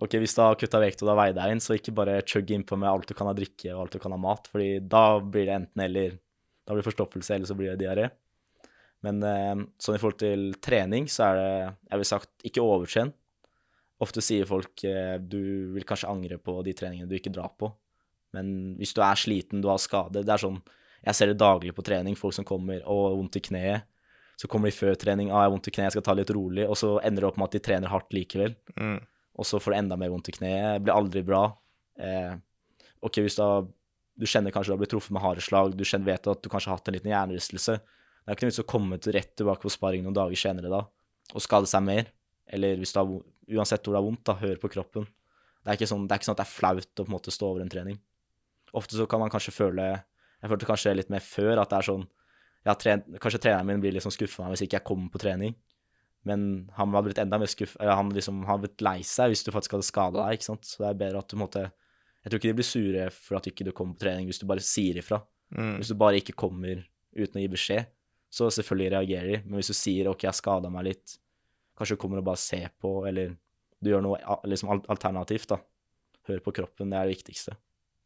ok, 0.01 0.17
hvis 0.23 0.37
du 0.37 0.41
har 0.45 0.57
kutta 0.61 0.81
vekt 0.81 1.03
og 1.03 1.09
du 1.09 1.13
har 1.13 1.19
veid 1.23 1.37
deg 1.37 1.53
inn, 1.53 1.61
så 1.61 1.77
ikke 1.77 1.93
bare 1.99 2.21
chugg 2.29 2.53
innpå 2.55 2.79
med 2.79 2.89
alt 2.89 3.11
du 3.11 3.17
kan 3.17 3.29
ha 3.29 3.35
drikke 3.37 3.73
og 3.73 3.83
alt 3.83 3.97
du 3.97 4.01
kan 4.01 4.15
ha 4.15 4.21
mat, 4.21 4.49
fordi 4.49 4.71
da 4.81 5.03
blir 5.19 5.49
det 5.49 5.59
enten 5.59 5.85
eller. 5.85 6.17
Da 6.63 6.73
blir 6.73 6.83
det 6.83 6.89
forstoppelse, 6.91 7.35
eller 7.35 7.49
så 7.49 7.57
blir 7.57 7.73
det 7.73 7.83
diaré. 7.83 8.09
Men 9.05 9.21
eh, 9.23 9.55
sånn 9.79 9.95
i 9.95 10.01
forhold 10.01 10.19
til 10.21 10.49
trening, 10.63 11.07
så 11.11 11.29
er 11.29 11.37
det, 11.39 11.51
jeg 11.91 12.01
vil 12.01 12.09
sagt, 12.09 12.31
ikke 12.47 12.65
overtren. 12.65 13.13
Ofte 14.03 14.23
sier 14.23 14.47
folk 14.47 14.83
eh, 14.87 15.17
du 15.19 15.71
vil 15.75 15.85
kanskje 15.87 16.09
angre 16.11 16.39
på 16.39 16.59
de 16.63 16.73
treningene 16.75 17.09
du 17.09 17.15
ikke 17.17 17.33
drar 17.35 17.53
på. 17.59 17.71
Men 18.35 18.75
hvis 18.79 18.93
du 18.95 19.01
er 19.03 19.19
sliten, 19.19 19.61
du 19.63 19.71
har 19.71 19.79
skade 19.81 20.21
Det 20.21 20.29
er 20.29 20.37
sånn 20.37 20.59
Jeg 21.01 21.17
ser 21.17 21.31
det 21.31 21.39
daglig 21.41 21.71
på 21.73 21.81
trening, 21.81 22.13
folk 22.19 22.35
som 22.35 22.45
kommer 22.45 22.83
og 22.85 23.15
vondt 23.17 23.39
i 23.39 23.43
kneet. 23.47 23.87
Så 24.39 24.47
kommer 24.47 24.69
de 24.69 24.75
før 24.75 24.95
trening, 24.95 25.31
ah, 25.33 25.41
jeg 25.41 25.49
har 25.49 25.53
vondt 25.55 25.67
i 25.67 25.71
kneet, 25.75 25.89
jeg 25.89 25.97
skal 25.97 26.05
ta 26.07 26.15
litt 26.15 26.31
rolig, 26.31 26.63
og 26.63 26.77
så 26.79 26.93
ender 27.03 27.25
det 27.25 27.27
opp 27.27 27.39
med 27.39 27.49
at 27.49 27.55
de 27.57 27.63
trener 27.63 27.91
hardt 27.91 28.13
likevel. 28.15 28.53
Mm. 28.79 28.99
Og 29.39 29.47
så 29.47 29.59
får 29.59 29.73
du 29.73 29.77
enda 29.81 29.97
mer 29.99 30.11
vondt 30.13 30.29
i 30.31 30.35
kneet, 30.37 30.83
blir 30.83 30.95
aldri 30.95 31.23
bra. 31.27 31.41
Eh, 31.99 32.37
ok, 33.03 33.19
hvis 33.25 33.35
da, 33.35 33.49
du 34.15 34.27
kjenner 34.27 34.55
kanskje 34.55 34.71
du 34.71 34.75
har 34.77 34.79
blitt 34.79 34.93
truffet 34.95 35.15
med 35.15 35.23
harde 35.25 35.43
slag, 35.43 35.75
du 35.75 35.83
kjenner, 35.83 36.13
vet 36.13 36.31
at 36.31 36.43
du 36.43 36.47
kanskje 36.51 36.71
har 36.71 36.79
hatt 36.79 36.87
en 36.87 36.95
liten 36.95 37.11
hjernerystelse, 37.11 37.75
det 38.29 38.35
er 38.35 38.37
ikke 38.37 38.45
noe 38.45 38.53
vits 38.53 38.61
å 38.61 38.69
komme 38.69 38.97
til 39.01 39.15
rett 39.15 39.31
tilbake 39.41 39.65
på 39.65 39.71
sparring 39.73 40.03
noen 40.05 40.13
dager 40.13 40.37
senere 40.37 40.69
da, 40.69 40.83
og 41.33 41.41
skade 41.41 41.65
seg 41.65 41.81
mer. 41.81 42.11
Eller 42.45 42.77
hvis 42.77 42.93
du 42.93 42.99
har, 42.99 43.07
uansett 43.57 43.81
hvor 43.81 43.95
det 43.95 43.97
er 43.97 44.05
vondt, 44.05 44.21
da, 44.29 44.35
hør 44.37 44.59
på 44.61 44.69
kroppen. 44.69 45.07
Det 45.63 45.71
er 45.71 45.79
ikke 45.79 45.87
sånn, 45.89 46.03
det 46.05 46.13
er 46.13 46.21
ikke 46.21 46.27
sånn 46.27 46.35
at 46.35 46.43
det 46.43 46.45
er 46.45 46.51
flaut 46.51 46.85
å 46.85 47.05
på 47.07 47.09
en 47.09 47.15
måte 47.15 47.33
stå 47.33 47.47
over 47.47 47.63
en 47.63 47.71
trening. 47.73 47.97
Ofte 48.77 48.99
så 48.99 49.07
kan 49.09 49.23
man 49.23 49.33
kanskje 49.33 49.55
føle 49.55 49.87
Jeg 49.89 50.51
følte 50.51 50.67
kanskje 50.69 50.93
litt 50.93 51.09
mer 51.09 51.25
før 51.25 51.63
at 51.63 51.71
det 51.71 51.79
er 51.79 51.87
sånn 51.87 52.03
ja, 52.67 52.75
tren, 52.77 53.01
Kanskje 53.17 53.41
treneren 53.41 53.65
min 53.65 53.81
blir 53.81 53.95
litt 53.95 54.05
sånn 54.05 54.13
skuffa 54.13 54.45
hvis 54.51 54.61
ikke 54.67 54.77
jeg 54.77 54.85
kommer 54.91 55.09
på 55.09 55.23
trening. 55.25 55.57
Men 56.29 56.69
han 56.77 56.93
har 56.93 57.07
blitt 57.07 57.23
enda 57.23 57.41
mer 57.41 57.49
skuffa 57.49 57.97
han 57.97 58.13
liksom 58.13 58.43
har 58.45 58.61
blitt 58.61 58.85
lei 58.85 58.99
seg 59.01 59.33
hvis 59.33 59.41
du 59.47 59.49
faktisk 59.55 59.73
hadde 59.73 59.89
skada 59.89 60.21
deg, 60.21 60.37
ikke 60.37 60.51
sant. 60.51 60.69
Så 60.69 60.83
det 60.83 60.91
er 60.91 61.01
bedre 61.01 61.23
at 61.23 61.31
du 61.31 61.33
på 61.33 61.39
en 61.39 61.45
måte 61.47 61.65
Jeg 61.65 62.29
tror 62.29 62.43
ikke 62.43 62.53
de 62.53 62.59
blir 62.61 62.69
sure 62.69 63.09
for 63.15 63.39
at 63.39 63.47
du 63.47 63.51
ikke 63.55 63.73
kommer 63.73 63.97
på 63.97 64.05
trening 64.05 64.29
hvis 64.29 64.43
du 64.43 64.45
bare 64.45 64.61
sier 64.61 65.01
ifra. 65.01 65.23
Mm. 65.49 65.79
Hvis 65.79 65.89
du 65.89 65.97
bare 65.97 66.21
ikke 66.21 66.37
kommer 66.37 66.85
uten 67.17 67.39
å 67.39 67.41
gi 67.41 67.49
beskjed, 67.51 67.89
så 68.29 68.49
selvfølgelig 68.53 68.91
reagerer 68.93 69.31
de. 69.33 69.41
Men 69.45 69.59
hvis 69.59 69.71
du 69.71 69.77
sier 69.77 70.07
'OK, 70.09 70.23
jeg 70.27 70.33
skada 70.37 70.69
meg 70.69 70.85
litt', 70.85 71.17
kanskje 71.77 71.95
du 71.97 72.01
kommer 72.01 72.17
og 72.19 72.25
bare 72.25 72.37
ser 72.37 72.69
på, 72.81 73.07
eller 73.07 73.35
du 73.81 73.89
gjør 73.89 74.01
noe 74.03 74.17
liksom 74.45 74.83
alternativt, 74.89 75.47
da. 75.47 75.57
Hør 76.27 76.39
på 76.45 76.53
kroppen, 76.53 76.89
det 76.91 76.97
er 76.99 77.07
det 77.07 77.15
viktigste. 77.17 77.55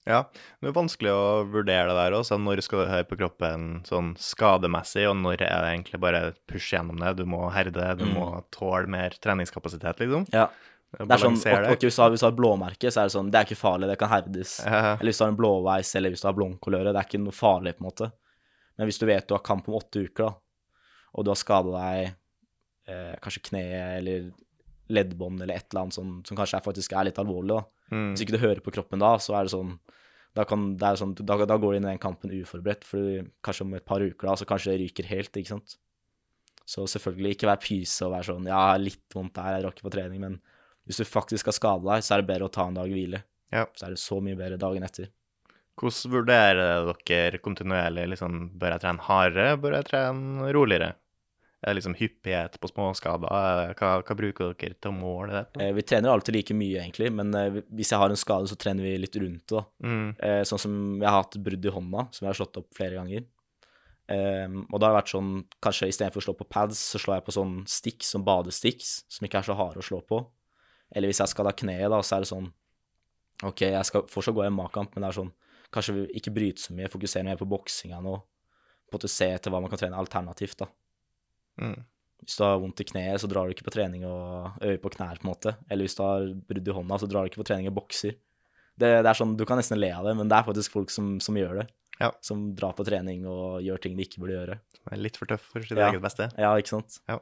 Ja, 0.05 0.24
det 0.61 0.67
er 0.67 0.74
vanskelig 0.76 1.11
å 1.15 1.43
vurdere 1.47 1.88
det 1.88 1.95
der 1.95 2.11
også. 2.17 2.36
Når 2.39 2.61
skal 2.61 2.84
du 2.84 2.91
høre 2.91 3.07
på 3.07 3.17
kroppen 3.17 3.84
sånn 3.88 4.13
skademessig, 4.19 5.05
og 5.09 5.15
når 5.15 5.41
er 5.41 5.61
det 5.63 5.71
egentlig 5.74 5.99
bare 6.03 6.34
push 6.47 6.74
gjennom 6.74 6.99
det? 6.99 7.15
Du 7.17 7.26
må 7.26 7.49
herde, 7.51 7.97
du 7.97 8.05
Mm. 8.05 8.13
må 8.13 8.43
tåle 8.51 8.88
mer 8.88 9.09
treningskapasitet, 9.11 9.99
liksom. 9.99 10.28
Ja. 10.34 10.49
Det 10.93 11.09
er 11.09 11.17
sånn, 11.17 11.39
ok, 11.71 11.80
hvis, 11.82 11.95
du 11.95 12.01
har, 12.03 12.09
hvis 12.11 12.19
du 12.19 12.26
har 12.28 12.32
et 12.34 12.38
blåmerke, 12.38 12.91
så 12.91 13.01
er 13.01 13.05
det 13.07 13.13
sånn 13.15 13.32
Det 13.32 13.39
er 13.39 13.45
ikke 13.47 13.57
farlig, 13.57 13.88
det 13.89 13.97
kan 13.97 14.09
herdes. 14.09 14.59
Ja, 14.63 14.93
Eller 14.99 15.09
hvis 15.09 15.17
du 15.17 15.24
har 15.24 15.32
en 15.32 15.38
blåveis, 15.38 15.95
eller 15.95 16.09
hvis 16.11 16.21
du 16.21 16.28
har 16.28 16.34
blondkoløre, 16.36 16.93
det 16.93 16.95
er 17.01 17.07
ikke 17.07 17.24
noe 17.24 17.32
farlig, 17.34 17.74
på 17.78 17.82
en 17.82 17.89
måte. 17.89 18.11
Men 18.78 18.89
hvis 18.89 18.99
du 19.01 19.05
vet 19.09 19.28
du 19.30 19.36
har 19.36 19.45
kamp 19.45 19.67
om 19.69 19.78
åtte 19.78 20.05
uker, 20.07 20.30
da, 20.30 20.80
og 21.13 21.26
du 21.26 21.30
har 21.30 21.39
skada 21.39 21.74
deg 21.76 22.13
eh, 22.89 23.13
kanskje 23.21 23.43
kneet 23.49 23.99
eller 23.99 24.32
leddbånd 24.93 25.41
eller 25.41 25.55
et 25.55 25.67
eller 25.69 25.86
annet 25.86 25.95
som, 25.95 26.15
som 26.28 26.38
kanskje 26.38 26.59
er, 26.59 26.65
faktisk 26.65 26.95
er 26.95 27.07
litt 27.07 27.19
alvorlig, 27.21 27.59
da. 27.59 27.93
mm. 27.93 28.07
Hvis 28.13 28.26
ikke 28.26 28.36
du 28.36 28.41
hører 28.41 28.63
på 28.65 28.74
kroppen 28.76 29.03
da, 29.03 29.13
så 29.21 29.38
er 29.38 29.47
det 29.47 29.53
sånn 29.53 29.78
da, 30.34 30.47
kan, 30.49 30.71
det 30.82 30.88
er 30.88 30.97
sånn, 30.97 31.13
da, 31.19 31.38
da 31.45 31.57
går 31.61 31.76
du 31.76 31.78
inn 31.78 31.86
i 31.86 31.91
den 31.91 32.01
kampen 32.01 32.34
uforberedt, 32.34 32.88
for 32.89 33.28
kanskje 33.45 33.67
om 33.67 33.76
et 33.78 33.86
par 33.86 34.01
uker 34.01 34.30
da, 34.30 34.34
så 34.39 34.47
kanskje 34.49 34.74
det 34.74 34.80
ryker 34.82 35.09
helt, 35.11 35.38
ikke 35.38 35.51
sant. 35.51 35.76
Så 36.65 36.88
selvfølgelig 36.89 37.36
ikke 37.36 37.49
vær 37.51 37.59
pyse 37.61 38.05
og 38.07 38.13
være 38.15 38.26
sånn 38.30 38.47
Ja, 38.47 38.55
jeg 38.55 38.71
har 38.71 38.82
litt 38.82 39.15
vondt 39.17 39.36
der, 39.36 39.57
jeg 39.57 39.65
rocker 39.67 39.86
på 39.86 39.91
trening, 39.93 40.24
men 40.24 40.39
hvis 40.88 40.99
du 40.99 41.05
faktisk 41.07 41.45
skal 41.45 41.55
skade 41.55 41.86
deg, 41.86 42.05
så 42.05 42.15
er 42.15 42.24
det 42.24 42.30
bedre 42.32 42.47
å 42.49 42.53
ta 42.53 42.65
en 42.67 42.80
dag 42.80 42.89
hvile. 42.91 43.21
Ja. 43.53 43.67
Så 43.78 43.88
er 43.88 43.93
det 43.93 44.01
så 44.01 44.17
mye 44.24 44.39
bedre 44.39 44.57
dagen 44.59 44.86
etter. 44.88 45.11
Hvordan 45.80 46.13
vurderer 46.13 46.91
dere 47.07 47.39
kontinuerlig? 47.41 48.05
Liksom, 48.13 48.43
bør 48.61 48.76
jeg 48.76 48.84
trene 48.84 49.07
hardere? 49.07 49.55
Bør 49.61 49.80
jeg 49.80 49.89
trene 49.89 50.51
roligere? 50.53 50.93
Er 51.63 51.71
det 51.71 51.80
liksom 51.80 51.95
hyppighet 51.95 52.57
på 52.59 52.67
småskader? 52.67 53.74
Hva, 53.80 53.91
hva 54.03 54.15
bruker 54.19 54.51
dere 54.51 54.76
til 54.76 54.91
å 54.91 54.95
måle 54.97 55.38
det 55.38 55.43
på? 55.53 55.61
Eh, 55.63 55.71
vi 55.78 55.86
trener 55.88 56.11
alltid 56.11 56.36
like 56.36 56.57
mye, 56.59 56.82
egentlig, 56.82 57.07
men 57.15 57.32
eh, 57.39 57.61
hvis 57.71 57.93
jeg 57.93 58.01
har 58.01 58.11
en 58.11 58.19
skade, 58.19 58.49
så 58.51 58.57
trener 58.59 58.84
vi 58.84 58.97
litt 58.99 59.15
rundt 59.15 59.53
det. 59.53 59.63
Mm. 59.86 60.09
Eh, 60.28 60.41
sånn 60.49 60.61
som 60.61 60.76
jeg 60.99 61.07
har 61.07 61.21
hatt 61.21 61.38
brudd 61.45 61.69
i 61.69 61.74
hånda, 61.78 62.09
som 62.11 62.26
jeg 62.26 62.34
har 62.34 62.39
slått 62.41 62.59
opp 62.59 62.67
flere 62.76 62.99
ganger. 62.99 63.24
Ehm, 64.11 64.65
og 64.67 64.76
da 64.76 64.89
har 64.89 64.93
det 64.93 64.99
vært 64.99 65.13
sånn, 65.13 65.32
kanskje 65.63 65.88
istedenfor 65.93 66.19
å 66.19 66.26
slå 66.26 66.36
på 66.41 66.49
pads, 66.51 66.82
så 66.91 66.99
slår 66.99 67.21
jeg 67.21 67.28
på 67.30 67.36
sånn 67.38 67.53
sticks, 67.69 68.11
som 68.11 68.26
badesticks, 68.28 68.91
som 69.11 69.28
ikke 69.28 69.39
er 69.39 69.47
så 69.47 69.55
harde 69.55 69.80
å 69.80 69.88
slå 69.88 70.01
på. 70.03 70.19
Eller 70.93 71.09
hvis 71.09 71.24
jeg 71.24 71.32
skal 71.32 71.47
ha 71.47 71.55
kneet, 71.55 71.88
da, 71.89 72.01
så 72.03 72.17
er 72.17 72.26
det 72.26 72.32
sånn 72.34 72.51
OK, 73.43 73.63
jeg 73.65 73.88
skal 73.88 74.05
fortsatt 74.11 74.36
gå 74.36 74.43
i 74.45 74.51
MMA-kamp, 74.51 74.93
men 74.93 75.03
det 75.03 75.09
er 75.09 75.17
sånn 75.21 75.32
Kanskje 75.74 76.05
ikke 76.13 76.34
bryte 76.36 76.61
så 76.61 76.76
mye, 76.78 76.89
fokusere 76.91 77.26
mer 77.28 77.39
på 77.39 77.47
boksinga 77.49 77.99
nå. 78.05 78.13
På 78.89 78.97
måte 78.99 79.09
se 79.09 79.26
etter 79.34 79.49
hva 79.53 79.59
man 79.63 79.71
kan 79.74 79.80
trene 79.82 79.97
alternativt, 79.97 80.59
da. 80.61 80.67
Mm. 81.61 81.80
Hvis 82.24 82.38
du 82.39 82.43
har 82.45 82.59
vondt 82.61 82.80
i 82.80 82.86
kneet, 82.88 83.19
så 83.19 83.28
drar 83.28 83.49
du 83.49 83.51
ikke 83.55 83.65
på 83.67 83.74
trening 83.74 84.05
og 84.07 84.61
øver 84.63 84.78
på 84.84 84.91
knær, 84.93 85.17
på 85.19 85.26
en 85.28 85.32
måte. 85.34 85.55
Eller 85.67 85.84
hvis 85.88 85.97
du 85.97 86.03
har 86.05 86.28
brudd 86.47 86.69
i 86.69 86.76
hånda, 86.78 86.99
så 87.01 87.09
drar 87.11 87.26
du 87.26 87.32
ikke 87.34 87.41
på 87.41 87.47
trening 87.49 87.67
og 87.71 87.76
bokser. 87.82 88.13
Det, 88.80 88.89
det 89.03 89.09
er 89.09 89.17
sånn, 89.17 89.34
Du 89.38 89.43
kan 89.45 89.59
nesten 89.59 89.78
le 89.82 89.89
av 89.93 90.05
det, 90.07 90.13
men 90.17 90.30
det 90.32 90.38
er 90.38 90.45
faktisk 90.47 90.71
folk 90.78 90.93
som, 90.93 91.17
som 91.21 91.36
gjør 91.38 91.59
det. 91.61 91.65
Ja. 91.99 92.09
Som 92.26 92.45
drar 92.57 92.74
på 92.78 92.86
trening 92.88 93.26
og 93.30 93.59
gjør 93.65 93.82
ting 93.84 93.97
de 93.97 94.05
ikke 94.07 94.21
burde 94.24 94.38
gjøre. 94.38 94.55
Som 94.80 94.93
er 94.95 95.01
litt 95.03 95.19
for 95.19 95.30
tøff 95.30 95.43
for 95.51 95.61
sitt 95.65 95.78
Ja. 95.78 95.89
eget 95.91 96.01
beste. 96.01 96.30
Ja, 96.41 96.53
ikke 96.57 96.74
sant? 96.78 96.99
Ja. 97.11 97.19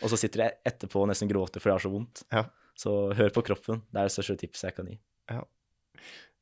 Og 0.00 0.10
så 0.10 0.16
sitter 0.20 0.44
de 0.44 0.46
etterpå 0.70 1.02
og 1.02 1.10
nesten 1.10 1.28
gråter 1.30 1.60
fordi 1.60 1.72
de 1.74 1.76
har 1.76 1.84
så 1.84 1.92
vondt. 1.92 2.22
Ja. 2.32 2.44
Så 2.78 2.94
hør 3.14 3.34
på 3.34 3.42
kroppen. 3.46 3.82
Det 3.92 4.00
er 4.00 4.08
det 4.08 4.14
største 4.16 4.38
tipset 4.40 4.70
jeg 4.70 4.76
kan 4.78 4.88
gi. 4.90 4.96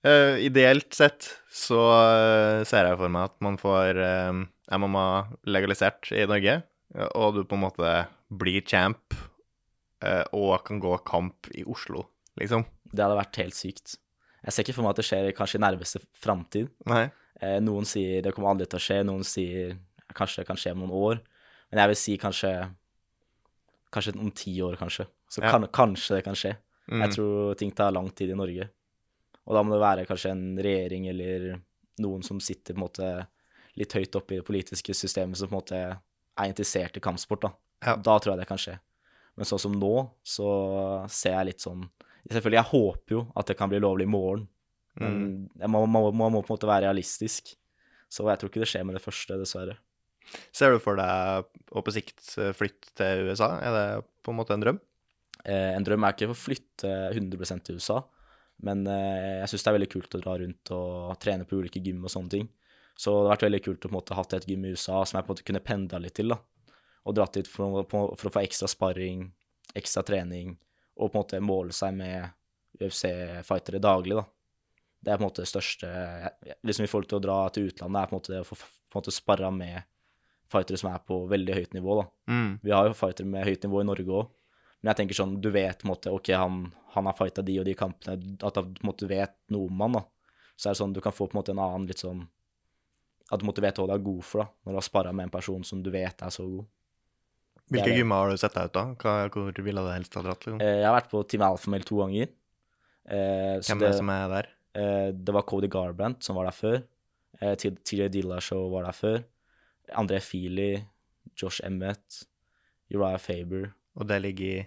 Eh, 0.03 0.41
ideelt 0.49 0.95
sett 0.95 1.29
så 1.53 1.79
uh, 1.79 2.65
ser 2.67 2.89
jeg 2.89 2.99
for 2.99 3.13
meg 3.13 3.29
at 3.31 3.37
man 3.45 3.59
får 3.61 4.01
uh, 4.03 4.41
MMA 4.79 5.07
legalisert 5.47 6.11
i 6.17 6.25
Norge, 6.29 6.63
eh, 6.97 7.11
og 7.15 7.37
du 7.37 7.45
på 7.45 7.59
en 7.59 7.65
måte 7.67 7.93
blir 8.33 8.65
champ 8.67 9.15
eh, 10.03 10.25
og 10.33 10.65
kan 10.67 10.81
gå 10.83 10.97
kamp 11.09 11.51
i 11.55 11.65
Oslo, 11.69 12.07
liksom. 12.41 12.65
Det 12.93 13.05
hadde 13.05 13.19
vært 13.19 13.41
helt 13.43 13.57
sykt. 13.57 13.97
Jeg 14.43 14.55
ser 14.55 14.65
ikke 14.67 14.77
for 14.79 14.87
meg 14.87 14.95
at 14.95 15.03
det 15.03 15.07
skjer 15.07 15.31
kanskje 15.37 15.61
i 15.61 15.65
nærmeste 15.65 16.03
framtid. 16.19 16.71
Eh, 16.89 17.59
noen 17.63 17.87
sier 17.89 18.25
det 18.25 18.33
kommer 18.35 18.53
aldri 18.53 18.67
til 18.71 18.81
å 18.81 18.83
skje, 18.87 19.01
noen 19.07 19.27
sier 19.27 19.77
kanskje 20.17 20.43
det 20.43 20.49
kan 20.49 20.59
skje 20.61 20.75
om 20.75 20.83
noen 20.85 20.97
år. 20.99 21.23
Men 21.71 21.83
jeg 21.85 21.93
vil 21.93 22.01
si 22.05 22.21
kanskje 22.21 22.55
Kanskje 23.93 24.15
om 24.17 24.31
ti 24.33 24.55
år, 24.65 24.79
kanskje. 24.81 25.05
Så 25.29 25.43
Ja. 25.43 25.51
kan, 25.53 25.67
kanskje 25.69 26.15
det 26.17 26.25
kan 26.25 26.33
skje. 26.33 26.55
Mm. 26.89 27.03
Jeg 27.03 27.11
tror 27.13 27.55
ting 27.61 27.71
tar 27.77 27.93
lang 27.93 28.09
tid 28.09 28.31
i 28.31 28.35
Norge. 28.35 28.71
Og 29.47 29.57
da 29.57 29.62
må 29.66 29.74
det 29.74 29.82
være 29.82 30.07
kanskje 30.07 30.30
en 30.34 30.45
regjering 30.62 31.09
eller 31.11 31.61
noen 32.03 32.22
som 32.24 32.38
sitter 32.40 32.74
på 32.74 32.78
en 32.80 32.84
måte 32.86 33.09
litt 33.80 33.93
høyt 33.97 34.16
oppe 34.18 34.36
i 34.36 34.40
det 34.40 34.47
politiske 34.47 34.95
systemet, 34.95 35.38
som 35.40 35.49
på 35.51 35.57
en 35.57 35.61
måte 35.62 35.80
er 35.82 36.49
interessert 36.53 36.97
i 36.97 37.03
kampsport. 37.05 37.43
Da 37.49 37.53
Ja. 37.82 37.97
Da 37.97 38.18
tror 38.18 38.32
jeg 38.36 38.38
det 38.45 38.49
kan 38.49 38.61
skje. 38.62 38.76
Men 39.36 39.49
sånn 39.49 39.59
som 39.59 39.72
nå, 39.74 40.11
så 40.22 41.09
ser 41.11 41.32
jeg 41.38 41.47
litt 41.47 41.61
sånn 41.64 41.88
Selvfølgelig, 42.30 42.61
jeg 42.61 42.70
håper 42.70 43.11
jo 43.16 43.32
at 43.34 43.47
det 43.47 43.57
kan 43.59 43.68
bli 43.68 43.80
lovlig 43.82 44.05
i 44.07 44.11
morgen, 44.12 44.45
men 44.95 45.49
Mm. 45.59 45.70
må, 45.72 45.86
må, 45.90 46.12
må, 46.12 46.28
må 46.30 46.43
på 46.45 46.53
en 46.53 46.55
måte 46.55 46.68
være 46.68 46.84
realistisk. 46.86 47.57
Så 48.09 48.22
jeg 48.28 48.38
tror 48.38 48.49
ikke 48.49 48.61
det 48.62 48.68
skjer 48.70 48.84
med 48.86 48.95
det 48.95 49.03
første, 49.03 49.38
dessverre. 49.40 49.74
Ser 50.53 50.70
du 50.70 50.78
for 50.78 50.95
deg 51.01 51.49
å 51.72 51.82
på 51.82 51.93
sikt 51.93 52.38
eh, 52.38 52.53
flytte 52.55 52.93
til 52.95 53.26
USA? 53.26 53.59
Er 53.59 53.72
det 53.74 54.05
på 54.22 54.30
en 54.30 54.38
måte 54.38 54.55
en 54.55 54.62
drøm? 54.62 54.78
Eh, 55.45 55.72
en 55.74 55.82
drøm 55.82 56.05
er 56.07 56.14
ikke 56.14 56.30
å 56.30 56.36
flytte 56.38 56.93
100 57.11 57.64
til 57.66 57.80
USA, 57.80 58.03
men 58.63 58.87
eh, 58.87 59.41
jeg 59.43 59.49
syns 59.53 59.65
det 59.65 59.71
er 59.73 59.77
veldig 59.79 59.91
kult 59.93 60.15
å 60.15 60.21
dra 60.23 60.35
rundt 60.41 60.71
og 60.77 61.19
trene 61.23 61.45
på 61.49 61.59
ulike 61.59 61.83
gym 61.83 62.05
og 62.07 62.11
sånne 62.15 62.31
ting. 62.37 62.49
Så 62.97 63.11
det 63.11 63.29
har 63.29 63.37
vært 63.37 63.47
veldig 63.49 63.63
kult 63.65 63.85
å 63.85 63.89
på 63.89 63.93
en 63.93 63.97
måte 63.99 64.15
hatt 64.19 64.35
et 64.37 64.47
gym 64.47 64.65
i 64.69 64.73
USA 64.77 65.01
som 65.09 65.17
jeg 65.19 65.25
på 65.27 65.33
en 65.33 65.35
måte 65.35 65.47
kunne 65.49 65.65
pendla 65.65 65.99
litt 66.05 66.15
til. 66.15 66.29
da. 66.29 66.39
Og 67.05 67.15
dratt 67.17 67.33
dit 67.35 67.49
for, 67.49 67.83
å- 67.83 67.87
for 67.91 68.29
å 68.31 68.33
få 68.37 68.43
ekstra 68.45 68.69
sparring, 68.71 69.33
ekstra 69.75 70.05
trening, 70.07 70.57
og 70.97 71.11
på 71.11 71.17
en 71.17 71.23
måte 71.25 71.41
måle 71.43 71.73
seg 71.75 71.95
med 71.97 72.31
UFC-fightere 72.81 73.81
daglig. 73.81 74.17
da. 74.17 74.25
Det 75.03 75.11
er 75.13 75.17
på 75.19 75.25
en 75.25 75.29
måte 75.31 75.43
det 75.43 75.51
største 75.51 75.89
liksom 76.65 76.85
I 76.85 76.91
forhold 76.91 77.09
til 77.11 77.19
å 77.19 77.25
dra 77.25 77.39
til 77.51 77.71
utlandet, 77.71 78.03
er 78.03 78.07
på 78.07 78.15
en 78.15 78.21
måte 78.21 78.33
det 78.35 78.43
å 78.45 78.47
få 78.47 78.57
på 78.93 78.99
en 78.99 79.01
måte 79.01 79.13
sparra 79.15 79.49
med 79.51 79.83
fightere 80.53 80.77
som 80.79 80.91
er 80.93 80.99
på 81.09 81.17
veldig 81.31 81.55
høyt 81.57 81.73
nivå. 81.75 81.95
da. 82.03 82.07
Mm. 82.29 82.59
Vi 82.63 82.71
har 82.71 82.87
jo 82.87 82.93
fightere 82.95 83.27
med 83.27 83.47
høyt 83.49 83.63
nivå 83.65 83.81
i 83.81 83.87
Norge 83.89 84.05
òg. 84.21 84.29
Men 84.83 84.91
jeg 84.91 84.99
tenker 84.99 85.18
sånn, 85.18 85.37
du 85.41 85.49
vet 85.55 85.78
på 85.78 85.87
en 85.87 85.93
måte, 85.93 86.11
ok, 86.11 86.33
han, 86.35 86.62
han 86.97 87.07
har 87.07 87.14
fighta 87.14 87.45
de 87.47 87.61
og 87.62 87.66
de 87.68 87.74
kampene, 87.78 88.16
at 88.18 88.57
du 88.59 88.74
på 88.74 88.83
en 88.83 88.89
måte 88.91 89.09
vet 89.11 89.35
noe 89.55 89.70
om 89.70 89.85
han 89.87 89.99
da. 90.01 90.05
Så 90.59 90.68
er 90.68 90.74
det 90.74 90.80
sånn, 90.83 90.95
du 90.97 91.01
kan 91.05 91.14
få 91.14 91.28
på 91.28 91.37
en 91.37 91.41
måte 91.41 91.55
en 91.55 91.62
annen 91.62 91.87
litt 91.89 92.03
sånn, 92.03 92.24
at 93.33 93.41
du 93.41 93.47
måtte 93.49 93.62
vite 93.64 93.80
hva 93.80 93.89
du 93.89 93.95
er 93.95 94.03
god 94.05 94.24
for 94.26 94.43
da, 94.43 94.49
når 94.66 94.74
du 94.74 94.80
har 94.80 94.87
sparra 94.89 95.12
med 95.14 95.28
en 95.28 95.35
person 95.35 95.62
som 95.64 95.83
du 95.85 95.91
vet 95.95 96.26
er 96.26 96.35
så 96.35 96.45
god. 96.51 96.66
Hvilke 97.72 97.93
er 97.95 98.01
gymmer 98.03 98.20
har 98.20 98.33
du 98.35 98.41
sett 98.43 98.57
deg 98.59 98.68
ut, 98.68 98.74
da? 98.74 98.85
Hva, 99.01 99.12
hvor 99.33 99.62
ville 99.64 99.85
du 99.87 99.93
helst 99.95 100.18
ha 100.18 100.24
dratt? 100.26 100.43
Liksom? 100.45 100.59
Eh, 100.61 100.80
jeg 100.83 100.89
har 100.89 100.97
vært 100.99 101.12
på 101.12 101.22
Team 101.30 101.45
Alphamale 101.47 101.89
to 101.89 102.01
ganger. 102.03 102.33
Eh, 103.07 103.55
så 103.62 103.72
Hvem 103.72 103.78
er 103.78 103.87
det, 103.87 103.93
som 104.01 104.11
er 104.12 104.26
der? 104.35 104.51
eh, 104.83 105.09
det 105.14 105.37
var 105.37 105.47
Cody 105.49 105.70
Garbrandt 105.72 106.26
som 106.26 106.37
var 106.37 106.51
der 106.51 106.59
før. 106.59 106.83
Eh, 107.41 107.55
TJ 107.57 108.11
Dillashow 108.12 108.66
var 108.74 108.91
der 108.91 108.99
før. 108.99 109.22
André 109.99 110.20
Feely, 110.22 110.83
Josh 111.39 111.62
Emmett, 111.64 112.26
Uriah 112.93 113.18
Faber. 113.22 113.70
Og 113.99 114.09
det 114.09 114.20
ligger 114.24 114.47
i 114.47 114.62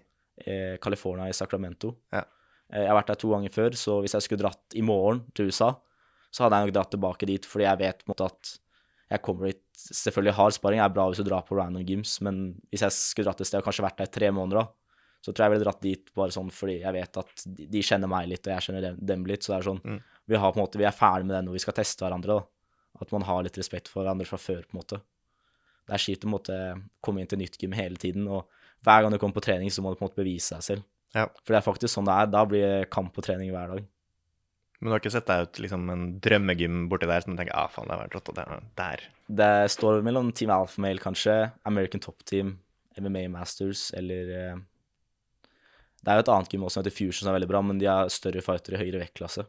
eh, 0.45 0.76
California 0.84 1.30
i 1.30 1.34
Sacramento. 1.38 1.95
Ja. 2.13 2.23
Eh, 2.71 2.82
jeg 2.84 2.91
har 2.91 2.97
vært 2.99 3.11
der 3.13 3.19
to 3.21 3.32
ganger 3.34 3.53
før, 3.53 3.76
så 3.80 3.99
hvis 4.03 4.13
jeg 4.17 4.26
skulle 4.28 4.43
dratt 4.45 4.76
i 4.78 4.84
morgen 4.86 5.23
til 5.36 5.49
USA, 5.49 5.71
så 6.32 6.43
hadde 6.45 6.59
jeg 6.59 6.67
nok 6.67 6.76
dratt 6.76 6.91
tilbake 6.93 7.28
dit, 7.30 7.45
fordi 7.47 7.65
jeg 7.67 7.80
vet 7.80 8.01
på 8.03 8.09
en 8.09 8.13
måte 8.15 8.30
at 8.32 8.55
jeg 9.15 9.21
kommer 9.26 9.51
dit 9.51 9.61
Selvfølgelig 9.76 10.34
hardsparing 10.38 10.80
er 10.80 10.89
bra 10.89 11.03
hvis 11.11 11.19
du 11.19 11.28
drar 11.28 11.43
på 11.45 11.53
random 11.59 11.84
gyms, 11.86 12.13
men 12.23 12.38
hvis 12.71 12.82
jeg 12.86 12.93
skulle 12.95 13.28
dratt 13.28 13.41
et 13.43 13.49
sted 13.49 13.59
og 13.59 13.65
kanskje 13.67 13.84
vært 13.84 13.97
der 13.99 14.07
i 14.07 14.13
tre 14.15 14.30
måneder, 14.34 14.63
da, 14.63 14.95
så 15.21 15.34
tror 15.34 15.43
jeg 15.43 15.49
jeg 15.49 15.53
ville 15.53 15.65
dratt 15.67 15.82
dit 15.84 16.13
bare 16.15 16.34
sånn 16.34 16.47
fordi 16.55 16.78
jeg 16.80 16.95
vet 16.95 17.19
at 17.19 17.43
de, 17.57 17.67
de 17.73 17.82
kjenner 17.84 18.09
meg 18.09 18.30
litt, 18.32 18.47
og 18.47 18.53
jeg 18.55 18.65
kjenner 18.65 18.86
dem, 18.88 19.01
dem 19.11 19.26
litt. 19.30 19.43
Så 19.43 19.51
det 19.51 19.57
er 19.57 19.67
sånn 19.67 19.82
Mm. 19.84 19.99
vi, 20.32 20.38
har 20.39 20.53
på 20.55 20.57
en 20.57 20.63
måte, 20.63 20.80
vi 20.80 20.88
er 20.88 20.95
ferdig 20.95 21.28
med 21.28 21.36
det 21.36 21.41
når 21.45 21.57
vi 21.57 21.63
skal 21.65 21.76
teste 21.78 22.05
hverandre, 22.05 22.39
da. 22.39 23.03
At 23.03 23.11
man 23.11 23.28
har 23.28 23.43
litt 23.43 23.59
respekt 23.59 23.91
for 23.91 24.01
hverandre 24.01 24.26
fra 24.32 24.39
før, 24.41 24.63
på 24.63 24.73
en 24.73 24.80
måte. 24.80 25.01
Det 25.86 25.97
er 25.99 26.03
kjipt 26.07 26.26
å 26.26 26.32
måtte 26.32 26.57
komme 27.03 27.21
inn 27.21 27.30
til 27.30 27.43
nytt 27.43 27.59
gym 27.61 27.76
hele 27.76 27.99
tiden, 28.01 28.30
og 28.32 28.47
hver 28.86 29.02
gang 29.04 29.12
du 29.14 29.18
kommer 29.22 29.36
på 29.40 29.44
trening, 29.46 29.72
så 29.74 29.82
må 29.84 29.92
du 29.92 29.98
på 30.00 30.06
en 30.06 30.10
måte 30.12 30.22
bevise 30.22 30.56
deg 30.56 30.64
selv. 30.66 30.86
Ja. 31.16 31.26
For 31.44 31.54
det 31.56 31.60
er 31.62 31.66
faktisk 31.66 31.94
sånn 31.96 32.08
det 32.08 32.16
er. 32.22 32.32
Da 32.32 32.44
blir 32.50 32.64
det 32.66 32.90
kamp 32.94 33.14
på 33.16 33.24
trening 33.26 33.52
hver 33.54 33.74
dag. 33.74 33.86
Men 34.80 34.90
du 34.90 34.94
har 34.94 35.00
ikke 35.00 35.14
sett 35.16 35.30
deg 35.30 35.46
ut 35.48 35.60
liksom 35.64 35.86
en 35.90 36.02
drømmegym 36.22 36.82
borti 36.92 37.08
der 37.08 37.24
som 37.24 37.34
du 37.34 37.40
tenker 37.40 37.56
ah, 37.56 37.70
faen, 37.72 37.88
det 37.88 37.96
har 37.96 38.02
vært 38.04 38.18
rått 38.18 38.32
å 38.34 38.36
være 38.36 38.58
der? 38.78 39.04
Det 39.40 39.52
står 39.72 40.02
mellom 40.06 40.34
Team 40.36 40.52
Alphamale, 40.54 41.00
kanskje, 41.02 41.36
American 41.66 42.04
Top 42.04 42.26
Team, 42.28 42.58
MMA 43.00 43.24
Masters 43.32 43.88
eller 43.96 44.30
eh, 44.36 44.60
Det 46.04 46.12
er 46.12 46.20
jo 46.20 46.26
et 46.26 46.34
annet 46.36 46.52
gym 46.54 46.68
også 46.68 46.78
som 46.78 46.84
heter 46.84 46.94
Fusion 46.98 47.24
som 47.24 47.32
er 47.32 47.38
veldig 47.40 47.50
bra, 47.50 47.62
men 47.66 47.80
de 47.82 47.88
har 47.90 48.12
større 48.14 48.44
fightere 48.46 48.78
i 48.78 48.84
høyere 48.84 49.02
vektklasse. 49.08 49.48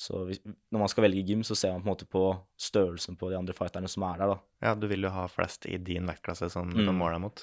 Så 0.00 0.24
hvis, 0.26 0.40
når 0.72 0.80
man 0.86 0.88
skal 0.90 1.04
velge 1.04 1.22
gym, 1.28 1.44
så 1.44 1.54
ser 1.54 1.74
man 1.76 1.84
på 1.84 1.90
en 1.90 1.92
måte 1.92 2.08
på 2.08 2.24
størrelsen 2.58 3.20
på 3.20 3.28
de 3.30 3.36
andre 3.36 3.52
fighterne 3.54 3.88
som 3.92 4.02
er 4.08 4.22
der, 4.22 4.32
da. 4.32 4.38
Ja, 4.64 4.72
du 4.74 4.88
vil 4.90 5.04
jo 5.04 5.12
ha 5.12 5.26
flest 5.30 5.68
i 5.68 5.76
din 5.76 6.08
vektklasse 6.08 6.48
som 6.50 6.72
du 6.72 6.80
måler 6.80 6.94
Mm. 6.96 7.00
måle 7.04 7.12
deg 7.18 7.24
mot. 7.28 7.42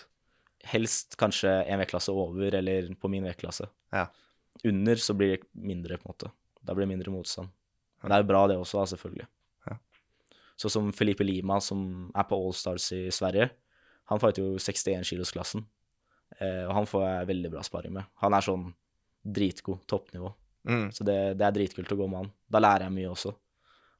Helst 0.66 1.18
kanskje 1.20 1.51
en 1.64 1.80
vektklasse 1.82 2.14
over 2.14 2.55
eller 2.55 2.89
på 2.99 3.12
min 3.12 3.28
vektklasse. 3.28 3.68
Ja. 3.93 4.08
Under 4.66 4.95
så 4.95 5.14
blir 5.14 5.36
det 5.36 5.43
mindre, 5.53 5.97
på 5.97 6.08
en 6.08 6.14
måte. 6.16 6.32
Da 6.62 6.74
blir 6.74 6.88
det 6.88 6.95
mindre 6.95 7.14
motstand. 7.14 7.53
Men 8.01 8.12
det 8.12 8.18
er 8.18 8.24
jo 8.24 8.30
bra, 8.32 8.41
det 8.49 8.58
også, 8.58 8.82
da, 8.82 8.89
selvfølgelig. 8.93 9.28
Ja. 9.70 9.78
Så 10.58 10.72
som 10.74 10.89
Felipe 10.93 11.26
Lima, 11.26 11.60
som 11.62 12.12
er 12.16 12.28
på 12.30 12.38
Allstars 12.38 12.91
i 12.95 13.05
Sverige, 13.14 13.49
han 14.10 14.22
fighter 14.22 14.43
jo 14.43 14.58
61-kilosklassen. 14.62 15.66
Eh, 16.39 16.64
og 16.68 16.74
han 16.76 16.89
får 16.89 17.05
jeg 17.05 17.32
veldig 17.32 17.53
bra 17.53 17.64
sparring 17.66 17.95
med. 17.97 18.10
Han 18.24 18.36
er 18.36 18.45
sånn 18.45 18.70
dritgod, 19.38 19.84
toppnivå. 19.89 20.32
Mm. 20.68 20.88
Så 20.95 21.05
det, 21.08 21.18
det 21.39 21.47
er 21.47 21.55
dritkult 21.55 21.91
å 21.91 21.99
gå 21.99 22.08
med 22.08 22.24
han. 22.24 22.32
Da 22.51 22.62
lærer 22.64 22.88
jeg 22.88 22.95
mye 22.97 23.12
også. 23.12 23.34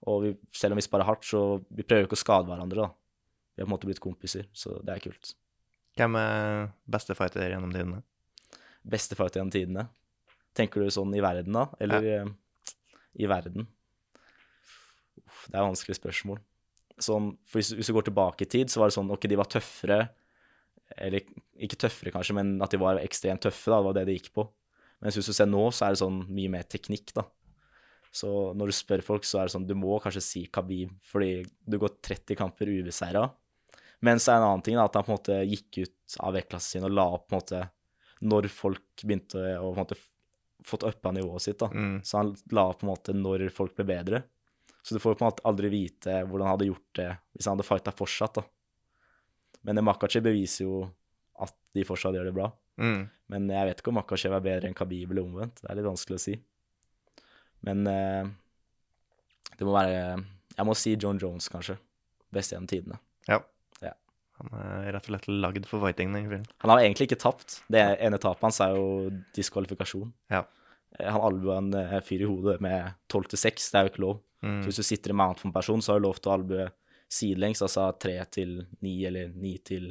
Og 0.08 0.24
vi, 0.24 0.32
selv 0.56 0.76
om 0.76 0.82
vi 0.82 0.86
sparer 0.86 1.08
hardt, 1.08 1.26
så 1.26 1.42
vi 1.68 1.84
prøver 1.84 2.06
jo 2.06 2.12
ikke 2.12 2.20
å 2.20 2.24
skade 2.24 2.50
hverandre, 2.52 2.88
da. 2.88 3.34
Vi 3.56 3.64
har 3.64 3.68
på 3.68 3.72
en 3.72 3.74
måte 3.74 3.90
blitt 3.90 4.04
kompiser, 4.04 4.48
så 4.54 4.78
det 4.86 4.94
er 4.94 5.04
kult. 5.04 5.34
Hvem 5.98 6.18
er 6.20 6.68
beste 6.90 7.16
fighter 7.18 7.50
gjennom 7.50 7.72
tidene? 7.74 8.04
Beste 8.88 9.18
fighter 9.18 9.42
gjennom 9.42 9.54
tidene? 9.54 9.88
Tenker 10.58 10.84
du 10.84 10.92
sånn 10.94 11.16
i 11.18 11.24
verden, 11.24 11.56
da? 11.58 11.66
Eller 11.82 12.06
ja. 12.06 12.22
i 13.18 13.30
verden? 13.30 13.68
Uff, 15.24 15.48
det 15.50 15.58
er 15.58 15.66
vanskelig 15.66 15.98
spørsmål. 15.98 16.40
Sånn, 16.98 17.34
for 17.46 17.62
hvis, 17.62 17.76
hvis 17.78 17.90
du 17.90 17.96
går 17.98 18.08
tilbake 18.08 18.46
i 18.46 18.50
tid, 18.50 18.72
så 18.74 18.82
var 18.82 18.90
det 18.90 18.98
sånn 18.98 19.12
Ok, 19.14 19.28
de 19.30 19.38
var 19.38 19.50
tøffere. 19.54 20.00
Eller 20.98 21.26
ikke 21.62 21.80
tøffere, 21.84 22.14
kanskje, 22.16 22.38
men 22.38 22.56
at 22.64 22.74
de 22.74 22.80
var 22.82 23.02
ekstremt 23.02 23.44
tøffe. 23.46 23.70
da, 23.70 23.82
Det 23.82 23.90
var 23.90 23.98
det 24.00 24.06
de 24.10 24.18
gikk 24.18 24.32
på. 24.38 24.48
Mens 25.04 25.18
hvis 25.18 25.30
du 25.30 25.36
ser 25.36 25.50
nå, 25.50 25.68
så 25.76 25.86
er 25.86 25.94
det 25.94 26.02
sånn 26.02 26.24
mye 26.34 26.54
mer 26.54 26.66
teknikk, 26.70 27.14
da. 27.18 27.28
Så 28.18 28.30
når 28.58 28.72
du 28.72 28.76
spør 28.78 29.04
folk, 29.06 29.28
så 29.28 29.42
er 29.42 29.50
det 29.50 29.54
sånn 29.54 29.68
Du 29.68 29.76
må 29.78 30.00
kanskje 30.02 30.24
si 30.24 30.46
Khabib, 30.50 30.94
fordi 31.06 31.44
du 31.68 31.78
går 31.82 32.00
30 32.02 32.40
kamper 32.40 32.72
ubeseira. 32.72 33.28
Men 34.06 34.22
så 34.22 34.32
er 34.32 34.38
det 34.38 34.44
en 34.44 34.50
annen 34.52 34.66
ting 34.66 34.78
da, 34.78 34.86
at 34.86 34.98
han 34.98 35.06
på 35.08 35.12
en 35.12 35.18
måte 35.18 35.40
gikk 35.50 35.80
ut 35.82 36.18
av 36.24 36.36
vektklassen 36.38 36.78
sin 36.78 36.88
og 36.88 36.94
la 36.94 37.08
opp 37.18 37.28
på 37.28 37.36
en 37.36 37.42
måte 37.42 37.64
når 38.28 38.48
folk 38.50 39.04
begynte 39.04 39.42
å 39.58 39.72
på 39.72 39.74
en 39.74 39.84
måte 39.84 39.98
fått 40.68 40.86
uppa 40.88 41.12
nivået 41.14 41.42
sitt. 41.42 41.60
da. 41.60 41.70
Mm. 41.74 42.02
Så 42.04 42.18
han 42.18 42.34
la 42.52 42.68
opp 42.72 42.82
på 42.82 42.88
en 42.88 42.92
måte 42.92 43.16
når 43.16 43.48
folk 43.54 43.76
ble 43.78 43.88
bedre. 43.90 44.22
Så 44.82 44.96
du 44.96 45.02
får 45.04 45.18
på 45.18 45.26
en 45.26 45.30
måte 45.32 45.46
aldri 45.48 45.70
vite 45.72 46.22
hvordan 46.24 46.48
han 46.48 46.56
hadde 46.56 46.70
gjort 46.70 46.94
det 47.00 47.10
hvis 47.36 47.48
han 47.48 47.58
hadde 47.58 47.68
fighta 47.68 47.94
fortsatt. 47.96 48.40
da. 48.40 48.46
Men 49.68 49.84
Makachev 49.86 50.26
beviser 50.26 50.66
jo 50.66 50.82
at 51.44 51.54
de 51.76 51.86
fortsatt 51.86 52.16
gjør 52.18 52.30
det 52.30 52.36
bra. 52.38 52.52
Mm. 52.82 53.08
Men 53.34 53.50
jeg 53.52 53.70
vet 53.70 53.82
ikke 53.82 53.92
om 53.92 54.00
Makachev 54.00 54.38
er 54.38 54.46
bedre 54.46 54.70
enn 54.70 54.78
Khabib 54.78 55.12
eller 55.12 55.26
omvendt. 55.26 55.62
Det 55.62 55.70
er 55.70 55.80
litt 55.80 55.90
vanskelig 55.90 56.20
å 56.20 56.24
si. 56.24 56.38
Men 57.68 57.84
eh, 57.90 58.30
det 59.58 59.66
må 59.66 59.74
være 59.74 60.00
Jeg 60.58 60.66
må 60.66 60.74
si 60.78 60.96
John 60.96 61.20
Jones, 61.22 61.50
kanskje. 61.54 61.78
Best 62.34 62.54
gjennom 62.54 62.70
tidene. 62.70 63.00
Ja. 63.28 63.42
Han 64.38 64.54
er 64.60 64.92
rett 64.94 65.08
og 65.08 65.14
slett 65.14 65.28
lagd 65.32 65.66
for 65.70 65.82
fighting, 65.82 66.12
den 66.14 66.28
fyren. 66.30 66.46
Han 66.64 66.72
har 66.74 66.84
egentlig 66.84 67.08
ikke 67.10 67.20
tapt. 67.24 67.60
Det 67.74 67.82
ene 68.06 68.20
tapet 68.22 68.46
hans 68.46 68.60
er 68.62 68.76
jo 68.78 68.88
diskvalifikasjon. 69.38 70.12
Ja. 70.34 70.44
Eh, 71.00 71.10
Han 71.10 71.24
albua 71.32 71.58
en 71.62 71.72
eh, 71.74 71.96
fyr 72.06 72.22
i 72.22 72.30
hodet 72.30 72.60
med 72.62 72.92
12 73.10 73.32
til 73.34 73.42
6. 73.48 73.72
Det 73.74 73.80
er 73.80 73.88
jo 73.88 73.94
ikke 73.94 74.06
lov. 74.06 74.20
Mm. 74.46 74.60
Så 74.62 74.70
hvis 74.70 74.82
du 74.84 74.86
sitter 74.86 75.14
i 75.16 75.18
mount 75.18 75.42
på 75.42 75.50
en 75.50 75.56
person, 75.56 75.82
så 75.82 75.94
har 75.96 76.00
du 76.00 76.06
lov 76.06 76.20
til 76.22 76.30
å 76.30 76.36
albue 76.38 76.70
sidelengs, 77.10 77.64
altså 77.66 77.88
3 77.98 78.14
til 78.36 78.54
9 78.84 78.94
eller 79.10 79.34
9 79.34 79.56
til, 79.66 79.90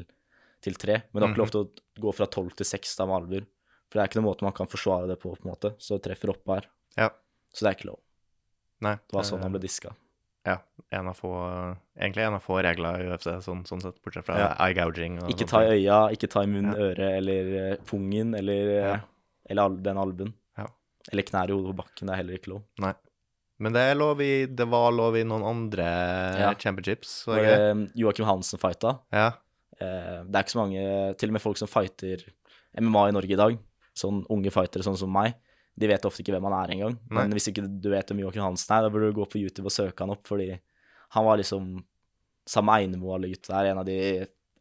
til 0.62 0.78
3. 0.78 1.00
Men 1.10 1.18
du 1.20 1.24
har 1.26 1.34
ikke 1.34 1.42
lov 1.42 1.52
til 1.54 1.64
å 1.64 2.02
gå 2.06 2.14
fra 2.14 2.26
12 2.30 2.56
til 2.60 2.70
6 2.70 2.96
da 3.00 3.06
med 3.10 3.18
albuer. 3.18 3.46
For 3.86 3.98
det 3.98 4.02
er 4.04 4.10
ikke 4.10 4.20
noen 4.20 4.30
måte 4.30 4.46
man 4.46 4.54
kan 4.54 4.70
forsvare 4.70 5.10
det 5.10 5.18
på, 5.22 5.34
på 5.34 5.46
en 5.46 5.52
måte. 5.52 5.74
Så 5.82 5.98
du 5.98 6.04
treffer 6.06 6.30
oppå 6.34 6.54
her. 6.58 6.70
Ja. 6.98 7.10
Så 7.54 7.64
det 7.64 7.70
er 7.72 7.78
ikke 7.80 7.90
lov. 7.90 8.00
Nei. 8.84 8.94
Det 9.02 9.16
var 9.16 9.24
sånn 9.26 9.42
han 9.42 9.54
ble 9.54 9.62
diska. 9.62 9.94
Ja. 10.46 10.58
En 10.94 11.08
få, 11.18 11.30
egentlig 11.98 12.22
en 12.22 12.34
av 12.38 12.42
få 12.44 12.60
regler 12.62 13.00
i 13.02 13.08
UFC, 13.10 13.26
sånn, 13.42 13.64
sånn 13.66 13.82
sett, 13.82 13.96
bortsett 14.04 14.24
fra 14.28 14.36
Ja. 14.38 14.48
eye 14.62 14.74
gouging. 14.78 15.18
Ikke 15.28 15.48
ta 15.50 15.64
i 15.66 15.72
øya, 15.80 15.96
ikke 16.14 16.28
ta 16.30 16.42
i 16.46 16.46
munn, 16.46 16.70
Ja. 16.70 16.78
øre 16.90 17.08
eller 17.18 17.50
eh, 17.72 17.76
pungen 17.84 18.34
eller, 18.38 18.68
eh, 18.70 18.86
Ja. 18.92 19.00
eller 19.50 19.62
al- 19.62 19.82
den 19.82 19.96
albuen. 19.98 20.32
Ja. 20.56 20.66
Eller 21.12 21.22
knær 21.26 21.48
i 21.50 21.52
hodet 21.52 21.74
på 21.74 21.82
bakken. 21.82 22.06
Det 22.06 22.12
er 22.14 22.16
heller 22.22 22.38
ikke 22.38 22.52
lov. 22.54 22.62
Nei. 22.78 22.94
Men 23.58 23.72
det, 23.72 23.96
lov 23.96 24.20
i, 24.20 24.46
det 24.46 24.68
var 24.68 24.92
lov 24.92 25.16
i 25.16 25.24
noen 25.24 25.42
andre 25.42 26.54
championships. 26.60 27.24
Så 27.24 27.36
eh, 27.38 27.74
Joakim 27.96 28.26
Hansen 28.26 28.58
fighta 28.60 28.98
ja. 29.12 29.32
eh, 29.80 30.22
Det 30.28 30.34
er 30.34 30.42
ikke 30.44 30.54
så 30.54 30.60
mange 30.62 31.16
Til 31.18 31.30
og 31.30 31.32
med 31.32 31.42
folk 31.42 31.56
som 31.56 31.68
fighter 31.68 32.22
MMA 32.78 33.08
i 33.08 33.12
Norge 33.16 33.32
i 33.32 33.36
dag, 33.40 33.58
sånn 33.96 34.26
unge 34.28 34.50
fightere 34.52 34.84
sånn 34.84 34.98
som 35.00 35.10
meg, 35.10 35.34
de 35.76 35.90
vet 35.90 36.06
ofte 36.08 36.22
ikke 36.24 36.32
hvem 36.32 36.46
han 36.48 36.56
er 36.56 36.72
engang. 36.72 36.96
Men 37.12 37.34
hvis 37.36 37.50
ikke 37.50 37.66
du 37.66 37.90
vet 37.92 38.08
hvem 38.08 38.22
Joakim 38.24 38.44
Hansen 38.46 38.72
er, 38.76 38.86
da 38.86 38.92
burde 38.92 39.10
du 39.10 39.18
gå 39.18 39.26
på 39.28 39.40
YouTube 39.42 39.68
og 39.68 39.74
søke 39.74 40.04
han 40.04 40.14
opp, 40.14 40.24
fordi 40.28 40.54
han 41.14 41.26
var 41.26 41.40
liksom 41.40 41.76
Samme 42.46 42.76
Einemo 42.78 43.10
alle 43.14 43.32
gutta 43.32 43.56
der, 43.56 43.72
en 43.72 43.80
av 43.82 43.88
de 43.88 43.98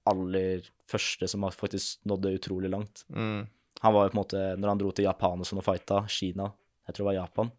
aller 0.09 0.65
første 0.89 1.27
som 1.29 1.45
har 1.45 1.53
faktisk 1.53 2.01
nådde 2.09 2.33
utrolig 2.39 2.71
langt. 2.73 3.03
Mm. 3.13 3.45
Han 3.81 3.93
var 3.93 4.07
jo 4.07 4.11
på 4.11 4.17
en 4.17 4.21
måte, 4.21 4.41
når 4.57 4.71
han 4.71 4.81
dro 4.81 4.91
til 4.95 5.05
Japan 5.05 5.41
og 5.41 5.47
sånn 5.47 5.61
og 5.61 5.65
fighta, 5.67 6.01
Kina, 6.09 6.49
jeg 6.85 6.95
tror 6.95 7.03
det 7.03 7.09
var 7.11 7.17
Japan, 7.19 7.51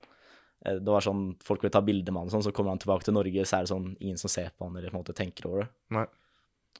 eh, 0.65 0.79
det 0.79 0.95
var 0.95 1.05
sånn, 1.07 1.25
folk 1.47 1.63
ville 1.63 1.75
ta 1.75 1.83
bilder 1.87 2.15
med 2.15 2.25
han 2.25 2.31
og 2.31 2.37
sånn, 2.37 2.47
så 2.49 2.55
kommer 2.55 2.75
han 2.75 2.83
tilbake 2.83 3.07
til 3.07 3.17
Norge, 3.17 3.47
så 3.47 3.59
er 3.59 3.67
det 3.67 3.73
sånn, 3.73 3.91
ingen 4.03 4.19
som 4.21 4.33
ser 4.33 4.51
på 4.55 4.67
han 4.67 4.79
eller 4.79 4.91
på 4.91 4.99
en 4.99 5.05
måte 5.05 5.17
tenker 5.17 5.47
over 5.51 5.65
det. 5.65 5.69
Nei. 5.97 6.07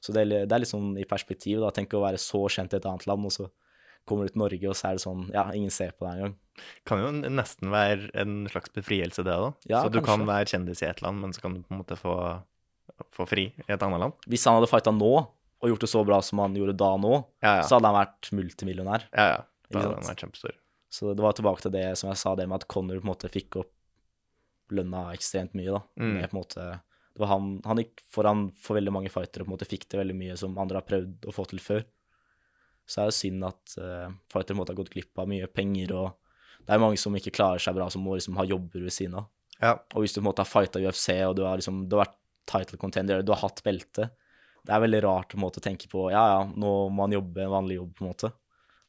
Så 0.03 0.13
det 0.13 0.23
er, 0.25 0.33
det 0.45 0.55
er 0.55 0.61
litt 0.61 0.71
sånn 0.71 0.91
i 0.99 1.07
perspektiv, 1.09 1.61
da, 1.63 1.71
tenk 1.75 1.95
å 1.95 2.03
være 2.03 2.19
så 2.21 2.43
kjent 2.51 2.75
i 2.75 2.79
et 2.79 2.89
annet 2.89 3.07
land, 3.09 3.27
og 3.27 3.33
så 3.33 3.47
kommer 4.07 4.27
du 4.27 4.33
til 4.33 4.43
Norge, 4.43 4.67
og 4.71 4.77
så 4.77 4.89
er 4.89 4.99
det 4.99 5.03
sånn, 5.03 5.23
ja, 5.35 5.47
ingen 5.55 5.73
ser 5.73 5.95
på 5.95 6.07
deg 6.07 6.19
engang. 6.19 6.35
Kan 6.87 7.01
jo 7.03 7.09
nesten 7.29 7.71
være 7.73 8.09
en 8.17 8.35
slags 8.51 8.71
befrielse, 8.75 9.23
det, 9.25 9.33
da. 9.37 9.49
Ja, 9.69 9.81
så 9.83 9.91
du 9.93 9.99
kan 10.05 10.25
være 10.27 10.49
kjendis 10.49 10.81
i 10.83 10.89
et 10.89 11.01
land, 11.05 11.21
men 11.23 11.33
så 11.35 11.43
kan 11.43 11.57
du 11.57 11.63
på 11.63 11.75
en 11.75 11.81
måte 11.83 11.97
få, 11.99 12.15
få 13.13 13.27
fri 13.29 13.49
i 13.53 13.71
et 13.73 13.83
annet 13.83 14.01
land. 14.03 14.15
Hvis 14.27 14.45
han 14.49 14.57
hadde 14.57 14.69
fighta 14.71 14.93
nå, 14.95 15.11
og 15.57 15.71
gjort 15.71 15.83
det 15.85 15.89
så 15.89 16.03
bra 16.05 16.19
som 16.21 16.39
han 16.43 16.55
gjorde 16.57 16.75
da 16.77 16.91
nå, 17.01 17.13
Ja, 17.41 17.55
ja. 17.59 17.63
så 17.65 17.77
hadde 17.77 17.89
han 17.89 17.99
vært 18.01 18.31
multimillionær. 18.37 19.07
ja, 19.13 19.27
ja. 19.35 19.45
Da 19.67 19.81
hadde 19.81 19.95
han 19.97 20.05
vært 20.07 20.21
kjempestor. 20.23 20.53
Så 20.89 21.11
det 21.17 21.23
var 21.25 21.33
tilbake 21.35 21.59
til 21.65 21.73
det 21.73 21.87
som 21.99 22.07
jeg 22.07 22.19
sa, 22.21 22.31
det 22.39 22.45
med 22.47 22.61
at 22.61 22.67
Connor 22.71 23.01
på 23.01 23.03
en 23.03 23.09
måte 23.09 23.27
fikk 23.33 23.57
opp 23.59 23.73
lønna 24.71 25.09
ekstremt 25.15 25.55
mye, 25.57 25.73
da. 25.75 25.81
Mm. 25.99 26.13
Med 26.13 26.29
på 26.29 26.37
en 26.37 26.39
måte 26.41 26.63
Det 27.17 27.19
var 27.23 27.29
han 27.33 27.45
Han 27.65 27.79
gikk 27.81 28.01
foran 28.13 28.41
for 28.61 28.77
veldig 28.77 28.93
mange 28.93 29.11
fightere 29.11 29.43
og 29.43 29.47
på 29.47 29.51
en 29.51 29.55
måte 29.57 29.67
fikk 29.67 29.87
til 29.89 29.99
veldig 29.99 30.15
mye 30.15 30.37
som 30.39 30.55
andre 30.59 30.79
har 30.79 30.87
prøvd 30.87 31.27
å 31.27 31.33
få 31.35 31.45
til 31.51 31.59
før. 31.63 31.83
Så 32.87 33.01
er 33.03 33.09
det 33.11 33.17
synd 33.17 33.43
at 33.47 33.75
uh, 33.81 34.07
fightere 34.31 34.53
på 34.53 34.55
en 34.55 34.61
måte 34.61 34.71
har 34.75 34.79
gått 34.79 34.93
glipp 34.93 35.19
av 35.19 35.27
mye 35.27 35.47
penger, 35.51 35.91
og 35.97 36.15
det 36.67 36.75
er 36.75 36.83
mange 36.83 36.99
som 36.99 37.15
ikke 37.15 37.31
klarer 37.35 37.63
seg 37.63 37.75
bra, 37.77 37.87
som 37.91 38.03
må 38.03 38.17
liksom 38.17 38.37
ha 38.39 38.45
jobber 38.47 38.83
ved 38.83 38.93
siden 38.93 39.15
av. 39.21 39.29
Ja. 39.61 39.73
Og 39.95 40.03
hvis 40.03 40.13
du 40.13 40.19
på 40.19 40.25
en 40.25 40.29
måte 40.29 40.43
har 40.43 40.49
fighta 40.49 40.81
UFC, 40.83 41.09
og 41.25 41.37
du 41.39 41.45
har 41.47 41.57
liksom 41.57 41.87
Du 41.89 41.95
har 41.95 42.05
vært 42.05 42.17
title 42.45 42.77
contender, 42.77 43.23
du 43.25 43.31
har 43.33 43.39
hatt 43.41 43.63
belte 43.65 44.11
Det 44.61 44.73
er 44.75 44.83
veldig 44.83 44.99
rart 45.01 45.31
på 45.31 45.39
en 45.39 45.41
måte 45.41 45.57
å 45.57 45.65
tenke 45.65 45.89
på 45.89 46.03
Ja, 46.13 46.21
ja, 46.35 46.43
nå 46.45 46.73
må 46.93 47.07
han 47.07 47.15
jobbe 47.15 47.41
en 47.41 47.55
vanlig 47.55 47.79
jobb, 47.79 47.95
på 47.97 48.05
en 48.05 48.11
måte. 48.11 48.29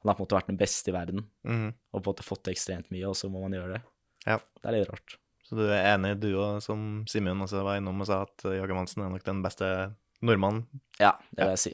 Han 0.02 0.10
har 0.10 0.18
på 0.18 0.22
en 0.22 0.26
måte 0.26 0.36
vært 0.36 0.50
den 0.52 0.60
beste 0.60 0.92
i 0.92 0.94
verden 0.94 1.24
mm. 1.46 1.70
og 1.70 1.96
på 1.96 2.02
en 2.02 2.10
måte 2.10 2.26
fått 2.26 2.44
til 2.46 2.58
ekstremt 2.58 2.92
mye, 2.94 3.06
og 3.08 3.16
så 3.18 3.30
må 3.32 3.40
man 3.46 3.56
gjøre 3.56 3.78
det. 3.78 3.80
Ja. 4.26 4.36
Det 4.60 4.68
er 4.68 4.76
litt 4.76 4.92
rart. 4.92 5.16
Så 5.48 5.56
du 5.56 5.64
er 5.64 5.94
enig, 5.94 6.18
du 6.20 6.28
òg, 6.36 6.58
som 6.60 6.84
Simen 7.08 7.40
også 7.40 7.64
var 7.64 7.80
innom 7.80 8.04
og 8.04 8.10
sa 8.10 8.20
at 8.26 8.44
eh, 8.44 8.58
Jørgen 8.58 8.82
Hansen 8.82 9.06
er 9.06 9.14
nok 9.14 9.24
den 9.24 9.40
beste 9.46 9.70
nordmannen? 10.20 10.66
Ja, 11.00 11.14
det 11.32 11.46
vil 11.46 11.54
jeg 11.54 11.62
si. 11.62 11.72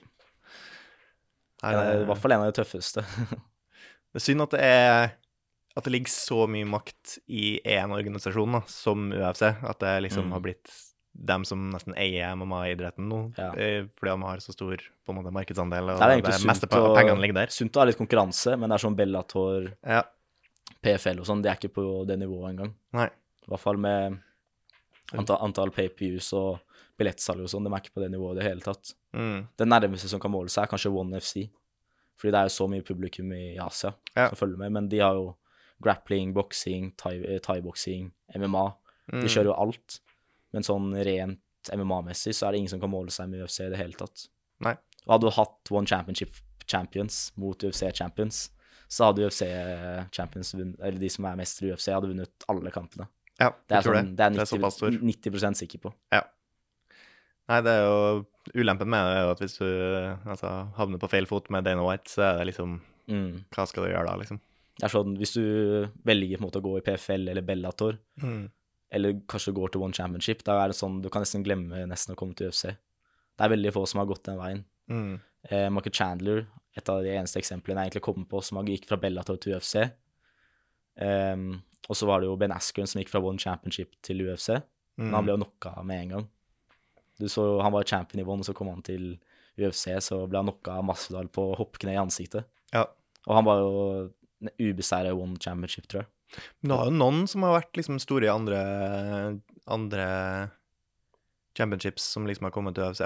Nei, 1.65 1.73
det 1.75 1.83
er 1.83 2.05
I 2.05 2.07
hvert 2.07 2.23
fall 2.23 2.37
en 2.37 2.45
av 2.45 2.53
de 2.53 2.59
tøffeste. 2.61 3.03
det 4.15 4.21
er 4.21 4.25
synd 4.25 4.45
at 4.47 4.55
det 4.55 4.63
er 4.63 5.17
at 5.77 5.85
det 5.85 5.93
ligger 5.93 6.11
så 6.12 6.47
mye 6.49 6.66
makt 6.66 7.18
i 7.29 7.61
én 7.66 7.91
organisasjon, 7.91 8.53
da, 8.53 8.61
som 8.70 9.11
UFC. 9.12 9.43
At 9.62 9.79
det 9.81 10.03
liksom 10.05 10.27
Mm. 10.29 10.33
har 10.33 10.41
blitt 10.41 10.70
dem 11.16 11.45
som 11.45 11.70
nesten 11.70 11.95
eier 11.97 12.33
MMA-idretten 12.35 13.09
nå, 13.09 13.35
Ja. 13.39 13.53
eh, 13.55 13.85
fordi 13.97 14.11
de 14.14 14.22
har 14.22 14.37
så 14.39 14.53
stor 14.53 14.77
på 14.77 15.09
en 15.11 15.16
måte, 15.22 15.33
markedsandel. 15.33 15.91
Og 15.91 15.99
Det 15.99 16.03
er 16.03 16.20
egentlig 16.20 16.41
det 16.41 16.47
meste 16.47 16.68
sunt 16.68 16.72
å- 16.72 16.97
pengene 16.97 17.20
ligger 17.20 17.35
der. 17.35 17.47
Sunt 17.47 17.72
å 17.72 17.81
ha 17.81 17.85
litt 17.87 17.97
konkurranse, 17.99 18.59
men 18.59 18.68
det 18.70 18.75
er 18.83 18.89
sånn 18.89 18.97
Bellator, 18.97 19.75
Ja. 19.87 20.03
PFL 20.83 21.20
og 21.20 21.27
sånn, 21.27 21.43
de 21.43 21.49
er 21.51 21.55
ikke 21.57 21.72
på 21.72 22.07
det 22.07 22.18
nivået 22.18 22.51
engang. 22.57 22.75
Nei. 22.93 23.07
I 23.07 23.49
hvert 23.51 23.61
fall 23.61 23.77
med 23.77 24.18
antall, 25.12 25.39
antall 25.43 25.70
PPUs 25.70 26.33
og 26.33 26.61
billettsalg 26.99 27.41
og 27.43 27.49
sånn, 27.51 27.64
de 27.64 27.70
er 27.70 27.81
ikke 27.81 27.95
på 27.95 28.03
det 28.03 28.11
nivået 28.12 28.33
i 28.37 28.41
det 28.41 28.49
hele 28.49 28.61
tatt. 28.61 28.95
Mm. 29.14 29.49
Det 29.57 29.66
nærmeste 29.68 30.09
som 30.09 30.20
kan 30.20 30.31
måle 30.33 30.49
seg, 30.51 30.64
er 30.64 30.66
kanskje 30.77 30.93
One 30.95 31.14
FC. 31.20 31.49
Fordi 32.16 32.31
det 32.31 32.35
er 32.41 32.49
jo 32.49 32.55
så 32.55 32.68
mye 32.70 32.83
publikum 32.87 33.33
i 33.35 33.57
Asia 33.59 33.95
Ja. 34.16 34.29
som 34.31 34.37
følger 34.49 34.59
med. 34.59 34.72
Men 34.72 34.89
de 34.89 34.99
har 34.99 35.14
jo 35.14 35.35
grappling, 35.83 36.33
boksing, 36.35 36.93
thai- 36.97 37.25
eh, 37.25 38.39
MMA. 38.39 38.64
Mm. 39.12 39.20
De 39.20 39.29
kjører 39.29 39.51
jo 39.51 39.55
alt. 39.55 40.01
Men 40.53 40.62
sånn 40.62 40.93
rent 41.05 41.41
MMA-messig 41.72 42.35
så 42.35 42.47
er 42.47 42.53
det 42.53 42.59
ingen 42.59 42.70
som 42.70 42.81
kan 42.81 42.91
måle 42.91 43.11
seg 43.11 43.29
med 43.29 43.41
UFC 43.43 43.61
i 43.66 43.70
det 43.70 43.79
hele 43.81 43.93
tatt. 43.99 44.29
Nei. 44.61 44.75
Og 45.07 45.14
hadde 45.16 45.27
du 45.31 45.35
hatt 45.37 45.70
One 45.72 45.87
Championship 45.87 46.37
Champions 46.66 47.33
mot 47.37 47.59
UFC 47.59 47.91
Champions, 47.93 48.51
så 48.89 49.09
hadde 49.11 49.27
UFC 49.27 49.43
Champions 50.14 50.55
eller 50.55 50.99
de 51.01 51.09
som 51.09 51.25
er 51.29 51.37
mestere 51.37 51.68
i 51.68 51.72
UFC, 51.75 51.91
hadde 51.93 52.09
vunnet 52.12 52.47
alle 52.49 52.70
kampene. 52.70 53.09
Ja, 53.41 53.51
Det 53.68 53.77
er, 53.77 53.83
sånn, 53.83 54.14
det 54.14 54.16
Det 54.16 54.25
er 54.25 54.31
90, 54.31 54.47
såpass 54.47 54.77
stor. 54.79 54.91
90 54.91 55.55
sikker 55.59 55.79
på. 55.83 55.93
Ja. 56.12 56.22
Nei, 57.49 57.61
det 57.61 57.72
er 57.75 57.83
jo 57.85 58.27
Ulempen 58.55 58.89
med 58.89 59.05
det 59.05 59.16
er 59.18 59.25
jo 59.25 59.31
at 59.35 59.41
hvis 59.43 59.59
du 59.59 60.31
altså, 60.31 60.51
havner 60.77 61.01
på 61.01 61.11
feil 61.11 61.27
fot 61.27 61.51
med 61.51 61.64
Dana 61.64 61.83
White, 61.85 62.09
så 62.12 62.22
er 62.31 62.39
det 62.39 62.53
liksom 62.55 62.81
Mm. 63.05 63.45
Hva 63.53 63.66
skal 63.68 63.85
du 63.85 63.91
gjøre 63.91 64.07
da, 64.09 64.16
liksom? 64.16 64.39
Det 64.79 64.85
er 64.89 64.89
sånn, 64.89 65.16
Hvis 65.18 65.35
du 65.35 65.89
velger 66.05 66.37
på 66.39 66.43
en 66.43 66.49
måte 66.51 66.61
å 66.61 66.64
gå 66.64 66.77
i 66.79 66.81
PFL 66.83 67.29
eller 67.31 67.43
Bellator, 67.43 67.99
Mm. 68.22 68.51
eller 68.91 69.12
kanskje 69.29 69.55
går 69.55 69.70
til 69.72 69.83
One 69.83 69.93
Championship, 69.93 70.43
da 70.45 70.64
er 70.64 70.68
det 70.68 70.77
sånn, 70.77 71.01
du 71.03 71.09
kan 71.11 71.22
nesten 71.22 71.45
glemme 71.45 71.87
nesten 71.87 72.14
å 72.14 72.16
komme 72.16 72.35
til 72.35 72.49
UFC. 72.49 72.66
Det 73.37 73.41
er 73.45 73.49
veldig 73.57 73.72
få 73.72 73.87
som 73.89 73.99
har 74.01 74.07
gått 74.07 74.25
den 74.25 74.39
veien. 74.39 74.64
Mm. 74.89 75.20
Eh, 75.51 75.68
Michael 75.70 75.93
Chandler 75.93 76.47
et 76.77 76.89
av 76.89 77.03
de 77.03 77.09
eneste 77.11 77.39
eksemplene 77.39 77.79
jeg 77.85 77.91
egentlig 77.93 78.03
kommer 78.03 78.27
på 78.27 78.43
som 78.43 78.59
gikk 78.66 78.87
fra 78.87 78.97
Bellator 78.97 79.37
til 79.41 79.55
UFC. 79.55 79.91
Um, 81.01 81.62
og 81.89 81.97
så 81.99 82.07
var 82.07 82.20
det 82.22 82.29
jo 82.29 82.37
Ben 82.37 82.53
Askren 82.55 82.87
som 82.89 83.01
gikk 83.01 83.11
fra 83.11 83.20
One 83.22 83.39
Championship 83.39 83.95
til 84.03 84.22
UFC. 84.22 84.61
Men 84.97 85.09
Mm. 85.11 85.14
han 85.14 85.25
ble 85.25 85.33
jo 85.37 85.43
knocka 85.45 85.85
med 85.85 86.01
en 86.03 86.09
gang. 86.09 86.29
Du 87.18 87.27
så, 87.29 87.61
Han 87.62 87.72
var 87.72 87.83
champion 87.85 88.20
i 88.20 88.29
One, 88.29 88.41
og 88.41 88.45
så 88.47 88.55
kom 88.55 88.68
han 88.68 88.83
til 88.83 89.18
UFC, 89.59 89.87
så 90.01 90.29
ble 90.29 90.37
han 90.39 90.47
knocka 90.47 90.79
av 90.79 90.85
Masvidal 90.85 91.29
på 91.29 91.57
hoppkne 91.57 91.93
i 91.95 91.97
ansiktet. 92.05 92.45
Ja. 92.72 92.85
Og 93.27 93.35
han 93.35 93.45
var 93.45 93.59
jo 93.59 94.12
ubeseira 94.59 95.14
One 95.16 95.38
Championship, 95.40 95.88
tror 95.90 96.05
jeg. 96.05 96.11
Men 96.61 96.70
det 96.70 96.78
har 96.78 96.90
jo 96.90 96.99
noen 96.99 97.24
som 97.30 97.47
har 97.47 97.57
vært 97.59 97.78
liksom 97.78 98.01
store 98.03 98.26
i 98.28 98.32
andre, 98.32 98.61
andre 99.70 100.07
championships 101.59 102.07
som 102.16 102.26
liksom 102.26 102.49
har 102.49 102.55
kommet 102.55 102.76
til 102.76 102.88
UFC. 102.88 103.05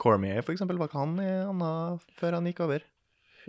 Cormier, 0.00 0.40
for 0.42 0.54
eksempel, 0.54 0.80
var 0.80 0.90
ikke 0.90 1.02
han 1.02 1.18
i 1.20 1.30
Anna 1.44 1.70
før 2.16 2.38
han 2.38 2.48
gikk 2.48 2.64
over? 2.64 2.86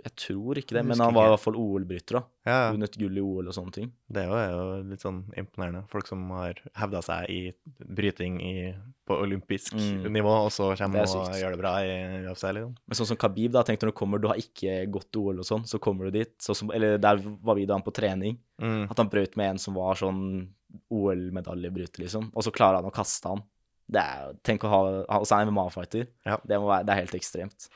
Jeg 0.04 0.12
tror 0.16 0.58
ikke 0.60 0.74
det, 0.76 0.82
men 0.86 0.98
han 1.00 1.14
var 1.14 1.26
i 1.26 1.30
hvert 1.32 1.40
fall 1.42 1.56
OL-bryter, 1.56 2.18
da. 2.18 2.22
Ja, 2.46 2.72
Vunnet 2.72 2.96
gull 3.00 3.16
i 3.16 3.22
OL 3.24 3.48
og 3.48 3.54
sånne 3.56 3.72
ting. 3.72 3.92
det 4.12 4.22
er 4.26 4.50
jo, 4.52 4.82
litt 4.90 5.00
sånn 5.00 5.22
imponerende. 5.36 5.84
Folk 5.88 6.06
som 6.06 6.22
har 6.30 6.54
hevda 6.76 7.00
seg 7.02 7.30
i 7.30 7.40
bryting 7.80 8.40
i, 8.44 8.74
på 9.06 9.16
olympisk 9.22 9.72
Mm. 9.74 10.04
nivå, 10.12 10.34
og 10.44 10.50
så 10.52 10.76
kommer 10.76 11.00
er 11.04 11.08
og 11.16 11.34
gjør 11.40 11.50
det 11.56 11.60
bra 11.62 11.74
i 11.82 12.26
UFC, 12.28 12.44
liksom. 12.52 12.74
Men 12.86 12.94
sånn 13.00 13.06
som 13.06 13.16
Khabib, 13.16 13.52
da, 13.52 13.62
tenk 13.62 13.80
når 13.80 13.92
du 13.92 13.96
kommer, 14.02 14.18
du 14.20 14.28
har 14.28 14.36
ikke 14.36 14.90
gått 14.90 15.10
til 15.12 15.22
OL 15.22 15.38
og 15.38 15.44
sånn, 15.48 15.64
så 15.66 15.78
kommer 15.80 16.04
du 16.10 16.18
dit. 16.18 16.34
Sånn 16.38 16.54
som, 16.56 16.70
eller 16.72 16.98
der 16.98 17.16
var 17.22 17.54
vi 17.56 17.64
da 17.66 17.74
han 17.74 17.82
på 17.86 17.94
trening. 17.94 18.38
Mm. 18.60 18.90
At 18.90 18.96
han 18.98 19.08
brøt 19.08 19.36
med 19.36 19.50
en 19.54 19.58
som 19.58 19.74
var 19.74 19.94
sånn 19.94 20.48
OL-medaljebryter, 20.90 22.02
liksom. 22.04 22.30
Og 22.34 22.44
så 22.44 22.52
klarer 22.54 22.80
han 22.80 22.88
å 22.90 22.94
kaste 22.94 23.30
han. 23.32 23.42
Det 23.88 24.02
er, 24.02 24.32
tenk 24.42 24.64
å 24.66 24.68
ha 24.72 24.78
ha- 25.08 25.20
Og 25.20 25.26
så 25.28 25.36
er 25.36 25.44
han 25.44 25.52
MMA-fighter. 25.54 26.06
Ja. 26.26 26.36
Det, 26.44 26.58
det 26.58 26.90
er 26.92 27.00
helt 27.04 27.14
ekstremt. 27.14 27.68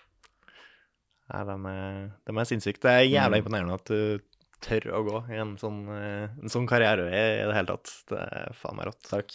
Nei, 1.31 1.45
de 1.47 1.57
er, 1.71 2.11
de 2.27 2.37
er 2.41 2.49
sinnssyke. 2.51 2.81
Det 2.83 2.91
er 2.91 3.07
jævla 3.07 3.37
Mm. 3.37 3.45
imponerende 3.45 3.75
at 3.75 3.85
du 3.85 4.19
tør 4.61 4.91
å 4.93 5.05
gå 5.07 5.21
i 5.31 5.39
en 5.41 5.57
sånn, 5.57 5.89
eh, 5.95 6.29
en 6.43 6.49
sånn 6.53 6.67
karriere 6.69 7.07
i 7.09 7.47
det 7.47 7.55
hele 7.55 7.67
tatt. 7.77 7.93
Det 8.11 8.19
er 8.19 8.53
faen 8.53 8.77
meg 8.77 8.87
rått. 8.91 9.03
Takk. 9.09 9.31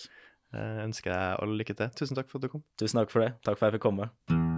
Jeg 0.54 0.84
ønsker 0.88 1.12
deg 1.12 1.40
all 1.42 1.58
lykke 1.58 1.76
til. 1.76 1.90
Tusen 1.98 2.16
takk 2.16 2.30
for 2.30 2.38
at 2.38 2.42
du 2.44 2.48
kom. 2.50 2.64
Tusen 2.78 3.00
takk 3.02 3.10
for 3.12 3.20
det. 3.26 3.34
Takk 3.44 3.58
for 3.58 3.66
at 3.68 3.74
jeg 3.74 3.80
fikk 3.80 3.88
komme. 3.90 4.55